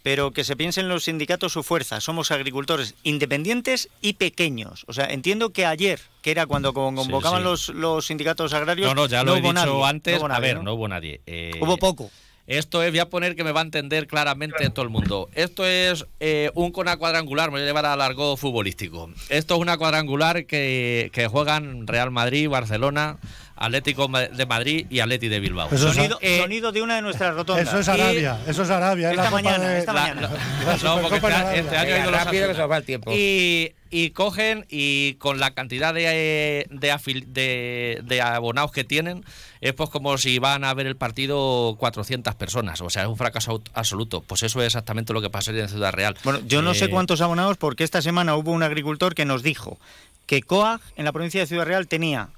pero 0.08 0.32
que 0.32 0.46
se 0.46 0.56
piensen 0.56 0.88
los 0.88 1.04
sindicatos 1.04 1.52
su 1.52 1.64
fuerza. 1.64 2.00
Somos 2.00 2.32
agricultores 2.32 2.96
independientes 3.04 3.90
y 4.02 4.14
pequeños. 4.14 4.86
O 4.88 4.94
sea, 4.94 5.08
entiendo 5.08 5.50
que 5.50 5.66
ayer, 5.66 6.00
que 6.22 6.32
era 6.32 6.46
cuando 6.46 6.74
con- 6.74 6.96
convocaban 6.96 7.42
sí. 7.42 7.44
Los, 7.44 7.70
los 7.70 8.06
sindicatos 8.06 8.54
agrarios, 8.54 8.88
No, 8.88 8.96
no, 8.96 9.08
ya 9.08 9.26
lo 9.26 9.36
he 9.36 9.42
dicho 9.42 9.52
nadie, 9.52 9.84
antes. 9.84 10.22
no 10.22 10.34
a 10.34 10.40
ver, 10.40 10.56
¿no? 10.56 10.64
no 10.64 10.74
hubo 10.76 10.88
nadie. 10.88 11.20
Eh, 11.28 11.52
Hubo 11.60 11.76
poco. 11.76 12.10
Esto 12.46 12.82
es, 12.84 12.92
voy 12.92 13.00
a 13.00 13.10
poner 13.10 13.36
que 13.36 13.44
me 13.44 13.52
va 13.52 13.60
a 13.60 13.64
entender 13.66 14.08
claramente 14.08 14.70
todo 14.70 14.84
el 14.84 14.90
mundo. 14.90 15.28
Esto 15.34 15.66
es 15.66 16.06
eh, 16.22 16.52
un 16.54 16.72
con 16.72 16.84
una 16.88 16.96
cuadrangular, 16.96 17.50
me 17.50 17.56
voy 17.56 17.64
a 17.64 17.66
llevar 17.66 17.86
al 17.86 18.00
largo 18.00 18.38
futbolístico. 18.38 19.12
Esto 19.28 19.56
es 19.56 19.60
una 19.60 19.76
cuadrangular 19.78 20.46
que, 20.46 21.10
que 21.12 21.28
juegan 21.28 21.86
Real 21.86 22.12
Madrid, 22.12 22.48
Barcelona, 22.48 23.18
Atlético 23.58 24.08
de 24.08 24.46
Madrid 24.46 24.86
y 24.90 25.00
Atleti 25.00 25.28
de 25.28 25.40
Bilbao. 25.40 25.68
Eso 25.72 25.90
es- 25.90 25.98
Eh, 26.22 26.40
sonido 26.40 26.72
de 26.72 26.82
una 26.82 26.96
de 26.96 27.02
nuestras 27.02 27.34
rotondas. 27.36 27.68
Eso 27.68 27.80
es 27.80 27.88
Y- 27.88 27.92
Arabia, 27.92 28.40
eso 28.48 28.64
es 28.64 28.70
Arabia. 28.70 29.08
es 29.12 29.18
Esta 29.18 29.30
Copa 29.30 29.42
mañana, 29.42 29.68
de- 29.70 29.80
esta 29.80 29.94
mañana. 29.94 30.22
la- 30.22 30.30
La 30.78 30.78
no, 30.78 31.02
porque 31.02 31.16
este, 31.18 31.60
este 31.60 31.78
año 31.78 32.12
rápido 32.12 32.48
que 32.50 32.54
se 32.56 32.66
va 32.66 32.78
el 32.78 32.84
tiempo. 32.84 33.12
Y, 33.14 33.74
y 33.90 34.10
cogen 34.12 34.66
y 34.70 35.14
con 35.16 35.40
la 35.40 35.52
cantidad 35.56 35.94
de, 35.94 36.68
de, 36.70 36.94
afil- 36.94 37.26
de- 37.28 38.02
de 38.04 38.22
abonados 38.22 38.72
que 38.72 38.84
tienen, 38.84 39.24
es 39.62 39.74
pues 39.74 39.90
como 39.90 40.18
si 40.18 40.38
van 40.40 40.64
a 40.64 40.74
ver 40.74 40.86
el 40.88 40.96
partido 40.96 41.76
400 41.80 42.36
personas. 42.36 42.82
O 42.82 42.90
sea, 42.90 43.04
es 43.04 43.08
un 43.08 43.18
fracaso 43.18 43.62
absoluto. 43.74 44.22
Pues 44.22 44.44
eso 44.44 44.60
es 44.62 44.68
exactamente 44.68 45.14
lo 45.14 45.22
que 45.22 45.30
pasaría 45.30 45.64
en 45.64 45.70
Ciudad 45.70 45.94
Real. 45.94 46.16
Bueno, 46.24 46.40
yo 46.46 46.62
no 46.62 46.72
Eh, 46.72 46.76
sé 46.76 46.90
cuántos 46.90 47.22
abonados 47.22 47.58
porque 47.58 47.84
esta 47.84 48.02
semana 48.02 48.36
hubo 48.36 48.52
un 48.52 48.62
agricultor 48.62 49.16
que 49.16 49.26
nos 49.26 49.42
dijo 49.42 49.80
que 50.28 50.42
COAG 50.44 50.82
en 50.98 51.06
la 51.06 51.12
provincia 51.14 51.40
de 51.40 51.48
Ciudad 51.48 51.66
Real 51.66 51.88
tenía 51.88 52.30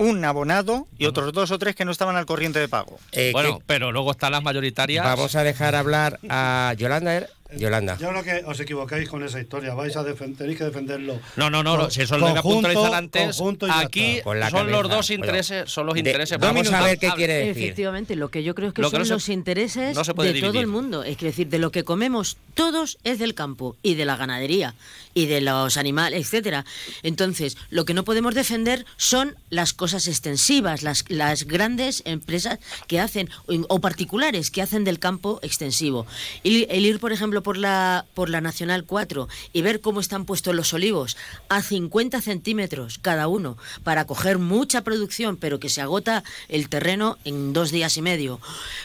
un 0.00 0.24
abonado 0.24 0.88
y 0.98 1.04
otros 1.04 1.32
dos 1.34 1.50
o 1.50 1.58
tres 1.58 1.76
que 1.76 1.84
no 1.84 1.92
estaban 1.92 2.16
al 2.16 2.24
corriente 2.24 2.58
de 2.58 2.68
pago. 2.68 2.98
Eh, 3.12 3.30
Bueno, 3.34 3.58
que- 3.58 3.64
pero 3.66 3.92
luego 3.92 4.10
están 4.12 4.32
las 4.32 4.42
mayoritarias. 4.42 5.04
vamos 5.04 5.36
a 5.36 5.42
dejar 5.44 5.74
hablar 5.74 6.18
a 6.30 6.74
Yolanda. 6.78 7.26
Yolanda. 7.56 7.96
Yo 7.98 8.08
creo 8.10 8.22
que 8.22 8.42
os 8.46 8.58
equivocáis 8.60 9.08
con 9.08 9.22
esa 9.22 9.40
historia. 9.40 9.74
Vais 9.74 9.96
a 9.96 10.04
tenéis 10.04 10.58
que 10.58 10.64
defenderlo. 10.64 11.18
No, 11.36 11.50
no, 11.50 11.62
no, 11.62 11.76
Con- 11.78 11.90
si 11.90 12.02
eso 12.02 12.16
lo 12.18 12.28
voy 12.28 12.38
a 12.38 12.42
conjunto- 12.42 12.68
puntualizar 12.68 12.94
antes. 12.94 13.40
Aquí 13.70 14.10
está. 14.18 14.24
Con 14.24 14.40
la 14.40 14.50
son 14.50 14.70
los 14.70 14.82
dos 14.88 15.08
Bueno, 15.08 15.24
intereses, 15.24 15.70
son 15.70 15.86
los 15.86 15.94
de- 15.94 16.00
intereses. 16.00 16.38
vamos 16.38 16.72
a 16.72 16.82
ver 16.82 16.98
qué 16.98 17.10
quiere 17.10 17.34
decir. 17.34 17.64
Efectivamente, 17.64 18.16
lo 18.16 18.28
que 18.30 18.42
yo 18.42 18.54
creo 18.54 18.72
que 18.72 18.82
Lo 18.82 18.88
que 18.90 18.96
son 18.96 19.00
no 19.00 19.04
se- 19.06 19.12
los 19.12 19.28
intereses 19.28 19.96
no 19.96 20.02
de 20.02 20.40
todo 20.40 20.60
el 20.60 20.66
mundo. 20.66 21.04
Es 21.04 21.18
decir, 21.18 21.48
de 21.48 21.58
lo 21.58 21.70
que 21.70 21.84
comemos 21.84 22.36
todos 22.54 22.98
es 23.04 23.18
del 23.18 23.34
campo 23.34 23.76
y 23.82 23.94
de 23.94 24.04
la 24.04 24.16
ganadería 24.16 24.74
y 25.14 25.26
de 25.26 25.40
los 25.40 25.76
animales, 25.76 26.20
etcétera. 26.26 26.64
Entonces, 27.02 27.56
lo 27.70 27.84
que 27.84 27.94
no 27.94 28.04
podemos 28.04 28.34
defender 28.34 28.84
son 28.96 29.36
las 29.50 29.72
cosas 29.72 30.06
extensivas, 30.08 30.82
las, 30.82 31.04
las 31.08 31.44
grandes 31.44 32.02
empresas 32.04 32.58
que 32.86 33.00
hacen 33.00 33.28
o, 33.46 33.54
o 33.68 33.80
particulares 33.80 34.50
que 34.50 34.62
hacen 34.62 34.84
del 34.84 34.98
campo 34.98 35.40
extensivo. 35.42 36.06
El, 36.44 36.66
el 36.70 36.86
ir, 36.86 37.00
por 37.00 37.12
ejemplo, 37.12 37.39
por 37.42 37.56
la 37.56 38.06
por 38.14 38.30
la 38.30 38.40
Nacional 38.40 38.84
4 38.84 39.28
y 39.52 39.62
ver 39.62 39.80
cómo 39.80 40.00
están 40.00 40.24
puestos 40.24 40.54
los 40.54 40.72
olivos 40.72 41.16
a 41.48 41.62
50 41.62 42.20
centímetros 42.20 42.98
cada 42.98 43.28
uno 43.28 43.56
para 43.82 44.06
coger 44.06 44.38
mucha 44.38 44.82
producción, 44.82 45.36
pero 45.36 45.60
que 45.60 45.68
se 45.68 45.80
agota 45.80 46.24
el 46.48 46.68
terreno 46.68 47.18
en 47.24 47.52
dos 47.52 47.70
días 47.70 47.96
y 47.96 48.02
medio. 48.02 48.40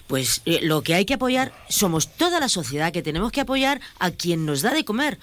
Pues 0.08 0.41
eh, 0.45 0.60
lo 0.62 0.82
que 0.82 0.95
hay 0.95 1.06
que 1.06 1.16
apoyar 1.16 1.53
somos 1.70 2.16
toda 2.16 2.39
la 2.39 2.49
sociedad 2.49 2.91
que 2.91 3.01
tenemos 3.01 3.32
que 3.32 3.41
apoyar 3.41 3.82
a 3.99 4.12
quien 4.12 4.45
nos 4.45 4.62
da 4.62 4.74
de 4.74 4.86
comer. 4.86 5.20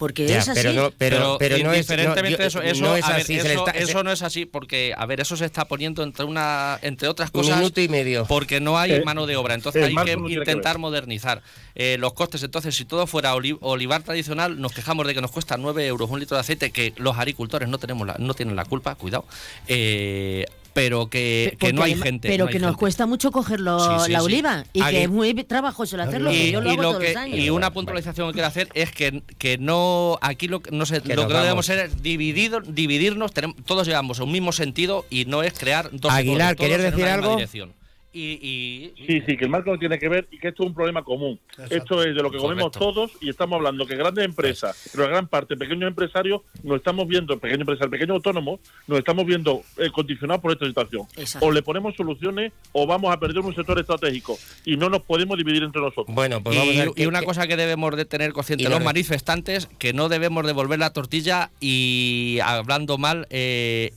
Porque 0.00 0.26
Ya, 0.26 0.38
es 0.38 0.48
así. 0.48 0.58
pero 0.62 0.72
no, 0.72 0.90
pero, 0.96 1.36
pero 1.38 1.56
no 1.58 1.60
es, 1.60 1.62
no, 1.64 1.74
indiferentemente 1.76 2.38
yo- 2.42 2.46
eso, 2.48 2.62
eso, 2.62 2.82
no 2.82 2.96
es 2.96 3.06
ver, 3.06 3.16
así. 3.16 3.34
eso, 3.36 3.46
está- 3.48 3.70
eso 3.72 4.02
no 4.02 4.10
es 4.10 4.22
así 4.22 4.46
porque, 4.46 4.94
a 4.96 5.04
ver, 5.04 5.20
eso 5.20 5.36
se 5.36 5.44
está 5.44 5.66
poniendo 5.66 6.02
entre 6.02 6.24
una, 6.24 6.78
entre 6.80 7.06
otras 7.06 7.28
Un 7.34 7.42
cosas, 7.42 7.58
minuto 7.58 7.82
y 7.82 7.88
medio. 7.90 8.24
porque 8.24 8.60
no 8.60 8.78
hay 8.78 8.92
Eh, 8.92 9.02
mano 9.04 9.26
de 9.26 9.36
obra. 9.36 9.52
Entonces 9.52 9.82
eh, 9.90 9.94
hay 9.94 10.04
que 10.06 10.12
intentar 10.12 10.78
modernizar 10.78 11.42
eh, 11.74 11.98
los 12.00 12.14
costes. 12.14 12.42
Entonces, 12.42 12.74
si 12.74 12.86
todo 12.86 13.06
fuera 13.06 13.34
oli- 13.34 13.58
olivar 13.60 14.02
tradicional, 14.02 14.58
nos 14.58 14.72
quejamos 14.72 15.06
de 15.06 15.12
que 15.14 15.20
nos 15.20 15.30
cuesta 15.32 15.58
9 15.58 15.86
euros 15.86 16.08
un 16.10 16.18
litro 16.18 16.34
de 16.36 16.40
aceite, 16.40 16.70
que 16.70 16.94
los 16.96 17.18
agricultores 17.18 17.68
no 17.68 17.76
tenemos, 17.76 18.06
la- 18.06 18.16
no 18.18 18.32
tienen 18.32 18.56
la 18.56 18.64
culpa. 18.64 18.94
Cuidado. 18.94 19.26
Eh, 19.68 20.46
pero 20.72 21.08
que, 21.10 21.56
que 21.58 21.72
no 21.72 21.82
hay 21.82 21.92
además- 21.92 22.04
gente. 22.06 22.28
Pero 22.28 22.44
no 22.44 22.48
hay 22.48 22.52
que 22.52 22.58
nos 22.60 22.68
gente. 22.70 22.78
cuesta 22.80 23.06
mucho 23.06 23.30
cogerlo 23.30 23.78
Sí, 23.80 24.06
sí, 24.06 24.12
la 24.12 24.20
sí. 24.20 24.24
oliva 24.26 24.64
y 24.72 24.80
Aquí- 24.82 24.90
que 24.96 25.02
es 25.04 25.08
muy 25.10 25.34
trabajoso 25.44 25.96
el 25.96 26.02
hacerlo, 26.02 26.30
que 26.30 26.50
yo 26.50 26.60
lo 26.60 26.68
y, 26.68 26.72
hago 26.72 26.82
lo 26.82 26.88
todos 26.90 27.02
que- 27.02 27.08
los 27.08 27.16
años. 27.16 27.38
y 27.38 27.50
una 27.50 27.72
puntualización 27.72 28.28
que 28.28 28.32
quiero 28.34 28.48
hacer 28.48 28.68
es 28.74 28.90
que, 28.92 29.22
que 29.38 29.58
no 29.58 30.18
aquí 30.22 30.48
lo, 30.48 30.60
que- 30.60 30.70
no 30.70 30.86
sé, 30.86 31.00
Que 31.00 31.14
lo 31.14 31.26
que 31.26 31.34
no 31.34 31.40
debemos 31.42 31.66
ser 31.66 31.78
es 31.78 32.02
dividido, 32.02 32.60
dividirnos, 32.60 33.32
tenemos, 33.32 33.56
todos 33.64 33.86
llegamos 33.86 34.20
a 34.20 34.24
un 34.24 34.32
mismo 34.32 34.52
sentido 34.52 35.06
y 35.10 35.24
no 35.24 35.42
es 35.42 35.52
crear 35.58 35.90
dos 35.92 36.12
Aguilar, 36.12 36.54
todos 36.56 36.68
¿querías 36.68 36.80
en 36.80 36.90
decir 36.90 37.04
una 37.04 37.12
misma 37.16 37.24
algo? 37.26 37.36
dirección. 37.36 37.72
Y, 38.12 38.32
y- 38.42 39.06
Sí, 39.06 39.22
sí, 39.26 39.36
que 39.36 39.44
el 39.44 39.50
marco 39.50 39.70
no 39.70 39.78
tiene 39.78 39.98
que 39.98 40.08
ver 40.08 40.26
y 40.32 40.38
que 40.38 40.48
esto 40.48 40.64
es 40.64 40.68
un 40.68 40.74
problema 40.74 41.02
común. 41.04 41.38
Esto 41.70 42.02
es 42.02 42.14
de 42.14 42.22
lo 42.22 42.30
que 42.30 42.38
comemos 42.38 42.72
todos 42.72 43.12
y 43.20 43.28
estamos 43.28 43.56
hablando 43.56 43.86
que 43.86 43.94
grandes 43.96 44.24
empresas, 44.24 44.88
pero 44.92 45.04
la 45.04 45.10
gran 45.10 45.28
parte 45.28 45.56
pequeños 45.56 45.88
empresarios, 45.88 46.40
nos 46.64 46.78
estamos 46.78 47.06
viendo, 47.06 47.38
pequeños 47.38 47.60
empresarios, 47.60 47.90
pequeños 47.90 48.16
autónomos, 48.16 48.60
nos 48.88 48.98
estamos 48.98 49.24
viendo 49.26 49.62
eh, 49.78 49.90
condicionados 49.92 50.42
por 50.42 50.52
esta 50.52 50.66
situación. 50.66 51.02
Exacto. 51.16 51.46
O 51.46 51.52
le 51.52 51.62
ponemos 51.62 51.94
soluciones 51.96 52.52
o 52.72 52.86
vamos 52.86 53.12
a 53.12 53.20
perder 53.20 53.38
un 53.40 53.54
sector 53.54 53.78
estratégico 53.78 54.36
y 54.64 54.76
no 54.76 54.88
nos 54.90 55.02
podemos 55.02 55.38
dividir 55.38 55.62
entre 55.62 55.80
nosotros. 55.80 56.14
Bueno, 56.14 56.42
pues 56.42 56.56
y, 56.56 57.02
y 57.02 57.06
una 57.06 57.22
cosa 57.22 57.46
que 57.46 57.56
debemos 57.56 57.96
de 57.96 58.04
tener 58.06 58.32
consciente 58.32 58.64
los 58.68 58.78
lo- 58.80 58.84
manifestantes, 58.84 59.66
que 59.78 59.92
no 59.92 60.08
debemos 60.08 60.44
devolver 60.46 60.78
la 60.80 60.92
tortilla 60.92 61.50
y 61.60 62.38
hablando 62.42 62.98
mal, 62.98 63.26
eh, 63.30 63.92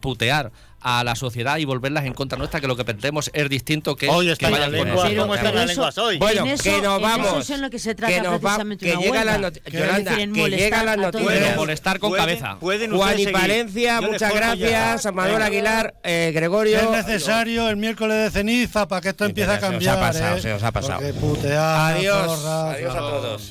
putear 0.00 0.50
a 0.82 1.04
la 1.04 1.14
sociedad 1.14 1.58
y 1.58 1.64
volverlas 1.64 2.04
en 2.06 2.14
contra 2.14 2.38
nuestra, 2.38 2.60
que 2.60 2.66
lo 2.66 2.76
que 2.76 2.84
pretendemos 2.84 3.30
es 3.34 3.48
distinto 3.48 3.96
que, 3.96 4.08
Hoy 4.08 4.26
que 4.26 4.32
están 4.32 4.50
vayan 4.52 4.72
las 4.72 4.78
con 4.80 4.86
lenguas, 4.88 5.04
nosotros. 5.04 5.22
¿cómo 5.24 5.34
están 5.34 5.54
las 5.54 5.66
lenguas 5.66 5.98
hoy? 5.98 6.18
Bueno, 6.18 6.40
En 6.42 6.48
eso- 6.48 6.62
que 6.62 6.80
nos 6.82 7.00
vamos. 7.02 7.26
eso 7.28 7.38
es 7.40 7.50
en 7.50 7.60
lo 7.60 7.70
que 7.70 7.78
se 7.78 7.94
trata 7.94 8.14
que 8.14 8.20
nos 8.22 8.34
va- 8.34 8.38
precisamente 8.38 8.86
que 8.86 8.94
noti- 8.96 9.04
Es 9.64 9.72
Yolanda, 9.72 10.16
que 10.16 10.26
molestar 10.26 10.58
llegan 10.58 10.86
las 10.86 10.92
a 10.92 11.10
todo 11.10 11.18
el 11.20 11.24
noticias. 11.26 11.40
mundo. 11.48 11.60
molestar 11.60 11.98
con 11.98 12.10
Pueden- 12.10 12.24
cabeza. 12.26 12.56
pueden 12.60 12.90
Juan 12.96 13.18
y. 13.20 13.26
Palencia, 13.26 14.00
muchas 14.00 14.34
gracias. 14.34 15.06
A 15.06 15.12
Manuel 15.12 15.34
Venga. 15.34 15.46
Aguilar, 15.46 15.94
eh, 16.02 16.32
Gregorio. 16.34 16.78
Es 16.80 16.90
necesario 17.06 17.68
el 17.68 17.76
miércoles 17.76 18.16
de 18.24 18.30
ceniza 18.30 18.88
para 18.88 19.00
que 19.00 19.08
esto 19.10 19.24
empiece 19.24 19.50
a 19.50 19.54
se 19.54 19.58
os 19.58 19.64
ha 19.64 19.70
cambiar. 19.70 19.98
pasado, 20.00 20.36
¿eh? 20.36 20.40
se 20.40 20.52
os 20.52 20.62
ha 20.62 20.72
pasado. 20.72 21.00
Putear, 21.20 21.94
Adiós, 21.96 22.44
adiós 22.46 22.94
a 22.94 22.98
todos. 22.98 23.50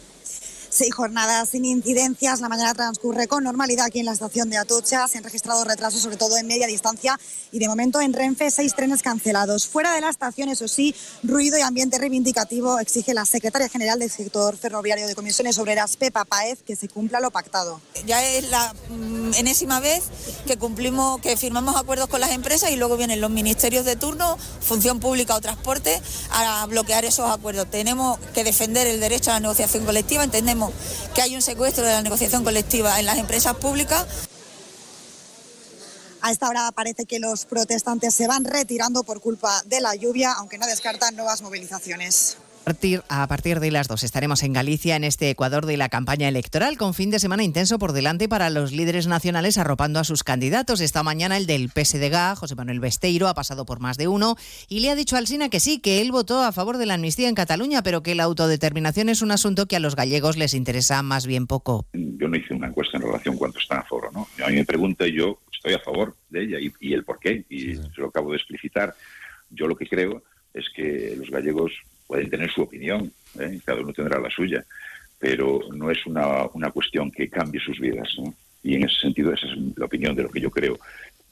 Seis 0.73 0.95
jornadas 0.95 1.49
sin 1.49 1.65
incidencias. 1.65 2.39
La 2.39 2.47
mañana 2.47 2.73
transcurre 2.73 3.27
con 3.27 3.43
normalidad 3.43 3.87
aquí 3.87 3.99
en 3.99 4.05
la 4.05 4.13
estación 4.13 4.49
de 4.49 4.55
Atocha. 4.55 5.05
Se 5.09 5.17
han 5.17 5.25
registrado 5.25 5.65
retrasos, 5.65 6.01
sobre 6.01 6.15
todo 6.15 6.37
en 6.37 6.47
media 6.47 6.65
distancia. 6.65 7.19
Y 7.51 7.59
de 7.59 7.67
momento 7.67 7.99
en 7.99 8.13
Renfe, 8.13 8.49
seis 8.51 8.73
trenes 8.73 9.01
cancelados. 9.01 9.67
Fuera 9.67 9.93
de 9.93 9.99
la 9.99 10.09
estación, 10.09 10.47
eso 10.47 10.69
sí, 10.69 10.95
ruido 11.23 11.57
y 11.57 11.61
ambiente 11.61 11.97
reivindicativo 11.97 12.79
exige 12.79 13.13
la 13.13 13.25
secretaria 13.25 13.67
general 13.67 13.99
del 13.99 14.09
sector 14.09 14.55
ferroviario 14.55 15.07
de 15.07 15.13
Comisiones 15.13 15.57
Obreras, 15.57 15.97
Pepa 15.97 16.23
Paez, 16.23 16.61
que 16.61 16.77
se 16.77 16.87
cumpla 16.87 17.19
lo 17.19 17.31
pactado. 17.31 17.81
Ya 18.05 18.25
es 18.25 18.49
la 18.49 18.73
mm, 18.87 19.33
enésima 19.33 19.81
vez 19.81 20.03
que 20.47 20.55
cumplimos, 20.55 21.19
que 21.19 21.35
firmamos 21.35 21.75
acuerdos 21.75 22.07
con 22.07 22.21
las 22.21 22.31
empresas 22.31 22.71
y 22.71 22.77
luego 22.77 22.95
vienen 22.95 23.19
los 23.19 23.29
ministerios 23.29 23.83
de 23.83 23.97
turno, 23.97 24.37
función 24.61 25.01
pública 25.01 25.35
o 25.35 25.41
transporte, 25.41 26.01
a 26.29 26.65
bloquear 26.67 27.03
esos 27.03 27.29
acuerdos. 27.29 27.69
Tenemos 27.69 28.17
que 28.33 28.45
defender 28.45 28.87
el 28.87 29.01
derecho 29.01 29.31
a 29.31 29.33
la 29.33 29.41
negociación 29.41 29.83
colectiva. 29.83 30.23
Entendemos 30.23 30.60
que 31.15 31.21
hay 31.21 31.35
un 31.35 31.41
secuestro 31.41 31.85
de 31.85 31.93
la 31.93 32.01
negociación 32.01 32.43
colectiva 32.43 32.99
en 32.99 33.05
las 33.05 33.17
empresas 33.17 33.55
públicas. 33.55 34.05
A 36.21 36.31
esta 36.31 36.47
hora 36.47 36.71
parece 36.71 37.05
que 37.05 37.19
los 37.19 37.45
protestantes 37.45 38.13
se 38.13 38.27
van 38.27 38.43
retirando 38.45 39.03
por 39.03 39.21
culpa 39.21 39.63
de 39.65 39.81
la 39.81 39.95
lluvia, 39.95 40.33
aunque 40.33 40.57
no 40.57 40.67
descartan 40.67 41.15
nuevas 41.15 41.41
movilizaciones. 41.41 42.37
Partir, 42.63 43.01
a 43.09 43.27
partir 43.27 43.59
de 43.59 43.71
las 43.71 43.87
dos 43.87 44.03
estaremos 44.03 44.43
en 44.43 44.53
Galicia 44.53 44.95
en 44.95 45.03
este 45.03 45.29
Ecuador 45.29 45.65
de 45.65 45.77
la 45.77 45.89
campaña 45.89 46.27
electoral 46.27 46.77
con 46.77 46.93
fin 46.93 47.09
de 47.09 47.19
semana 47.19 47.43
intenso 47.43 47.79
por 47.79 47.91
delante 47.91 48.29
para 48.29 48.49
los 48.49 48.71
líderes 48.71 49.07
nacionales 49.07 49.57
arropando 49.57 49.99
a 49.99 50.03
sus 50.03 50.23
candidatos. 50.23 50.79
Esta 50.81 51.03
mañana 51.03 51.37
el 51.37 51.47
del 51.47 51.69
PSDG, 51.69 52.35
José 52.37 52.55
Manuel 52.55 52.79
Besteiro, 52.79 53.27
ha 53.27 53.33
pasado 53.33 53.65
por 53.65 53.79
más 53.79 53.97
de 53.97 54.07
uno 54.07 54.35
y 54.69 54.81
le 54.81 54.91
ha 54.91 54.95
dicho 54.95 55.17
al 55.17 55.27
Sina 55.27 55.49
que 55.49 55.59
sí, 55.59 55.79
que 55.79 56.01
él 56.01 56.11
votó 56.11 56.43
a 56.43 56.51
favor 56.51 56.77
de 56.77 56.85
la 56.85 56.93
amnistía 56.93 57.29
en 57.29 57.35
Cataluña, 57.35 57.83
pero 57.83 58.03
que 58.03 58.15
la 58.15 58.23
autodeterminación 58.23 59.09
es 59.09 59.21
un 59.21 59.31
asunto 59.31 59.65
que 59.65 59.75
a 59.75 59.79
los 59.79 59.95
gallegos 59.95 60.37
les 60.37 60.53
interesa 60.53 61.01
más 61.01 61.25
bien 61.25 61.47
poco. 61.47 61.87
Yo 61.93 62.27
no 62.27 62.37
hice 62.37 62.53
una 62.53 62.67
encuesta 62.67 62.97
en 62.97 63.03
relación 63.03 63.37
cuánto 63.37 63.59
están 63.59 63.79
a 63.79 63.83
favor, 63.83 64.13
¿no? 64.13 64.27
A 64.45 64.49
mí 64.49 64.55
me 64.55 64.65
pregunta 64.65 65.07
y 65.07 65.13
yo 65.13 65.39
estoy 65.51 65.73
a 65.73 65.79
favor 65.79 66.15
de 66.29 66.43
ella 66.43 66.59
y, 66.59 66.71
y 66.79 66.93
el 66.93 67.03
por 67.03 67.19
qué, 67.19 67.43
y 67.49 67.75
se 67.75 68.01
lo 68.01 68.07
acabo 68.07 68.31
de 68.31 68.37
explicitar. 68.37 68.95
Yo 69.49 69.67
lo 69.67 69.75
que 69.75 69.87
creo 69.87 70.23
es 70.53 70.65
que 70.75 71.15
los 71.17 71.29
gallegos 71.29 71.71
pueden 72.11 72.29
tener 72.29 72.51
su 72.51 72.63
opinión, 72.63 73.09
¿eh? 73.39 73.61
cada 73.63 73.79
uno 73.79 73.93
tendrá 73.93 74.19
la 74.19 74.29
suya, 74.29 74.65
pero 75.17 75.61
no 75.73 75.89
es 75.89 76.05
una, 76.05 76.45
una 76.53 76.69
cuestión 76.69 77.09
que 77.09 77.29
cambie 77.29 77.61
sus 77.61 77.79
vidas. 77.79 78.09
¿no? 78.17 78.33
Y 78.63 78.75
en 78.75 78.83
ese 78.83 78.99
sentido, 78.99 79.31
esa 79.31 79.47
es 79.47 79.53
la 79.77 79.85
opinión 79.85 80.13
de 80.13 80.23
lo 80.23 80.29
que 80.29 80.41
yo 80.41 80.51
creo 80.51 80.77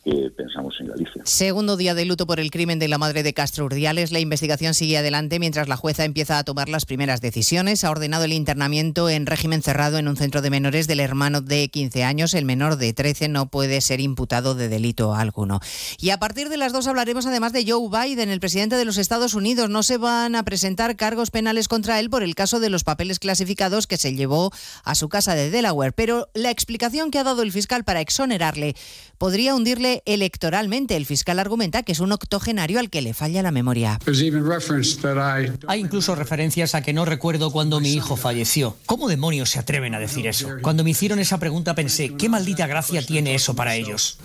que 0.04 0.32
pensamos 0.36 0.76
en 0.80 0.88
Galicia. 0.88 1.22
Segundo 1.26 1.76
día 1.76 1.94
de 1.94 2.06
luto 2.06 2.26
por 2.26 2.40
el 2.40 2.52
crimen 2.52 2.80
de 2.80 2.88
la 2.88 2.98
madre 2.98 3.22
de 3.22 3.34
Castro 3.34 3.66
Urdiales. 3.66 4.12
La 4.12 4.20
investigación 4.20 4.74
sigue 4.74 4.98
adelante 4.98 5.40
mientras 5.40 5.68
la 5.68 5.76
jueza 5.76 6.06
empieza 6.06 6.38
a 6.38 6.44
tomar 6.44 6.70
las 6.70 6.86
primeras 6.86 7.20
decisiones. 7.20 7.84
Ha 7.84 7.92
ordenado 7.92 8.24
el 8.24 8.32
internamiento 8.32 9.10
en 9.10 9.26
régimen 9.26 9.62
cerrado 9.62 9.98
en 9.98 10.08
un 10.08 10.16
centro 10.16 10.42
de 10.42 10.50
menores 10.50 10.88
del 10.88 11.02
hermano 11.02 11.42
de 11.42 11.68
15 11.68 12.04
años. 12.06 12.34
El 12.34 12.46
menor 12.46 12.78
de 12.78 12.94
13 12.94 13.28
no 13.28 13.50
puede 13.50 13.82
ser 13.82 14.00
imputado 14.00 14.56
de 14.56 14.70
delito 14.70 15.16
alguno. 15.16 15.60
Y 16.00 16.12
a 16.12 16.18
partir 16.18 16.48
de 16.48 16.58
las 16.58 16.72
dos 16.72 16.88
hablaremos 16.88 17.26
además 17.26 17.52
de 17.52 17.70
Joe 17.70 17.90
Biden, 17.90 18.30
el 18.30 18.40
presidente 18.40 18.78
de 18.78 18.86
los 18.86 18.98
Estados 18.98 19.34
Unidos. 19.34 19.70
No 19.70 19.84
se 19.84 19.98
van 19.98 20.36
a 20.36 20.44
presentar 20.44 20.96
cargos 20.96 21.30
penales 21.30 21.68
contra 21.68 22.00
él 22.00 22.10
por 22.10 22.24
el 22.24 22.36
caso 22.36 22.62
de 22.62 22.70
los 22.70 22.86
papeles 22.86 23.20
clasificados 23.20 23.86
que 23.86 23.98
se 23.98 24.16
llevó 24.16 24.52
a 24.86 24.96
su 24.96 25.10
casa 25.10 25.36
de 25.36 25.50
Delaware. 25.50 25.92
Pero 25.92 26.30
la 26.34 26.52
explicación 26.52 27.12
que 27.12 27.20
ha 27.20 27.24
dado 27.26 27.42
el 27.42 27.52
fiscal 27.52 27.84
para 27.84 28.00
exonerarle 28.00 28.76
podría 29.18 29.54
hundirle 29.54 29.89
electoralmente. 30.06 30.96
El 30.96 31.06
fiscal 31.06 31.40
argumenta 31.40 31.84
que 31.84 31.92
es 31.92 32.00
un 32.00 32.12
octogenario 32.12 32.80
al 32.80 32.90
que 32.90 33.02
le 33.02 33.14
falla 33.14 33.42
la 33.42 33.52
memoria. 33.52 34.00
Hay 35.68 35.80
incluso 35.80 36.16
referencias 36.16 36.76
a 36.76 36.82
que 36.82 36.94
no 36.94 37.06
recuerdo 37.06 37.52
cuando 37.52 37.80
mi 37.80 37.94
hijo 37.94 38.16
falleció. 38.16 38.76
¿Cómo 38.86 39.08
demonios 39.08 39.50
se 39.50 39.60
atreven 39.60 39.96
a 39.96 40.00
decir 40.00 40.28
eso? 40.28 40.50
Cuando 40.62 40.84
me 40.84 40.92
hicieron 40.92 41.20
esa 41.20 41.40
pregunta 41.40 41.76
pensé, 41.76 42.16
¿qué 42.16 42.30
maldita 42.30 42.68
gracia 42.68 43.02
tiene 43.02 43.36
eso 43.36 43.56
para 43.56 43.76
ellos? 43.76 44.18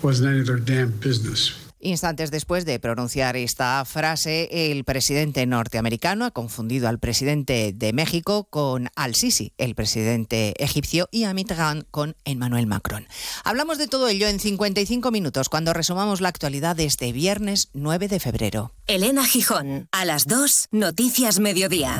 Instantes 1.85 2.31
después 2.31 2.65
de 2.65 2.79
pronunciar 2.79 3.37
esta 3.37 3.85
frase, 3.85 4.71
el 4.71 4.83
presidente 4.85 5.45
norteamericano 5.45 6.25
ha 6.25 6.31
confundido 6.31 6.87
al 6.87 6.97
presidente 6.97 7.73
de 7.75 7.93
México 7.93 8.45
con 8.49 8.89
al-Sisi, 8.95 9.53
el 9.59 9.75
presidente 9.75 10.55
egipcio, 10.57 11.07
y 11.11 11.25
a 11.25 11.33
Mitterrand 11.35 11.85
con 11.91 12.15
Emmanuel 12.25 12.65
Macron. 12.65 13.07
Hablamos 13.43 13.77
de 13.77 13.87
todo 13.87 14.07
ello 14.07 14.27
en 14.27 14.39
55 14.39 15.11
minutos 15.11 15.47
cuando 15.47 15.73
resumamos 15.73 16.21
la 16.21 16.29
actualidad 16.29 16.75
de 16.75 16.85
este 16.85 17.11
viernes 17.11 17.69
9 17.73 18.07
de 18.07 18.19
febrero. 18.19 18.73
Elena 18.87 19.23
Gijón, 19.23 19.87
a 19.91 20.05
las 20.05 20.25
2, 20.25 20.69
Noticias 20.71 21.39
Mediodía. 21.39 21.99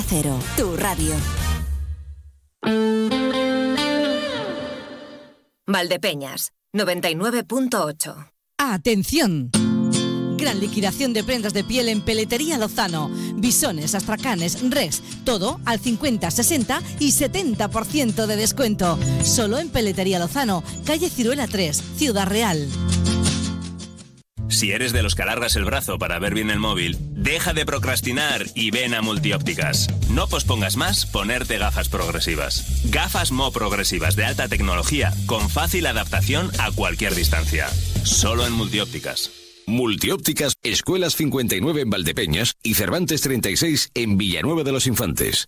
Cero, 0.07 0.37
tu 0.57 0.75
radio. 0.75 1.13
Valdepeñas, 5.67 6.51
99.8. 6.73 8.31
¡Atención! 8.57 9.51
Gran 10.37 10.59
liquidación 10.59 11.13
de 11.13 11.23
prendas 11.23 11.53
de 11.53 11.63
piel 11.63 11.87
en 11.89 12.01
Peletería 12.01 12.57
Lozano. 12.57 13.11
Bisones, 13.35 13.93
astracanes, 13.93 14.57
res, 14.69 15.01
todo 15.23 15.59
al 15.65 15.79
50, 15.79 16.31
60 16.31 16.81
y 16.99 17.11
70% 17.11 18.25
de 18.25 18.35
descuento. 18.35 18.97
Solo 19.23 19.59
en 19.59 19.69
Peletería 19.69 20.19
Lozano, 20.19 20.63
calle 20.85 21.09
Ciruela 21.09 21.47
3, 21.47 21.83
Ciudad 21.95 22.27
Real. 22.27 22.67
Si 24.51 24.71
eres 24.71 24.91
de 24.91 25.01
los 25.01 25.15
que 25.15 25.23
alargas 25.23 25.55
el 25.55 25.65
brazo 25.65 25.97
para 25.97 26.19
ver 26.19 26.33
bien 26.33 26.49
el 26.49 26.59
móvil, 26.59 26.97
deja 27.11 27.53
de 27.53 27.65
procrastinar 27.65 28.45
y 28.53 28.69
ven 28.69 28.93
a 28.93 29.01
Multiópticas. 29.01 29.87
No 30.09 30.27
pospongas 30.27 30.75
más 30.75 31.05
ponerte 31.05 31.57
gafas 31.57 31.87
progresivas. 31.87 32.81
Gafas 32.91 33.31
Mo 33.31 33.51
progresivas 33.51 34.15
de 34.15 34.25
alta 34.25 34.49
tecnología 34.49 35.13
con 35.25 35.49
fácil 35.49 35.85
adaptación 35.85 36.51
a 36.59 36.71
cualquier 36.71 37.15
distancia. 37.15 37.69
Solo 38.03 38.45
en 38.45 38.51
Multiópticas. 38.53 39.31
Multiópticas, 39.67 40.53
Escuelas 40.63 41.15
59 41.15 41.81
en 41.81 41.89
Valdepeñas 41.89 42.55
y 42.61 42.73
Cervantes 42.73 43.21
36 43.21 43.91
en 43.93 44.17
Villanueva 44.17 44.63
de 44.63 44.73
los 44.73 44.85
Infantes. 44.85 45.47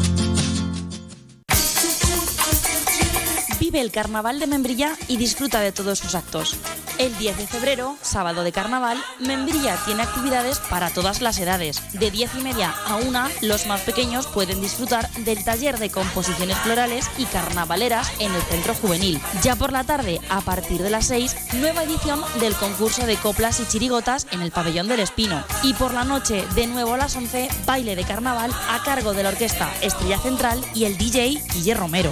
Vive 3.71 3.83
el 3.85 3.91
carnaval 3.93 4.37
de 4.37 4.47
Membrilla 4.47 4.97
y 5.07 5.15
disfruta 5.15 5.61
de 5.61 5.71
todos 5.71 5.99
sus 5.99 6.13
actos. 6.13 6.57
El 6.97 7.17
10 7.17 7.37
de 7.37 7.47
febrero, 7.47 7.95
sábado 8.01 8.43
de 8.43 8.51
carnaval, 8.51 9.01
Membrilla 9.19 9.77
tiene 9.85 10.03
actividades 10.03 10.59
para 10.59 10.89
todas 10.89 11.21
las 11.21 11.39
edades. 11.39 11.81
De 11.93 12.11
10 12.11 12.35
y 12.35 12.41
media 12.41 12.75
a 12.85 12.97
1, 12.97 13.29
los 13.43 13.67
más 13.67 13.79
pequeños 13.79 14.27
pueden 14.27 14.59
disfrutar 14.59 15.09
del 15.23 15.45
taller 15.45 15.79
de 15.79 15.89
composiciones 15.89 16.57
florales 16.57 17.09
y 17.17 17.23
carnavaleras 17.23 18.11
en 18.19 18.33
el 18.33 18.41
centro 18.41 18.73
juvenil. 18.73 19.21
Ya 19.41 19.55
por 19.55 19.71
la 19.71 19.85
tarde, 19.85 20.19
a 20.27 20.41
partir 20.41 20.83
de 20.83 20.89
las 20.89 21.07
6, 21.07 21.53
nueva 21.53 21.85
edición 21.85 22.21
del 22.41 22.55
concurso 22.55 23.05
de 23.05 23.15
coplas 23.15 23.61
y 23.61 23.65
chirigotas 23.67 24.27
en 24.31 24.41
el 24.41 24.51
pabellón 24.51 24.89
del 24.89 24.99
Espino. 24.99 25.45
Y 25.63 25.75
por 25.75 25.93
la 25.93 26.03
noche, 26.03 26.45
de 26.55 26.67
nuevo 26.67 26.95
a 26.95 26.97
las 26.97 27.15
11, 27.15 27.47
baile 27.65 27.95
de 27.95 28.03
carnaval 28.03 28.51
a 28.69 28.83
cargo 28.83 29.13
de 29.13 29.23
la 29.23 29.29
orquesta 29.29 29.73
Estrella 29.81 30.19
Central 30.19 30.61
y 30.75 30.83
el 30.83 30.97
DJ 30.97 31.41
Guille 31.53 31.73
Romero. 31.73 32.11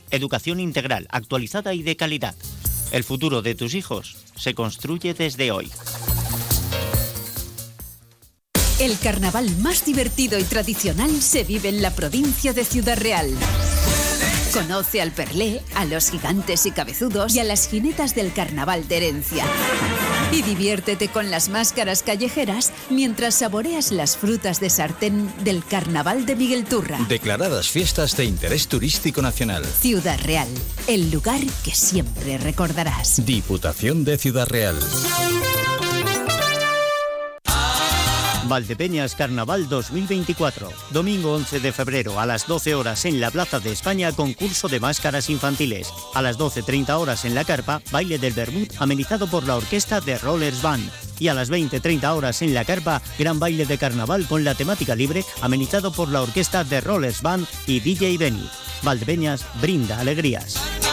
educación 0.09 0.59
integral, 0.59 1.07
actualizada 1.11 1.73
y 1.73 1.83
de 1.83 1.95
calidad. 1.95 2.35
El 2.91 3.03
futuro 3.03 3.41
de 3.41 3.55
tus 3.55 3.75
hijos 3.75 4.17
se 4.35 4.53
construye 4.53 5.13
desde 5.13 5.51
hoy. 5.51 5.71
El 8.79 8.97
carnaval 8.97 9.55
más 9.57 9.85
divertido 9.85 10.39
y 10.39 10.43
tradicional 10.43 11.21
se 11.21 11.43
vive 11.43 11.69
en 11.69 11.81
la 11.81 11.91
provincia 11.91 12.51
de 12.51 12.65
Ciudad 12.65 12.97
Real. 12.97 13.29
Conoce 14.53 15.01
al 15.01 15.11
Perlé, 15.11 15.61
a 15.75 15.85
los 15.85 16.09
gigantes 16.09 16.65
y 16.65 16.71
cabezudos 16.71 17.35
y 17.35 17.39
a 17.39 17.43
las 17.43 17.69
jinetas 17.69 18.15
del 18.15 18.33
carnaval 18.33 18.87
de 18.87 18.97
herencia. 18.97 19.45
Y 20.31 20.41
diviértete 20.43 21.09
con 21.09 21.29
las 21.29 21.49
máscaras 21.49 22.03
callejeras 22.03 22.71
mientras 22.89 23.35
saboreas 23.35 23.91
las 23.91 24.15
frutas 24.15 24.59
de 24.59 24.69
sartén 24.69 25.31
del 25.43 25.63
Carnaval 25.65 26.25
de 26.25 26.35
Miguel 26.35 26.63
Turra. 26.63 26.99
Declaradas 27.09 27.69
fiestas 27.69 28.15
de 28.15 28.25
interés 28.25 28.67
turístico 28.67 29.21
nacional. 29.21 29.65
Ciudad 29.65 30.19
Real, 30.23 30.47
el 30.87 31.11
lugar 31.11 31.41
que 31.63 31.71
siempre 31.71 32.37
recordarás. 32.37 33.25
Diputación 33.25 34.03
de 34.05 34.17
Ciudad 34.17 34.47
Real. 34.47 34.79
Valdepeñas 38.51 39.15
Carnaval 39.15 39.69
2024. 39.69 40.67
Domingo 40.89 41.35
11 41.35 41.61
de 41.61 41.71
febrero 41.71 42.19
a 42.19 42.25
las 42.25 42.47
12 42.47 42.75
horas 42.75 43.05
en 43.05 43.21
la 43.21 43.31
Plaza 43.31 43.61
de 43.61 43.71
España, 43.71 44.11
concurso 44.11 44.67
de 44.67 44.81
máscaras 44.81 45.29
infantiles. 45.29 45.87
A 46.13 46.21
las 46.21 46.37
12.30 46.37 46.89
horas 46.99 47.23
en 47.23 47.33
la 47.33 47.45
carpa, 47.45 47.81
baile 47.91 48.19
del 48.19 48.33
Bermud 48.33 48.67
amenizado 48.77 49.27
por 49.27 49.47
la 49.47 49.55
orquesta 49.55 50.01
de 50.01 50.17
Rollers 50.17 50.61
Band. 50.61 50.91
Y 51.17 51.29
a 51.29 51.33
las 51.33 51.49
20.30 51.49 52.13
horas 52.13 52.41
en 52.41 52.53
la 52.53 52.65
carpa, 52.65 53.01
gran 53.17 53.39
baile 53.39 53.65
de 53.65 53.77
carnaval 53.77 54.27
con 54.27 54.43
la 54.43 54.53
temática 54.53 54.95
libre 54.95 55.23
amenizado 55.41 55.93
por 55.93 56.09
la 56.09 56.21
orquesta 56.21 56.65
de 56.65 56.81
Rollers 56.81 57.21
Band 57.21 57.47
y 57.67 57.79
DJ 57.79 58.17
Benny. 58.17 58.49
Valdepeñas 58.83 59.45
brinda 59.61 59.97
alegrías. 59.97 60.90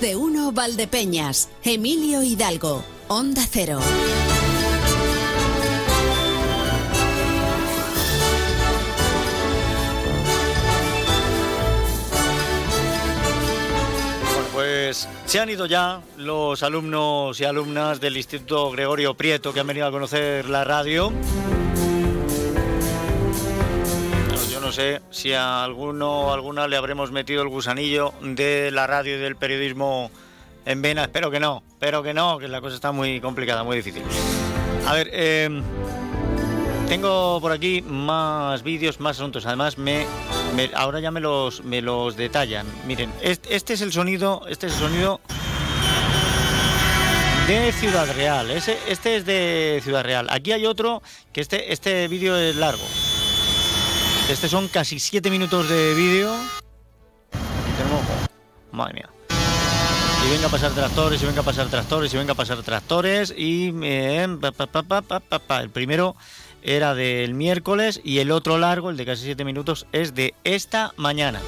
De 0.00 0.14
uno 0.14 0.52
Valdepeñas. 0.52 1.48
Emilio 1.64 2.22
Hidalgo. 2.22 2.84
Onda 3.08 3.42
Cero. 3.50 3.78
Bueno, 14.34 14.48
pues 14.52 15.08
se 15.24 15.40
han 15.40 15.48
ido 15.48 15.64
ya 15.64 16.02
los 16.18 16.62
alumnos 16.62 17.40
y 17.40 17.44
alumnas 17.44 17.98
del 17.98 18.18
Instituto 18.18 18.70
Gregorio 18.72 19.14
Prieto 19.14 19.54
que 19.54 19.60
han 19.60 19.66
venido 19.66 19.86
a 19.86 19.90
conocer 19.90 20.50
la 20.50 20.64
radio. 20.64 21.10
No 24.66 24.72
sé 24.72 25.00
si 25.12 25.32
a 25.32 25.62
alguno 25.62 26.22
o 26.22 26.32
alguna 26.32 26.66
le 26.66 26.76
habremos 26.76 27.12
metido 27.12 27.40
el 27.40 27.48
gusanillo 27.48 28.12
de 28.20 28.72
la 28.72 28.88
radio 28.88 29.14
y 29.14 29.20
del 29.20 29.36
periodismo 29.36 30.10
en 30.64 30.82
vena. 30.82 31.02
Espero 31.02 31.30
que 31.30 31.38
no, 31.38 31.62
espero 31.68 32.02
que 32.02 32.12
no, 32.12 32.38
que 32.38 32.48
la 32.48 32.60
cosa 32.60 32.74
está 32.74 32.90
muy 32.90 33.20
complicada, 33.20 33.62
muy 33.62 33.76
difícil. 33.76 34.02
A 34.84 34.92
ver, 34.92 35.08
eh, 35.12 35.62
tengo 36.88 37.40
por 37.40 37.52
aquí 37.52 37.80
más 37.80 38.64
vídeos, 38.64 38.98
más 38.98 39.18
asuntos. 39.18 39.46
Además, 39.46 39.78
me, 39.78 40.04
ahora 40.74 40.98
ya 40.98 41.12
me 41.12 41.20
los, 41.20 41.62
me 41.62 41.80
los 41.80 42.16
detallan. 42.16 42.66
Miren, 42.88 43.12
este, 43.22 43.54
es 43.54 43.80
el 43.80 43.92
sonido, 43.92 44.42
este 44.48 44.66
es 44.66 44.72
el 44.72 44.80
sonido 44.80 45.20
de 47.46 47.70
Ciudad 47.70 48.12
Real. 48.16 48.50
Este 48.50 49.16
es 49.16 49.24
de 49.24 49.80
Ciudad 49.84 50.02
Real. 50.02 50.26
Aquí 50.28 50.50
hay 50.50 50.66
otro 50.66 51.04
que 51.32 51.40
este, 51.40 51.72
este 51.72 52.08
vídeo 52.08 52.36
es 52.36 52.56
largo. 52.56 52.82
Este 54.28 54.48
son 54.48 54.66
casi 54.66 54.98
siete 54.98 55.30
minutos 55.30 55.68
de 55.68 55.94
vídeo. 55.94 56.34
Tenemos, 57.78 58.02
madre 58.72 58.94
mía. 58.94 59.10
Y 60.26 60.30
venga 60.30 60.48
a 60.48 60.50
pasar 60.50 60.72
tractores, 60.72 61.22
y 61.22 61.26
venga 61.26 61.42
a 61.42 61.44
pasar 61.44 61.68
tractores, 61.68 62.12
y 62.12 62.16
venga 62.16 62.32
a 62.32 62.34
pasar 62.34 62.60
tractores. 62.64 63.32
Y 63.36 63.70
pa. 63.70 65.60
el 65.60 65.70
primero 65.70 66.16
era 66.60 66.96
del 66.96 67.34
miércoles 67.34 68.00
y 68.02 68.18
el 68.18 68.32
otro 68.32 68.58
largo, 68.58 68.90
el 68.90 68.96
de 68.96 69.06
casi 69.06 69.22
siete 69.22 69.44
minutos, 69.44 69.86
es 69.92 70.16
de 70.16 70.34
esta 70.42 70.92
mañana. 70.96 71.40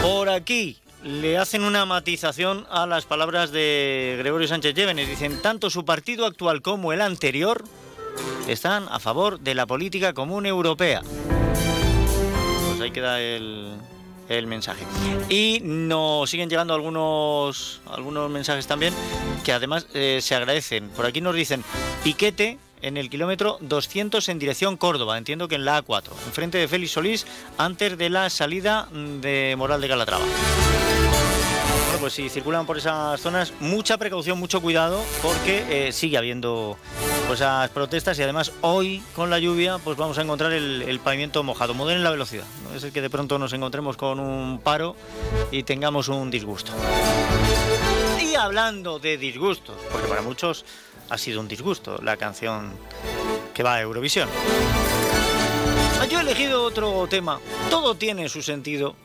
Por 0.00 0.30
aquí 0.30 0.78
le 1.04 1.36
hacen 1.36 1.64
una 1.64 1.84
matización 1.84 2.66
a 2.70 2.86
las 2.86 3.04
palabras 3.04 3.52
de 3.52 4.16
Gregorio 4.18 4.48
Sánchez 4.48 4.74
Llévenes. 4.74 5.06
Dicen, 5.06 5.42
tanto 5.42 5.68
su 5.68 5.84
partido 5.84 6.24
actual 6.24 6.62
como 6.62 6.94
el 6.94 7.02
anterior 7.02 7.62
están 8.48 8.86
a 8.90 8.98
favor 8.98 9.40
de 9.40 9.54
la 9.54 9.66
política 9.66 10.12
común 10.12 10.46
europea. 10.46 11.02
Pues 12.68 12.80
ahí 12.80 12.90
queda 12.90 13.20
el, 13.20 13.76
el 14.28 14.46
mensaje. 14.46 14.84
Y 15.28 15.60
nos 15.62 16.30
siguen 16.30 16.48
llegando 16.48 16.72
algunos, 16.72 17.80
algunos 17.86 18.30
mensajes 18.30 18.66
también 18.66 18.94
que 19.44 19.52
además 19.52 19.86
eh, 19.94 20.20
se 20.22 20.34
agradecen. 20.34 20.88
Por 20.90 21.04
aquí 21.04 21.20
nos 21.20 21.34
dicen 21.34 21.64
piquete 22.04 22.58
en 22.82 22.96
el 22.96 23.10
kilómetro 23.10 23.58
200 23.60 24.28
en 24.28 24.38
dirección 24.38 24.76
Córdoba, 24.76 25.18
entiendo 25.18 25.48
que 25.48 25.56
en 25.56 25.64
la 25.64 25.84
A4, 25.84 26.10
enfrente 26.26 26.58
de 26.58 26.68
Félix 26.68 26.92
Solís, 26.92 27.26
antes 27.58 27.98
de 27.98 28.08
la 28.08 28.30
salida 28.30 28.88
de 28.92 29.54
Moral 29.58 29.80
de 29.80 29.88
Calatrava. 29.88 30.24
Bueno, 30.24 32.00
pues 32.00 32.14
si 32.14 32.28
circulan 32.28 32.66
por 32.66 32.78
esas 32.78 33.20
zonas, 33.20 33.52
mucha 33.60 33.98
precaución, 33.98 34.38
mucho 34.38 34.62
cuidado, 34.62 35.02
porque 35.22 35.88
eh, 35.88 35.92
sigue 35.92 36.16
habiendo 36.16 36.78
esas 37.34 37.70
protestas 37.70 38.18
y 38.18 38.22
además 38.22 38.52
hoy 38.60 39.02
con 39.14 39.30
la 39.30 39.38
lluvia 39.38 39.78
pues 39.78 39.96
vamos 39.96 40.18
a 40.18 40.22
encontrar 40.22 40.52
el, 40.52 40.82
el 40.82 41.00
pavimento 41.00 41.42
mojado. 41.42 41.74
Moderen 41.74 42.02
la 42.02 42.10
velocidad, 42.10 42.44
no 42.64 42.76
es 42.76 42.84
el 42.84 42.92
que 42.92 43.00
de 43.00 43.10
pronto 43.10 43.38
nos 43.38 43.52
encontremos 43.52 43.96
con 43.96 44.20
un 44.20 44.60
paro 44.60 44.96
y 45.50 45.62
tengamos 45.62 46.08
un 46.08 46.30
disgusto. 46.30 46.72
Y 48.20 48.34
hablando 48.34 48.98
de 48.98 49.16
disgustos, 49.16 49.76
porque 49.90 50.08
para 50.08 50.22
muchos 50.22 50.64
ha 51.08 51.18
sido 51.18 51.40
un 51.40 51.48
disgusto 51.48 52.00
la 52.02 52.16
canción 52.16 52.72
que 53.52 53.62
va 53.62 53.74
a 53.74 53.80
Eurovisión. 53.80 54.28
Yo 56.08 56.18
he 56.18 56.22
elegido 56.22 56.64
otro 56.64 57.06
tema. 57.08 57.38
Todo 57.68 57.94
tiene 57.94 58.28
su 58.28 58.42
sentido 58.42 58.96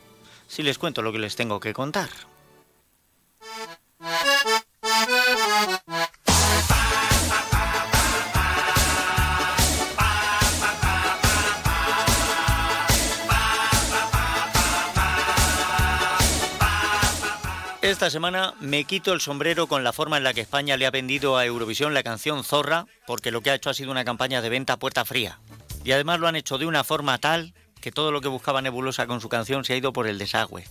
si 0.48 0.62
les 0.62 0.78
cuento 0.78 1.02
lo 1.02 1.12
que 1.12 1.18
les 1.18 1.36
tengo 1.36 1.60
que 1.60 1.72
contar. 1.72 2.08
Esta 17.86 18.10
semana 18.10 18.52
me 18.58 18.82
quito 18.82 19.12
el 19.12 19.20
sombrero 19.20 19.68
con 19.68 19.84
la 19.84 19.92
forma 19.92 20.16
en 20.16 20.24
la 20.24 20.34
que 20.34 20.40
España 20.40 20.76
le 20.76 20.86
ha 20.86 20.90
vendido 20.90 21.36
a 21.36 21.46
Eurovisión 21.46 21.94
la 21.94 22.02
canción 22.02 22.42
Zorra, 22.42 22.86
porque 23.06 23.30
lo 23.30 23.42
que 23.42 23.50
ha 23.50 23.54
hecho 23.54 23.70
ha 23.70 23.74
sido 23.74 23.92
una 23.92 24.04
campaña 24.04 24.42
de 24.42 24.48
venta 24.48 24.72
a 24.72 24.76
puerta 24.76 25.04
fría. 25.04 25.38
Y 25.84 25.92
además 25.92 26.18
lo 26.18 26.26
han 26.26 26.34
hecho 26.34 26.58
de 26.58 26.66
una 26.66 26.82
forma 26.82 27.18
tal 27.18 27.54
que 27.80 27.92
todo 27.92 28.10
lo 28.10 28.20
que 28.20 28.26
buscaba 28.26 28.60
Nebulosa 28.60 29.06
con 29.06 29.20
su 29.20 29.28
canción 29.28 29.64
se 29.64 29.72
ha 29.72 29.76
ido 29.76 29.92
por 29.92 30.08
el 30.08 30.18
desagüe. 30.18 30.64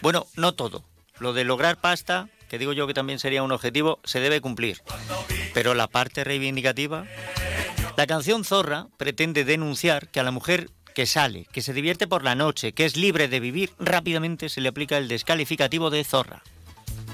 Bueno, 0.00 0.26
no 0.34 0.54
todo. 0.54 0.82
Lo 1.18 1.34
de 1.34 1.44
lograr 1.44 1.78
pasta, 1.78 2.30
que 2.48 2.56
digo 2.56 2.72
yo 2.72 2.86
que 2.86 2.94
también 2.94 3.18
sería 3.18 3.42
un 3.42 3.52
objetivo, 3.52 4.00
se 4.04 4.20
debe 4.20 4.40
cumplir. 4.40 4.80
Pero 5.52 5.74
la 5.74 5.88
parte 5.88 6.24
reivindicativa... 6.24 7.04
La 7.98 8.06
canción 8.06 8.44
Zorra 8.44 8.86
pretende 8.96 9.44
denunciar 9.44 10.08
que 10.08 10.20
a 10.20 10.22
la 10.22 10.30
mujer 10.30 10.70
que 10.94 11.04
sale, 11.04 11.46
que 11.52 11.60
se 11.60 11.74
divierte 11.74 12.06
por 12.06 12.24
la 12.24 12.34
noche, 12.34 12.72
que 12.72 12.86
es 12.86 12.96
libre 12.96 13.28
de 13.28 13.40
vivir, 13.40 13.72
rápidamente 13.78 14.48
se 14.48 14.62
le 14.62 14.70
aplica 14.70 14.96
el 14.96 15.08
descalificativo 15.08 15.90
de 15.90 16.02
zorra. 16.02 16.42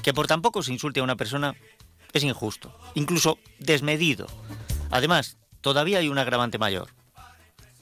Que 0.03 0.13
por 0.13 0.27
tan 0.27 0.41
poco 0.41 0.63
se 0.63 0.73
insulte 0.73 0.99
a 0.99 1.03
una 1.03 1.15
persona 1.15 1.55
es 2.13 2.23
injusto, 2.23 2.75
incluso 2.95 3.37
desmedido. 3.59 4.27
Además, 4.91 5.37
todavía 5.61 5.99
hay 5.99 6.09
un 6.09 6.17
agravante 6.17 6.57
mayor. 6.57 6.89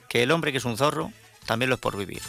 Que 0.09 0.23
el 0.23 0.31
hombre 0.31 0.51
que 0.51 0.57
es 0.57 0.65
un 0.65 0.77
zorro 0.77 1.11
también 1.45 1.69
lo 1.69 1.75
es 1.75 1.81
por 1.81 1.97
vivir. 1.97 2.21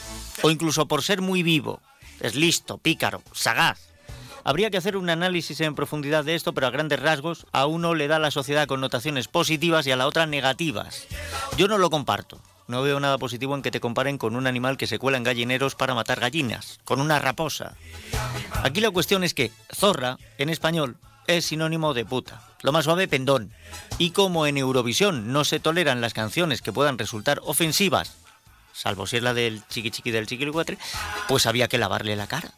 O 0.42 0.50
incluso 0.50 0.86
por 0.86 1.02
ser 1.02 1.20
muy 1.20 1.42
vivo. 1.42 1.80
Es 2.20 2.34
listo, 2.34 2.78
pícaro, 2.78 3.22
sagaz. 3.32 3.88
Habría 4.44 4.70
que 4.70 4.78
hacer 4.78 4.96
un 4.96 5.10
análisis 5.10 5.60
en 5.60 5.74
profundidad 5.74 6.24
de 6.24 6.34
esto, 6.34 6.54
pero 6.54 6.66
a 6.68 6.70
grandes 6.70 7.00
rasgos 7.00 7.46
a 7.52 7.66
uno 7.66 7.94
le 7.94 8.08
da 8.08 8.18
la 8.18 8.30
sociedad 8.30 8.66
connotaciones 8.66 9.28
positivas 9.28 9.86
y 9.86 9.90
a 9.90 9.96
la 9.96 10.06
otra 10.06 10.26
negativas. 10.26 11.06
Yo 11.56 11.68
no 11.68 11.78
lo 11.78 11.90
comparto. 11.90 12.40
No 12.68 12.82
veo 12.82 13.00
nada 13.00 13.16
positivo 13.16 13.54
en 13.54 13.62
que 13.62 13.70
te 13.70 13.80
comparen 13.80 14.18
con 14.18 14.36
un 14.36 14.46
animal 14.46 14.76
que 14.76 14.86
se 14.86 14.98
cuela 14.98 15.16
en 15.16 15.24
gallineros 15.24 15.74
para 15.74 15.94
matar 15.94 16.20
gallinas, 16.20 16.80
con 16.84 17.00
una 17.00 17.18
raposa. 17.18 17.74
Aquí 18.62 18.82
la 18.82 18.90
cuestión 18.90 19.24
es 19.24 19.32
que 19.32 19.50
zorra, 19.74 20.18
en 20.36 20.50
español, 20.50 20.98
es 21.26 21.46
sinónimo 21.46 21.94
de 21.94 22.04
puta. 22.04 22.42
Lo 22.62 22.72
más 22.72 22.84
suave, 22.84 23.08
pendón. 23.08 23.52
Y 23.96 24.10
como 24.10 24.46
en 24.46 24.58
Eurovisión 24.58 25.32
no 25.32 25.44
se 25.44 25.60
toleran 25.60 26.02
las 26.02 26.12
canciones 26.12 26.60
que 26.60 26.72
puedan 26.72 26.98
resultar 26.98 27.40
ofensivas, 27.42 28.16
salvo 28.74 29.06
si 29.06 29.16
es 29.16 29.22
la 29.22 29.32
del 29.32 29.66
chiqui 29.68 29.90
chiqui 29.90 30.10
del 30.10 30.26
chiquilicuatre, 30.26 30.76
pues 31.26 31.46
había 31.46 31.68
que 31.68 31.78
lavarle 31.78 32.16
la 32.16 32.26
cara. 32.26 32.52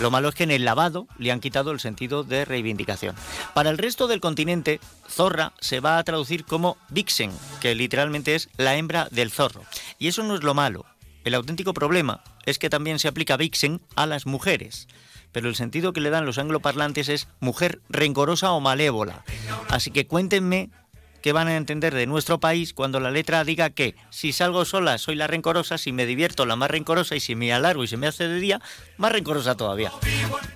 Lo 0.00 0.10
malo 0.10 0.28
es 0.28 0.34
que 0.34 0.44
en 0.44 0.50
el 0.50 0.64
lavado 0.64 1.06
le 1.18 1.30
han 1.30 1.40
quitado 1.40 1.70
el 1.70 1.80
sentido 1.80 2.24
de 2.24 2.44
reivindicación. 2.44 3.14
Para 3.54 3.70
el 3.70 3.78
resto 3.78 4.06
del 4.06 4.20
continente, 4.20 4.80
zorra 5.08 5.52
se 5.60 5.80
va 5.80 5.98
a 5.98 6.04
traducir 6.04 6.44
como 6.44 6.76
vixen, 6.88 7.30
que 7.60 7.74
literalmente 7.74 8.34
es 8.34 8.48
la 8.56 8.76
hembra 8.76 9.08
del 9.10 9.30
zorro. 9.30 9.62
Y 9.98 10.08
eso 10.08 10.22
no 10.22 10.34
es 10.34 10.42
lo 10.42 10.54
malo. 10.54 10.84
El 11.24 11.34
auténtico 11.34 11.72
problema 11.72 12.22
es 12.44 12.58
que 12.58 12.70
también 12.70 12.98
se 12.98 13.08
aplica 13.08 13.36
vixen 13.36 13.80
a 13.96 14.06
las 14.06 14.26
mujeres. 14.26 14.88
pero 15.32 15.48
el 15.48 15.56
sentido 15.56 15.92
que 15.92 16.00
le 16.00 16.10
dan 16.10 16.26
los 16.26 16.38
angloparlantes 16.38 17.08
es 17.08 17.26
mujer 17.40 17.80
rencorosa 17.88 18.52
o 18.52 18.60
malévola. 18.60 19.24
Así 19.68 19.90
que 19.90 20.06
cuéntenme 20.06 20.70
qué 21.24 21.32
van 21.32 21.48
a 21.48 21.56
entender 21.56 21.94
de 21.94 22.06
nuestro 22.06 22.38
país 22.38 22.74
cuando 22.74 23.00
la 23.00 23.10
letra 23.10 23.44
diga 23.44 23.70
que 23.70 23.94
si 24.10 24.34
salgo 24.34 24.66
sola 24.66 24.98
soy 24.98 25.14
la 25.14 25.26
rencorosa, 25.26 25.78
si 25.78 25.90
me 25.90 26.04
divierto 26.04 26.44
la 26.44 26.54
más 26.54 26.70
rencorosa 26.70 27.16
y 27.16 27.20
si 27.20 27.34
me 27.34 27.50
alargo 27.50 27.82
y 27.82 27.88
se 27.88 27.96
me 27.96 28.06
hace 28.06 28.28
de 28.28 28.38
día, 28.38 28.60
más 28.98 29.10
rencorosa 29.10 29.54
todavía. 29.54 29.90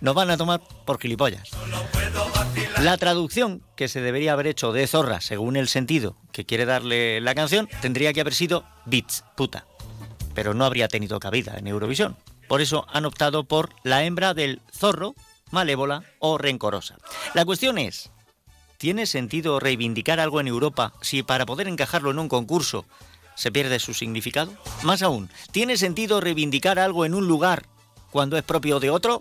Nos 0.03 0.14
van 0.14 0.29
a 0.29 0.37
tomar 0.37 0.61
por 0.85 1.01
gilipollas. 1.01 1.49
La 2.83 2.99
traducción 2.99 3.62
que 3.77 3.89
se 3.89 4.03
debería 4.03 4.35
haber 4.35 4.47
hecho 4.47 4.75
de 4.75 4.87
zorra, 4.87 5.23
según 5.23 5.57
el 5.57 5.69
sentido 5.69 6.19
que 6.33 6.45
quiere 6.45 6.66
darle 6.66 7.23
la 7.23 7.35
canción, 7.35 7.66
tendría 7.81 8.12
que 8.12 8.21
haber 8.21 8.35
sido 8.35 8.66
bitch, 8.85 9.23
puta. 9.39 9.64
Pero 10.35 10.53
no 10.53 10.66
habría 10.66 10.89
tenido 10.89 11.19
cabida 11.19 11.57
en 11.57 11.66
Eurovisión. 11.66 12.14
Por 12.47 12.61
eso 12.61 12.87
han 12.93 13.07
optado 13.07 13.45
por 13.45 13.71
la 13.85 14.05
hembra 14.05 14.35
del 14.35 14.61
zorro, 14.71 15.14
malévola 15.51 16.03
o 16.19 16.37
rencorosa. 16.37 16.99
La 17.33 17.47
cuestión 17.47 17.79
es, 17.79 18.11
¿Tiene 18.79 19.07
sentido 19.07 19.59
reivindicar 19.59 20.20
algo 20.20 20.41
en 20.41 20.47
Europa 20.47 20.93
si 21.01 21.24
para 21.24 21.45
poder 21.47 21.66
encajarlo 21.66 22.12
en 22.12 22.20
un 22.20 22.29
concurso 22.29 22.87
se 23.35 23.51
pierde 23.51 23.81
su 23.81 23.93
significado? 23.93 24.53
Más 24.85 25.03
aún, 25.03 25.31
¿tiene 25.51 25.76
sentido 25.76 26.20
reivindicar 26.20 26.79
algo 26.79 27.05
en 27.05 27.14
un 27.14 27.26
lugar 27.26 27.66
cuando 28.12 28.39
es 28.39 28.45
propio 28.45 28.79
de 28.79 28.91
otro? 28.91 29.20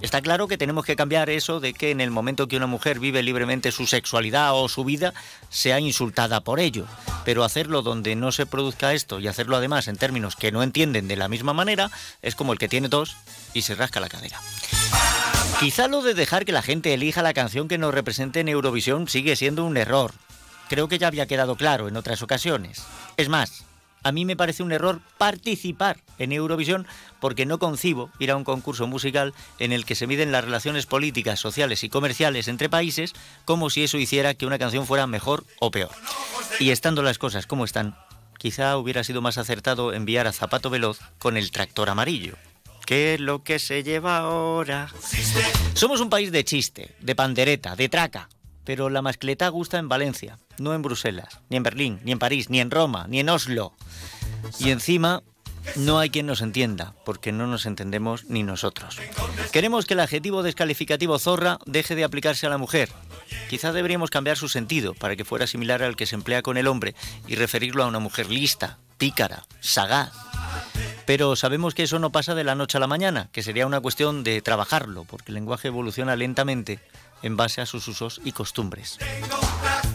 Está 0.00 0.22
claro 0.22 0.48
que 0.48 0.56
tenemos 0.56 0.86
que 0.86 0.96
cambiar 0.96 1.28
eso 1.28 1.60
de 1.60 1.74
que 1.74 1.90
en 1.90 2.00
el 2.00 2.10
momento 2.10 2.48
que 2.48 2.56
una 2.56 2.66
mujer 2.66 3.00
vive 3.00 3.22
libremente 3.22 3.70
su 3.70 3.86
sexualidad 3.86 4.54
o 4.54 4.66
su 4.66 4.82
vida, 4.82 5.12
sea 5.50 5.78
insultada 5.78 6.40
por 6.40 6.58
ello. 6.58 6.86
Pero 7.26 7.44
hacerlo 7.44 7.82
donde 7.82 8.16
no 8.16 8.32
se 8.32 8.46
produzca 8.46 8.94
esto 8.94 9.20
y 9.20 9.28
hacerlo 9.28 9.56
además 9.56 9.88
en 9.88 9.98
términos 9.98 10.36
que 10.36 10.52
no 10.52 10.62
entienden 10.62 11.06
de 11.06 11.16
la 11.16 11.28
misma 11.28 11.52
manera, 11.52 11.90
es 12.22 12.34
como 12.34 12.54
el 12.54 12.58
que 12.58 12.70
tiene 12.70 12.88
tos 12.88 13.14
y 13.52 13.60
se 13.60 13.74
rasca 13.74 14.00
la 14.00 14.08
cadera. 14.08 14.40
Quizá 15.58 15.88
lo 15.88 16.02
de 16.02 16.14
dejar 16.14 16.44
que 16.44 16.52
la 16.52 16.62
gente 16.62 16.94
elija 16.94 17.22
la 17.22 17.34
canción 17.34 17.68
que 17.68 17.78
nos 17.78 17.92
represente 17.92 18.40
en 18.40 18.48
Eurovisión 18.48 19.08
sigue 19.08 19.36
siendo 19.36 19.64
un 19.64 19.76
error. 19.76 20.12
Creo 20.68 20.88
que 20.88 20.98
ya 20.98 21.08
había 21.08 21.26
quedado 21.26 21.56
claro 21.56 21.88
en 21.88 21.96
otras 21.96 22.22
ocasiones. 22.22 22.82
Es 23.16 23.28
más, 23.28 23.64
a 24.02 24.12
mí 24.12 24.24
me 24.24 24.36
parece 24.36 24.62
un 24.62 24.72
error 24.72 25.00
participar 25.18 25.98
en 26.18 26.32
Eurovisión 26.32 26.86
porque 27.20 27.44
no 27.44 27.58
concibo 27.58 28.10
ir 28.18 28.30
a 28.30 28.36
un 28.36 28.44
concurso 28.44 28.86
musical 28.86 29.34
en 29.58 29.72
el 29.72 29.84
que 29.84 29.94
se 29.94 30.06
miden 30.06 30.32
las 30.32 30.44
relaciones 30.44 30.86
políticas, 30.86 31.40
sociales 31.40 31.84
y 31.84 31.90
comerciales 31.90 32.48
entre 32.48 32.70
países 32.70 33.12
como 33.44 33.68
si 33.68 33.84
eso 33.84 33.98
hiciera 33.98 34.34
que 34.34 34.46
una 34.46 34.58
canción 34.58 34.86
fuera 34.86 35.06
mejor 35.06 35.44
o 35.58 35.70
peor. 35.70 35.90
Y 36.58 36.70
estando 36.70 37.02
las 37.02 37.18
cosas 37.18 37.46
como 37.46 37.64
están, 37.64 37.96
quizá 38.38 38.76
hubiera 38.78 39.04
sido 39.04 39.20
más 39.20 39.36
acertado 39.36 39.92
enviar 39.92 40.26
a 40.26 40.32
Zapato 40.32 40.70
Veloz 40.70 41.00
con 41.18 41.36
el 41.36 41.50
tractor 41.50 41.90
amarillo. 41.90 42.36
¿Qué 42.90 43.14
es 43.14 43.20
lo 43.20 43.44
que 43.44 43.60
se 43.60 43.84
lleva 43.84 44.16
ahora? 44.16 44.88
Somos 45.74 46.00
un 46.00 46.10
país 46.10 46.32
de 46.32 46.42
chiste, 46.42 46.96
de 46.98 47.14
pandereta, 47.14 47.76
de 47.76 47.88
traca. 47.88 48.28
Pero 48.64 48.90
la 48.90 49.00
mascleta 49.00 49.48
gusta 49.48 49.78
en 49.78 49.88
Valencia, 49.88 50.40
no 50.58 50.74
en 50.74 50.82
Bruselas, 50.82 51.38
ni 51.50 51.56
en 51.56 51.62
Berlín, 51.62 52.00
ni 52.02 52.10
en 52.10 52.18
París, 52.18 52.50
ni 52.50 52.58
en 52.58 52.72
Roma, 52.72 53.06
ni 53.08 53.20
en 53.20 53.28
Oslo. 53.28 53.74
Y 54.58 54.70
encima, 54.70 55.22
no 55.76 56.00
hay 56.00 56.10
quien 56.10 56.26
nos 56.26 56.40
entienda, 56.40 56.96
porque 57.04 57.30
no 57.30 57.46
nos 57.46 57.64
entendemos 57.64 58.24
ni 58.24 58.42
nosotros. 58.42 58.98
Queremos 59.52 59.86
que 59.86 59.94
el 59.94 60.00
adjetivo 60.00 60.42
descalificativo 60.42 61.16
zorra 61.20 61.60
deje 61.66 61.94
de 61.94 62.02
aplicarse 62.02 62.48
a 62.48 62.50
la 62.50 62.58
mujer. 62.58 62.88
Quizá 63.48 63.72
deberíamos 63.72 64.10
cambiar 64.10 64.36
su 64.36 64.48
sentido 64.48 64.94
para 64.94 65.14
que 65.14 65.24
fuera 65.24 65.46
similar 65.46 65.84
al 65.84 65.94
que 65.94 66.06
se 66.06 66.16
emplea 66.16 66.42
con 66.42 66.56
el 66.56 66.66
hombre 66.66 66.96
y 67.28 67.36
referirlo 67.36 67.84
a 67.84 67.86
una 67.86 68.00
mujer 68.00 68.30
lista, 68.30 68.78
pícara, 68.98 69.44
sagaz. 69.60 70.12
Pero 71.10 71.34
sabemos 71.34 71.74
que 71.74 71.82
eso 71.82 71.98
no 71.98 72.12
pasa 72.12 72.36
de 72.36 72.44
la 72.44 72.54
noche 72.54 72.76
a 72.76 72.80
la 72.80 72.86
mañana, 72.86 73.30
que 73.32 73.42
sería 73.42 73.66
una 73.66 73.80
cuestión 73.80 74.22
de 74.22 74.40
trabajarlo, 74.42 75.02
porque 75.02 75.32
el 75.32 75.34
lenguaje 75.34 75.66
evoluciona 75.66 76.14
lentamente 76.14 76.78
en 77.24 77.36
base 77.36 77.60
a 77.60 77.66
sus 77.66 77.88
usos 77.88 78.20
y 78.24 78.30
costumbres. 78.30 78.96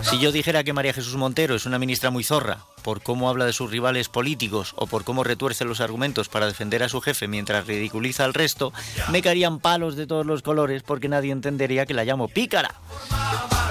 Si 0.10 0.20
yo 0.20 0.32
dijera 0.32 0.64
que 0.64 0.74
María 0.74 0.94
Jesús 0.94 1.16
Montero 1.16 1.56
es 1.56 1.66
una 1.66 1.80
ministra 1.80 2.12
muy 2.12 2.24
zorra, 2.24 2.60
por 2.84 3.02
cómo 3.02 3.28
habla 3.28 3.46
de 3.46 3.54
sus 3.54 3.72
rivales 3.72 4.08
políticos 4.08 4.74
o 4.78 4.86
por 4.86 5.04
cómo 5.04 5.24
retuerce 5.24 5.66
los 5.66 5.82
argumentos 5.82 6.30
para 6.30 6.46
defender 6.46 6.84
a 6.84 6.90
su 6.90 7.02
jefe 7.02 7.28
mientras 7.28 7.66
ridiculiza 7.66 8.24
al 8.24 8.36
resto, 8.36 8.72
me 9.10 9.24
caerían 9.24 9.60
palos 9.60 9.96
de 9.96 10.06
todos 10.06 10.26
los 10.26 10.44
colores 10.44 10.84
porque 10.84 11.10
nadie 11.10 11.32
entendería 11.32 11.88
que 11.88 11.96
la 11.96 12.06
llamo 12.06 12.28
pícara. 12.28 12.76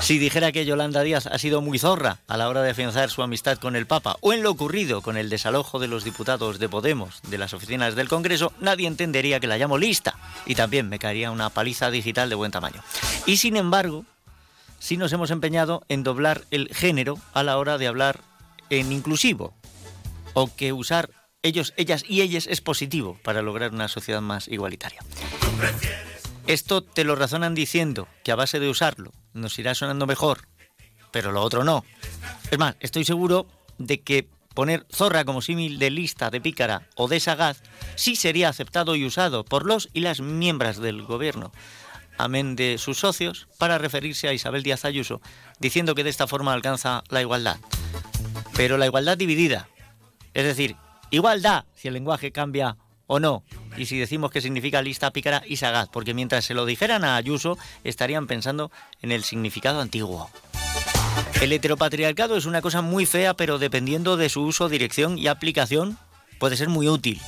Si 0.00 0.18
dijera 0.18 0.52
que 0.52 0.66
Yolanda 0.66 1.02
Díaz 1.02 1.26
ha 1.26 1.38
sido 1.38 1.62
muy 1.62 1.78
zorra 1.78 2.18
a 2.26 2.36
la 2.36 2.48
hora 2.48 2.62
de 2.62 2.72
afianzar 2.72 3.08
su 3.08 3.22
amistad 3.22 3.58
con 3.58 3.76
el 3.76 3.86
Papa 3.86 4.16
o 4.20 4.32
en 4.32 4.42
lo 4.42 4.50
ocurrido 4.50 5.00
con 5.00 5.16
el 5.16 5.30
desalojo 5.30 5.78
de 5.78 5.88
los 5.88 6.04
diputados 6.04 6.58
de 6.58 6.68
Podemos 6.68 7.20
de 7.22 7.38
las 7.38 7.54
oficinas 7.54 7.94
del 7.94 8.08
Congreso, 8.08 8.52
nadie 8.60 8.88
entendería 8.88 9.40
que 9.40 9.46
la 9.46 9.56
llamo 9.56 9.78
lista 9.78 10.16
y 10.44 10.56
también 10.56 10.88
me 10.88 10.98
caería 10.98 11.30
una 11.30 11.48
paliza 11.48 11.90
digital 11.90 12.28
de 12.28 12.34
buen 12.34 12.50
tamaño. 12.50 12.82
Y 13.24 13.38
sin 13.38 13.56
embargo, 13.56 14.04
sí 14.84 14.98
nos 14.98 15.14
hemos 15.14 15.30
empeñado 15.30 15.82
en 15.88 16.02
doblar 16.02 16.44
el 16.50 16.68
género 16.68 17.18
a 17.32 17.42
la 17.42 17.56
hora 17.56 17.78
de 17.78 17.86
hablar 17.86 18.20
en 18.68 18.92
inclusivo 18.92 19.54
o 20.34 20.54
que 20.54 20.74
usar 20.74 21.08
ellos, 21.42 21.72
ellas 21.78 22.04
y 22.06 22.20
ellas 22.20 22.46
es 22.46 22.60
positivo 22.60 23.18
para 23.24 23.40
lograr 23.40 23.72
una 23.72 23.88
sociedad 23.88 24.20
más 24.20 24.46
igualitaria. 24.46 25.00
Esto 26.46 26.82
te 26.82 27.04
lo 27.04 27.16
razonan 27.16 27.54
diciendo 27.54 28.08
que 28.24 28.32
a 28.32 28.36
base 28.36 28.60
de 28.60 28.68
usarlo 28.68 29.12
nos 29.32 29.58
irá 29.58 29.74
sonando 29.74 30.06
mejor, 30.06 30.48
pero 31.10 31.32
lo 31.32 31.40
otro 31.40 31.64
no. 31.64 31.82
Es 32.50 32.58
más, 32.58 32.76
estoy 32.80 33.06
seguro 33.06 33.46
de 33.78 34.02
que 34.02 34.28
poner 34.52 34.86
zorra 34.92 35.24
como 35.24 35.40
símil 35.40 35.78
de 35.78 35.88
lista, 35.88 36.28
de 36.28 36.42
pícara 36.42 36.88
o 36.94 37.08
de 37.08 37.20
sagaz 37.20 37.62
sí 37.94 38.16
sería 38.16 38.50
aceptado 38.50 38.96
y 38.96 39.06
usado 39.06 39.46
por 39.46 39.64
los 39.64 39.88
y 39.94 40.00
las 40.00 40.20
miembros 40.20 40.76
del 40.76 41.04
gobierno, 41.04 41.52
amén 42.18 42.56
de 42.56 42.78
sus 42.78 42.98
socios, 42.98 43.48
para 43.58 43.78
referirse 43.78 44.28
a 44.28 44.32
Isabel 44.32 44.62
Díaz 44.62 44.84
Ayuso, 44.84 45.20
diciendo 45.58 45.94
que 45.94 46.04
de 46.04 46.10
esta 46.10 46.26
forma 46.26 46.52
alcanza 46.52 47.04
la 47.08 47.20
igualdad. 47.20 47.56
Pero 48.56 48.78
la 48.78 48.86
igualdad 48.86 49.16
dividida, 49.16 49.68
es 50.32 50.44
decir, 50.44 50.76
igualdad 51.10 51.64
si 51.74 51.88
el 51.88 51.94
lenguaje 51.94 52.32
cambia 52.32 52.76
o 53.06 53.20
no, 53.20 53.42
y 53.76 53.86
si 53.86 53.98
decimos 53.98 54.30
que 54.30 54.40
significa 54.40 54.82
lista, 54.82 55.10
pícara 55.10 55.42
y 55.46 55.56
sagaz, 55.56 55.88
porque 55.92 56.14
mientras 56.14 56.44
se 56.44 56.54
lo 56.54 56.64
dijeran 56.64 57.04
a 57.04 57.16
Ayuso, 57.16 57.58
estarían 57.82 58.26
pensando 58.26 58.70
en 59.02 59.12
el 59.12 59.24
significado 59.24 59.80
antiguo. 59.80 60.30
El 61.40 61.52
heteropatriarcado 61.52 62.36
es 62.36 62.46
una 62.46 62.62
cosa 62.62 62.80
muy 62.80 63.06
fea, 63.06 63.34
pero 63.34 63.58
dependiendo 63.58 64.16
de 64.16 64.28
su 64.28 64.42
uso, 64.42 64.68
dirección 64.68 65.18
y 65.18 65.26
aplicación, 65.26 65.98
puede 66.38 66.56
ser 66.56 66.68
muy 66.68 66.88
útil. 66.88 67.20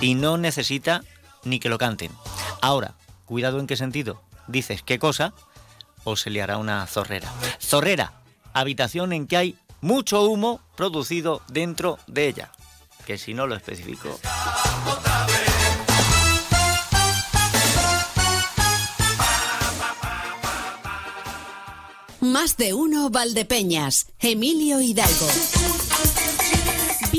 Y 0.00 0.14
no 0.14 0.36
necesita 0.38 1.02
ni 1.44 1.58
que 1.58 1.68
lo 1.68 1.78
canten. 1.78 2.12
Ahora, 2.60 2.94
cuidado 3.24 3.58
en 3.58 3.66
qué 3.66 3.76
sentido. 3.76 4.22
Dices 4.48 4.82
qué 4.82 4.98
cosa 4.98 5.34
o 6.04 6.16
se 6.16 6.30
le 6.30 6.40
hará 6.40 6.58
una 6.58 6.86
zorrera. 6.86 7.32
Zorrera, 7.60 8.12
habitación 8.52 9.12
en 9.12 9.26
que 9.26 9.36
hay 9.36 9.58
mucho 9.80 10.22
humo 10.22 10.60
producido 10.76 11.42
dentro 11.48 11.98
de 12.06 12.28
ella. 12.28 12.52
Que 13.06 13.18
si 13.18 13.34
no 13.34 13.46
lo 13.46 13.54
especifico. 13.54 14.18
Más 22.20 22.56
de 22.56 22.74
uno 22.74 23.10
Valdepeñas, 23.10 24.08
Emilio 24.20 24.80
Hidalgo. 24.80 25.85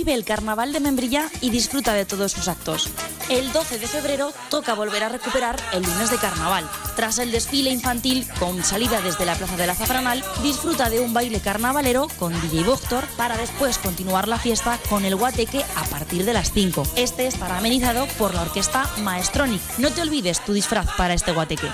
El 0.07 0.23
carnaval 0.23 0.71
de 0.71 0.79
Membrilla 0.79 1.29
y 1.41 1.49
disfruta 1.49 1.93
de 1.93 2.05
todos 2.05 2.31
sus 2.31 2.47
actos. 2.47 2.89
El 3.29 3.51
12 3.51 3.77
de 3.77 3.87
febrero 3.87 4.31
toca 4.49 4.73
volver 4.73 5.03
a 5.03 5.09
recuperar 5.09 5.59
el 5.73 5.83
lunes 5.83 6.09
de 6.09 6.17
carnaval. 6.17 6.67
Tras 6.95 7.19
el 7.19 7.31
desfile 7.31 7.71
infantil 7.71 8.25
con 8.39 8.63
salida 8.63 9.01
desde 9.01 9.25
la 9.25 9.35
Plaza 9.35 9.57
de 9.57 9.67
la 9.67 9.75
Zafranal, 9.75 10.23
disfruta 10.41 10.89
de 10.89 11.01
un 11.01 11.13
baile 11.13 11.41
carnavalero 11.41 12.07
con 12.17 12.31
DJ 12.41 12.63
Voctor 12.63 13.05
para 13.17 13.37
después 13.37 13.77
continuar 13.79 14.29
la 14.29 14.39
fiesta 14.39 14.79
con 14.89 15.03
el 15.03 15.17
guateque 15.17 15.65
a 15.75 15.83
partir 15.85 16.23
de 16.23 16.33
las 16.33 16.53
5. 16.53 16.83
Este 16.95 17.27
estará 17.27 17.57
amenizado 17.57 18.07
por 18.17 18.33
la 18.33 18.43
orquesta 18.43 18.89
Maestronic. 18.99 19.61
No 19.77 19.91
te 19.91 20.01
olvides 20.01 20.43
tu 20.43 20.53
disfraz 20.53 20.87
para 20.95 21.13
este 21.13 21.33
guateque. 21.33 21.67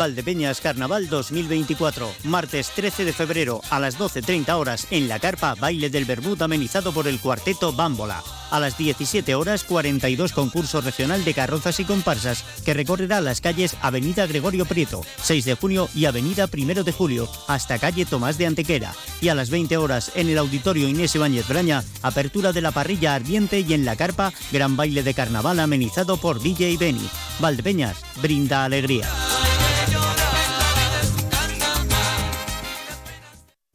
Valdepeñas 0.00 0.62
Carnaval 0.62 1.10
2024, 1.10 2.10
martes 2.24 2.70
13 2.74 3.04
de 3.04 3.12
febrero 3.12 3.60
a 3.68 3.78
las 3.78 3.98
12.30 3.98 4.48
horas 4.54 4.86
en 4.90 5.08
la 5.08 5.18
carpa 5.18 5.54
Baile 5.54 5.90
del 5.90 6.06
Bermud 6.06 6.40
amenizado 6.40 6.90
por 6.90 7.06
el 7.06 7.20
cuarteto 7.20 7.70
Bámbola. 7.74 8.39
A 8.50 8.58
las 8.60 8.76
17 8.76 9.34
horas 9.34 9.64
42 9.64 10.32
concurso 10.32 10.80
regional 10.80 11.24
de 11.24 11.34
carrozas 11.34 11.78
y 11.80 11.84
comparsas 11.84 12.44
que 12.64 12.74
recorrerá 12.74 13.20
las 13.20 13.40
calles 13.40 13.76
Avenida 13.80 14.26
Gregorio 14.26 14.64
Prieto, 14.64 15.02
6 15.22 15.44
de 15.44 15.54
junio 15.54 15.88
y 15.94 16.06
Avenida 16.06 16.48
1 16.52 16.82
de 16.82 16.92
julio 16.92 17.28
hasta 17.46 17.78
calle 17.78 18.06
Tomás 18.06 18.38
de 18.38 18.46
Antequera. 18.46 18.94
Y 19.20 19.28
a 19.28 19.34
las 19.34 19.50
20 19.50 19.76
horas 19.76 20.12
en 20.14 20.28
el 20.28 20.38
Auditorio 20.38 20.88
Inés 20.88 21.14
Ibáñez 21.14 21.46
Braña, 21.48 21.84
apertura 22.02 22.52
de 22.52 22.60
la 22.60 22.72
parrilla 22.72 23.14
ardiente 23.14 23.60
y 23.60 23.72
en 23.72 23.84
la 23.84 23.96
carpa 23.96 24.32
gran 24.52 24.76
baile 24.76 25.02
de 25.02 25.14
carnaval 25.14 25.60
amenizado 25.60 26.16
por 26.16 26.40
DJ 26.40 26.76
Beni. 26.76 27.08
Valdepeñas, 27.38 27.96
brinda 28.20 28.64
alegría. 28.64 29.08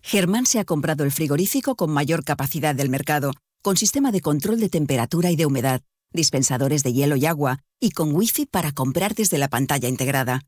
Germán 0.01 0.45
se 0.45 0.59
ha 0.59 0.65
comprado 0.65 1.03
el 1.03 1.11
frigorífico 1.11 1.75
con 1.75 1.91
mayor 1.91 2.23
capacidad 2.23 2.75
del 2.75 2.89
mercado, 2.89 3.31
con 3.65 3.77
sistema 3.77 4.11
de 4.11 4.21
control 4.21 4.59
de 4.59 4.69
temperatura 4.69 5.31
y 5.31 5.35
de 5.35 5.47
humedad 5.47 5.81
dispensadores 6.13 6.83
de 6.83 6.93
hielo 6.93 7.15
y 7.15 7.25
agua 7.25 7.63
y 7.79 7.89
con 7.89 8.13
wifi 8.13 8.45
para 8.45 8.71
comprar 8.71 9.15
desde 9.15 9.39
la 9.39 9.47
pantalla 9.47 9.89
integrada. 9.89 10.43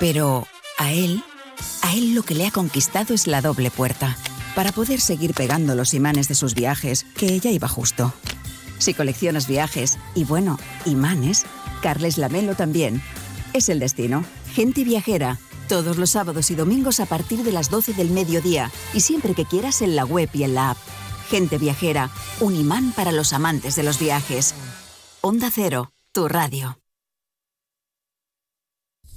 Pero 0.00 0.46
a 0.78 0.90
él, 0.90 1.22
a 1.82 1.94
él 1.94 2.14
lo 2.14 2.22
que 2.22 2.34
le 2.34 2.46
ha 2.46 2.50
conquistado 2.50 3.12
es 3.12 3.26
la 3.26 3.42
doble 3.42 3.70
puerta, 3.70 4.16
para 4.54 4.72
poder 4.72 5.02
seguir 5.02 5.34
pegando 5.34 5.74
los 5.74 5.92
imanes 5.92 6.28
de 6.28 6.34
sus 6.34 6.54
viajes, 6.54 7.04
que 7.14 7.34
ella 7.34 7.50
iba 7.50 7.68
justo. 7.68 8.14
Si 8.78 8.94
coleccionas 8.94 9.48
viajes 9.48 9.98
y 10.14 10.24
bueno, 10.24 10.58
imanes, 10.86 11.44
Carles 11.82 12.16
Lamelo 12.16 12.54
también. 12.54 13.02
Es 13.52 13.68
el 13.68 13.80
destino. 13.80 14.24
Gente 14.54 14.82
viajera. 14.82 15.38
Todos 15.68 15.98
los 15.98 16.08
sábados 16.08 16.50
y 16.50 16.54
domingos 16.54 17.00
a 17.00 17.06
partir 17.06 17.42
de 17.42 17.52
las 17.52 17.68
12 17.68 17.92
del 17.92 18.08
mediodía 18.08 18.72
y 18.94 19.00
siempre 19.00 19.34
que 19.34 19.44
quieras 19.44 19.82
en 19.82 19.94
la 19.94 20.06
web 20.06 20.30
y 20.32 20.44
en 20.44 20.54
la 20.54 20.70
app. 20.70 20.78
Gente 21.32 21.56
viajera, 21.56 22.10
un 22.40 22.54
imán 22.54 22.92
para 22.92 23.10
los 23.10 23.32
amantes 23.32 23.74
de 23.74 23.82
los 23.82 23.98
viajes. 23.98 24.54
Onda 25.22 25.48
Cero, 25.50 25.90
tu 26.12 26.28
radio. 26.28 26.81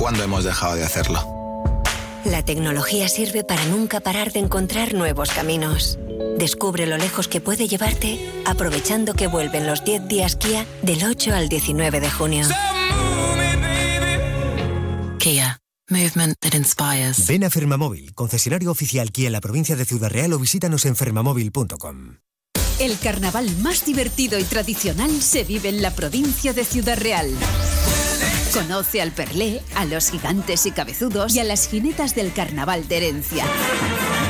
¿Cuándo 0.00 0.22
hemos 0.22 0.44
dejado 0.44 0.76
de 0.76 0.82
hacerlo? 0.82 1.20
La 2.24 2.42
tecnología 2.42 3.06
sirve 3.06 3.44
para 3.44 3.62
nunca 3.66 4.00
parar 4.00 4.32
de 4.32 4.40
encontrar 4.40 4.94
nuevos 4.94 5.28
caminos. 5.30 5.98
Descubre 6.38 6.86
lo 6.86 6.96
lejos 6.96 7.28
que 7.28 7.42
puede 7.42 7.68
llevarte 7.68 8.18
aprovechando 8.46 9.12
que 9.12 9.26
vuelven 9.26 9.66
los 9.66 9.84
10 9.84 10.08
días 10.08 10.36
Kia 10.36 10.64
del 10.80 11.04
8 11.04 11.34
al 11.34 11.50
19 11.50 12.00
de 12.00 12.10
junio. 12.10 12.46
Kia. 15.18 15.58
Movement 15.90 16.34
that 16.40 16.54
inspires. 16.54 17.26
Ven 17.26 17.44
a 17.44 17.50
Fermamóvil, 17.50 18.14
concesionario 18.14 18.70
oficial 18.70 19.12
Kia 19.12 19.26
en 19.26 19.32
la 19.32 19.42
provincia 19.42 19.76
de 19.76 19.84
Ciudad 19.84 20.08
Real 20.08 20.32
o 20.32 20.38
visítanos 20.38 20.86
en 20.86 20.96
fermamóvil.com. 20.96 22.16
El 22.78 22.98
carnaval 22.98 23.54
más 23.58 23.84
divertido 23.84 24.38
y 24.38 24.44
tradicional 24.44 25.10
se 25.20 25.44
vive 25.44 25.68
en 25.68 25.82
la 25.82 25.90
provincia 25.90 26.54
de 26.54 26.64
Ciudad 26.64 26.96
Real. 26.98 27.30
Conoce 28.52 29.00
al 29.00 29.12
Perlé, 29.12 29.62
a 29.76 29.84
los 29.84 30.10
gigantes 30.10 30.66
y 30.66 30.72
cabezudos 30.72 31.34
y 31.34 31.40
a 31.40 31.44
las 31.44 31.68
jinetas 31.68 32.14
del 32.14 32.32
carnaval 32.32 32.88
de 32.88 32.96
herencia. 32.96 33.44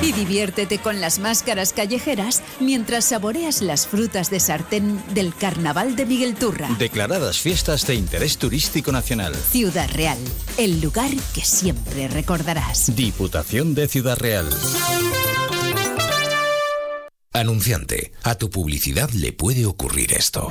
Y 0.03 0.13
diviértete 0.13 0.79
con 0.79 1.01
las 1.01 1.19
máscaras 1.19 1.73
callejeras 1.73 2.43
mientras 2.61 3.07
saboreas 3.07 3.63
las 3.63 3.87
frutas 3.87 4.31
de 4.31 4.41
sartén 4.41 5.03
del 5.15 5.35
carnaval 5.35 5.97
de 5.97 6.07
Miguel 6.07 6.35
Turra. 6.35 6.69
Declaradas 6.79 7.39
fiestas 7.39 7.87
de 7.87 7.95
interés 7.95 8.37
turístico 8.37 8.93
nacional. 8.93 9.35
Ciudad 9.35 9.89
Real, 9.93 10.19
el 10.59 10.81
lugar 10.81 11.11
que 11.35 11.43
siempre 11.43 12.09
recordarás. 12.09 12.95
Diputación 12.95 13.75
de 13.75 13.89
Ciudad 13.89 14.19
Real. 14.19 14.49
Anunciante, 17.33 18.13
a 18.23 18.35
tu 18.35 18.51
publicidad 18.51 19.09
le 19.11 19.33
puede 19.33 19.65
ocurrir 19.65 20.13
esto. 20.13 20.51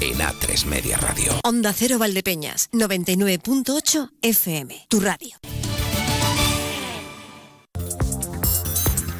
en 0.00 0.18
A3 0.18 0.64
Media 0.66 0.96
Radio. 0.96 1.32
Onda 1.44 1.72
Cero 1.72 1.98
Valdepeñas, 1.98 2.68
99.8 2.72 4.10
FM, 4.22 4.86
tu 4.88 5.00
radio. 5.00 5.36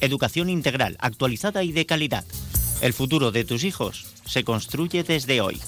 educación 0.00 0.50
integral, 0.50 0.96
actualizada 1.00 1.62
y 1.62 1.72
de 1.72 1.86
calidad. 1.86 2.24
El 2.80 2.92
futuro 2.92 3.32
de 3.32 3.44
tus 3.44 3.64
hijos 3.64 4.06
se 4.26 4.44
construye 4.44 5.04
desde 5.04 5.40
hoy. 5.40 5.60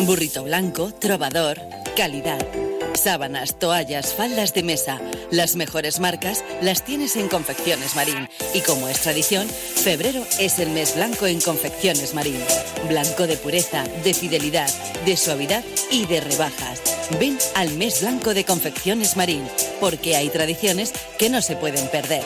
Burrito 0.00 0.44
blanco, 0.44 0.92
trovador, 1.00 1.58
calidad. 1.96 2.65
Sábanas, 2.96 3.58
toallas, 3.58 4.14
faldas 4.14 4.54
de 4.54 4.62
mesa. 4.62 5.00
Las 5.30 5.56
mejores 5.56 6.00
marcas 6.00 6.44
las 6.62 6.84
tienes 6.84 7.16
en 7.16 7.28
Confecciones 7.28 7.94
Marín. 7.94 8.28
Y 8.54 8.60
como 8.62 8.88
es 8.88 9.00
tradición, 9.00 9.48
febrero 9.48 10.24
es 10.40 10.58
el 10.58 10.70
mes 10.70 10.96
blanco 10.96 11.26
en 11.26 11.40
Confecciones 11.40 12.14
Marín. 12.14 12.40
Blanco 12.88 13.26
de 13.26 13.36
pureza, 13.36 13.84
de 14.04 14.14
fidelidad, 14.14 14.68
de 15.04 15.16
suavidad 15.16 15.64
y 15.90 16.06
de 16.06 16.20
rebajas. 16.20 16.82
Ven 17.20 17.38
al 17.54 17.72
mes 17.72 18.00
blanco 18.00 18.34
de 18.34 18.44
Confecciones 18.44 19.16
Marín, 19.16 19.46
porque 19.80 20.16
hay 20.16 20.28
tradiciones 20.30 20.92
que 21.18 21.30
no 21.30 21.42
se 21.42 21.56
pueden 21.56 21.88
perder. 21.88 22.24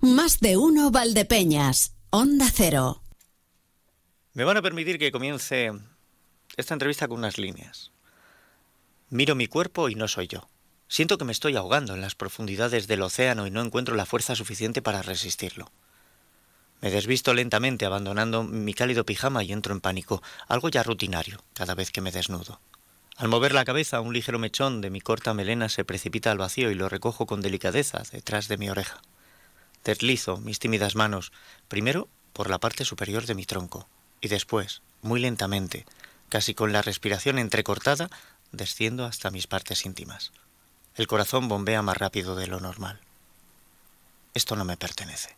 Más 0.00 0.40
de 0.40 0.56
uno 0.56 0.90
Valdepeñas. 0.90 1.94
Onda 2.10 2.46
Cero. 2.52 3.02
Me 4.32 4.44
van 4.44 4.56
a 4.56 4.62
permitir 4.62 4.98
que 4.98 5.10
comience 5.10 5.72
esta 6.56 6.74
entrevista 6.74 7.08
con 7.08 7.18
unas 7.18 7.38
líneas. 7.38 7.92
Miro 9.10 9.34
mi 9.34 9.46
cuerpo 9.46 9.88
y 9.88 9.94
no 9.94 10.06
soy 10.06 10.26
yo. 10.26 10.48
Siento 10.86 11.16
que 11.16 11.24
me 11.24 11.32
estoy 11.32 11.56
ahogando 11.56 11.94
en 11.94 12.02
las 12.02 12.14
profundidades 12.14 12.86
del 12.86 13.00
océano 13.00 13.46
y 13.46 13.50
no 13.50 13.62
encuentro 13.62 13.94
la 13.96 14.04
fuerza 14.04 14.34
suficiente 14.34 14.82
para 14.82 15.00
resistirlo. 15.00 15.70
Me 16.82 16.90
desvisto 16.90 17.32
lentamente 17.32 17.86
abandonando 17.86 18.44
mi 18.44 18.74
cálido 18.74 19.04
pijama 19.04 19.42
y 19.42 19.52
entro 19.52 19.72
en 19.72 19.80
pánico, 19.80 20.22
algo 20.46 20.68
ya 20.68 20.82
rutinario 20.82 21.42
cada 21.54 21.74
vez 21.74 21.90
que 21.90 22.02
me 22.02 22.12
desnudo. 22.12 22.60
Al 23.16 23.28
mover 23.28 23.52
la 23.52 23.64
cabeza, 23.64 24.00
un 24.02 24.12
ligero 24.12 24.38
mechón 24.38 24.82
de 24.82 24.90
mi 24.90 25.00
corta 25.00 25.32
melena 25.32 25.70
se 25.70 25.84
precipita 25.84 26.30
al 26.30 26.38
vacío 26.38 26.70
y 26.70 26.74
lo 26.74 26.90
recojo 26.90 27.24
con 27.24 27.40
delicadeza 27.40 28.02
detrás 28.12 28.46
de 28.46 28.58
mi 28.58 28.68
oreja. 28.68 29.00
Deslizo 29.84 30.36
mis 30.36 30.58
tímidas 30.58 30.96
manos, 30.96 31.32
primero 31.66 32.08
por 32.34 32.50
la 32.50 32.58
parte 32.58 32.84
superior 32.84 33.24
de 33.24 33.34
mi 33.34 33.46
tronco, 33.46 33.88
y 34.20 34.28
después, 34.28 34.82
muy 35.02 35.18
lentamente, 35.18 35.86
casi 36.28 36.54
con 36.54 36.72
la 36.72 36.82
respiración 36.82 37.38
entrecortada, 37.38 38.10
desciendo 38.52 39.04
hasta 39.04 39.30
mis 39.30 39.46
partes 39.46 39.84
íntimas. 39.84 40.32
El 40.94 41.06
corazón 41.06 41.48
bombea 41.48 41.82
más 41.82 41.96
rápido 41.96 42.34
de 42.34 42.46
lo 42.46 42.60
normal. 42.60 43.00
Esto 44.34 44.56
no 44.56 44.64
me 44.64 44.76
pertenece. 44.76 45.36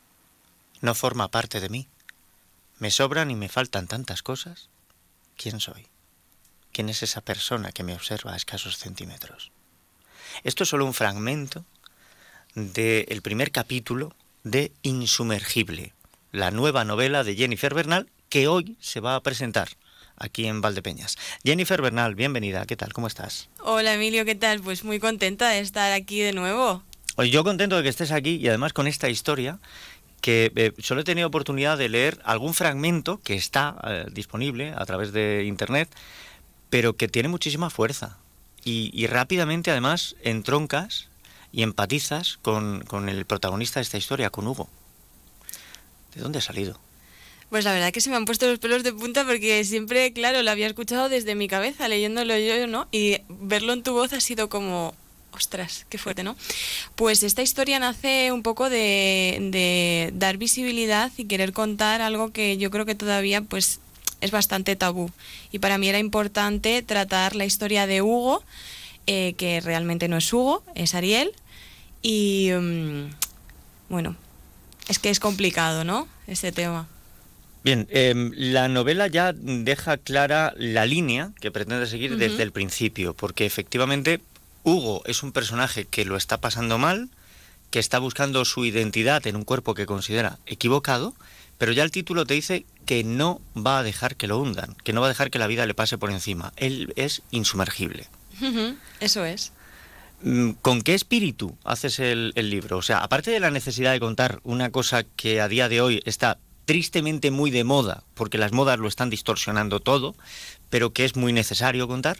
No 0.80 0.94
forma 0.94 1.28
parte 1.28 1.60
de 1.60 1.68
mí. 1.68 1.88
Me 2.78 2.90
sobran 2.90 3.30
y 3.30 3.34
me 3.34 3.48
faltan 3.48 3.86
tantas 3.86 4.22
cosas. 4.22 4.68
¿Quién 5.36 5.60
soy? 5.60 5.86
¿Quién 6.72 6.88
es 6.88 7.02
esa 7.02 7.20
persona 7.20 7.72
que 7.72 7.82
me 7.82 7.94
observa 7.94 8.32
a 8.32 8.36
escasos 8.36 8.78
centímetros? 8.78 9.50
Esto 10.44 10.62
es 10.62 10.70
solo 10.70 10.86
un 10.86 10.94
fragmento 10.94 11.64
del 12.54 13.22
primer 13.22 13.52
capítulo 13.52 14.14
de 14.44 14.72
Insumergible, 14.82 15.94
la 16.32 16.50
nueva 16.50 16.84
novela 16.84 17.24
de 17.24 17.36
Jennifer 17.36 17.74
Bernal 17.74 18.10
que 18.28 18.48
hoy 18.48 18.76
se 18.80 19.00
va 19.00 19.16
a 19.16 19.22
presentar 19.22 19.68
aquí 20.20 20.46
en 20.46 20.60
Valdepeñas. 20.60 21.16
Jennifer 21.42 21.82
Bernal, 21.82 22.14
bienvenida, 22.14 22.66
¿qué 22.66 22.76
tal? 22.76 22.92
¿Cómo 22.92 23.08
estás? 23.08 23.48
Hola 23.60 23.94
Emilio, 23.94 24.24
¿qué 24.24 24.36
tal? 24.36 24.60
Pues 24.60 24.84
muy 24.84 25.00
contenta 25.00 25.48
de 25.48 25.58
estar 25.58 25.90
aquí 25.92 26.20
de 26.20 26.32
nuevo. 26.32 26.84
Yo 27.18 27.42
contento 27.42 27.76
de 27.76 27.82
que 27.82 27.88
estés 27.88 28.12
aquí 28.12 28.36
y 28.36 28.48
además 28.48 28.72
con 28.72 28.86
esta 28.86 29.08
historia 29.08 29.58
que 30.20 30.52
eh, 30.54 30.72
solo 30.78 31.00
he 31.00 31.04
tenido 31.04 31.26
oportunidad 31.26 31.78
de 31.78 31.88
leer 31.88 32.20
algún 32.24 32.54
fragmento 32.54 33.20
que 33.20 33.34
está 33.34 33.76
eh, 33.84 34.06
disponible 34.12 34.74
a 34.76 34.84
través 34.84 35.12
de 35.12 35.44
Internet, 35.46 35.88
pero 36.68 36.96
que 36.96 37.08
tiene 37.08 37.28
muchísima 37.28 37.70
fuerza. 37.70 38.18
Y, 38.62 38.90
y 38.92 39.06
rápidamente, 39.06 39.70
además, 39.70 40.16
entroncas 40.22 41.08
y 41.52 41.62
empatizas 41.62 42.38
con, 42.42 42.82
con 42.82 43.08
el 43.08 43.24
protagonista 43.24 43.80
de 43.80 43.84
esta 43.84 43.96
historia, 43.96 44.28
con 44.28 44.46
Hugo. 44.46 44.68
¿De 46.14 46.20
dónde 46.20 46.40
ha 46.40 46.42
salido? 46.42 46.78
Pues 47.50 47.64
la 47.64 47.72
verdad 47.72 47.92
que 47.92 48.00
se 48.00 48.10
me 48.10 48.16
han 48.16 48.24
puesto 48.24 48.46
los 48.46 48.60
pelos 48.60 48.84
de 48.84 48.92
punta 48.92 49.26
porque 49.26 49.64
siempre, 49.64 50.12
claro, 50.12 50.40
lo 50.42 50.50
había 50.52 50.68
escuchado 50.68 51.08
desde 51.08 51.34
mi 51.34 51.48
cabeza, 51.48 51.88
leyéndolo 51.88 52.38
yo, 52.38 52.68
¿no? 52.68 52.86
Y 52.92 53.18
verlo 53.28 53.72
en 53.72 53.82
tu 53.82 53.92
voz 53.92 54.12
ha 54.12 54.20
sido 54.20 54.48
como, 54.48 54.94
ostras, 55.32 55.84
qué 55.88 55.98
fuerte, 55.98 56.22
¿no? 56.22 56.36
Pues 56.94 57.24
esta 57.24 57.42
historia 57.42 57.80
nace 57.80 58.30
un 58.30 58.44
poco 58.44 58.70
de, 58.70 60.12
dar 60.14 60.36
visibilidad 60.36 61.10
y 61.16 61.24
querer 61.24 61.52
contar 61.52 62.02
algo 62.02 62.30
que 62.32 62.56
yo 62.56 62.70
creo 62.70 62.86
que 62.86 62.94
todavía, 62.94 63.42
pues, 63.42 63.80
es 64.20 64.30
bastante 64.30 64.76
tabú. 64.76 65.10
Y 65.50 65.58
para 65.58 65.76
mí 65.76 65.88
era 65.88 65.98
importante 65.98 66.82
tratar 66.82 67.34
la 67.34 67.46
historia 67.46 67.88
de 67.88 68.00
Hugo, 68.00 68.44
eh, 69.08 69.34
que 69.36 69.60
realmente 69.60 70.06
no 70.06 70.18
es 70.18 70.32
Hugo, 70.32 70.62
es 70.76 70.94
Ariel. 70.94 71.32
Y 72.00 72.50
mm, 72.52 73.10
bueno, 73.88 74.14
es 74.86 75.00
que 75.00 75.10
es 75.10 75.18
complicado, 75.18 75.82
¿no? 75.82 76.06
Este 76.28 76.52
tema. 76.52 76.86
Bien, 77.62 77.86
em, 77.90 78.32
la 78.34 78.68
novela 78.68 79.06
ya 79.06 79.32
deja 79.34 79.98
clara 79.98 80.54
la 80.56 80.86
línea 80.86 81.32
que 81.40 81.50
pretende 81.50 81.86
seguir 81.86 82.16
desde 82.16 82.42
el 82.42 82.52
principio, 82.52 83.12
porque 83.12 83.44
efectivamente 83.44 84.20
Hugo 84.62 85.02
es 85.04 85.22
un 85.22 85.32
personaje 85.32 85.84
que 85.84 86.06
lo 86.06 86.16
está 86.16 86.40
pasando 86.40 86.78
mal, 86.78 87.10
que 87.70 87.78
está 87.78 87.98
buscando 87.98 88.44
su 88.44 88.64
identidad 88.64 89.26
en 89.26 89.36
un 89.36 89.44
cuerpo 89.44 89.74
que 89.74 89.86
considera 89.86 90.38
equivocado, 90.46 91.14
pero 91.58 91.72
ya 91.72 91.82
el 91.82 91.90
título 91.90 92.24
te 92.24 92.34
dice 92.34 92.64
que 92.86 93.04
no 93.04 93.42
va 93.54 93.78
a 93.78 93.82
dejar 93.82 94.16
que 94.16 94.26
lo 94.26 94.38
hundan, 94.38 94.74
que 94.82 94.94
no 94.94 95.02
va 95.02 95.08
a 95.08 95.10
dejar 95.10 95.30
que 95.30 95.38
la 95.38 95.46
vida 95.46 95.66
le 95.66 95.74
pase 95.74 95.98
por 95.98 96.10
encima. 96.10 96.54
Él 96.56 96.94
es 96.96 97.22
insumergible. 97.30 98.06
Eso 99.00 99.24
es. 99.26 99.52
Mm, 100.22 100.52
¿Con 100.62 100.80
qué 100.80 100.94
espíritu 100.94 101.56
haces 101.64 101.98
el, 101.98 102.32
el 102.36 102.48
libro? 102.48 102.78
O 102.78 102.82
sea, 102.82 102.98
aparte 102.98 103.30
de 103.30 103.40
la 103.40 103.50
necesidad 103.50 103.92
de 103.92 104.00
contar 104.00 104.40
una 104.44 104.70
cosa 104.70 105.04
que 105.04 105.42
a 105.42 105.48
día 105.48 105.68
de 105.68 105.82
hoy 105.82 106.02
está 106.06 106.38
tristemente 106.70 107.32
muy 107.32 107.50
de 107.50 107.64
moda, 107.64 108.04
porque 108.14 108.38
las 108.38 108.52
modas 108.52 108.78
lo 108.78 108.86
están 108.86 109.10
distorsionando 109.10 109.80
todo, 109.80 110.14
pero 110.68 110.92
que 110.92 111.04
es 111.04 111.16
muy 111.16 111.32
necesario 111.32 111.88
contar, 111.88 112.18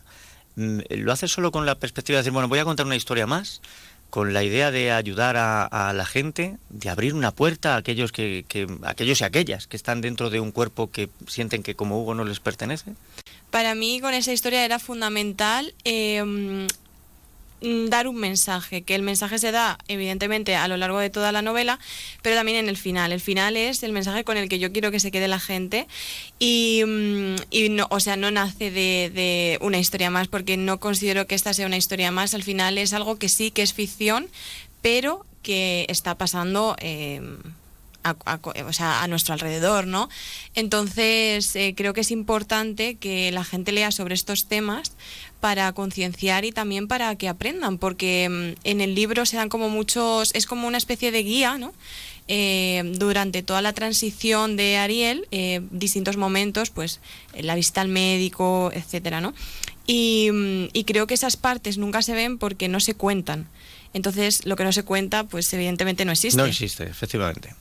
mm, 0.57 0.81
¿lo 0.91 1.13
haces 1.13 1.31
solo 1.31 1.53
con 1.53 1.67
la 1.67 1.77
perspectiva 1.77 2.17
de 2.17 2.23
decir, 2.23 2.33
bueno, 2.33 2.49
voy 2.49 2.59
a 2.59 2.65
contar 2.65 2.85
una 2.85 2.97
historia 2.97 3.29
más? 3.29 3.61
con 4.11 4.33
la 4.35 4.43
idea 4.43 4.73
de 4.73 4.91
ayudar 4.91 5.37
a, 5.37 5.93
la 5.95 6.05
gente, 6.05 6.57
de 6.69 6.91
abrir 6.91 7.15
una 7.15 7.31
puerta 7.31 7.75
a 7.75 7.77
aquellos 7.77 8.11
que, 8.11 8.45
que- 8.49 8.67
aquellos 8.83 9.21
y 9.21 9.25
aquellas 9.25 9.69
que 9.69 9.77
están 9.77 10.01
dentro 10.01 10.31
de 10.31 10.41
un 10.41 10.51
cuerpo 10.51 10.91
que 10.91 11.11
sienten 11.29 11.63
que 11.63 11.77
como 11.77 12.03
Hugo 12.03 12.17
no 12.17 12.25
les 12.25 12.41
pertenece. 12.41 12.95
Para 13.53 13.77
mí 13.77 14.01
con 14.01 14.13
esa 14.13 14.33
historia 14.33 14.65
era 14.65 14.81
fundamental 14.81 15.73
mm, 15.85 16.67
dar 17.63 18.09
un 18.09 18.17
mensaje, 18.17 18.83
que 18.83 18.95
el 18.95 19.03
mensaje 19.03 19.39
se 19.39 19.53
da 19.53 19.79
evidentemente 19.89 20.57
a 20.57 20.69
lo 20.69 20.77
largo 20.77 20.99
de 20.99 21.11
toda 21.11 21.33
la 21.33 21.43
novela, 21.43 21.79
pero 22.23 22.37
también 22.37 22.59
en 22.59 22.69
el 22.69 22.77
final. 22.77 23.13
El 23.13 23.21
final 23.21 23.57
es 23.57 23.83
el 23.83 23.93
mensaje 23.93 24.25
con 24.25 24.37
el 24.37 24.49
que 24.49 24.59
yo 24.59 24.73
quiero 24.73 24.91
que 24.91 25.01
se 25.01 25.11
quede 25.11 25.29
la 25.29 25.41
gente 25.41 25.87
y, 26.39 26.83
mm, 26.87 27.75
no, 27.77 27.87
o 27.91 28.01
sea, 28.01 28.17
no 28.17 28.31
nace 28.31 28.71
de, 28.71 29.11
de 29.13 29.59
una 29.61 29.79
historia 29.79 30.11
más 30.11 30.29
porque 30.29 30.57
no 30.57 30.81
considero 30.81 31.27
que 31.27 31.35
esta 31.35 31.55
sea 31.55 31.67
una 31.67 31.77
historia 31.77 32.11
más. 32.11 32.35
Al 32.35 32.43
final 32.43 32.79
es 32.79 32.93
algo 32.93 33.19
que 33.19 33.29
sí 33.29 33.51
que 33.51 33.63
es 33.63 33.73
ficción, 33.75 34.29
pero 34.83 35.25
que 35.43 35.87
está 35.89 36.17
pasando. 36.17 36.77
eh, 36.81 37.21
a, 38.05 38.17
a 38.25 38.39
co- 38.39 38.53
o 38.67 38.73
sea, 38.73 39.03
a 39.03 39.09
nuestro 39.09 39.35
alrededor, 39.35 39.87
¿no? 39.87 40.09
Entonces, 40.55 41.55
eh, 41.57 41.75
creo 41.77 41.93
que 41.95 42.03
es 42.03 42.11
importante 42.11 42.95
que 42.97 43.33
la 43.33 43.45
gente 43.45 43.73
lea 43.73 43.91
sobre 43.91 44.15
estos 44.15 44.47
temas 44.47 44.93
para 45.41 45.73
concienciar 45.73 46.45
y 46.45 46.53
también 46.53 46.87
para 46.87 47.15
que 47.17 47.29
aprendan, 47.29 47.79
porque 47.79 48.29
mm, 48.29 48.61
en 48.65 48.81
el 48.81 48.95
libro 48.95 49.25
se 49.27 49.37
dan 49.37 49.49
como 49.49 49.69
muchos, 49.71 50.31
es 50.35 50.47
como 50.47 50.69
una 50.69 50.79
especie 50.79 51.11
de 51.11 51.23
guía, 51.23 51.57
¿no? 51.59 51.73
Eh, 52.29 52.83
durante 52.99 53.43
toda 53.43 53.61
la 53.63 53.73
transición 53.73 54.57
de 54.57 54.77
Ariel, 54.77 55.27
eh, 55.33 55.61
distintos 55.73 56.17
momentos, 56.17 56.71
pues 56.71 57.01
eh, 57.33 57.43
la 57.43 57.55
visita 57.57 57.81
al 57.81 57.89
médico, 57.89 58.71
etcétera, 58.73 59.21
¿no? 59.21 59.35
Y, 59.87 60.31
mm, 60.33 60.69
y 60.73 60.85
creo 60.85 61.07
que 61.07 61.15
esas 61.15 61.37
partes 61.37 61.79
nunca 61.79 62.03
se 62.03 62.13
ven 62.15 62.39
porque 62.39 62.69
no 62.69 62.79
se 62.79 62.95
cuentan. 62.95 63.49
Entonces, 63.93 64.47
lo 64.47 64.55
que 64.55 64.63
no 64.63 64.71
se 64.73 64.85
cuenta, 64.85 65.25
pues 65.25 65.53
evidentemente 65.53 66.05
no 66.05 66.13
existe. 66.13 66.37
No 66.41 66.47
existe, 66.47 66.85
efectivamente. 66.85 67.55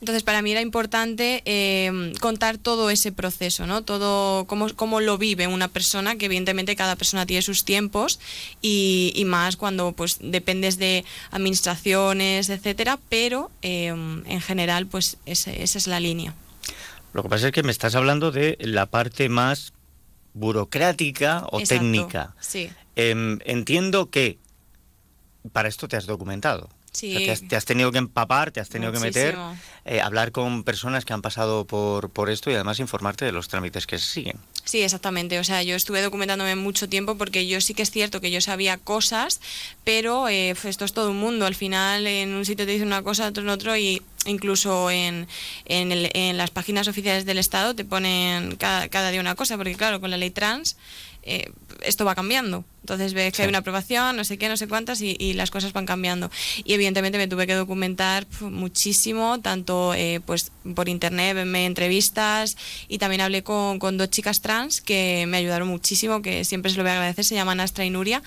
Entonces, 0.00 0.22
para 0.22 0.40
mí 0.40 0.50
era 0.50 0.62
importante 0.62 1.42
eh, 1.44 2.12
contar 2.20 2.56
todo 2.56 2.88
ese 2.88 3.12
proceso, 3.12 3.66
¿no? 3.66 3.82
Todo, 3.82 4.46
cómo, 4.46 4.74
cómo 4.74 5.00
lo 5.00 5.18
vive 5.18 5.46
una 5.46 5.68
persona, 5.68 6.16
que 6.16 6.24
evidentemente 6.26 6.74
cada 6.74 6.96
persona 6.96 7.26
tiene 7.26 7.42
sus 7.42 7.64
tiempos 7.66 8.18
y, 8.62 9.12
y 9.14 9.26
más 9.26 9.56
cuando 9.56 9.92
pues 9.92 10.16
dependes 10.22 10.78
de 10.78 11.04
administraciones, 11.32 12.48
etcétera, 12.48 12.98
pero 13.10 13.50
eh, 13.60 13.88
en 13.88 14.40
general, 14.40 14.86
pues 14.86 15.18
ese- 15.26 15.62
esa 15.62 15.76
es 15.78 15.86
la 15.86 16.00
línea. 16.00 16.34
Lo 17.12 17.22
que 17.22 17.28
pasa 17.28 17.48
es 17.48 17.52
que 17.52 17.62
me 17.62 17.70
estás 17.72 17.94
hablando 17.94 18.30
de 18.30 18.56
la 18.60 18.86
parte 18.86 19.28
más 19.28 19.72
burocrática 20.32 21.44
o 21.50 21.60
Exacto, 21.60 21.82
técnica. 21.84 22.34
Sí. 22.40 22.70
Em, 22.96 23.38
entiendo 23.44 24.10
que 24.10 24.38
para 25.52 25.68
esto 25.68 25.88
te 25.88 25.96
has 25.96 26.06
documentado. 26.06 26.68
Sí. 26.92 27.14
O 27.14 27.18
sea, 27.18 27.26
te, 27.26 27.30
has, 27.32 27.48
te 27.48 27.56
has 27.56 27.64
tenido 27.64 27.92
que 27.92 27.98
empapar, 27.98 28.50
te 28.50 28.60
has 28.60 28.68
tenido 28.68 28.90
que 28.92 28.98
meter, 28.98 29.36
Muchísimo. 29.36 29.56
eh, 29.84 30.00
hablar 30.00 30.32
con 30.32 30.64
personas 30.64 31.04
que 31.04 31.12
han 31.12 31.22
pasado 31.22 31.64
por, 31.64 32.10
por 32.10 32.30
esto 32.30 32.50
y 32.50 32.54
además 32.54 32.80
informarte 32.80 33.24
de 33.24 33.32
los 33.32 33.48
trámites 33.48 33.86
que 33.86 33.98
se 33.98 34.06
siguen. 34.06 34.36
Sí, 34.64 34.82
exactamente. 34.82 35.38
O 35.38 35.44
sea, 35.44 35.62
yo 35.62 35.76
estuve 35.76 36.02
documentándome 36.02 36.56
mucho 36.56 36.88
tiempo 36.88 37.16
porque 37.16 37.46
yo 37.46 37.60
sí 37.60 37.74
que 37.74 37.82
es 37.82 37.90
cierto 37.90 38.20
que 38.20 38.30
yo 38.30 38.40
sabía 38.40 38.76
cosas, 38.76 39.40
pero 39.84 40.28
eh, 40.28 40.50
esto 40.64 40.84
es 40.84 40.92
todo 40.92 41.10
un 41.10 41.18
mundo. 41.18 41.46
Al 41.46 41.54
final 41.54 42.06
en 42.06 42.34
un 42.34 42.44
sitio 42.44 42.66
te 42.66 42.72
dicen 42.72 42.88
una 42.88 43.02
cosa, 43.02 43.28
otro 43.28 43.42
en 43.42 43.48
otro 43.50 43.76
y 43.76 44.02
incluso 44.26 44.90
en, 44.90 45.28
en, 45.66 45.92
el- 45.92 46.10
en 46.14 46.36
las 46.36 46.50
páginas 46.50 46.88
oficiales 46.88 47.24
del 47.24 47.38
Estado 47.38 47.74
te 47.74 47.84
ponen 47.84 48.56
cada, 48.56 48.88
cada 48.88 49.10
día 49.10 49.20
una 49.20 49.34
cosa, 49.34 49.56
porque 49.56 49.74
claro, 49.76 50.00
con 50.00 50.10
la 50.10 50.16
ley 50.18 50.30
trans 50.30 50.76
eh, 51.22 51.50
esto 51.82 52.04
va 52.04 52.14
cambiando. 52.14 52.64
Entonces 52.82 53.12
ves 53.14 53.32
que 53.32 53.36
Sí. 53.36 53.42
hay 53.42 53.48
una 53.48 53.58
aprobación, 53.58 54.16
no 54.16 54.24
sé 54.24 54.36
qué, 54.38 54.48
no 54.48 54.56
sé 54.56 54.66
cuántas, 54.66 55.00
y, 55.02 55.16
y 55.18 55.34
las 55.34 55.50
cosas 55.50 55.72
van 55.72 55.86
cambiando. 55.86 56.30
Y 56.64 56.72
evidentemente 56.74 57.18
me 57.18 57.28
tuve 57.28 57.46
que 57.46 57.54
documentar 57.54 58.26
muchísimo, 58.40 59.40
tanto 59.40 59.94
eh, 59.94 60.20
pues 60.24 60.50
por 60.74 60.88
internet, 60.88 61.34
verme 61.34 61.66
entrevistas, 61.66 62.56
y 62.88 62.98
también 62.98 63.20
hablé 63.20 63.42
con, 63.42 63.78
con 63.78 63.96
dos 63.98 64.10
chicas 64.10 64.40
trans 64.40 64.80
que 64.80 65.24
me 65.28 65.36
ayudaron 65.36 65.68
muchísimo, 65.68 66.22
que 66.22 66.44
siempre 66.44 66.70
se 66.70 66.76
lo 66.78 66.82
voy 66.84 66.90
a 66.90 66.94
agradecer, 66.94 67.24
se 67.24 67.34
llaman 67.34 67.60
Astra 67.60 67.84
y 67.84 67.90
Nuria, 67.90 68.22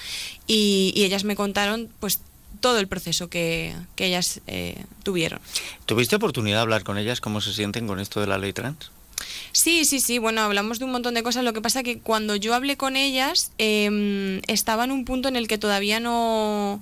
y, 0.48 0.94
y 0.96 1.04
ellas 1.04 1.24
me 1.24 1.36
contaron 1.36 1.90
pues 2.00 2.20
todo 2.60 2.80
el 2.80 2.88
proceso 2.88 3.30
que, 3.30 3.76
que 3.96 4.06
ellas 4.06 4.40
eh, 4.48 4.84
tuvieron. 5.04 5.40
¿Tuviste 5.86 6.16
oportunidad 6.16 6.58
de 6.58 6.62
hablar 6.62 6.84
con 6.84 6.98
ellas 6.98 7.20
cómo 7.22 7.42
se 7.42 7.54
sienten 7.54 7.88
con 7.88 8.00
esto 8.00 8.22
de 8.22 8.28
la 8.28 8.38
ley 8.38 8.54
trans? 8.54 8.90
Sí, 9.52 9.86
sí, 9.86 10.00
sí, 10.00 10.18
bueno, 10.18 10.42
hablamos 10.42 10.80
de 10.80 10.86
un 10.86 10.92
montón 10.92 11.14
de 11.14 11.24
cosas. 11.24 11.44
Lo 11.44 11.54
que 11.54 11.62
pasa 11.62 11.84
que 11.84 12.00
cuando 12.00 12.36
yo 12.36 12.54
hablé 12.54 12.78
con 12.78 12.96
ellas, 12.96 13.52
eh, 13.58 14.42
estaba 14.48 14.84
en 14.84 14.92
un 14.92 15.06
punto 15.06 15.30
en 15.30 15.36
el 15.36 15.48
que 15.48 15.58
todavía 15.58 16.00
no, 16.00 16.82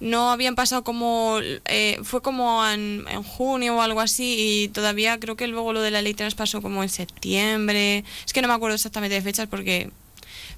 no 0.00 0.30
habían 0.30 0.54
pasado 0.54 0.84
como, 0.84 1.38
eh, 1.64 1.98
fue 2.02 2.22
como 2.22 2.66
en, 2.66 3.04
junio 3.22 3.76
o 3.76 3.80
algo 3.80 4.00
así, 4.00 4.36
y 4.38 4.68
todavía 4.68 5.18
creo 5.18 5.36
que 5.36 5.46
luego 5.46 5.72
lo 5.72 5.80
de 5.80 5.90
la 5.90 6.02
ley 6.02 6.14
trans 6.14 6.34
pasó 6.34 6.60
como 6.62 6.82
en 6.82 6.88
septiembre. 6.88 8.04
Es 8.26 8.32
que 8.32 8.42
no 8.42 8.48
me 8.48 8.54
acuerdo 8.54 8.74
exactamente 8.74 9.14
de 9.14 9.22
fechas 9.22 9.48
porque, 9.48 9.90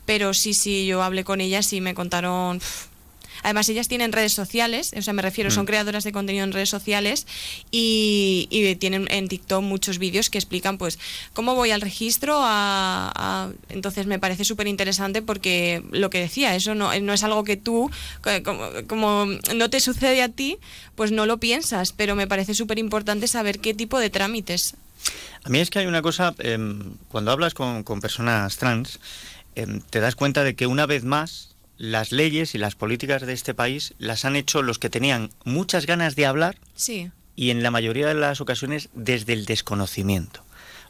pero 0.04 0.34
sí, 0.34 0.54
sí, 0.54 0.86
yo 0.86 1.02
hablé 1.02 1.24
con 1.24 1.40
ellas 1.40 1.72
y 1.72 1.80
me 1.80 1.94
contaron... 1.94 2.60
Además, 3.46 3.68
ellas 3.68 3.86
tienen 3.86 4.10
redes 4.10 4.32
sociales, 4.32 4.92
o 4.96 5.02
sea, 5.02 5.12
me 5.12 5.22
refiero, 5.22 5.52
son 5.52 5.62
Mm. 5.62 5.66
creadoras 5.66 6.02
de 6.02 6.10
contenido 6.10 6.42
en 6.42 6.50
redes 6.50 6.68
sociales 6.68 7.28
y, 7.70 8.48
y 8.50 8.74
tienen 8.74 9.06
en 9.08 9.28
TikTok 9.28 9.62
muchos 9.62 9.98
vídeos 9.98 10.30
que 10.30 10.38
explican, 10.38 10.78
pues, 10.78 10.98
cómo 11.32 11.54
voy 11.54 11.70
al 11.70 11.80
registro. 11.80 12.38
A, 12.42 13.12
a- 13.14 13.50
Entonces, 13.68 14.06
me 14.06 14.18
parece 14.18 14.44
súper 14.44 14.66
interesante 14.66 15.22
porque 15.22 15.80
lo 15.92 16.10
que 16.10 16.18
decía, 16.18 16.56
eso 16.56 16.74
no, 16.74 16.98
no 16.98 17.12
es 17.12 17.22
algo 17.22 17.44
que 17.44 17.56
tú, 17.56 17.88
co- 18.20 18.42
como, 18.44 18.68
como 18.88 19.26
no 19.54 19.70
te 19.70 19.78
sucede 19.78 20.22
a 20.22 20.28
ti, 20.28 20.58
pues 20.96 21.12
no 21.12 21.24
lo 21.24 21.38
piensas, 21.38 21.92
pero 21.92 22.16
me 22.16 22.26
parece 22.26 22.52
súper 22.52 22.80
importante 22.80 23.28
saber 23.28 23.60
qué 23.60 23.74
tipo 23.74 24.00
de 24.00 24.10
trámites. 24.10 24.74
A 25.44 25.50
mí 25.50 25.60
es 25.60 25.70
que 25.70 25.78
hay 25.78 25.86
una 25.86 26.02
cosa, 26.02 26.34
em, 26.40 26.94
cuando 27.08 27.30
hablas 27.30 27.54
con, 27.54 27.84
con 27.84 28.00
personas 28.00 28.56
trans, 28.56 28.98
em, 29.54 29.80
te 29.82 30.00
das 30.00 30.16
cuenta 30.16 30.42
de 30.42 30.56
que 30.56 30.66
una 30.66 30.86
vez 30.86 31.04
más 31.04 31.50
las 31.78 32.12
leyes 32.12 32.54
y 32.54 32.58
las 32.58 32.74
políticas 32.74 33.22
de 33.26 33.32
este 33.32 33.54
país 33.54 33.94
las 33.98 34.24
han 34.24 34.36
hecho 34.36 34.62
los 34.62 34.78
que 34.78 34.90
tenían 34.90 35.30
muchas 35.44 35.86
ganas 35.86 36.16
de 36.16 36.26
hablar 36.26 36.56
Sí. 36.74 37.10
y 37.34 37.50
en 37.50 37.62
la 37.62 37.70
mayoría 37.70 38.06
de 38.06 38.14
las 38.14 38.40
ocasiones 38.40 38.88
desde 38.94 39.32
el 39.34 39.44
desconocimiento. 39.44 40.42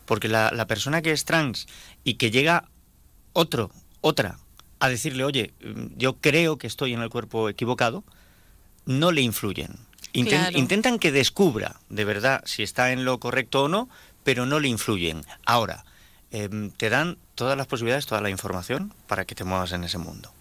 Porque 0.04 0.28
la, 0.28 0.52
la 0.52 0.66
persona 0.66 1.02
que 1.02 1.10
es 1.12 1.24
trans 1.24 1.66
y 2.04 2.14
que 2.14 2.30
llega 2.30 2.68
otro, 3.32 3.70
otra, 4.00 4.38
a 4.78 4.88
decirle, 4.88 5.24
oye, 5.24 5.52
mm, 5.64 5.96
yo 5.96 6.16
creo 6.18 6.58
que 6.58 6.66
estoy 6.68 6.92
en 6.94 7.00
el 7.02 7.10
cuerpo 7.10 7.48
equivocado, 7.48 8.04
no 8.84 9.10
le 9.10 9.22
influyen. 9.22 9.78
Intentan 10.12 10.98
que 10.98 11.12
descubra 11.12 11.76
de 11.90 12.04
verdad 12.04 12.42
si 12.46 12.62
está 12.62 12.92
en 12.92 13.04
lo 13.04 13.18
correcto 13.18 13.64
o 13.64 13.68
no, 13.68 13.88
pero 14.24 14.46
no 14.46 14.60
le 14.60 14.68
influyen. 14.68 15.22
Ahora, 15.44 15.84
em, 16.30 16.70
te 16.70 16.88
dan 16.88 17.18
todas 17.34 17.56
las 17.58 17.66
posibilidades, 17.66 18.06
toda 18.06 18.20
la 18.20 18.30
información 18.30 18.94
para 19.08 19.24
que 19.24 19.34
te 19.34 19.44
muevas 19.44 19.72
en 19.72 19.84
ese 19.84 19.98
mundo. 19.98 20.32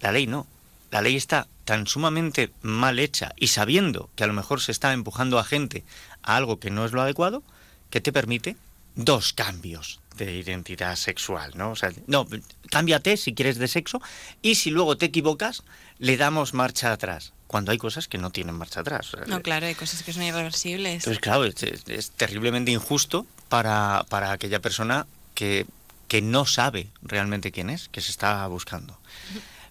La 0.00 0.12
ley 0.12 0.26
no. 0.26 0.46
La 0.90 1.02
ley 1.02 1.16
está 1.16 1.48
tan 1.64 1.86
sumamente 1.86 2.52
mal 2.62 2.98
hecha 2.98 3.34
y 3.36 3.48
sabiendo 3.48 4.08
que 4.14 4.24
a 4.24 4.26
lo 4.26 4.32
mejor 4.32 4.60
se 4.60 4.72
está 4.72 4.92
empujando 4.92 5.38
a 5.38 5.44
gente 5.44 5.84
a 6.22 6.36
algo 6.36 6.60
que 6.60 6.70
no 6.70 6.84
es 6.84 6.92
lo 6.92 7.02
adecuado, 7.02 7.42
que 7.90 8.00
te 8.00 8.12
permite 8.12 8.56
dos 8.94 9.32
cambios 9.32 10.00
de 10.16 10.32
identidad 10.32 10.96
sexual, 10.96 11.52
¿no? 11.54 11.72
O 11.72 11.76
sea, 11.76 11.92
no, 12.06 12.26
cámbiate 12.70 13.16
si 13.16 13.34
quieres 13.34 13.58
de 13.58 13.68
sexo 13.68 14.00
y 14.42 14.54
si 14.54 14.70
luego 14.70 14.96
te 14.96 15.06
equivocas, 15.06 15.62
le 15.98 16.16
damos 16.16 16.54
marcha 16.54 16.92
atrás. 16.92 17.32
Cuando 17.46 17.70
hay 17.70 17.78
cosas 17.78 18.08
que 18.08 18.18
no 18.18 18.30
tienen 18.30 18.56
marcha 18.56 18.80
atrás. 18.80 19.12
No, 19.26 19.40
claro, 19.40 19.66
hay 19.66 19.74
cosas 19.74 20.02
que 20.02 20.12
son 20.12 20.24
irreversibles. 20.24 20.94
Entonces, 20.94 21.20
claro, 21.20 21.44
es, 21.44 22.10
terriblemente 22.16 22.72
injusto 22.72 23.26
para, 23.48 24.04
para 24.08 24.32
aquella 24.32 24.60
persona 24.60 25.06
que, 25.34 25.66
que 26.08 26.22
no 26.22 26.44
sabe 26.46 26.88
realmente 27.02 27.52
quién 27.52 27.70
es, 27.70 27.88
que 27.88 28.00
se 28.00 28.10
está 28.10 28.46
buscando. 28.48 28.98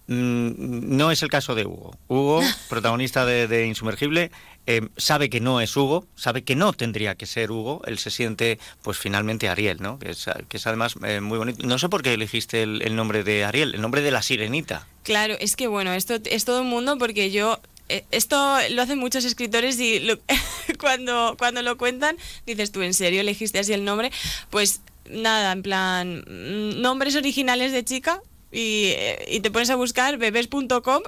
No 0.07 1.11
es 1.11 1.23
el 1.23 1.29
caso 1.29 1.55
de 1.55 1.65
Hugo. 1.65 1.97
Hugo, 2.07 2.41
protagonista 2.69 3.25
de, 3.25 3.65
Insumergible, 3.65 4.31
eh, 4.67 4.87
sabe 4.97 5.29
que 5.29 5.39
no 5.39 5.61
es 5.61 5.75
Hugo, 5.75 6.07
sabe 6.15 6.43
que 6.43 6.55
no 6.55 6.73
tendría 6.73 7.15
que 7.15 7.25
ser 7.25 7.51
Hugo. 7.51 7.81
Él 7.85 7.97
se 7.97 8.11
siente, 8.11 8.59
pues 8.83 8.97
finalmente 8.97 9.49
Ariel, 9.49 9.81
¿no? 9.81 9.99
Que 9.99 10.11
es, 10.11 10.25
que 10.47 10.57
es 10.57 10.67
además 10.67 10.95
eh, 11.05 11.21
muy 11.21 11.37
bonito. 11.37 11.65
No 11.65 11.79
sé 11.79 11.89
por 11.89 12.03
qué 12.03 12.13
elegiste 12.13 12.63
el, 12.63 12.95
nombre 12.95 13.23
de 13.23 13.43
Ariel, 13.43 13.73
el 13.75 13.81
nombre 13.81 14.01
de 14.01 14.11
la 14.11 14.21
sirenita. 14.21 14.87
Claro, 15.03 15.35
es 15.39 15.55
que 15.55 15.67
bueno, 15.67 15.93
esto 15.93 16.15
es 16.25 16.45
todo 16.45 16.61
un 16.61 16.69
mundo 16.69 16.97
porque 16.97 17.31
yo 17.31 17.59
eh, 17.89 18.05
esto 18.11 18.57
lo 18.71 18.81
hacen 18.81 18.97
muchos 18.97 19.25
escritores 19.25 19.79
y 19.79 20.07
cuando, 20.79 21.35
cuando 21.37 21.61
lo 21.61 21.77
cuentan, 21.77 22.17
dices 22.45 22.71
tú, 22.71 22.81
¿en 22.81 22.93
serio 22.93 23.21
elegiste 23.21 23.59
así 23.59 23.73
el 23.73 23.85
nombre? 23.85 24.11
Pues 24.49 24.81
nada, 25.09 25.51
en 25.51 25.61
plan, 25.61 26.23
mm, 26.27 26.81
nombres 26.81 27.15
originales 27.15 27.71
de 27.71 27.83
chica, 27.83 28.21
y, 28.57 29.39
te 29.41 29.51
pones 29.51 29.69
a 29.69 29.75
buscar 29.75 30.17
bebés.com. 30.17 31.03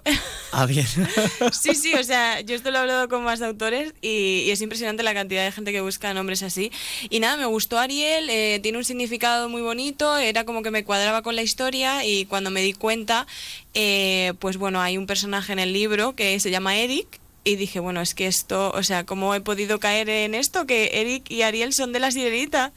Ah, 0.52 0.66
bien. 0.66 0.86
sí, 1.54 1.76
sí, 1.76 1.94
o 1.94 2.04
sea, 2.04 2.42
yo 2.42 2.56
esto 2.56 2.72
lo 2.72 2.78
he 2.78 2.82
hablado 2.82 3.08
con 3.08 3.24
más 3.24 3.42
autores 3.42 3.94
y, 4.02 4.50
es 4.52 4.62
impresionante 4.62 5.02
la 5.02 5.14
cantidad 5.14 5.46
de 5.46 5.52
gente 5.54 5.72
que 5.72 5.80
busca 5.80 6.14
nombres 6.14 6.44
así. 6.44 6.72
Y 7.10 7.22
nada, 7.22 7.38
me 7.38 7.46
gustó 7.46 7.80
Ariel, 7.80 8.30
eh, 8.30 8.60
tiene 8.62 8.78
un 8.78 8.84
significado 8.84 9.48
muy 9.48 9.62
bonito, 9.62 10.18
era 10.18 10.44
como 10.44 10.62
que 10.62 10.72
me 10.72 10.84
cuadraba 10.84 11.22
con 11.22 11.36
la 11.38 11.42
historia 11.42 12.06
y 12.06 12.26
cuando 12.26 12.52
me 12.52 12.62
di 12.62 12.74
cuenta, 12.74 13.28
eh, 13.74 14.34
pues 14.40 14.58
bueno, 14.58 14.82
hay 14.82 14.98
un 14.98 15.08
personaje 15.08 15.54
en 15.54 15.60
el 15.60 15.72
libro 15.72 16.16
que 16.16 16.40
se 16.42 16.52
llama 16.52 16.76
Eric 16.76 17.22
y 17.48 17.56
dije, 17.56 17.80
bueno, 17.80 18.02
es 18.02 18.14
que 18.14 18.28
esto, 18.28 18.72
o 18.72 18.84
sea, 18.84 19.06
¿cómo 19.06 19.34
he 19.34 19.40
podido 19.40 19.80
caer 19.80 20.10
en 20.10 20.36
esto? 20.36 20.66
Que 20.66 20.92
Eric 20.96 21.32
y 21.32 21.44
Ariel 21.44 21.72
son 21.72 21.94
de 21.94 22.00
la 22.00 22.12
sirenita. 22.12 22.74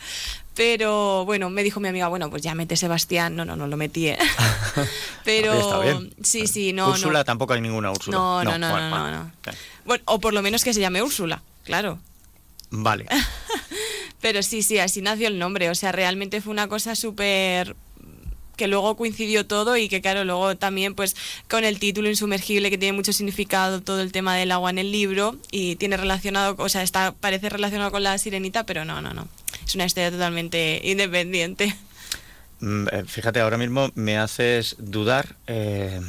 Pero 0.55 1.25
bueno, 1.25 1.51
me 1.51 1.65
dijo 1.65 1.81
mi 1.81 1.89
amiga, 1.89 2.07
bueno, 2.07 2.31
pues 2.31 2.43
ya 2.43 2.55
mete 2.55 2.77
Sebastián. 2.77 3.35
No, 3.35 3.45
no, 3.45 3.57
no 3.57 3.67
lo 3.67 3.77
metí. 3.77 4.09
¿eh? 4.09 4.19
Pero 5.25 6.03
sí, 6.23 6.47
sí, 6.47 6.73
no. 6.73 6.91
Úrsula 6.91 7.25
tampoco 7.25 7.55
hay 7.55 7.61
ninguna 7.61 7.91
Úrsula. 7.91 8.17
No, 8.17 8.45
no, 8.45 8.59
no, 8.59 8.91
no, 8.91 9.11
no, 9.11 9.33
Bueno, 9.85 10.05
o 10.07 10.21
por 10.21 10.35
lo 10.35 10.43
menos 10.43 10.63
que 10.63 10.73
se 10.73 10.81
llame 10.81 11.03
Úrsula, 11.03 11.43
claro. 11.65 11.99
Vale. 12.71 13.07
Pero 14.21 14.43
sí, 14.45 14.63
sí, 14.63 14.79
así 14.79 15.03
nació 15.03 15.27
el 15.27 15.39
nombre. 15.39 15.69
O 15.71 15.75
sea, 15.75 15.91
realmente 15.91 16.41
fue 16.41 16.53
una 16.53 16.69
cosa 16.69 16.95
súper 16.95 17.75
que 18.61 18.69
luego 18.69 18.95
coincidió 18.95 19.47
todo 19.47 19.79
y 19.79 19.89
que 19.89 20.03
claro, 20.03 20.23
luego 20.27 20.55
también 20.55 20.95
pues 20.95 21.17
con 21.49 21.65
el 21.65 21.79
título 21.79 22.11
insumergible 22.11 22.69
que 22.69 22.77
tiene 22.77 22.93
mucho 22.93 23.15
significado 23.15 23.81
todo 23.81 24.03
el 24.03 24.13
tema 24.13 24.37
del 24.37 24.53
agua 24.53 24.69
en 24.69 24.77
el 24.77 24.93
libro 24.93 25.35
y 25.51 25.77
tiene 25.77 25.97
relacionado, 25.97 26.57
o 26.59 26.69
sea, 26.69 26.83
está 26.83 27.13
parece 27.13 27.49
relacionado 27.49 27.91
con 27.91 28.03
la 28.03 28.19
sirenita, 28.19 28.67
pero 28.67 28.85
no, 28.85 29.01
no, 29.01 29.15
no. 29.15 29.29
Es 29.67 29.75
una 29.77 29.87
historia 29.87 30.11
totalmente 30.11 30.83
independiente. 30.85 31.75
Mm, 32.61 32.89
eh, 32.93 33.05
fíjate, 33.07 33.41
ahora 33.41 33.57
mismo 33.57 33.91
me 33.95 34.19
haces 34.19 34.77
dudar 34.79 35.37
eh, 35.47 36.03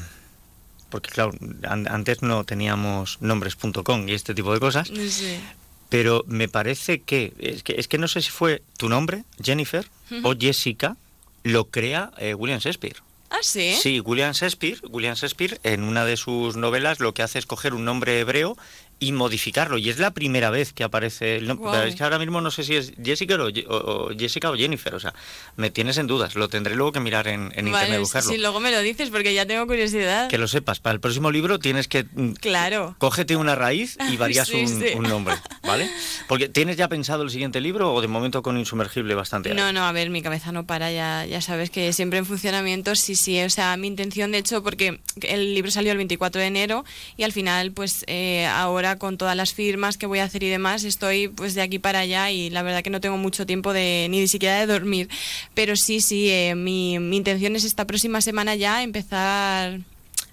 porque 0.90 1.10
claro, 1.10 1.32
antes 1.64 2.22
no 2.22 2.44
teníamos 2.44 3.18
nombres.com 3.22 4.10
y 4.10 4.12
este 4.12 4.36
tipo 4.36 4.54
de 4.54 4.60
cosas. 4.60 4.90
Sí. 4.90 5.40
Pero 5.88 6.26
me 6.28 6.50
parece 6.50 7.00
que 7.00 7.34
es, 7.40 7.64
que 7.64 7.76
es 7.78 7.88
que 7.88 7.98
no 7.98 8.10
sé 8.10 8.22
si 8.22 8.30
fue 8.30 8.62
tu 8.76 8.90
nombre, 8.90 9.24
Jennifer, 9.42 9.88
o 10.24 10.36
Jessica, 10.38 10.98
lo 11.44 11.70
crea 11.70 12.12
eh, 12.18 12.34
William 12.34 12.60
Shakespeare. 12.60 12.98
¿Ah, 13.30 13.38
sí? 13.42 13.76
Sí, 13.82 14.02
William 14.02 14.34
Shakespeare, 14.34 14.80
William 14.90 15.16
Shakespeare 15.16 15.60
en 15.64 15.84
una 15.84 16.04
de 16.04 16.18
sus 16.18 16.58
novelas 16.58 17.00
lo 17.00 17.14
que 17.14 17.24
hace 17.24 17.40
es 17.40 17.46
coger 17.46 17.74
un 17.74 17.86
nombre 17.86 18.20
hebreo 18.20 18.58
y 19.02 19.12
modificarlo. 19.14 19.80
Y 19.80 19.90
es 19.90 19.98
la 19.98 20.12
primera 20.12 20.52
vez 20.52 20.74
que 20.74 20.84
aparece. 20.84 21.38
Es 21.38 21.96
que 21.96 22.04
ahora 22.04 22.20
mismo 22.20 22.40
no 22.40 22.52
sé 22.52 22.64
si 22.64 22.76
es 22.76 22.94
Jessica 23.04 23.36
o, 23.36 24.10
Jessica 24.16 24.52
o 24.52 24.56
Jennifer. 24.56 24.94
O 24.94 25.00
sea, 25.00 25.14
me 25.58 25.72
tienes 25.72 25.98
en 25.98 26.06
dudas. 26.06 26.36
Lo 26.36 26.50
tendré 26.50 26.76
luego 26.76 26.92
que 26.92 27.00
mirar 27.00 27.28
en, 27.28 27.52
en 27.56 27.68
internet 27.68 28.00
buscarlo. 28.00 28.30
Sí, 28.30 28.38
luego 28.38 28.60
me 28.60 28.70
lo 28.70 28.80
dices 28.82 29.10
porque 29.10 29.34
ya 29.34 29.48
tengo 29.48 29.66
curiosidad. 29.66 30.30
Que 30.30 30.38
lo 30.38 30.48
sepas. 30.48 30.80
Para 30.80 30.94
el 30.94 31.00
próximo 31.00 31.32
libro 31.32 31.58
tienes 31.58 31.88
que. 31.88 32.04
Mm, 32.04 32.34
claro. 32.34 32.96
Cógete 33.00 33.36
una 33.36 33.56
raíz 33.56 33.98
y 34.12 34.18
varías 34.18 34.52
un, 34.52 35.04
nombre. 35.04 35.34
¿Vale? 35.64 35.90
Porque 36.28 36.48
¿tienes 36.48 36.78
ya 36.78 36.88
pensado 36.88 37.24
el 37.24 37.32
siguiente 37.32 37.60
libro 37.60 37.92
o 37.96 38.02
de 38.02 38.08
momento 38.08 38.44
con 38.44 38.56
Insumergible 38.60 39.16
bastante? 39.16 39.56
No, 39.56 39.74
no, 39.74 39.84
a 39.84 39.92
ver, 39.94 40.12
mi 40.12 40.22
cabeza 40.22 40.52
no 40.52 40.68
para. 40.68 40.92
Ya, 40.92 41.26
ya 41.26 41.42
sabes 41.42 41.72
que 41.72 41.92
siempre 41.92 42.20
en 42.20 42.28
funcionamiento, 42.28 42.96
sí, 42.96 43.16
sí. 43.16 43.42
O 43.42 43.50
sea, 43.50 43.76
mi 43.78 43.88
intención, 43.88 44.32
de 44.32 44.38
hecho, 44.38 44.62
porque 44.62 45.00
el 45.24 45.56
libro 45.56 45.72
salió 45.72 45.92
el 45.92 45.98
24 45.98 46.40
de 46.40 46.46
enero 46.46 46.86
y 47.18 47.24
al 47.24 47.32
final, 47.32 47.72
pues 47.72 48.04
eh, 48.06 48.46
ahora 48.46 48.91
con 48.98 49.18
todas 49.18 49.36
las 49.36 49.54
firmas 49.54 49.98
que 49.98 50.06
voy 50.06 50.20
a 50.20 50.24
hacer 50.26 50.44
y 50.44 50.50
demás, 50.50 50.84
estoy 50.84 51.28
pues 51.28 51.56
de 51.56 51.62
aquí 51.62 51.80
para 51.80 52.00
allá 52.00 52.32
y 52.32 52.50
la 52.50 52.62
verdad 52.64 52.82
que 52.84 52.90
no 52.90 53.02
tengo 53.02 53.18
mucho 53.18 53.46
tiempo 53.46 53.74
de 53.74 54.08
ni 54.10 54.28
siquiera 54.28 54.60
de 54.60 54.66
dormir. 54.68 55.10
Pero 55.54 55.76
sí, 55.76 56.02
sí, 56.02 56.30
eh, 56.30 56.56
mi, 56.56 57.00
mi 57.00 57.18
intención 57.18 57.56
es 57.56 57.64
esta 57.64 57.86
próxima 57.86 58.22
semana 58.22 58.56
ya 58.56 58.84
empezar 58.84 59.80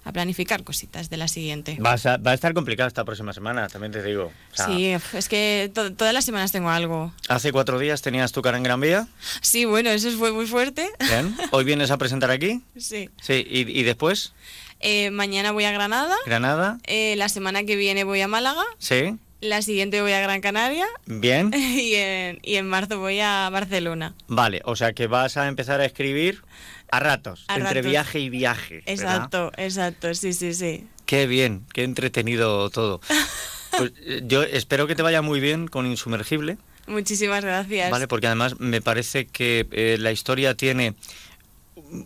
a 0.05 0.11
planificar 0.11 0.63
cositas 0.63 1.09
de 1.09 1.17
la 1.17 1.27
siguiente. 1.27 1.77
Va 1.79 1.93
a, 1.93 2.17
va 2.17 2.31
a 2.31 2.33
estar 2.33 2.53
complicado 2.53 2.87
esta 2.87 3.03
próxima 3.03 3.33
semana, 3.33 3.67
también 3.67 3.91
te 3.91 4.01
digo. 4.01 4.31
sí, 4.53 4.93
es 5.13 5.29
que 5.29 5.71
todas 5.73 6.13
las 6.13 6.25
semanas 6.25 6.51
tengo 6.51 6.69
algo. 6.69 7.13
Hace 7.27 7.51
cuatro 7.51 7.77
días 7.77 8.01
tenías 8.01 8.31
tu 8.31 8.41
cara 8.41 8.57
en 8.57 8.63
Gran 8.63 8.79
Vía. 8.81 9.07
Sí, 9.41 9.65
bueno, 9.65 9.89
eso 9.89 10.09
fue 10.11 10.31
muy 10.31 10.47
fuerte. 10.47 10.89
Bien. 10.99 11.35
¿Hoy 11.51 11.63
vienes 11.63 11.91
a 11.91 11.97
presentar 11.97 12.31
aquí? 12.31 12.61
Sí. 12.79 13.09
Sí, 13.21 13.45
¿y, 13.47 13.79
y 13.79 13.83
después? 13.83 14.33
Eh, 14.79 15.11
mañana 15.11 15.51
voy 15.51 15.65
a 15.65 15.71
Granada. 15.71 16.15
Granada. 16.25 16.77
Eh, 16.85 17.15
la 17.17 17.29
semana 17.29 17.63
que 17.63 17.75
viene 17.75 18.03
voy 18.03 18.21
a 18.21 18.27
Málaga. 18.27 18.63
Sí. 18.77 19.15
La 19.41 19.61
siguiente 19.61 20.01
voy 20.01 20.11
a 20.11 20.19
Gran 20.21 20.41
Canaria. 20.41 20.85
Bien. 21.05 21.51
Y 21.53 21.95
en, 21.95 22.39
y 22.43 22.55
en 22.55 22.67
marzo 22.67 22.99
voy 22.99 23.19
a 23.19 23.49
Barcelona. 23.49 24.13
Vale, 24.27 24.61
o 24.65 24.75
sea 24.75 24.93
que 24.93 25.07
vas 25.07 25.37
a 25.37 25.47
empezar 25.47 25.79
a 25.81 25.85
escribir 25.85 26.41
a 26.91 26.99
ratos, 26.99 27.45
entre 27.55 27.81
viaje 27.81 28.19
y 28.19 28.29
viaje. 28.29 28.81
Exacto, 28.85 29.51
exacto, 29.57 30.13
sí, 30.13 30.33
sí, 30.33 30.53
sí. 30.53 30.87
Qué 31.05 31.27
bien, 31.27 31.65
qué 31.73 31.83
entretenido 31.83 32.69
todo. 32.69 33.01
Pues, 33.77 33.91
eh, 34.01 34.21
yo 34.23 34.41
espero 34.41 34.87
que 34.87 34.95
te 34.95 35.03
vaya 35.03 35.21
muy 35.21 35.39
bien 35.39 35.67
con 35.67 35.85
Insumergible. 35.85 36.57
Muchísimas 36.87 37.45
gracias. 37.45 37.91
Vale, 37.91 38.07
porque 38.07 38.25
además 38.25 38.59
me 38.59 38.81
parece 38.81 39.27
que 39.27 39.67
eh, 39.71 39.97
la 39.99 40.11
historia 40.11 40.55
tiene, 40.55 40.95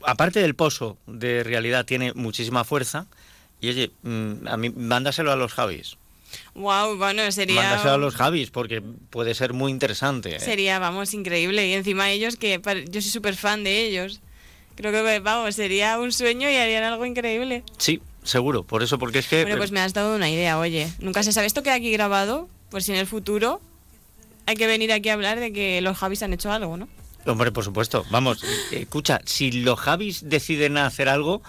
aparte 0.03 0.39
del 0.39 0.55
pozo 0.55 0.97
de 1.07 1.43
realidad, 1.43 1.85
tiene 1.85 2.13
muchísima 2.13 2.63
fuerza. 2.63 3.07
Y 3.61 3.69
oye, 3.69 3.91
mm, 4.03 4.47
a 4.47 4.57
mí, 4.57 4.69
mándaselo 4.69 5.31
a 5.31 5.35
los 5.35 5.53
Javis. 5.53 5.97
Wow, 6.55 6.97
bueno, 6.97 7.31
sería. 7.31 7.61
Mándaselo 7.61 7.93
a 7.93 7.97
los 7.97 8.15
Javis 8.15 8.49
porque 8.49 8.81
puede 8.81 9.35
ser 9.35 9.53
muy 9.53 9.71
interesante. 9.71 10.35
¿eh? 10.35 10.39
Sería, 10.39 10.79
vamos, 10.79 11.13
increíble. 11.13 11.67
Y 11.67 11.73
encima 11.73 12.11
ellos, 12.11 12.35
que 12.35 12.59
yo 12.89 13.01
soy 13.01 13.11
súper 13.11 13.35
fan 13.35 13.63
de 13.63 13.85
ellos. 13.85 14.19
Creo 14.75 14.91
que, 14.91 15.19
vamos, 15.19 15.55
sería 15.55 15.99
un 15.99 16.11
sueño 16.11 16.49
y 16.49 16.55
harían 16.55 16.83
algo 16.83 17.05
increíble. 17.05 17.63
Sí, 17.77 18.01
seguro. 18.23 18.63
Por 18.63 18.81
eso, 18.81 18.97
porque 18.97 19.19
es 19.19 19.27
que. 19.27 19.43
Bueno, 19.43 19.57
pues 19.57 19.71
me 19.71 19.79
has 19.79 19.93
dado 19.93 20.15
una 20.15 20.29
idea, 20.29 20.57
oye. 20.57 20.91
Nunca 20.99 21.23
se 21.23 21.31
sabe 21.31 21.47
esto 21.47 21.63
que 21.63 21.71
aquí 21.71 21.91
grabado, 21.91 22.49
pues 22.69 22.85
si 22.85 22.91
en 22.91 22.97
el 22.97 23.07
futuro 23.07 23.61
hay 24.45 24.55
que 24.55 24.67
venir 24.67 24.91
aquí 24.91 25.09
a 25.09 25.13
hablar 25.13 25.39
de 25.39 25.53
que 25.53 25.79
los 25.81 25.97
Javis 25.97 26.23
han 26.23 26.33
hecho 26.33 26.51
algo, 26.51 26.75
¿no? 26.77 26.87
Hombre, 27.25 27.51
por 27.51 27.63
supuesto. 27.63 28.05
Vamos, 28.09 28.43
escucha, 28.71 29.21
si 29.25 29.51
los 29.51 29.79
Javis 29.79 30.29
deciden 30.29 30.77
hacer 30.77 31.09
algo, 31.09 31.41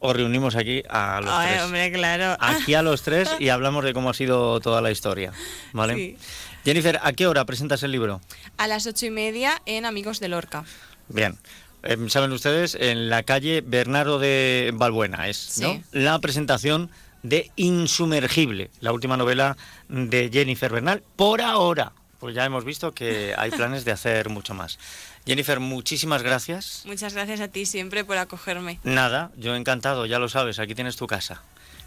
os 0.00 0.14
reunimos 0.16 0.54
aquí 0.56 0.82
a 0.88 1.20
los 1.20 1.30
Ay, 1.32 1.48
tres. 1.50 1.62
hombre, 1.62 1.92
claro. 1.92 2.36
Aquí 2.40 2.74
a 2.74 2.82
los 2.82 3.02
tres 3.02 3.28
y 3.38 3.48
hablamos 3.48 3.84
de 3.84 3.92
cómo 3.94 4.10
ha 4.10 4.14
sido 4.14 4.60
toda 4.60 4.80
la 4.80 4.90
historia. 4.90 5.32
¿Vale? 5.72 5.94
Sí. 5.94 6.16
Jennifer, 6.64 7.00
¿a 7.02 7.12
qué 7.12 7.26
hora 7.26 7.44
presentas 7.44 7.82
el 7.82 7.92
libro? 7.92 8.20
A 8.58 8.68
las 8.68 8.86
ocho 8.86 9.06
y 9.06 9.10
media 9.10 9.60
en 9.66 9.86
Amigos 9.86 10.20
de 10.20 10.28
Lorca. 10.28 10.64
Bien. 11.08 11.36
Em, 11.82 12.08
Saben 12.08 12.32
ustedes, 12.32 12.74
en 12.74 13.08
la 13.08 13.22
calle 13.22 13.60
Bernardo 13.64 14.18
de 14.18 14.72
Balbuena 14.74 15.28
es 15.28 15.58
¿no? 15.60 15.80
la 15.92 16.18
presentación 16.18 16.90
de 17.22 17.50
Insumergible, 17.56 18.70
la 18.80 18.92
última 18.92 19.16
novela 19.16 19.56
de 19.88 20.28
Jennifer 20.32 20.70
Bernal, 20.72 21.02
por 21.16 21.40
ahora. 21.40 21.92
Pues 22.18 22.34
ya 22.34 22.44
hemos 22.44 22.64
visto 22.64 22.92
que 22.92 23.34
hay 23.36 23.50
planes 23.50 23.84
de 23.84 23.92
hacer 23.92 24.28
mucho 24.28 24.54
más. 24.54 24.78
Jennifer, 25.24 25.60
muchísimas 25.60 26.22
gracias. 26.22 26.82
Muchas 26.84 27.14
gracias 27.14 27.40
a 27.40 27.48
ti 27.48 27.64
siempre 27.64 28.04
por 28.04 28.18
acogerme. 28.18 28.80
Nada, 28.82 29.30
yo 29.36 29.54
encantado, 29.54 30.06
ya 30.06 30.18
lo 30.18 30.28
sabes, 30.28 30.58
aquí 30.58 30.74
tienes 30.74 30.96
tu 30.96 31.06
casa. 31.06 31.42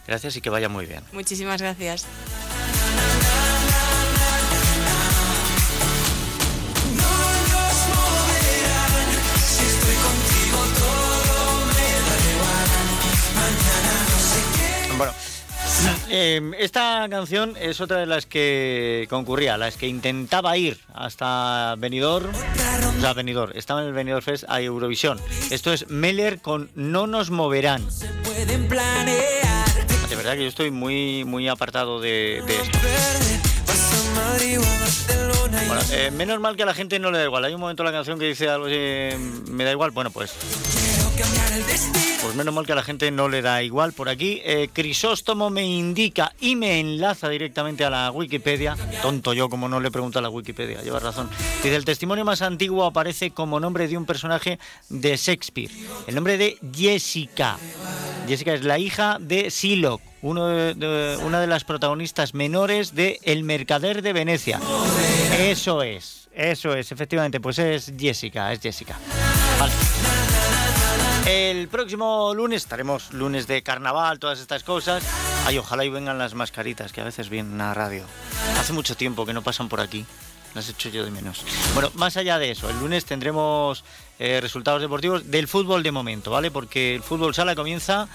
Gracias 0.08 0.36
y 0.38 0.42
que 0.42 0.50
vaya 0.50 0.70
muy 0.70 0.86
bien. 0.86 1.04
Muchísimas 1.12 1.62
gracias. 1.62 2.06
Bueno 14.98 15.31
eh, 16.10 16.52
esta 16.60 17.08
canción 17.10 17.56
es 17.60 17.82
otra 17.82 17.98
de 17.98 18.06
las 18.06 18.26
que 18.26 19.08
concurría, 19.10 19.58
las 19.58 19.78
que 19.78 19.88
intentaba 19.88 20.58
ir 20.58 20.78
hasta 20.94 21.76
Benidorm, 21.78 22.30
o 22.30 23.02
sea, 23.02 23.14
Benidorm, 23.14 23.52
estaba 23.56 23.82
en 23.82 23.88
el 23.88 23.94
Benidorm 23.94 24.24
Fest 24.24 24.44
a 24.48 24.62
Eurovisión. 24.62 25.20
Esto 25.50 25.74
es 25.74 25.90
Meller 25.90 26.42
con 26.42 26.70
No 26.76 27.08
nos 27.08 27.32
moverán. 27.32 27.88
De 30.10 30.16
verdad 30.16 30.34
que 30.34 30.42
yo 30.44 30.50
estoy 30.50 30.72
muy, 30.72 31.24
muy 31.24 31.48
apartado 31.48 32.02
de, 32.02 32.44
de 32.46 32.56
esto. 32.56 32.80
Bueno, 35.68 35.82
eh, 35.92 36.12
menos 36.12 36.40
mal 36.40 36.56
que 36.56 36.64
a 36.64 36.66
la 36.66 36.74
gente 36.74 37.00
no 37.00 37.12
le 37.12 37.18
da 37.20 37.24
igual. 37.24 37.46
Hay 37.46 37.54
un 37.54 37.62
momento 37.62 37.84
en 37.84 37.88
la 37.88 37.92
canción 37.94 38.20
que 38.20 38.26
dice 38.26 38.50
algo 38.50 38.66
así, 38.66 38.76
me 39.50 39.64
da 39.64 39.72
igual. 39.72 39.92
Bueno, 39.92 40.12
pues 40.12 40.34
pues 42.22 42.36
menos 42.36 42.54
mal 42.54 42.66
que 42.66 42.72
a 42.72 42.76
la 42.76 42.84
gente 42.84 43.12
no 43.12 43.28
le 43.28 43.42
da 43.42 43.62
igual 43.62 43.92
por 43.92 44.08
aquí. 44.08 44.42
Eh, 44.46 44.70
Crisóstomo 44.72 45.50
me 45.50 45.66
indica 45.66 46.34
y 46.40 46.56
me 46.56 46.80
enlaza 46.80 47.28
directamente 47.28 47.84
a 47.84 47.90
la 47.90 48.10
Wikipedia. 48.12 48.78
Tonto 49.02 49.34
yo, 49.34 49.50
como 49.50 49.68
no 49.68 49.80
le 49.80 49.92
pregunto 49.92 50.20
a 50.20 50.22
la 50.22 50.30
Wikipedia, 50.30 50.82
lleva 50.82 51.00
razón. 51.00 51.30
Dice, 51.62 51.76
el 51.76 51.84
testimonio 51.84 52.24
más 52.24 52.42
antiguo 52.42 52.86
aparece 52.86 53.32
como 53.32 53.60
nombre 53.60 53.88
de 53.88 53.98
un 53.98 54.06
personaje 54.06 54.60
de 54.88 55.18
Shakespeare. 55.18 55.72
El 56.08 56.16
nombre 56.16 56.38
de 56.38 56.58
Jessica. 56.74 57.58
Jessica 58.28 58.54
es 58.54 58.64
la 58.64 58.80
hija 58.80 59.18
de 59.20 59.50
Siloc, 59.50 60.02
una 60.22 60.74
de 60.74 61.48
las 61.48 61.64
protagonistas 61.64 62.34
menores 62.34 62.96
de 62.96 63.20
El 63.24 63.44
Mercader 63.44 64.02
de 64.02 64.14
Venecia. 64.14 64.60
Eso 65.38 65.84
es, 65.84 66.30
eso 66.34 66.76
es, 66.76 66.92
efectivamente, 66.92 67.42
pues 67.42 67.60
es 67.60 67.92
Jessica, 67.98 68.54
es 68.54 68.62
Jessica. 68.62 68.98
Vale. 69.60 69.74
El 71.26 71.68
próximo 71.68 72.34
lunes 72.34 72.64
estaremos 72.64 73.14
lunes 73.14 73.46
de 73.48 73.62
carnaval, 73.62 74.20
todas 74.20 74.40
estas 74.40 74.64
cosas. 74.64 75.04
Ay, 75.46 75.58
ojalá 75.58 75.86
y 75.86 75.90
vengan 75.90 76.18
las 76.18 76.34
mascaritas 76.34 76.92
que 76.92 77.02
a 77.02 77.04
veces 77.04 77.30
vienen 77.30 77.62
a 77.62 77.74
radio. 77.74 78.04
Hace 78.60 78.74
mucho 78.74 78.96
tiempo 78.96 79.26
que 79.26 79.34
no 79.34 79.42
pasan 79.44 79.70
por 79.70 79.82
aquí. 79.82 80.06
Las 80.56 80.68
he 80.68 80.72
hecho 80.72 80.90
yo 80.90 81.06
de 81.06 81.12
menos. 81.12 81.46
Bueno, 81.74 81.92
más 81.94 82.18
allá 82.18 82.38
de 82.38 82.52
eso, 82.52 82.70
el 82.70 82.78
lunes 82.80 83.06
tendremos 83.06 83.86
eh, 84.20 84.40
resultados 84.42 84.82
deportivos 84.82 85.32
del 85.32 85.48
fútbol 85.48 85.82
de 85.82 85.92
momento, 85.92 86.32
¿vale? 86.32 86.52
Porque 86.52 86.96
el 86.96 87.04
fútbol 87.04 87.34
sala 87.34 87.56
comienza 87.56 88.10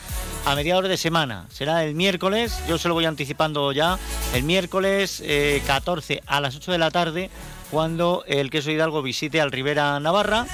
a 0.44 0.54
mediados 0.54 0.86
de 0.86 0.96
semana. 0.98 1.46
Será 1.50 1.84
el 1.84 1.94
miércoles, 1.94 2.58
yo 2.68 2.76
se 2.76 2.88
lo 2.88 2.94
voy 2.94 3.06
anticipando 3.06 3.72
ya, 3.72 3.98
el 4.34 4.42
miércoles 4.42 5.22
14 5.66 6.14
eh, 6.14 6.22
a 6.26 6.40
las 6.42 6.56
8 6.56 6.72
de 6.72 6.78
la 6.78 6.90
tarde 6.90 7.30
cuando 7.70 8.24
el 8.26 8.50
Queso 8.50 8.70
Hidalgo 8.70 9.02
visite 9.02 9.40
al 9.40 9.52
Rivera 9.52 9.98
Navarra 10.00 10.46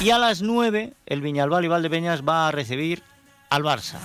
y 0.00 0.10
a 0.10 0.18
las 0.18 0.42
9 0.42 0.92
el 1.06 1.20
Viñalbal 1.20 1.64
y 1.64 1.68
Valdepeñas 1.68 2.22
va 2.22 2.48
a 2.48 2.52
recibir 2.52 3.02
al 3.50 3.62
Barça. 3.62 3.98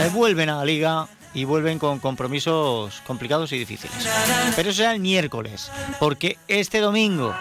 Eh, 0.00 0.10
vuelven 0.12 0.50
a 0.50 0.56
la 0.56 0.64
liga 0.64 1.08
y 1.34 1.44
vuelven 1.44 1.78
con 1.78 1.98
compromisos 1.98 3.02
complicados 3.06 3.52
y 3.52 3.58
difíciles. 3.58 4.08
Pero 4.56 4.70
eso 4.70 4.78
será 4.78 4.92
el 4.92 5.00
miércoles, 5.00 5.70
porque 6.00 6.38
este 6.48 6.80
domingo 6.80 7.34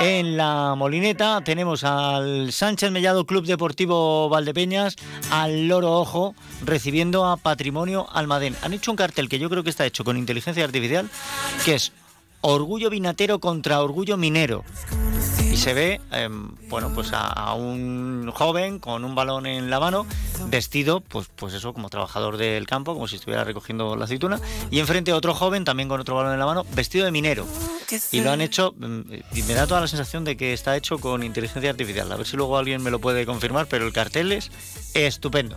en 0.00 0.36
la 0.36 0.74
Molineta 0.76 1.40
tenemos 1.42 1.84
al 1.84 2.52
Sánchez 2.52 2.90
Mellado 2.90 3.24
Club 3.24 3.46
Deportivo 3.46 4.28
Valdepeñas, 4.28 4.96
al 5.30 5.68
Loro 5.68 5.92
Ojo, 5.92 6.34
recibiendo 6.64 7.26
a 7.26 7.36
Patrimonio 7.36 8.06
Almadén. 8.12 8.56
Han 8.62 8.72
hecho 8.72 8.90
un 8.90 8.96
cartel 8.96 9.28
que 9.28 9.38
yo 9.38 9.48
creo 9.48 9.62
que 9.62 9.70
está 9.70 9.86
hecho 9.86 10.04
con 10.04 10.16
inteligencia 10.16 10.64
artificial, 10.64 11.08
que 11.64 11.74
es 11.74 11.92
Orgullo 12.48 12.90
Vinatero 12.90 13.40
contra 13.40 13.82
Orgullo 13.82 14.16
Minero. 14.16 14.62
Y 15.50 15.56
se 15.56 15.74
ve, 15.74 16.00
em, 16.12 16.54
bueno, 16.68 16.92
pues 16.94 17.10
a, 17.12 17.54
un 17.54 18.30
joven 18.32 18.78
con 18.78 19.04
un 19.04 19.16
balón 19.16 19.46
en 19.46 19.68
la 19.68 19.80
mano, 19.80 20.06
vestido, 20.48 21.00
pues, 21.00 21.26
pues 21.34 21.54
eso, 21.54 21.72
como 21.72 21.88
trabajador 21.88 22.36
del 22.36 22.66
campo, 22.66 22.94
como 22.94 23.08
si 23.08 23.16
estuviera 23.16 23.42
recogiendo 23.42 23.96
la 23.96 24.04
aceituna, 24.04 24.40
y 24.70 24.78
enfrente 24.78 25.12
otro 25.12 25.34
joven, 25.34 25.64
también 25.64 25.88
con 25.88 26.00
otro 26.00 26.14
balón 26.14 26.34
en 26.34 26.38
la 26.38 26.46
mano, 26.46 26.64
vestido 26.72 27.04
de 27.04 27.10
minero. 27.10 27.46
Y 28.12 28.20
lo 28.20 28.30
han 28.30 28.40
hecho, 28.40 28.74
em, 28.80 29.04
me 29.08 29.54
da 29.54 29.66
toda 29.66 29.80
la 29.80 29.88
sensación 29.88 30.24
de 30.24 30.36
que 30.36 30.52
está 30.52 30.76
hecho 30.76 30.98
con 30.98 31.24
inteligencia 31.24 31.70
artificial. 31.70 32.12
A 32.12 32.16
ver 32.16 32.26
si 32.26 32.36
luego 32.36 32.58
alguien 32.58 32.80
me 32.80 32.90
lo 32.92 33.00
puede 33.00 33.26
confirmar, 33.26 33.66
pero 33.66 33.86
el 33.86 33.92
cartel 33.92 34.30
es 34.30 34.52
estupendo. 34.94 35.56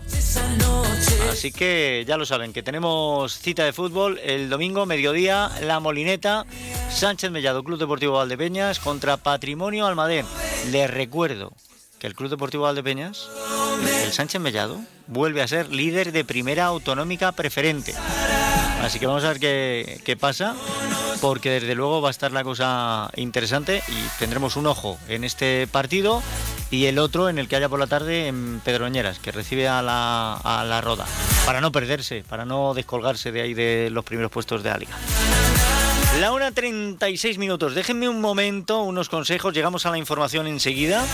Así 1.32 1.52
que 1.52 2.04
ya 2.08 2.18
lo 2.18 2.26
saben, 2.26 2.54
que 2.54 2.64
tenemos 2.64 3.38
cita 3.38 3.64
de 3.64 3.74
fútbol 3.74 4.20
el 4.24 4.50
domingo, 4.50 4.86
mediodía, 4.86 5.50
La 5.62 5.80
Molineta, 5.80 6.46
Sánchez 6.90 7.32
Mellado, 7.32 7.64
Club 7.64 7.80
Deportivo 7.80 8.14
Valdepeñas 8.14 8.80
contra 8.80 9.18
Patrimonio 9.18 9.86
Almadén. 9.86 10.26
Les 10.72 10.90
recuerdo 10.90 11.54
que 12.00 12.08
el 12.08 12.16
Club 12.16 12.30
Deportivo 12.30 12.64
Valdepeñas, 12.64 13.30
el 14.04 14.12
Sánchez 14.12 14.42
Mellado, 14.42 14.80
vuelve 15.08 15.42
a 15.42 15.48
ser 15.48 15.70
líder 15.70 16.12
de 16.12 16.26
primera 16.26 16.66
autonómica 16.66 17.32
preferente. 17.32 17.94
Así 18.82 19.00
que 19.00 19.08
vamos 19.08 19.24
a 19.26 19.34
ver 19.34 19.40
qué, 19.40 20.18
pasa, 20.20 20.56
porque 21.22 21.50
desde 21.50 21.76
luego 21.76 22.02
va 22.02 22.08
a 22.08 22.12
estar 22.12 22.32
la 22.32 22.44
cosa 22.44 23.10
interesante 23.16 23.84
y 23.88 24.20
tendremos 24.20 24.56
un 24.56 24.68
ojo 24.68 24.98
en 25.10 25.24
este 25.24 25.68
partido 25.68 26.24
y 26.72 26.86
el 26.86 26.98
otro 27.00 27.30
en 27.30 27.40
el 27.40 27.48
que 27.48 27.58
haya 27.58 27.68
por 27.68 27.80
la 27.80 27.88
tarde 27.88 28.28
en 28.28 28.62
Pedroñeras, 28.64 29.20
que 29.20 29.32
recibe 29.32 29.68
a 29.68 29.82
la, 29.82 30.40
la 30.66 30.82
Roda, 30.82 31.06
para 31.46 31.62
no 31.62 31.72
perderse, 31.72 32.24
para 32.28 32.46
no 32.46 32.74
descolgarse 32.74 33.32
de 33.32 33.42
ahí 33.42 33.54
de 33.54 33.90
los 33.92 34.06
primeros 34.06 34.32
puestos 34.32 34.64
de 34.64 34.70
Áliga. 34.70 34.96
La 36.18 36.32
1.36 36.32 37.38
minutos. 37.38 37.76
Déjenme 37.76 38.10
un 38.10 38.20
momento, 38.20 38.82
unos 38.82 39.10
consejos. 39.10 39.54
Llegamos 39.54 39.86
a 39.86 39.92
la 39.92 39.98
información 39.98 40.48
enseguida. 40.48 41.06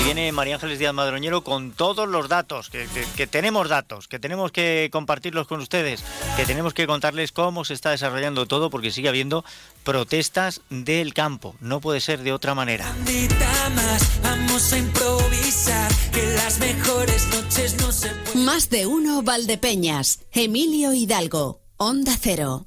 Y 0.00 0.04
viene 0.04 0.32
María 0.32 0.54
Ángeles 0.54 0.78
Díaz 0.78 0.94
Madroñero 0.94 1.44
con 1.44 1.72
todos 1.72 2.08
los 2.08 2.28
datos, 2.28 2.70
que, 2.70 3.26
tenemos 3.26 3.68
datos, 3.68 4.08
que 4.08 4.18
tenemos 4.18 4.50
que 4.50 4.88
compartirlos 4.90 5.46
con 5.46 5.60
ustedes, 5.60 6.02
que 6.36 6.44
tenemos 6.44 6.74
que 6.74 6.86
contarles 6.86 7.32
cómo 7.32 7.64
se 7.64 7.74
está 7.74 7.90
desarrollando 7.90 8.46
todo, 8.46 8.70
porque 8.70 8.90
sigue 8.90 9.08
habiendo 9.08 9.44
protestas 9.84 10.62
del 10.70 11.14
campo. 11.14 11.54
No 11.60 11.80
puede 11.80 12.00
ser 12.00 12.22
de 12.22 12.32
otra 12.32 12.54
manera. 12.54 12.86
Más 18.34 18.70
de 18.70 18.86
uno 18.86 19.22
Valdepeñas. 19.22 20.20
Emilio 20.32 20.92
Hidalgo. 20.92 21.60
Onda 21.76 22.16
Cero. 22.20 22.66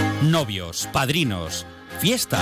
novios, 0.21 0.87
padrinos, 0.91 1.65
fiesta. 1.99 2.39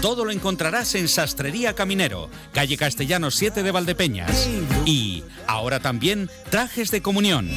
Todo 0.00 0.24
lo 0.24 0.30
encontrarás 0.30 0.94
en 0.94 1.08
Sastrería 1.08 1.74
Caminero, 1.74 2.28
calle 2.52 2.76
Castellanos 2.76 3.36
7 3.36 3.62
de 3.62 3.70
Valdepeñas. 3.70 4.48
Y 4.84 5.24
ahora 5.46 5.80
también 5.80 6.30
trajes 6.50 6.90
de 6.90 7.00
comunión. 7.00 7.48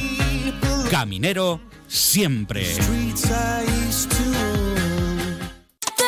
Caminero 0.90 1.60
siempre. 1.88 2.66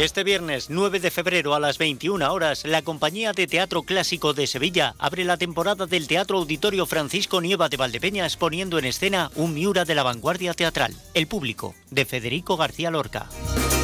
Este 0.00 0.24
viernes 0.24 0.70
9 0.70 0.98
de 0.98 1.10
febrero 1.10 1.54
a 1.54 1.60
las 1.60 1.76
21 1.76 2.32
horas, 2.32 2.64
la 2.64 2.80
Compañía 2.80 3.34
de 3.34 3.46
Teatro 3.46 3.82
Clásico 3.82 4.32
de 4.32 4.46
Sevilla 4.46 4.94
abre 4.98 5.24
la 5.24 5.36
temporada 5.36 5.84
del 5.84 6.06
Teatro 6.06 6.38
Auditorio 6.38 6.86
Francisco 6.86 7.42
Nieva 7.42 7.68
de 7.68 7.76
Valdepeñas 7.76 8.38
poniendo 8.38 8.78
en 8.78 8.86
escena 8.86 9.30
un 9.34 9.52
Miura 9.52 9.84
de 9.84 9.94
la 9.94 10.02
vanguardia 10.02 10.54
teatral, 10.54 10.94
El 11.12 11.26
Público, 11.26 11.74
de 11.90 12.06
Federico 12.06 12.56
García 12.56 12.90
Lorca. 12.90 13.28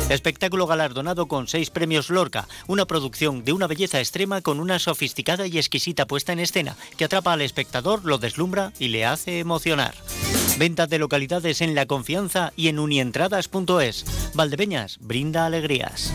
Espectáculo 0.08 0.66
galardonado 0.66 1.28
con 1.28 1.48
seis 1.48 1.68
premios 1.68 2.08
Lorca, 2.08 2.48
una 2.66 2.86
producción 2.86 3.44
de 3.44 3.52
una 3.52 3.66
belleza 3.66 3.98
extrema 3.98 4.40
con 4.40 4.58
una 4.58 4.78
sofisticada 4.78 5.46
y 5.46 5.58
exquisita 5.58 6.06
puesta 6.06 6.32
en 6.32 6.38
escena 6.38 6.78
que 6.96 7.04
atrapa 7.04 7.34
al 7.34 7.42
espectador, 7.42 8.06
lo 8.06 8.16
deslumbra 8.16 8.72
y 8.78 8.88
le 8.88 9.04
hace 9.04 9.38
emocionar. 9.38 9.94
Venta 10.58 10.86
de 10.86 10.98
localidades 10.98 11.60
en 11.60 11.74
La 11.74 11.86
Confianza 11.86 12.52
y 12.56 12.68
en 12.68 12.78
unientradas.es. 12.78 14.04
Valdepeñas, 14.34 14.98
brinda 15.00 15.46
alegrías. 15.46 16.12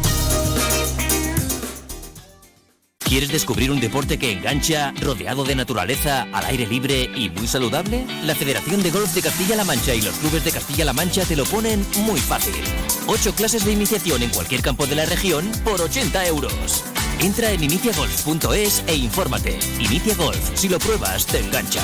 ¿Quieres 3.12 3.30
descubrir 3.30 3.72
un 3.72 3.82
deporte 3.82 4.18
que 4.18 4.32
engancha, 4.32 4.94
rodeado 5.02 5.44
de 5.44 5.54
naturaleza, 5.54 6.28
al 6.32 6.46
aire 6.46 6.66
libre 6.66 7.12
y 7.14 7.30
muy 7.30 7.46
saludable? 7.46 8.06
La 8.24 8.36
Federación 8.36 8.82
de 8.82 8.90
Golf 8.90 9.14
de 9.14 9.22
Castilla-La 9.22 9.66
Mancha 9.66 9.94
y 9.94 10.02
los 10.02 10.16
clubes 10.16 10.46
de 10.46 10.52
Castilla-La 10.52 10.94
Mancha 10.94 11.26
te 11.26 11.36
lo 11.36 11.44
ponen 11.44 11.86
muy 12.06 12.22
fácil. 12.22 12.56
Ocho 13.08 13.36
clases 13.36 13.66
de 13.66 13.74
iniciación 13.74 14.24
en 14.24 14.30
cualquier 14.30 14.62
campo 14.62 14.88
de 14.88 14.96
la 14.96 15.06
región 15.06 15.52
por 15.66 15.82
80 15.82 16.26
euros. 16.28 16.86
Entra 17.20 17.52
en 17.52 17.62
iniciagolf.es 17.62 18.84
e 18.88 18.96
infórmate. 18.96 19.60
Inicia 19.78 20.16
Golf, 20.16 20.40
si 20.56 20.70
lo 20.70 20.80
pruebas, 20.80 21.26
te 21.26 21.40
engancha. 21.40 21.84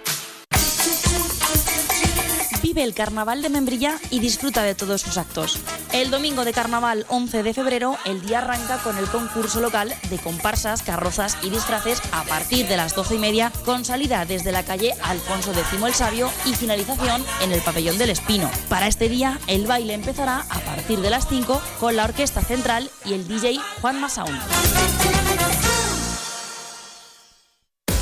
Vive 2.71 2.83
el 2.83 2.93
Carnaval 2.93 3.41
de 3.41 3.49
Membrilla 3.49 3.99
y 4.11 4.21
disfruta 4.21 4.63
de 4.63 4.75
todos 4.75 5.01
sus 5.01 5.17
actos. 5.17 5.59
El 5.91 6.09
domingo 6.09 6.45
de 6.45 6.53
Carnaval 6.53 7.05
11 7.09 7.43
de 7.43 7.53
febrero, 7.53 7.97
el 8.05 8.25
día 8.25 8.39
arranca 8.39 8.77
con 8.77 8.97
el 8.97 9.07
concurso 9.07 9.59
local 9.59 9.93
de 10.09 10.17
comparsas, 10.17 10.81
carrozas 10.81 11.37
y 11.43 11.49
disfraces 11.49 12.01
a 12.13 12.23
partir 12.23 12.69
de 12.69 12.77
las 12.77 12.95
12 12.95 13.15
y 13.15 13.17
media, 13.17 13.51
con 13.65 13.83
salida 13.83 14.23
desde 14.23 14.53
la 14.53 14.63
calle 14.63 14.93
Alfonso 15.03 15.51
X 15.51 15.83
el 15.85 15.93
Sabio 15.93 16.31
y 16.45 16.53
finalización 16.53 17.25
en 17.41 17.51
el 17.51 17.59
Pabellón 17.59 17.97
del 17.97 18.11
Espino. 18.11 18.49
Para 18.69 18.87
este 18.87 19.09
día, 19.09 19.37
el 19.47 19.67
baile 19.67 19.93
empezará 19.93 20.45
a 20.49 20.59
partir 20.61 21.01
de 21.01 21.09
las 21.09 21.27
5 21.27 21.61
con 21.77 21.97
la 21.97 22.05
Orquesta 22.05 22.41
Central 22.41 22.89
y 23.03 23.15
el 23.15 23.27
DJ 23.27 23.59
Juan 23.81 23.99
Masaun. 23.99 24.39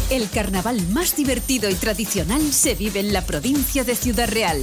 El 0.10 0.28
carnaval 0.32 0.82
más 0.88 1.16
divertido 1.16 1.70
y 1.70 1.76
tradicional 1.76 2.42
se 2.52 2.74
vive 2.74 3.00
en 3.00 3.14
la 3.14 3.26
provincia 3.26 3.84
de 3.84 3.96
Ciudad 3.96 4.28
Real. 4.28 4.60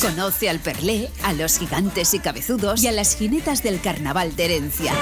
Conoce 0.00 0.50
al 0.50 0.58
Perlé, 0.58 1.10
a 1.22 1.32
los 1.32 1.58
gigantes 1.58 2.12
y 2.12 2.18
cabezudos 2.18 2.82
y 2.82 2.88
a 2.88 2.92
las 2.92 3.16
jinetas 3.16 3.62
del 3.62 3.80
carnaval 3.80 4.34
de 4.34 4.46
herencia. 4.46 4.92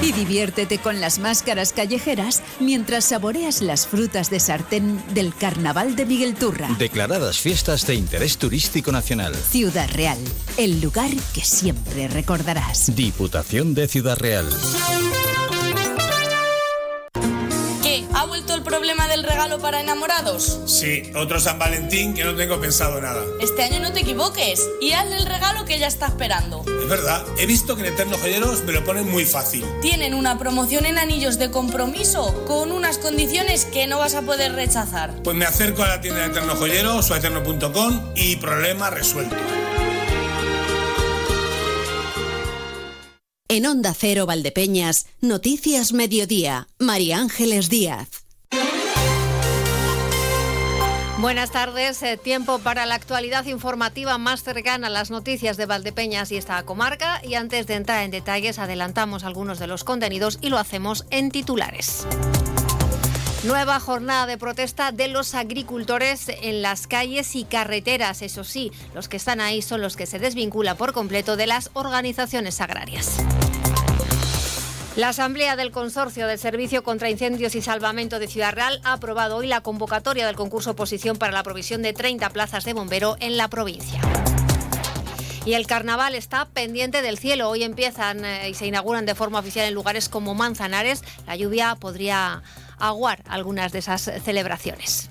Y 0.00 0.12
diviértete 0.12 0.78
con 0.78 0.98
las 0.98 1.18
máscaras 1.18 1.74
callejeras 1.74 2.42
mientras 2.58 3.04
saboreas 3.04 3.60
las 3.60 3.86
frutas 3.86 4.30
de 4.30 4.40
sartén 4.40 5.02
del 5.12 5.34
carnaval 5.34 5.94
de 5.94 6.06
Miguel 6.06 6.34
Turra. 6.34 6.68
Declaradas 6.78 7.38
fiestas 7.38 7.86
de 7.86 7.96
interés 7.96 8.38
turístico 8.38 8.92
nacional. 8.92 9.34
Ciudad 9.34 9.90
Real, 9.92 10.18
el 10.56 10.80
lugar 10.80 11.10
que 11.34 11.44
siempre 11.44 12.08
recordarás. 12.08 12.94
Diputación 12.96 13.74
de 13.74 13.88
Ciudad 13.88 14.16
Real. 14.16 14.48
El 18.58 18.64
problema 18.64 19.06
del 19.06 19.22
regalo 19.22 19.60
para 19.60 19.80
enamorados? 19.80 20.60
Sí, 20.66 21.12
otro 21.14 21.38
San 21.38 21.60
Valentín 21.60 22.12
que 22.12 22.24
no 22.24 22.34
tengo 22.34 22.60
pensado 22.60 23.00
nada. 23.00 23.22
Este 23.40 23.62
año 23.62 23.78
no 23.78 23.92
te 23.92 24.00
equivoques 24.00 24.68
y 24.80 24.92
hazle 24.92 25.16
el 25.16 25.26
regalo 25.26 25.64
que 25.64 25.76
ella 25.76 25.86
está 25.86 26.06
esperando. 26.06 26.64
Es 26.66 26.88
verdad, 26.88 27.24
he 27.38 27.46
visto 27.46 27.76
que 27.76 27.86
en 27.86 27.94
Eterno 27.94 28.18
Joyeros 28.18 28.64
me 28.64 28.72
lo 28.72 28.84
ponen 28.84 29.08
muy 29.08 29.24
fácil. 29.24 29.64
Tienen 29.80 30.12
una 30.12 30.38
promoción 30.38 30.86
en 30.86 30.98
anillos 30.98 31.38
de 31.38 31.52
compromiso 31.52 32.44
con 32.46 32.72
unas 32.72 32.98
condiciones 32.98 33.64
que 33.64 33.86
no 33.86 33.98
vas 33.98 34.14
a 34.14 34.22
poder 34.22 34.52
rechazar. 34.54 35.22
Pues 35.22 35.36
me 35.36 35.44
acerco 35.44 35.84
a 35.84 35.88
la 35.88 36.00
tienda 36.00 36.22
de 36.22 36.26
Eterno 36.26 36.56
Joyeros 36.56 37.08
o 37.10 37.14
a 37.14 37.18
eterno.com 37.18 38.12
y 38.16 38.36
problema 38.36 38.90
resuelto. 38.90 39.36
En 43.48 43.66
Onda 43.66 43.94
Cero 43.94 44.26
Valdepeñas, 44.26 45.06
Noticias 45.20 45.92
Mediodía, 45.92 46.66
María 46.78 47.18
Ángeles 47.18 47.70
Díaz. 47.70 48.27
Buenas 51.18 51.50
tardes, 51.50 52.00
eh, 52.04 52.16
tiempo 52.16 52.60
para 52.60 52.86
la 52.86 52.94
actualidad 52.94 53.44
informativa 53.46 54.18
más 54.18 54.44
cercana 54.44 54.86
a 54.86 54.90
las 54.90 55.10
noticias 55.10 55.56
de 55.56 55.66
Valdepeñas 55.66 56.30
y 56.30 56.36
esta 56.36 56.62
comarca. 56.62 57.20
Y 57.24 57.34
antes 57.34 57.66
de 57.66 57.74
entrar 57.74 58.04
en 58.04 58.12
detalles, 58.12 58.60
adelantamos 58.60 59.24
algunos 59.24 59.58
de 59.58 59.66
los 59.66 59.82
contenidos 59.82 60.38
y 60.40 60.48
lo 60.48 60.58
hacemos 60.58 61.06
en 61.10 61.32
titulares. 61.32 62.06
Nueva 63.42 63.80
jornada 63.80 64.26
de 64.26 64.38
protesta 64.38 64.92
de 64.92 65.08
los 65.08 65.34
agricultores 65.34 66.28
en 66.28 66.62
las 66.62 66.86
calles 66.86 67.34
y 67.34 67.42
carreteras. 67.42 68.22
Eso 68.22 68.44
sí, 68.44 68.70
los 68.94 69.08
que 69.08 69.16
están 69.16 69.40
ahí 69.40 69.60
son 69.60 69.80
los 69.80 69.96
que 69.96 70.06
se 70.06 70.20
desvinculan 70.20 70.76
por 70.76 70.92
completo 70.92 71.36
de 71.36 71.48
las 71.48 71.70
organizaciones 71.74 72.60
agrarias. 72.60 73.16
La 74.98 75.10
Asamblea 75.10 75.54
del 75.54 75.70
Consorcio 75.70 76.26
del 76.26 76.40
Servicio 76.40 76.82
contra 76.82 77.08
Incendios 77.08 77.54
y 77.54 77.62
Salvamento 77.62 78.18
de 78.18 78.26
Ciudad 78.26 78.52
Real 78.52 78.80
ha 78.82 78.94
aprobado 78.94 79.36
hoy 79.36 79.46
la 79.46 79.60
convocatoria 79.60 80.26
del 80.26 80.34
concurso 80.34 80.72
oposición 80.72 81.16
para 81.16 81.30
la 81.30 81.44
provisión 81.44 81.82
de 81.82 81.92
30 81.92 82.30
plazas 82.30 82.64
de 82.64 82.72
bombero 82.72 83.16
en 83.20 83.36
la 83.36 83.46
provincia. 83.46 84.00
Y 85.44 85.54
el 85.54 85.68
carnaval 85.68 86.16
está 86.16 86.46
pendiente 86.46 87.00
del 87.00 87.16
cielo. 87.16 87.48
Hoy 87.48 87.62
empiezan 87.62 88.24
eh, 88.24 88.48
y 88.50 88.54
se 88.54 88.66
inauguran 88.66 89.06
de 89.06 89.14
forma 89.14 89.38
oficial 89.38 89.68
en 89.68 89.74
lugares 89.74 90.08
como 90.08 90.34
Manzanares. 90.34 91.04
La 91.28 91.36
lluvia 91.36 91.76
podría 91.76 92.42
aguar 92.80 93.22
algunas 93.28 93.70
de 93.70 93.78
esas 93.78 94.02
celebraciones. 94.24 95.08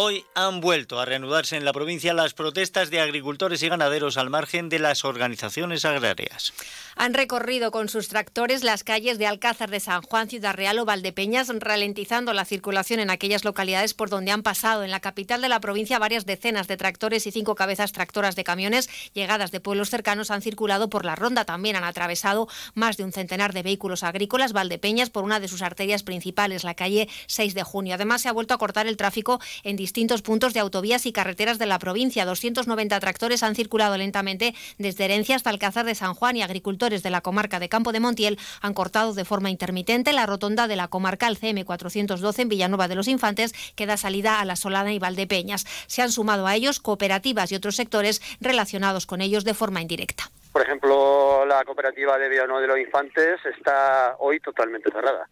Hoy 0.00 0.24
han 0.36 0.60
vuelto 0.60 1.00
a 1.00 1.04
reanudarse 1.06 1.56
en 1.56 1.64
la 1.64 1.72
provincia 1.72 2.14
las 2.14 2.32
protestas 2.32 2.88
de 2.88 3.00
agricultores 3.00 3.64
y 3.64 3.68
ganaderos 3.68 4.16
al 4.16 4.30
margen 4.30 4.68
de 4.68 4.78
las 4.78 5.04
organizaciones 5.04 5.84
agrarias. 5.84 6.52
Han 6.94 7.14
recorrido 7.14 7.72
con 7.72 7.88
sus 7.88 8.06
tractores 8.06 8.62
las 8.62 8.84
calles 8.84 9.18
de 9.18 9.26
Alcázar 9.26 9.70
de 9.70 9.80
San 9.80 10.02
Juan, 10.02 10.28
Ciudad 10.28 10.54
Real 10.54 10.78
o 10.78 10.84
Valdepeñas, 10.84 11.48
ralentizando 11.58 12.32
la 12.32 12.44
circulación 12.44 13.00
en 13.00 13.10
aquellas 13.10 13.44
localidades 13.44 13.92
por 13.92 14.08
donde 14.08 14.30
han 14.30 14.44
pasado. 14.44 14.84
En 14.84 14.92
la 14.92 15.00
capital 15.00 15.40
de 15.40 15.48
la 15.48 15.58
provincia, 15.58 15.98
varias 15.98 16.26
decenas 16.26 16.68
de 16.68 16.76
tractores 16.76 17.26
y 17.26 17.32
cinco 17.32 17.56
cabezas 17.56 17.90
tractoras 17.90 18.36
de 18.36 18.44
camiones 18.44 18.88
llegadas 19.14 19.50
de 19.50 19.58
pueblos 19.58 19.90
cercanos 19.90 20.30
han 20.30 20.42
circulado 20.42 20.88
por 20.88 21.04
la 21.04 21.16
ronda. 21.16 21.44
También 21.44 21.74
han 21.74 21.82
atravesado 21.82 22.46
más 22.74 22.96
de 22.96 23.02
un 23.02 23.12
centenar 23.12 23.52
de 23.52 23.64
vehículos 23.64 24.04
agrícolas 24.04 24.52
Valdepeñas 24.52 25.10
por 25.10 25.24
una 25.24 25.40
de 25.40 25.48
sus 25.48 25.62
arterias 25.62 26.04
principales, 26.04 26.62
la 26.62 26.74
calle 26.74 27.08
6 27.26 27.54
de 27.54 27.64
junio. 27.64 27.94
Además, 27.94 28.22
se 28.22 28.28
ha 28.28 28.32
vuelto 28.32 28.54
a 28.54 28.58
cortar 28.58 28.86
el 28.86 28.96
tráfico 28.96 29.40
en 29.64 29.76
distintos 29.88 30.20
puntos 30.20 30.52
de 30.52 30.60
autovías 30.60 31.06
y 31.06 31.12
carreteras 31.12 31.58
de 31.58 31.64
la 31.64 31.78
provincia. 31.78 32.26
290 32.26 33.00
tractores 33.00 33.42
han 33.42 33.54
circulado 33.54 33.96
lentamente 33.96 34.54
desde 34.76 35.06
Herencia 35.06 35.34
hasta 35.34 35.48
Alcázar 35.48 35.86
de 35.86 35.94
San 35.94 36.12
Juan 36.12 36.36
y 36.36 36.42
agricultores 36.42 37.02
de 37.02 37.08
la 37.08 37.22
comarca 37.22 37.58
de 37.58 37.70
Campo 37.70 37.90
de 37.90 38.00
Montiel 38.00 38.38
han 38.60 38.74
cortado 38.74 39.14
de 39.14 39.24
forma 39.24 39.48
intermitente 39.48 40.12
la 40.12 40.26
rotonda 40.26 40.68
de 40.68 40.76
la 40.76 40.88
comarcal 40.88 41.38
CM 41.38 41.64
412 41.64 42.42
en 42.42 42.48
Villanueva 42.50 42.86
de 42.86 42.96
los 42.96 43.08
Infantes 43.08 43.54
que 43.76 43.86
da 43.86 43.96
salida 43.96 44.40
a 44.40 44.44
la 44.44 44.56
Solana 44.56 44.92
y 44.92 44.98
Valdepeñas. 44.98 45.64
Se 45.86 46.02
han 46.02 46.12
sumado 46.12 46.46
a 46.46 46.54
ellos 46.54 46.80
cooperativas 46.80 47.50
y 47.50 47.54
otros 47.54 47.74
sectores 47.74 48.20
relacionados 48.42 49.06
con 49.06 49.22
ellos 49.22 49.44
de 49.44 49.54
forma 49.54 49.80
indirecta. 49.80 50.24
Por 50.52 50.60
ejemplo, 50.60 51.46
la 51.46 51.64
cooperativa 51.64 52.18
de 52.18 52.28
Villanueva 52.28 52.60
de 52.60 52.66
los 52.66 52.78
Infantes 52.78 53.40
está 53.46 54.16
hoy 54.18 54.38
totalmente 54.40 54.90
cerrada. 54.90 55.26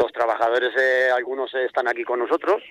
Los 0.00 0.12
trabajadores, 0.12 0.70
eh, 0.80 1.10
algunos 1.14 1.52
están 1.52 1.86
aquí 1.86 2.04
con 2.04 2.20
nosotros, 2.20 2.62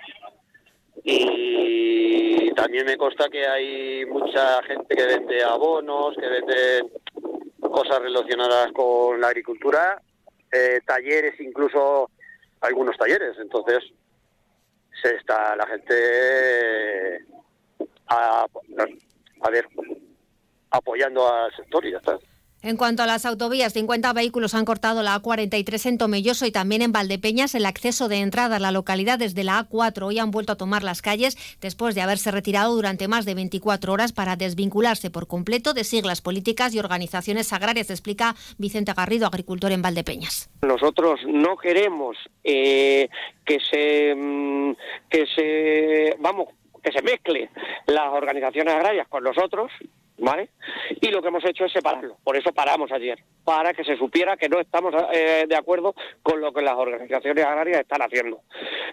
y 1.03 2.51
también 2.53 2.85
me 2.85 2.97
consta 2.97 3.29
que 3.29 3.45
hay 3.47 4.05
mucha 4.05 4.61
gente 4.63 4.95
que 4.95 5.05
vende 5.05 5.43
abonos, 5.43 6.15
que 6.15 6.27
vende 6.27 6.85
cosas 7.59 7.99
relacionadas 8.01 8.71
con 8.73 9.19
la 9.21 9.27
agricultura, 9.27 10.01
eh, 10.51 10.79
talleres, 10.85 11.39
incluso 11.39 12.09
algunos 12.61 12.97
talleres. 12.97 13.37
Entonces, 13.39 13.83
se 15.01 15.15
está 15.15 15.55
la 15.55 15.67
gente 15.67 17.25
a, 18.07 18.45
a 19.41 19.49
ver 19.49 19.67
apoyando 20.71 21.31
al 21.31 21.55
sector 21.55 21.85
y 21.85 21.91
ya 21.91 21.97
está. 21.97 22.19
En 22.61 22.75
cuanto 22.75 23.03
a 23.03 23.07
las 23.07 23.25
autovías, 23.25 23.71
50 23.71 24.11
vehículos 24.11 24.53
han 24.53 24.65
cortado 24.65 25.01
la 25.01 25.15
A43 25.15 25.85
en 25.85 25.97
Tomelloso 25.97 26.45
y 26.45 26.51
también 26.51 26.81
en 26.81 26.91
Valdepeñas 26.91 27.55
el 27.55 27.65
acceso 27.65 28.09
de 28.09 28.17
entrada 28.17 28.57
a 28.57 28.59
la 28.59 28.73
localidad 28.73 29.17
desde 29.17 29.45
la 29.45 29.65
A4. 29.65 30.07
Hoy 30.07 30.19
han 30.19 30.31
vuelto 30.31 30.51
a 30.51 30.57
tomar 30.57 30.83
las 30.83 31.01
calles 31.01 31.37
después 31.61 31.95
de 31.95 32.01
haberse 32.01 32.31
retirado 32.31 32.75
durante 32.75 33.07
más 33.07 33.23
de 33.23 33.33
24 33.33 33.93
horas 33.93 34.11
para 34.11 34.35
desvincularse 34.35 35.09
por 35.09 35.25
completo 35.25 35.73
de 35.73 35.85
siglas 35.85 36.19
políticas 36.19 36.75
y 36.75 36.79
organizaciones 36.79 37.53
agrarias, 37.53 37.91
explica 37.91 38.35
Vicente 38.57 38.91
Garrido, 38.93 39.27
agricultor 39.27 39.71
en 39.71 39.81
Valdepeñas. 39.81 40.49
Nosotros 40.61 41.21
no 41.27 41.55
queremos 41.55 42.17
eh, 42.43 43.07
que 43.45 43.59
se 43.61 44.13
mm, 44.13 44.73
que 45.09 45.25
se 45.33 46.17
vamos 46.19 46.49
que 46.83 46.91
se 46.91 47.01
mezcle 47.01 47.49
las 47.87 48.11
organizaciones 48.11 48.73
agrarias 48.73 49.07
con 49.07 49.23
nosotros 49.23 49.71
¿vale? 50.19 50.49
Y 51.01 51.07
lo 51.07 51.21
que 51.21 51.27
hemos 51.29 51.43
hecho 51.45 51.65
es 51.65 51.71
separarlo. 51.71 52.17
Por 52.23 52.37
eso 52.37 52.51
paramos 52.51 52.91
ayer, 52.91 53.19
para 53.43 53.73
que 53.73 53.83
se 53.83 53.97
supiera 53.97 54.37
que 54.37 54.49
no 54.49 54.59
estamos 54.59 54.93
eh, 55.13 55.45
de 55.47 55.55
acuerdo 55.55 55.95
con 56.21 56.39
lo 56.41 56.53
que 56.53 56.61
las 56.61 56.75
organizaciones 56.75 57.45
agrarias 57.45 57.81
están 57.81 58.01
haciendo. 58.01 58.41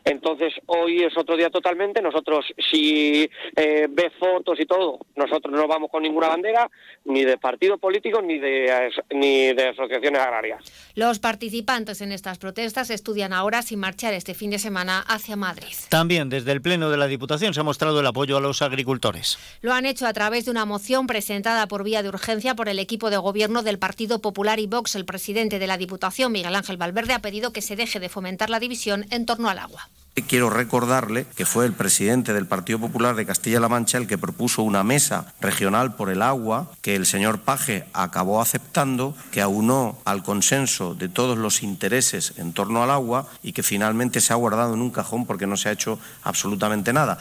Entonces, 0.04 0.52
hoy 0.66 1.02
es 1.02 1.16
otro 1.16 1.36
día 1.36 1.50
totalmente. 1.50 2.00
Nosotros, 2.00 2.44
si 2.70 3.28
eh, 3.56 3.86
ves 3.90 4.12
fotos 4.18 4.58
y 4.60 4.66
todo, 4.66 4.98
nosotros 5.16 5.52
no 5.52 5.66
vamos 5.66 5.90
con 5.90 6.02
ninguna 6.02 6.28
bandera, 6.28 6.70
ni 7.04 7.24
de 7.24 7.38
partidos 7.38 7.80
políticos, 7.80 8.22
ni 8.24 8.38
de, 8.38 8.90
ni 9.10 9.52
de 9.52 9.68
asociaciones 9.68 10.20
agrarias. 10.20 10.62
Los 10.94 11.18
participantes 11.18 12.00
en 12.00 12.12
estas 12.12 12.38
protestas 12.38 12.90
estudian 12.90 13.32
ahora 13.32 13.62
si 13.62 13.76
marchar 13.76 14.14
este 14.14 14.34
fin 14.34 14.50
de 14.50 14.58
semana 14.58 15.00
hacia 15.00 15.36
Madrid. 15.36 15.74
También 15.90 16.28
desde 16.28 16.52
el 16.52 16.62
Pleno 16.62 16.90
de 16.90 16.96
la 16.96 17.06
Diputación 17.06 17.54
se 17.54 17.60
ha 17.60 17.64
mostrado 17.64 18.00
el 18.00 18.06
apoyo 18.06 18.36
a 18.36 18.40
los 18.40 18.62
agricultores. 18.62 19.38
Lo 19.60 19.72
han 19.72 19.86
hecho 19.86 20.06
a 20.06 20.12
través 20.12 20.44
de 20.44 20.50
una 20.50 20.64
moción 20.64 21.06
presentada 21.16 21.66
por 21.66 21.82
vía 21.82 22.02
de 22.02 22.10
urgencia 22.10 22.54
por 22.54 22.68
el 22.68 22.78
equipo 22.78 23.08
de 23.08 23.16
gobierno 23.16 23.62
del 23.62 23.78
Partido 23.78 24.20
Popular 24.20 24.60
y 24.60 24.66
Vox. 24.66 24.96
El 24.96 25.06
presidente 25.06 25.58
de 25.58 25.66
la 25.66 25.78
Diputación, 25.78 26.30
Miguel 26.30 26.54
Ángel 26.54 26.76
Valverde, 26.76 27.14
ha 27.14 27.22
pedido 27.22 27.54
que 27.54 27.62
se 27.62 27.74
deje 27.74 27.98
de 28.00 28.10
fomentar 28.10 28.50
la 28.50 28.60
división 28.60 29.06
en 29.08 29.24
torno 29.24 29.48
al 29.48 29.58
agua. 29.58 29.88
Quiero 30.28 30.50
recordarle 30.50 31.24
que 31.34 31.46
fue 31.46 31.64
el 31.64 31.72
presidente 31.72 32.34
del 32.34 32.46
Partido 32.46 32.78
Popular 32.78 33.16
de 33.16 33.24
Castilla-La 33.24 33.70
Mancha 33.70 33.96
el 33.96 34.06
que 34.06 34.18
propuso 34.18 34.62
una 34.62 34.84
mesa 34.84 35.32
regional 35.40 35.94
por 35.94 36.10
el 36.10 36.20
agua 36.20 36.70
que 36.82 36.96
el 36.96 37.06
señor 37.06 37.40
Paje 37.40 37.86
acabó 37.94 38.42
aceptando, 38.42 39.14
que 39.30 39.40
aunó 39.40 39.98
al 40.04 40.22
consenso 40.22 40.94
de 40.94 41.08
todos 41.08 41.38
los 41.38 41.62
intereses 41.62 42.34
en 42.36 42.52
torno 42.52 42.82
al 42.82 42.90
agua 42.90 43.26
y 43.42 43.52
que 43.52 43.62
finalmente 43.62 44.20
se 44.20 44.34
ha 44.34 44.36
guardado 44.36 44.74
en 44.74 44.82
un 44.82 44.90
cajón 44.90 45.24
porque 45.24 45.46
no 45.46 45.56
se 45.56 45.70
ha 45.70 45.72
hecho 45.72 45.98
absolutamente 46.24 46.92
nada. 46.92 47.18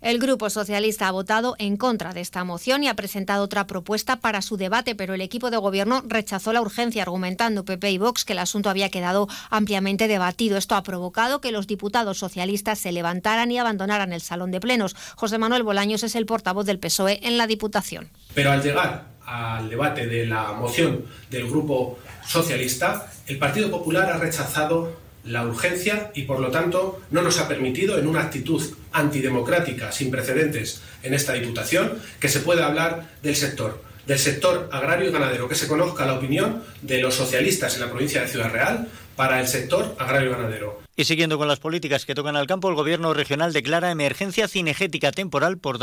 El 0.00 0.18
Grupo 0.18 0.48
Socialista 0.48 1.08
ha 1.08 1.10
votado 1.10 1.56
en 1.58 1.76
contra 1.76 2.14
de 2.14 2.22
esta 2.22 2.42
moción 2.42 2.82
y 2.82 2.88
ha 2.88 2.94
presentado 2.94 3.44
otra 3.44 3.66
propuesta 3.66 4.16
para 4.16 4.40
su 4.40 4.56
debate, 4.56 4.94
pero 4.94 5.12
el 5.12 5.20
equipo 5.20 5.50
de 5.50 5.58
gobierno 5.58 6.02
rechazó 6.06 6.54
la 6.54 6.62
urgencia, 6.62 7.02
argumentando 7.02 7.66
PP 7.66 7.90
y 7.90 7.98
Vox 7.98 8.24
que 8.24 8.32
el 8.32 8.38
asunto 8.38 8.70
había 8.70 8.88
quedado 8.88 9.28
ampliamente 9.50 10.08
debatido. 10.08 10.56
Esto 10.56 10.74
ha 10.74 10.82
provocado 10.82 11.42
que 11.42 11.52
los 11.52 11.66
diputados 11.66 12.16
socialistas 12.16 12.78
se 12.78 12.92
levantaran 12.92 13.52
y 13.52 13.58
abandonaran 13.58 14.14
el 14.14 14.22
salón 14.22 14.50
de 14.52 14.60
plenos. 14.60 14.96
José 15.16 15.36
Manuel 15.36 15.64
Bolaños 15.64 16.02
es 16.02 16.14
el 16.14 16.24
portavoz 16.24 16.64
del 16.64 16.78
PSOE 16.78 17.20
en 17.22 17.36
la 17.36 17.46
Diputación. 17.46 18.08
Pero 18.32 18.52
al 18.52 18.62
llegar 18.62 19.04
al 19.26 19.68
debate 19.68 20.06
de 20.06 20.24
la 20.24 20.54
moción 20.54 21.04
del 21.28 21.46
Grupo 21.46 21.98
Socialista, 22.26 23.12
el 23.26 23.38
Partido 23.38 23.70
Popular 23.70 24.10
ha 24.10 24.16
rechazado 24.16 25.09
la 25.24 25.46
urgencia 25.46 26.10
y 26.14 26.22
por 26.22 26.40
lo 26.40 26.50
tanto 26.50 27.00
no 27.10 27.22
nos 27.22 27.38
ha 27.38 27.48
permitido, 27.48 27.98
en 27.98 28.06
una 28.06 28.22
actitud 28.22 28.62
antidemocrática 28.92 29.92
sin 29.92 30.10
precedentes 30.10 30.82
en 31.02 31.14
esta 31.14 31.32
Diputación, 31.34 31.98
que 32.18 32.28
se 32.28 32.40
pueda 32.40 32.66
hablar 32.66 33.10
del 33.22 33.36
sector, 33.36 33.82
del 34.06 34.18
sector 34.18 34.68
agrario 34.72 35.08
y 35.08 35.12
ganadero, 35.12 35.48
que 35.48 35.54
se 35.54 35.68
conozca 35.68 36.06
la 36.06 36.14
opinión 36.14 36.62
de 36.82 37.00
los 37.00 37.14
socialistas 37.14 37.74
en 37.74 37.82
la 37.82 37.90
provincia 37.90 38.22
de 38.22 38.28
Ciudad 38.28 38.52
Real 38.52 38.88
para 39.16 39.40
el 39.40 39.46
sector 39.46 39.94
agrario 39.98 40.30
y 40.30 40.32
ganadero. 40.32 40.80
Y 41.00 41.06
siguiendo 41.06 41.38
con 41.38 41.48
las 41.48 41.60
políticas 41.60 42.04
que 42.04 42.14
tocan 42.14 42.36
al 42.36 42.46
campo, 42.46 42.68
el 42.68 42.74
gobierno 42.74 43.14
regional 43.14 43.54
declara 43.54 43.90
emergencia 43.90 44.48
cinegética 44.48 45.12
temporal 45.12 45.56
por, 45.56 45.78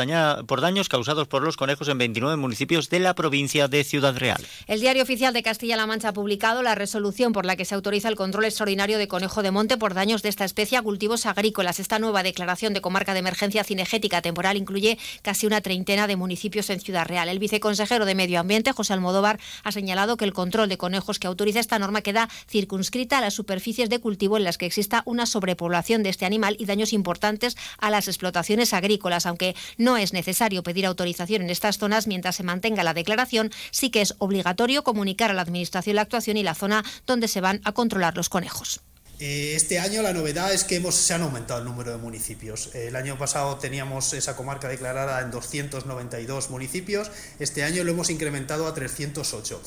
por, 0.46 0.62
daños 0.62 0.90
causados 0.90 1.28
por 1.28 1.42
los 1.42 1.58
conejos 1.58 1.88
en 1.88 1.98
29 1.98 2.38
municipios 2.38 2.92
de 2.92 3.00
la 3.00 3.16
provincia 3.16 3.68
de 3.68 3.84
Ciudad 3.84 4.16
Real. 4.16 4.40
El 4.68 4.80
diario 4.80 5.02
oficial 5.02 5.34
de 5.34 5.42
Castilla-La 5.42 5.88
Mancha 5.88 6.10
ha 6.10 6.14
publicado 6.14 6.62
la 6.62 6.76
resolución 6.76 7.34
por 7.34 7.48
la 7.48 7.56
que 7.56 7.66
se 7.66 7.74
autoriza 7.74 8.10
el 8.10 8.16
control 8.16 8.46
extraordinario 8.46 9.00
de 9.00 9.08
conejo 9.08 9.42
de 9.42 9.50
monte 9.50 9.76
por 9.76 9.96
daños 9.96 10.22
de 10.22 10.30
esta 10.30 10.46
especie 10.46 10.78
a 10.78 10.84
cultivos 10.84 11.26
agrícolas. 11.26 11.80
Esta 11.80 11.98
nueva 11.98 12.22
declaración 12.22 12.76
de 12.76 12.82
comarca 12.82 13.14
de 13.14 13.20
emergencia 13.22 13.64
cinegética 13.64 14.22
temporal 14.22 14.56
incluye 14.56 15.00
casi 15.24 15.48
una 15.48 15.62
treintena 15.62 16.06
de 16.06 16.16
municipios 16.16 16.70
en 16.70 16.80
Ciudad 16.80 17.08
Real. 17.08 17.28
El 17.28 17.40
viceconsejero 17.40 18.06
de 18.06 18.14
Medio 18.14 18.40
Ambiente, 18.40 18.72
José 18.72 18.94
Almodóvar, 18.94 19.40
ha 19.64 19.72
señalado 19.72 20.16
que 20.16 20.26
el 20.26 20.34
control 20.34 20.70
de 20.70 20.78
conejos 20.78 21.18
que 21.18 21.26
autoriza 21.26 21.60
esta 21.60 21.80
norma 21.80 22.04
queda 22.04 22.30
circunscrita 22.48 23.18
a 23.18 23.22
las 23.22 23.34
superficies 23.34 23.90
de 23.90 23.98
cultivo 23.98 24.38
en 24.38 24.44
las 24.44 24.60
que 24.60 24.68
exista 24.68 25.06
una 25.08 25.26
sobrepoblación 25.26 26.04
de 26.04 26.10
este 26.10 26.26
animal 26.26 26.56
y 26.60 26.66
daños 26.66 26.94
importantes 26.94 27.58
a 27.80 27.90
las 27.90 28.08
explotaciones 28.08 28.74
agrícolas. 28.74 29.26
Aunque 29.26 29.56
no 29.78 29.98
es 29.98 30.14
necesario 30.14 30.64
pedir 30.64 30.86
autorización 30.86 31.42
en 31.42 31.50
estas 31.50 31.78
zonas 31.78 32.06
mientras 32.06 32.36
se 32.36 32.44
mantenga 32.44 32.84
la 32.84 32.94
declaración, 32.94 33.52
sí 33.72 33.90
que 33.90 34.02
es 34.02 34.16
obligatorio 34.20 34.84
comunicar 34.84 35.32
a 35.32 35.34
la 35.34 35.42
Administración 35.42 35.96
la 35.96 36.04
actuación 36.04 36.38
y 36.38 36.44
la 36.44 36.54
zona 36.54 36.84
donde 37.06 37.28
se 37.28 37.42
van 37.42 37.62
a 37.64 37.72
controlar 37.72 38.16
los 38.16 38.30
conejos. 38.30 38.82
Eh, 39.20 39.54
este 39.56 39.80
año 39.80 40.04
la 40.04 40.14
novedad 40.14 40.54
es 40.54 40.64
que 40.64 40.76
hemos, 40.76 40.94
se 40.94 41.14
han 41.16 41.24
aumentado 41.24 41.60
el 41.60 41.66
número 41.66 41.92
de 41.92 41.98
municipios. 41.98 42.70
El 42.76 42.96
año 42.96 43.18
pasado 43.18 43.58
teníamos 43.58 44.14
esa 44.14 44.36
comarca 44.36 44.68
declarada 44.68 45.20
en 45.22 45.32
292 45.32 46.52
municipios, 46.52 47.10
este 47.40 47.64
año 47.64 47.84
lo 47.84 47.92
hemos 47.92 48.12
incrementado 48.12 48.68
a 48.68 48.76
308. 48.76 49.60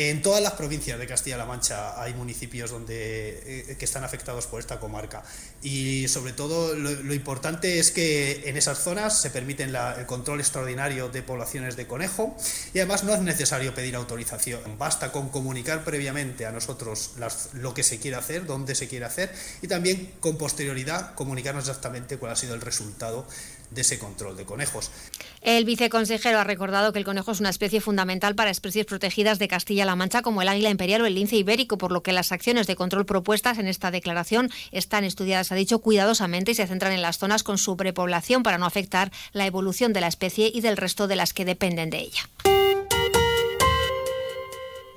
En 0.00 0.22
todas 0.22 0.40
las 0.40 0.52
provincias 0.52 0.96
de 0.96 1.08
Castilla-La 1.08 1.44
Mancha 1.44 2.00
hay 2.00 2.14
municipios 2.14 2.70
donde, 2.70 3.64
eh, 3.72 3.76
que 3.76 3.84
están 3.84 4.04
afectados 4.04 4.46
por 4.46 4.60
esta 4.60 4.78
comarca. 4.78 5.24
Y 5.60 6.06
sobre 6.06 6.32
todo 6.32 6.76
lo, 6.76 7.12
importante 7.12 7.80
es 7.80 7.90
que 7.90 8.48
en 8.48 8.56
esas 8.56 8.78
zonas 8.78 9.20
se 9.20 9.30
permiten 9.30 9.74
el 9.74 10.06
control 10.06 10.38
extraordinario 10.38 11.08
de 11.08 11.24
poblaciones 11.24 11.74
de 11.74 11.88
conejo 11.88 12.36
y 12.72 12.78
además 12.78 13.02
no 13.02 13.12
es 13.12 13.22
necesario 13.22 13.74
pedir 13.74 13.96
autorización, 13.96 14.60
basta 14.78 15.10
con 15.10 15.30
comunicar 15.30 15.82
previamente 15.82 16.46
a 16.46 16.52
nosotros 16.52 17.14
lo 17.54 17.74
que 17.74 17.82
se 17.82 17.98
quiere 17.98 18.18
hacer, 18.18 18.46
dónde 18.46 18.76
se 18.76 18.86
quiere 18.86 19.04
hacer 19.04 19.34
y 19.62 19.66
también 19.66 20.12
con 20.20 20.38
posterioridad 20.38 21.14
comunicarnos 21.16 21.66
exactamente 21.66 22.18
cuál 22.18 22.30
ha 22.30 22.36
sido 22.36 22.54
el 22.54 22.60
resultado 22.60 23.26
de 23.70 23.82
ese 23.82 23.98
control 23.98 24.36
de 24.36 24.44
conejos. 24.44 24.90
El 25.40 25.64
viceconsejero 25.64 26.38
ha 26.38 26.44
recordado 26.44 26.92
que 26.92 26.98
el 26.98 27.04
conejo 27.04 27.32
es 27.32 27.40
una 27.40 27.50
especie 27.50 27.80
fundamental 27.80 28.34
para 28.34 28.50
especies 28.50 28.86
protegidas 28.86 29.38
de 29.38 29.48
Castilla-La 29.48 29.96
Mancha 29.96 30.22
como 30.22 30.42
el 30.42 30.48
águila 30.48 30.70
imperial 30.70 31.02
o 31.02 31.06
el 31.06 31.14
lince 31.14 31.36
ibérico, 31.36 31.78
por 31.78 31.92
lo 31.92 32.02
que 32.02 32.12
las 32.12 32.32
acciones 32.32 32.66
de 32.66 32.76
control 32.76 33.06
propuestas 33.06 33.58
en 33.58 33.68
esta 33.68 33.90
declaración 33.90 34.50
están 34.72 35.04
estudiadas, 35.04 35.52
ha 35.52 35.54
dicho, 35.54 35.78
cuidadosamente 35.80 36.52
y 36.52 36.54
se 36.54 36.66
centran 36.66 36.92
en 36.92 37.02
las 37.02 37.18
zonas 37.18 37.42
con 37.42 37.58
sobrepoblación 37.58 38.42
para 38.42 38.58
no 38.58 38.66
afectar 38.66 39.12
la 39.32 39.46
evolución 39.46 39.92
de 39.92 40.00
la 40.00 40.08
especie 40.08 40.50
y 40.52 40.60
del 40.60 40.76
resto 40.76 41.06
de 41.06 41.16
las 41.16 41.32
que 41.32 41.44
dependen 41.44 41.90
de 41.90 41.98
ella. 41.98 42.28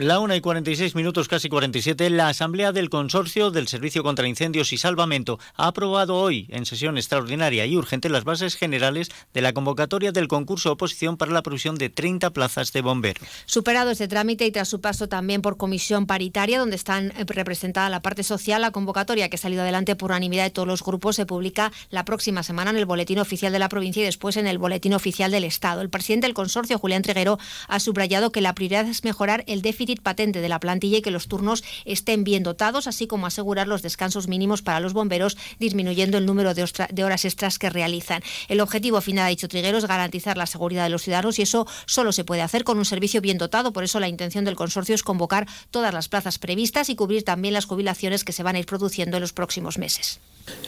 La 0.02 0.20
1 0.20 0.36
y 0.36 0.42
46 0.42 0.96
minutos, 0.96 1.28
casi 1.28 1.48
47, 1.48 2.10
la 2.10 2.28
Asamblea 2.28 2.72
del 2.72 2.90
Consorcio 2.90 3.52
del 3.52 3.68
Servicio 3.68 4.02
contra 4.02 4.28
Incendios 4.28 4.74
y 4.74 4.80
Salvamento 4.80 5.38
ha 5.54 5.68
aprobado 5.68 6.16
hoy, 6.18 6.48
en 6.50 6.66
sesión 6.66 6.98
extraordinaria 6.98 7.68
y 7.68 7.78
urgente, 7.78 8.10
las 8.10 8.24
bases 8.24 8.56
generales 8.56 9.12
de 9.32 9.42
la 9.42 9.54
convocatoria 9.54 10.12
del 10.12 10.28
concurso 10.28 10.72
oposición 10.72 11.18
para 11.18 11.32
la 11.32 11.44
provisión 11.44 11.76
de 11.76 11.92
30 11.92 12.32
plazas 12.32 12.74
de 12.74 12.82
bomberos. 12.82 13.28
Superado 13.46 13.92
este 13.92 14.08
trámite 14.08 14.48
y 14.48 14.52
tras 14.52 14.70
su 14.70 14.82
paso 14.82 15.08
también 15.08 15.44
por 15.44 15.58
comisión 15.58 16.08
paritaria, 16.08 16.58
donde 16.58 16.78
están 16.78 17.12
eh, 17.12 17.24
representada 17.28 17.88
la 17.88 18.02
parte 18.02 18.24
social, 18.24 18.64
la 18.64 18.72
convocatoria 18.72 19.30
que 19.30 19.36
ha 19.36 19.40
salido 19.40 19.62
adelante 19.62 19.96
por 19.96 20.10
unanimidad 20.10 20.46
de 20.46 20.50
todos 20.50 20.68
los 20.68 20.82
grupos 20.82 21.18
se 21.18 21.28
publica 21.28 21.72
la 21.92 22.06
próxima 22.06 22.42
semana 22.42 22.72
en 22.72 22.78
el 22.78 22.88
Boletín 22.88 23.20
Oficial 23.20 23.54
de 23.54 23.60
la 23.60 23.70
Provincia 23.70 24.02
y 24.02 24.06
después 24.06 24.36
en 24.36 24.48
el 24.48 24.58
Boletín 24.58 24.96
Oficial 24.96 25.30
del 25.30 25.44
Estado. 25.44 25.82
El 25.82 25.92
presidente 25.92 26.26
del 26.26 26.34
consorcio, 26.34 26.80
Julián 26.80 27.04
Triguero, 27.04 27.38
ha 27.68 27.80
subrayado 27.80 28.32
que 28.32 28.42
la 28.42 28.56
prioridad 28.56 28.88
es 28.88 29.04
mejorar 29.04 29.44
el 29.46 29.62
déficit 29.62 29.91
patente 30.00 30.40
de 30.40 30.48
la 30.48 30.60
plantilla 30.60 31.00
y 31.00 31.02
que 31.02 31.12
los 31.12 31.28
turnos 31.28 31.64
estén 31.84 32.24
bien 32.24 32.44
dotados, 32.44 32.88
así 32.88 33.08
como 33.08 33.28
asegurar 33.28 33.68
los 33.68 33.82
descansos 33.82 34.28
mínimos 34.28 34.62
para 34.62 34.80
los 34.80 34.94
bomberos, 34.94 35.38
disminuyendo 35.60 36.18
el 36.18 36.26
número 36.26 36.54
de, 36.54 36.64
horas 37.04 37.26
extras 37.26 37.60
que 37.60 37.70
realizan. 37.70 38.22
El 38.48 38.62
objetivo 38.62 39.02
final, 39.02 39.26
ha 39.26 39.30
dicho 39.30 39.48
Triguero, 39.48 39.78
es 39.78 39.86
garantizar 39.86 40.38
la 40.38 40.46
seguridad 40.46 40.84
de 40.84 40.90
los 40.90 41.02
ciudadanos 41.02 41.40
y 41.40 41.42
eso 41.42 41.68
solo 41.86 42.12
se 42.12 42.24
puede 42.24 42.42
hacer 42.42 42.64
con 42.64 42.78
un 42.78 42.86
servicio 42.86 43.22
bien 43.22 43.38
dotado. 43.38 43.74
Por 43.74 43.84
eso 43.84 44.00
la 44.00 44.08
intención 44.08 44.46
del 44.46 44.56
consorcio 44.56 44.96
es 44.96 45.04
convocar 45.04 45.48
todas 45.72 45.94
las 45.94 46.08
plazas 46.08 46.40
previstas 46.40 46.90
y 46.90 46.96
cubrir 46.96 47.24
también 47.24 47.54
las 47.54 47.66
jubilaciones 47.66 48.24
que 48.24 48.32
se 48.32 48.44
van 48.44 48.56
a 48.56 48.60
ir 48.60 48.66
produciendo 48.66 49.18
en 49.18 49.22
los 49.22 49.34
próximos 49.34 49.78
meses. 49.78 50.20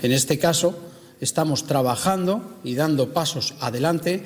En 0.01 0.11
este 0.11 0.39
caso, 0.39 0.77
estamos 1.19 1.65
trabajando 1.65 2.59
y 2.63 2.75
dando 2.75 3.13
pasos 3.13 3.55
adelante 3.59 4.23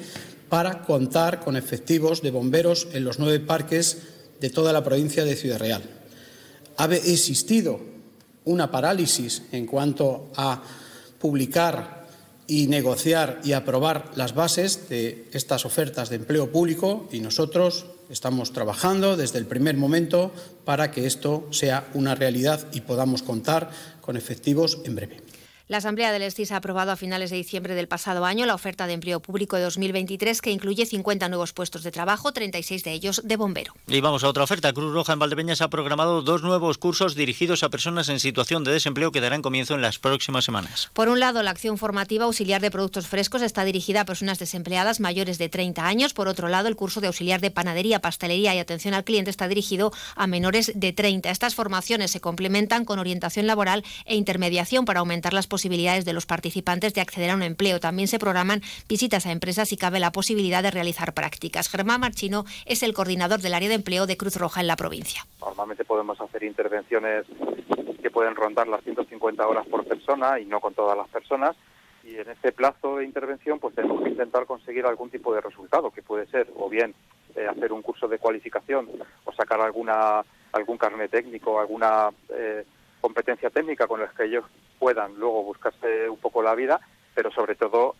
para 0.49 0.83
contar 0.83 1.41
con 1.41 1.57
efectivos 1.57 2.21
de 2.21 2.31
bomberos 2.31 2.87
en 2.93 3.03
los 3.03 3.19
nueve 3.19 3.39
parques 3.39 3.97
de 4.39 4.49
toda 4.49 4.73
la 4.73 4.83
provincia 4.83 5.25
de 5.25 5.35
Ciudad 5.35 5.59
Real. 5.59 5.83
Ha 6.77 6.85
existido 6.95 7.79
una 8.45 8.71
parálisis 8.71 9.43
en 9.51 9.65
cuanto 9.65 10.31
a 10.35 10.63
publicar 11.19 12.07
y 12.47 12.67
negociar 12.67 13.41
y 13.43 13.51
aprobar 13.51 14.11
las 14.15 14.33
bases 14.33 14.87
de 14.89 15.27
estas 15.33 15.65
ofertas 15.65 16.09
de 16.09 16.15
empleo 16.15 16.49
público 16.49 17.09
y 17.11 17.19
nosotros 17.19 17.87
estamos 18.09 18.53
trabajando 18.53 19.17
desde 19.17 19.37
el 19.37 19.45
primer 19.45 19.75
momento 19.75 20.31
para 20.63 20.91
que 20.91 21.05
esto 21.05 21.47
sea 21.51 21.89
una 21.93 22.15
realidad 22.15 22.65
y 22.71 22.81
podamos 22.81 23.21
contar 23.21 23.69
con 23.99 24.15
efectivos 24.15 24.79
en 24.85 24.95
breve. 24.95 25.26
La 25.69 25.79
Asamblea 25.79 26.13
del 26.13 26.21
ESTIS 26.21 26.53
ha 26.53 26.57
aprobado 26.57 26.93
a 26.93 26.95
finales 26.95 27.29
de 27.29 27.35
diciembre 27.35 27.75
del 27.75 27.89
pasado 27.89 28.23
año 28.23 28.45
la 28.45 28.55
oferta 28.55 28.87
de 28.87 28.93
empleo 28.93 29.19
público 29.19 29.57
de 29.57 29.63
2023 29.63 30.41
que 30.41 30.51
incluye 30.51 30.85
50 30.85 31.27
nuevos 31.27 31.51
puestos 31.51 31.83
de 31.83 31.91
trabajo, 31.91 32.31
36 32.31 32.85
de 32.85 32.93
ellos 32.93 33.21
de 33.25 33.35
bombero. 33.35 33.73
Y 33.85 33.99
vamos 33.99 34.23
a 34.23 34.29
otra 34.29 34.45
oferta. 34.45 34.71
Cruz 34.71 34.93
Roja 34.93 35.11
en 35.11 35.19
Valdepeñas 35.19 35.59
ha 35.59 35.69
programado 35.69 36.21
dos 36.21 36.41
nuevos 36.41 36.77
cursos 36.77 37.15
dirigidos 37.15 37.63
a 37.63 37.69
personas 37.69 38.07
en 38.07 38.21
situación 38.21 38.63
de 38.63 38.71
desempleo 38.71 39.11
que 39.11 39.19
darán 39.19 39.41
comienzo 39.41 39.75
en 39.75 39.81
las 39.81 39.99
próximas 39.99 40.45
semanas. 40.45 40.89
Por 40.93 41.09
un 41.09 41.19
lado, 41.19 41.43
la 41.43 41.51
acción 41.51 41.77
formativa 41.77 42.23
auxiliar 42.23 42.61
de 42.61 42.71
productos 42.71 43.07
frescos 43.07 43.41
está 43.41 43.65
dirigida 43.65 43.99
a 43.99 44.05
personas 44.05 44.39
desempleadas 44.39 45.01
mayores 45.01 45.37
de 45.37 45.49
30 45.49 45.85
años. 45.85 46.13
Por 46.13 46.29
otro 46.29 46.47
lado, 46.47 46.69
el 46.69 46.77
curso 46.77 47.01
de 47.01 47.07
auxiliar 47.07 47.41
de 47.41 47.51
panadería, 47.51 47.99
pastelería 47.99 48.55
y 48.55 48.59
atención 48.59 48.93
al 48.93 49.03
cliente 49.03 49.31
está 49.31 49.49
dirigido 49.49 49.91
a 50.15 50.27
menores 50.27 50.71
de 50.75 50.93
30. 50.93 51.29
Estas 51.29 51.55
formaciones 51.55 52.11
se 52.11 52.21
complementan 52.21 52.85
con 52.85 52.99
orientación 52.99 53.47
laboral 53.47 53.83
e 54.05 54.15
intermediación 54.15 54.85
para 54.85 55.01
aumentar 55.01 55.33
las 55.33 55.45
posibilidades 55.45 55.56
posibilidades 55.57 56.05
de 56.05 56.13
los 56.13 56.27
participantes 56.27 56.93
de 56.93 57.01
acceder 57.01 57.31
a 57.31 57.35
un 57.35 57.41
empleo. 57.41 57.79
También 57.79 58.07
se 58.07 58.19
programan 58.19 58.61
visitas 58.87 59.25
a 59.25 59.31
empresas 59.31 59.73
y 59.73 59.77
cabe 59.77 59.99
la 59.99 60.11
posibilidad 60.11 60.61
de 60.61 60.69
realizar 60.69 61.15
prácticas. 61.15 61.67
Germán 61.67 62.01
Marchino 62.01 62.45
es 62.67 62.83
el 62.83 62.93
coordinador 62.93 63.39
del 63.39 63.55
área 63.55 63.67
de 63.67 63.73
empleo 63.73 64.05
de 64.05 64.17
Cruz 64.17 64.35
Roja 64.35 64.61
en 64.61 64.67
la 64.67 64.75
provincia. 64.75 65.25
Normalmente 65.41 65.83
podemos 65.83 66.21
hacer 66.21 66.43
intervenciones 66.43 67.25
que 68.03 68.11
pueden 68.11 68.35
rondar 68.35 68.67
las 68.67 68.83
150 68.83 69.47
horas 69.47 69.65
por 69.65 69.83
persona 69.83 70.39
y 70.39 70.45
no 70.45 70.59
con 70.59 70.75
todas 70.75 70.95
las 70.95 71.07
personas. 71.07 71.55
Y 72.03 72.15
en 72.17 72.29
este 72.29 72.51
plazo 72.51 72.97
de 72.97 73.05
intervención, 73.05 73.57
pues 73.57 73.73
tenemos 73.73 74.03
que 74.03 74.09
intentar 74.09 74.45
conseguir 74.45 74.85
algún 74.85 75.09
tipo 75.09 75.33
de 75.33 75.41
resultado, 75.41 75.89
que 75.89 76.03
puede 76.03 76.27
ser 76.27 76.51
o 76.55 76.69
bien 76.69 76.93
eh, 77.35 77.47
hacer 77.47 77.73
un 77.73 77.81
curso 77.81 78.07
de 78.07 78.19
cualificación 78.19 78.87
o 79.25 79.31
sacar 79.33 79.59
alguna 79.59 80.23
algún 80.51 80.77
carnet 80.77 81.09
técnico, 81.09 81.59
alguna 81.59 82.09
eh, 82.29 82.63
competencia 83.01 83.49
técnica 83.49 83.87
con 83.87 83.99
las 83.99 84.13
que 84.13 84.25
ellos 84.25 84.45
puedan 84.79 85.15
luego 85.15 85.43
buscarse 85.43 86.09
un 86.09 86.17
poco 86.17 86.41
la 86.41 86.55
vida, 86.55 86.79
pero 87.13 87.31
sobre 87.31 87.55
todo 87.55 87.95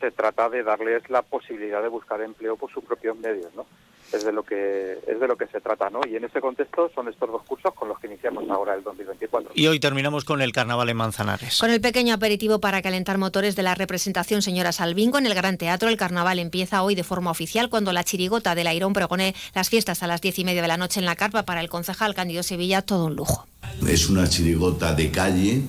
se 0.00 0.10
trata 0.10 0.48
de 0.48 0.62
darles 0.62 1.08
la 1.10 1.22
posibilidad 1.22 1.82
de 1.82 1.88
buscar 1.88 2.20
empleo 2.22 2.56
por 2.56 2.70
sus 2.70 2.84
propios 2.84 3.16
medios, 3.18 3.54
¿no? 3.54 3.66
Es 4.12 4.24
de 4.24 4.32
lo 4.32 4.42
que 4.42 4.98
es 5.06 5.20
de 5.20 5.28
lo 5.28 5.36
que 5.36 5.46
se 5.46 5.60
trata, 5.60 5.88
¿no? 5.88 6.00
Y 6.08 6.16
en 6.16 6.24
ese 6.24 6.40
contexto 6.40 6.90
son 6.94 7.08
estos 7.08 7.30
dos 7.30 7.42
cursos 7.42 7.72
con 7.74 7.88
los 7.88 7.98
que 7.98 8.08
iniciamos 8.08 8.48
ahora 8.50 8.74
el 8.74 8.82
2024. 8.82 9.52
Y 9.54 9.66
hoy 9.68 9.78
terminamos 9.78 10.24
con 10.24 10.42
el 10.42 10.52
carnaval 10.52 10.88
en 10.88 10.96
Manzanares. 10.96 11.58
Con 11.58 11.70
el 11.70 11.80
pequeño 11.80 12.14
aperitivo 12.14 12.60
para 12.60 12.82
calentar 12.82 13.18
motores 13.18 13.56
de 13.56 13.62
la 13.62 13.74
representación 13.74 14.42
Señora 14.42 14.72
Salvingo 14.72 15.18
en 15.18 15.26
el 15.26 15.34
Gran 15.34 15.58
Teatro, 15.58 15.88
el 15.88 15.96
carnaval 15.96 16.38
empieza 16.38 16.82
hoy 16.82 16.94
de 16.94 17.04
forma 17.04 17.30
oficial 17.30 17.70
cuando 17.70 17.92
la 17.92 18.04
chirigota 18.04 18.54
del 18.54 18.66
Airón 18.66 18.92
pregone 18.92 19.34
las 19.54 19.68
fiestas 19.68 20.02
a 20.02 20.06
las 20.06 20.20
diez 20.20 20.38
y 20.38 20.44
media 20.44 20.62
de 20.62 20.68
la 20.68 20.76
noche 20.76 21.00
en 21.00 21.06
la 21.06 21.16
carpa 21.16 21.44
para 21.44 21.60
el 21.60 21.68
concejal 21.68 22.14
Cándido 22.14 22.42
Sevilla, 22.42 22.82
todo 22.82 23.06
un 23.06 23.16
lujo. 23.16 23.46
Es 23.86 24.08
una 24.08 24.28
chirigota 24.28 24.94
de 24.94 25.10
calle, 25.10 25.62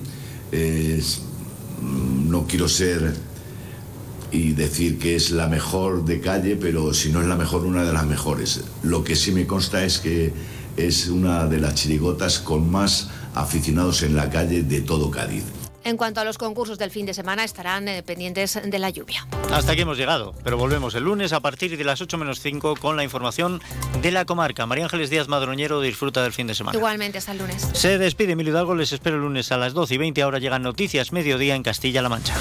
es, 0.50 1.22
no 1.80 2.46
quiero 2.46 2.68
ser 2.68 3.12
y 4.32 4.52
decir 4.52 4.98
que 4.98 5.14
es 5.14 5.30
la 5.30 5.46
mejor 5.46 6.04
de 6.04 6.20
calle, 6.20 6.56
pero 6.56 6.94
si 6.94 7.12
no 7.12 7.20
es 7.20 7.28
la 7.28 7.36
mejor, 7.36 7.64
una 7.64 7.84
de 7.84 7.92
las 7.92 8.06
mejores. 8.06 8.64
Lo 8.82 9.04
que 9.04 9.14
sí 9.14 9.30
me 9.30 9.46
consta 9.46 9.84
es 9.84 9.98
que 9.98 10.32
es 10.76 11.08
una 11.08 11.46
de 11.46 11.60
las 11.60 11.74
chirigotas 11.74 12.38
con 12.38 12.70
más 12.70 13.10
aficionados 13.34 14.02
en 14.02 14.16
la 14.16 14.30
calle 14.30 14.62
de 14.62 14.80
todo 14.80 15.10
Cádiz. 15.10 15.44
En 15.84 15.96
cuanto 15.96 16.20
a 16.20 16.24
los 16.24 16.38
concursos 16.38 16.78
del 16.78 16.92
fin 16.92 17.06
de 17.06 17.14
semana, 17.14 17.42
estarán 17.42 17.88
eh, 17.88 18.04
pendientes 18.04 18.60
de 18.64 18.78
la 18.78 18.90
lluvia. 18.90 19.26
Hasta 19.52 19.72
aquí 19.72 19.82
hemos 19.82 19.98
llegado, 19.98 20.32
pero 20.44 20.56
volvemos 20.56 20.94
el 20.94 21.02
lunes 21.02 21.32
a 21.32 21.40
partir 21.40 21.76
de 21.76 21.84
las 21.84 22.00
8 22.00 22.18
menos 22.18 22.40
5 22.40 22.76
con 22.76 22.96
la 22.96 23.02
información 23.02 23.60
de 24.00 24.12
la 24.12 24.24
comarca. 24.24 24.64
María 24.64 24.84
Ángeles 24.84 25.10
Díaz 25.10 25.26
Madroñero 25.26 25.80
disfruta 25.80 26.22
del 26.22 26.32
fin 26.32 26.46
de 26.46 26.54
semana. 26.54 26.78
Igualmente, 26.78 27.18
hasta 27.18 27.32
el 27.32 27.38
lunes. 27.38 27.68
Se 27.72 27.98
despide 27.98 28.32
Emilio 28.32 28.52
Hidalgo, 28.52 28.76
les 28.76 28.92
espero 28.92 29.16
el 29.16 29.22
lunes 29.22 29.50
a 29.50 29.56
las 29.56 29.72
12 29.74 29.94
y 29.94 29.98
20. 29.98 30.22
Ahora 30.22 30.38
llegan 30.38 30.62
noticias 30.62 31.10
mediodía 31.10 31.56
en 31.56 31.64
Castilla-La 31.64 32.08
Mancha. 32.08 32.36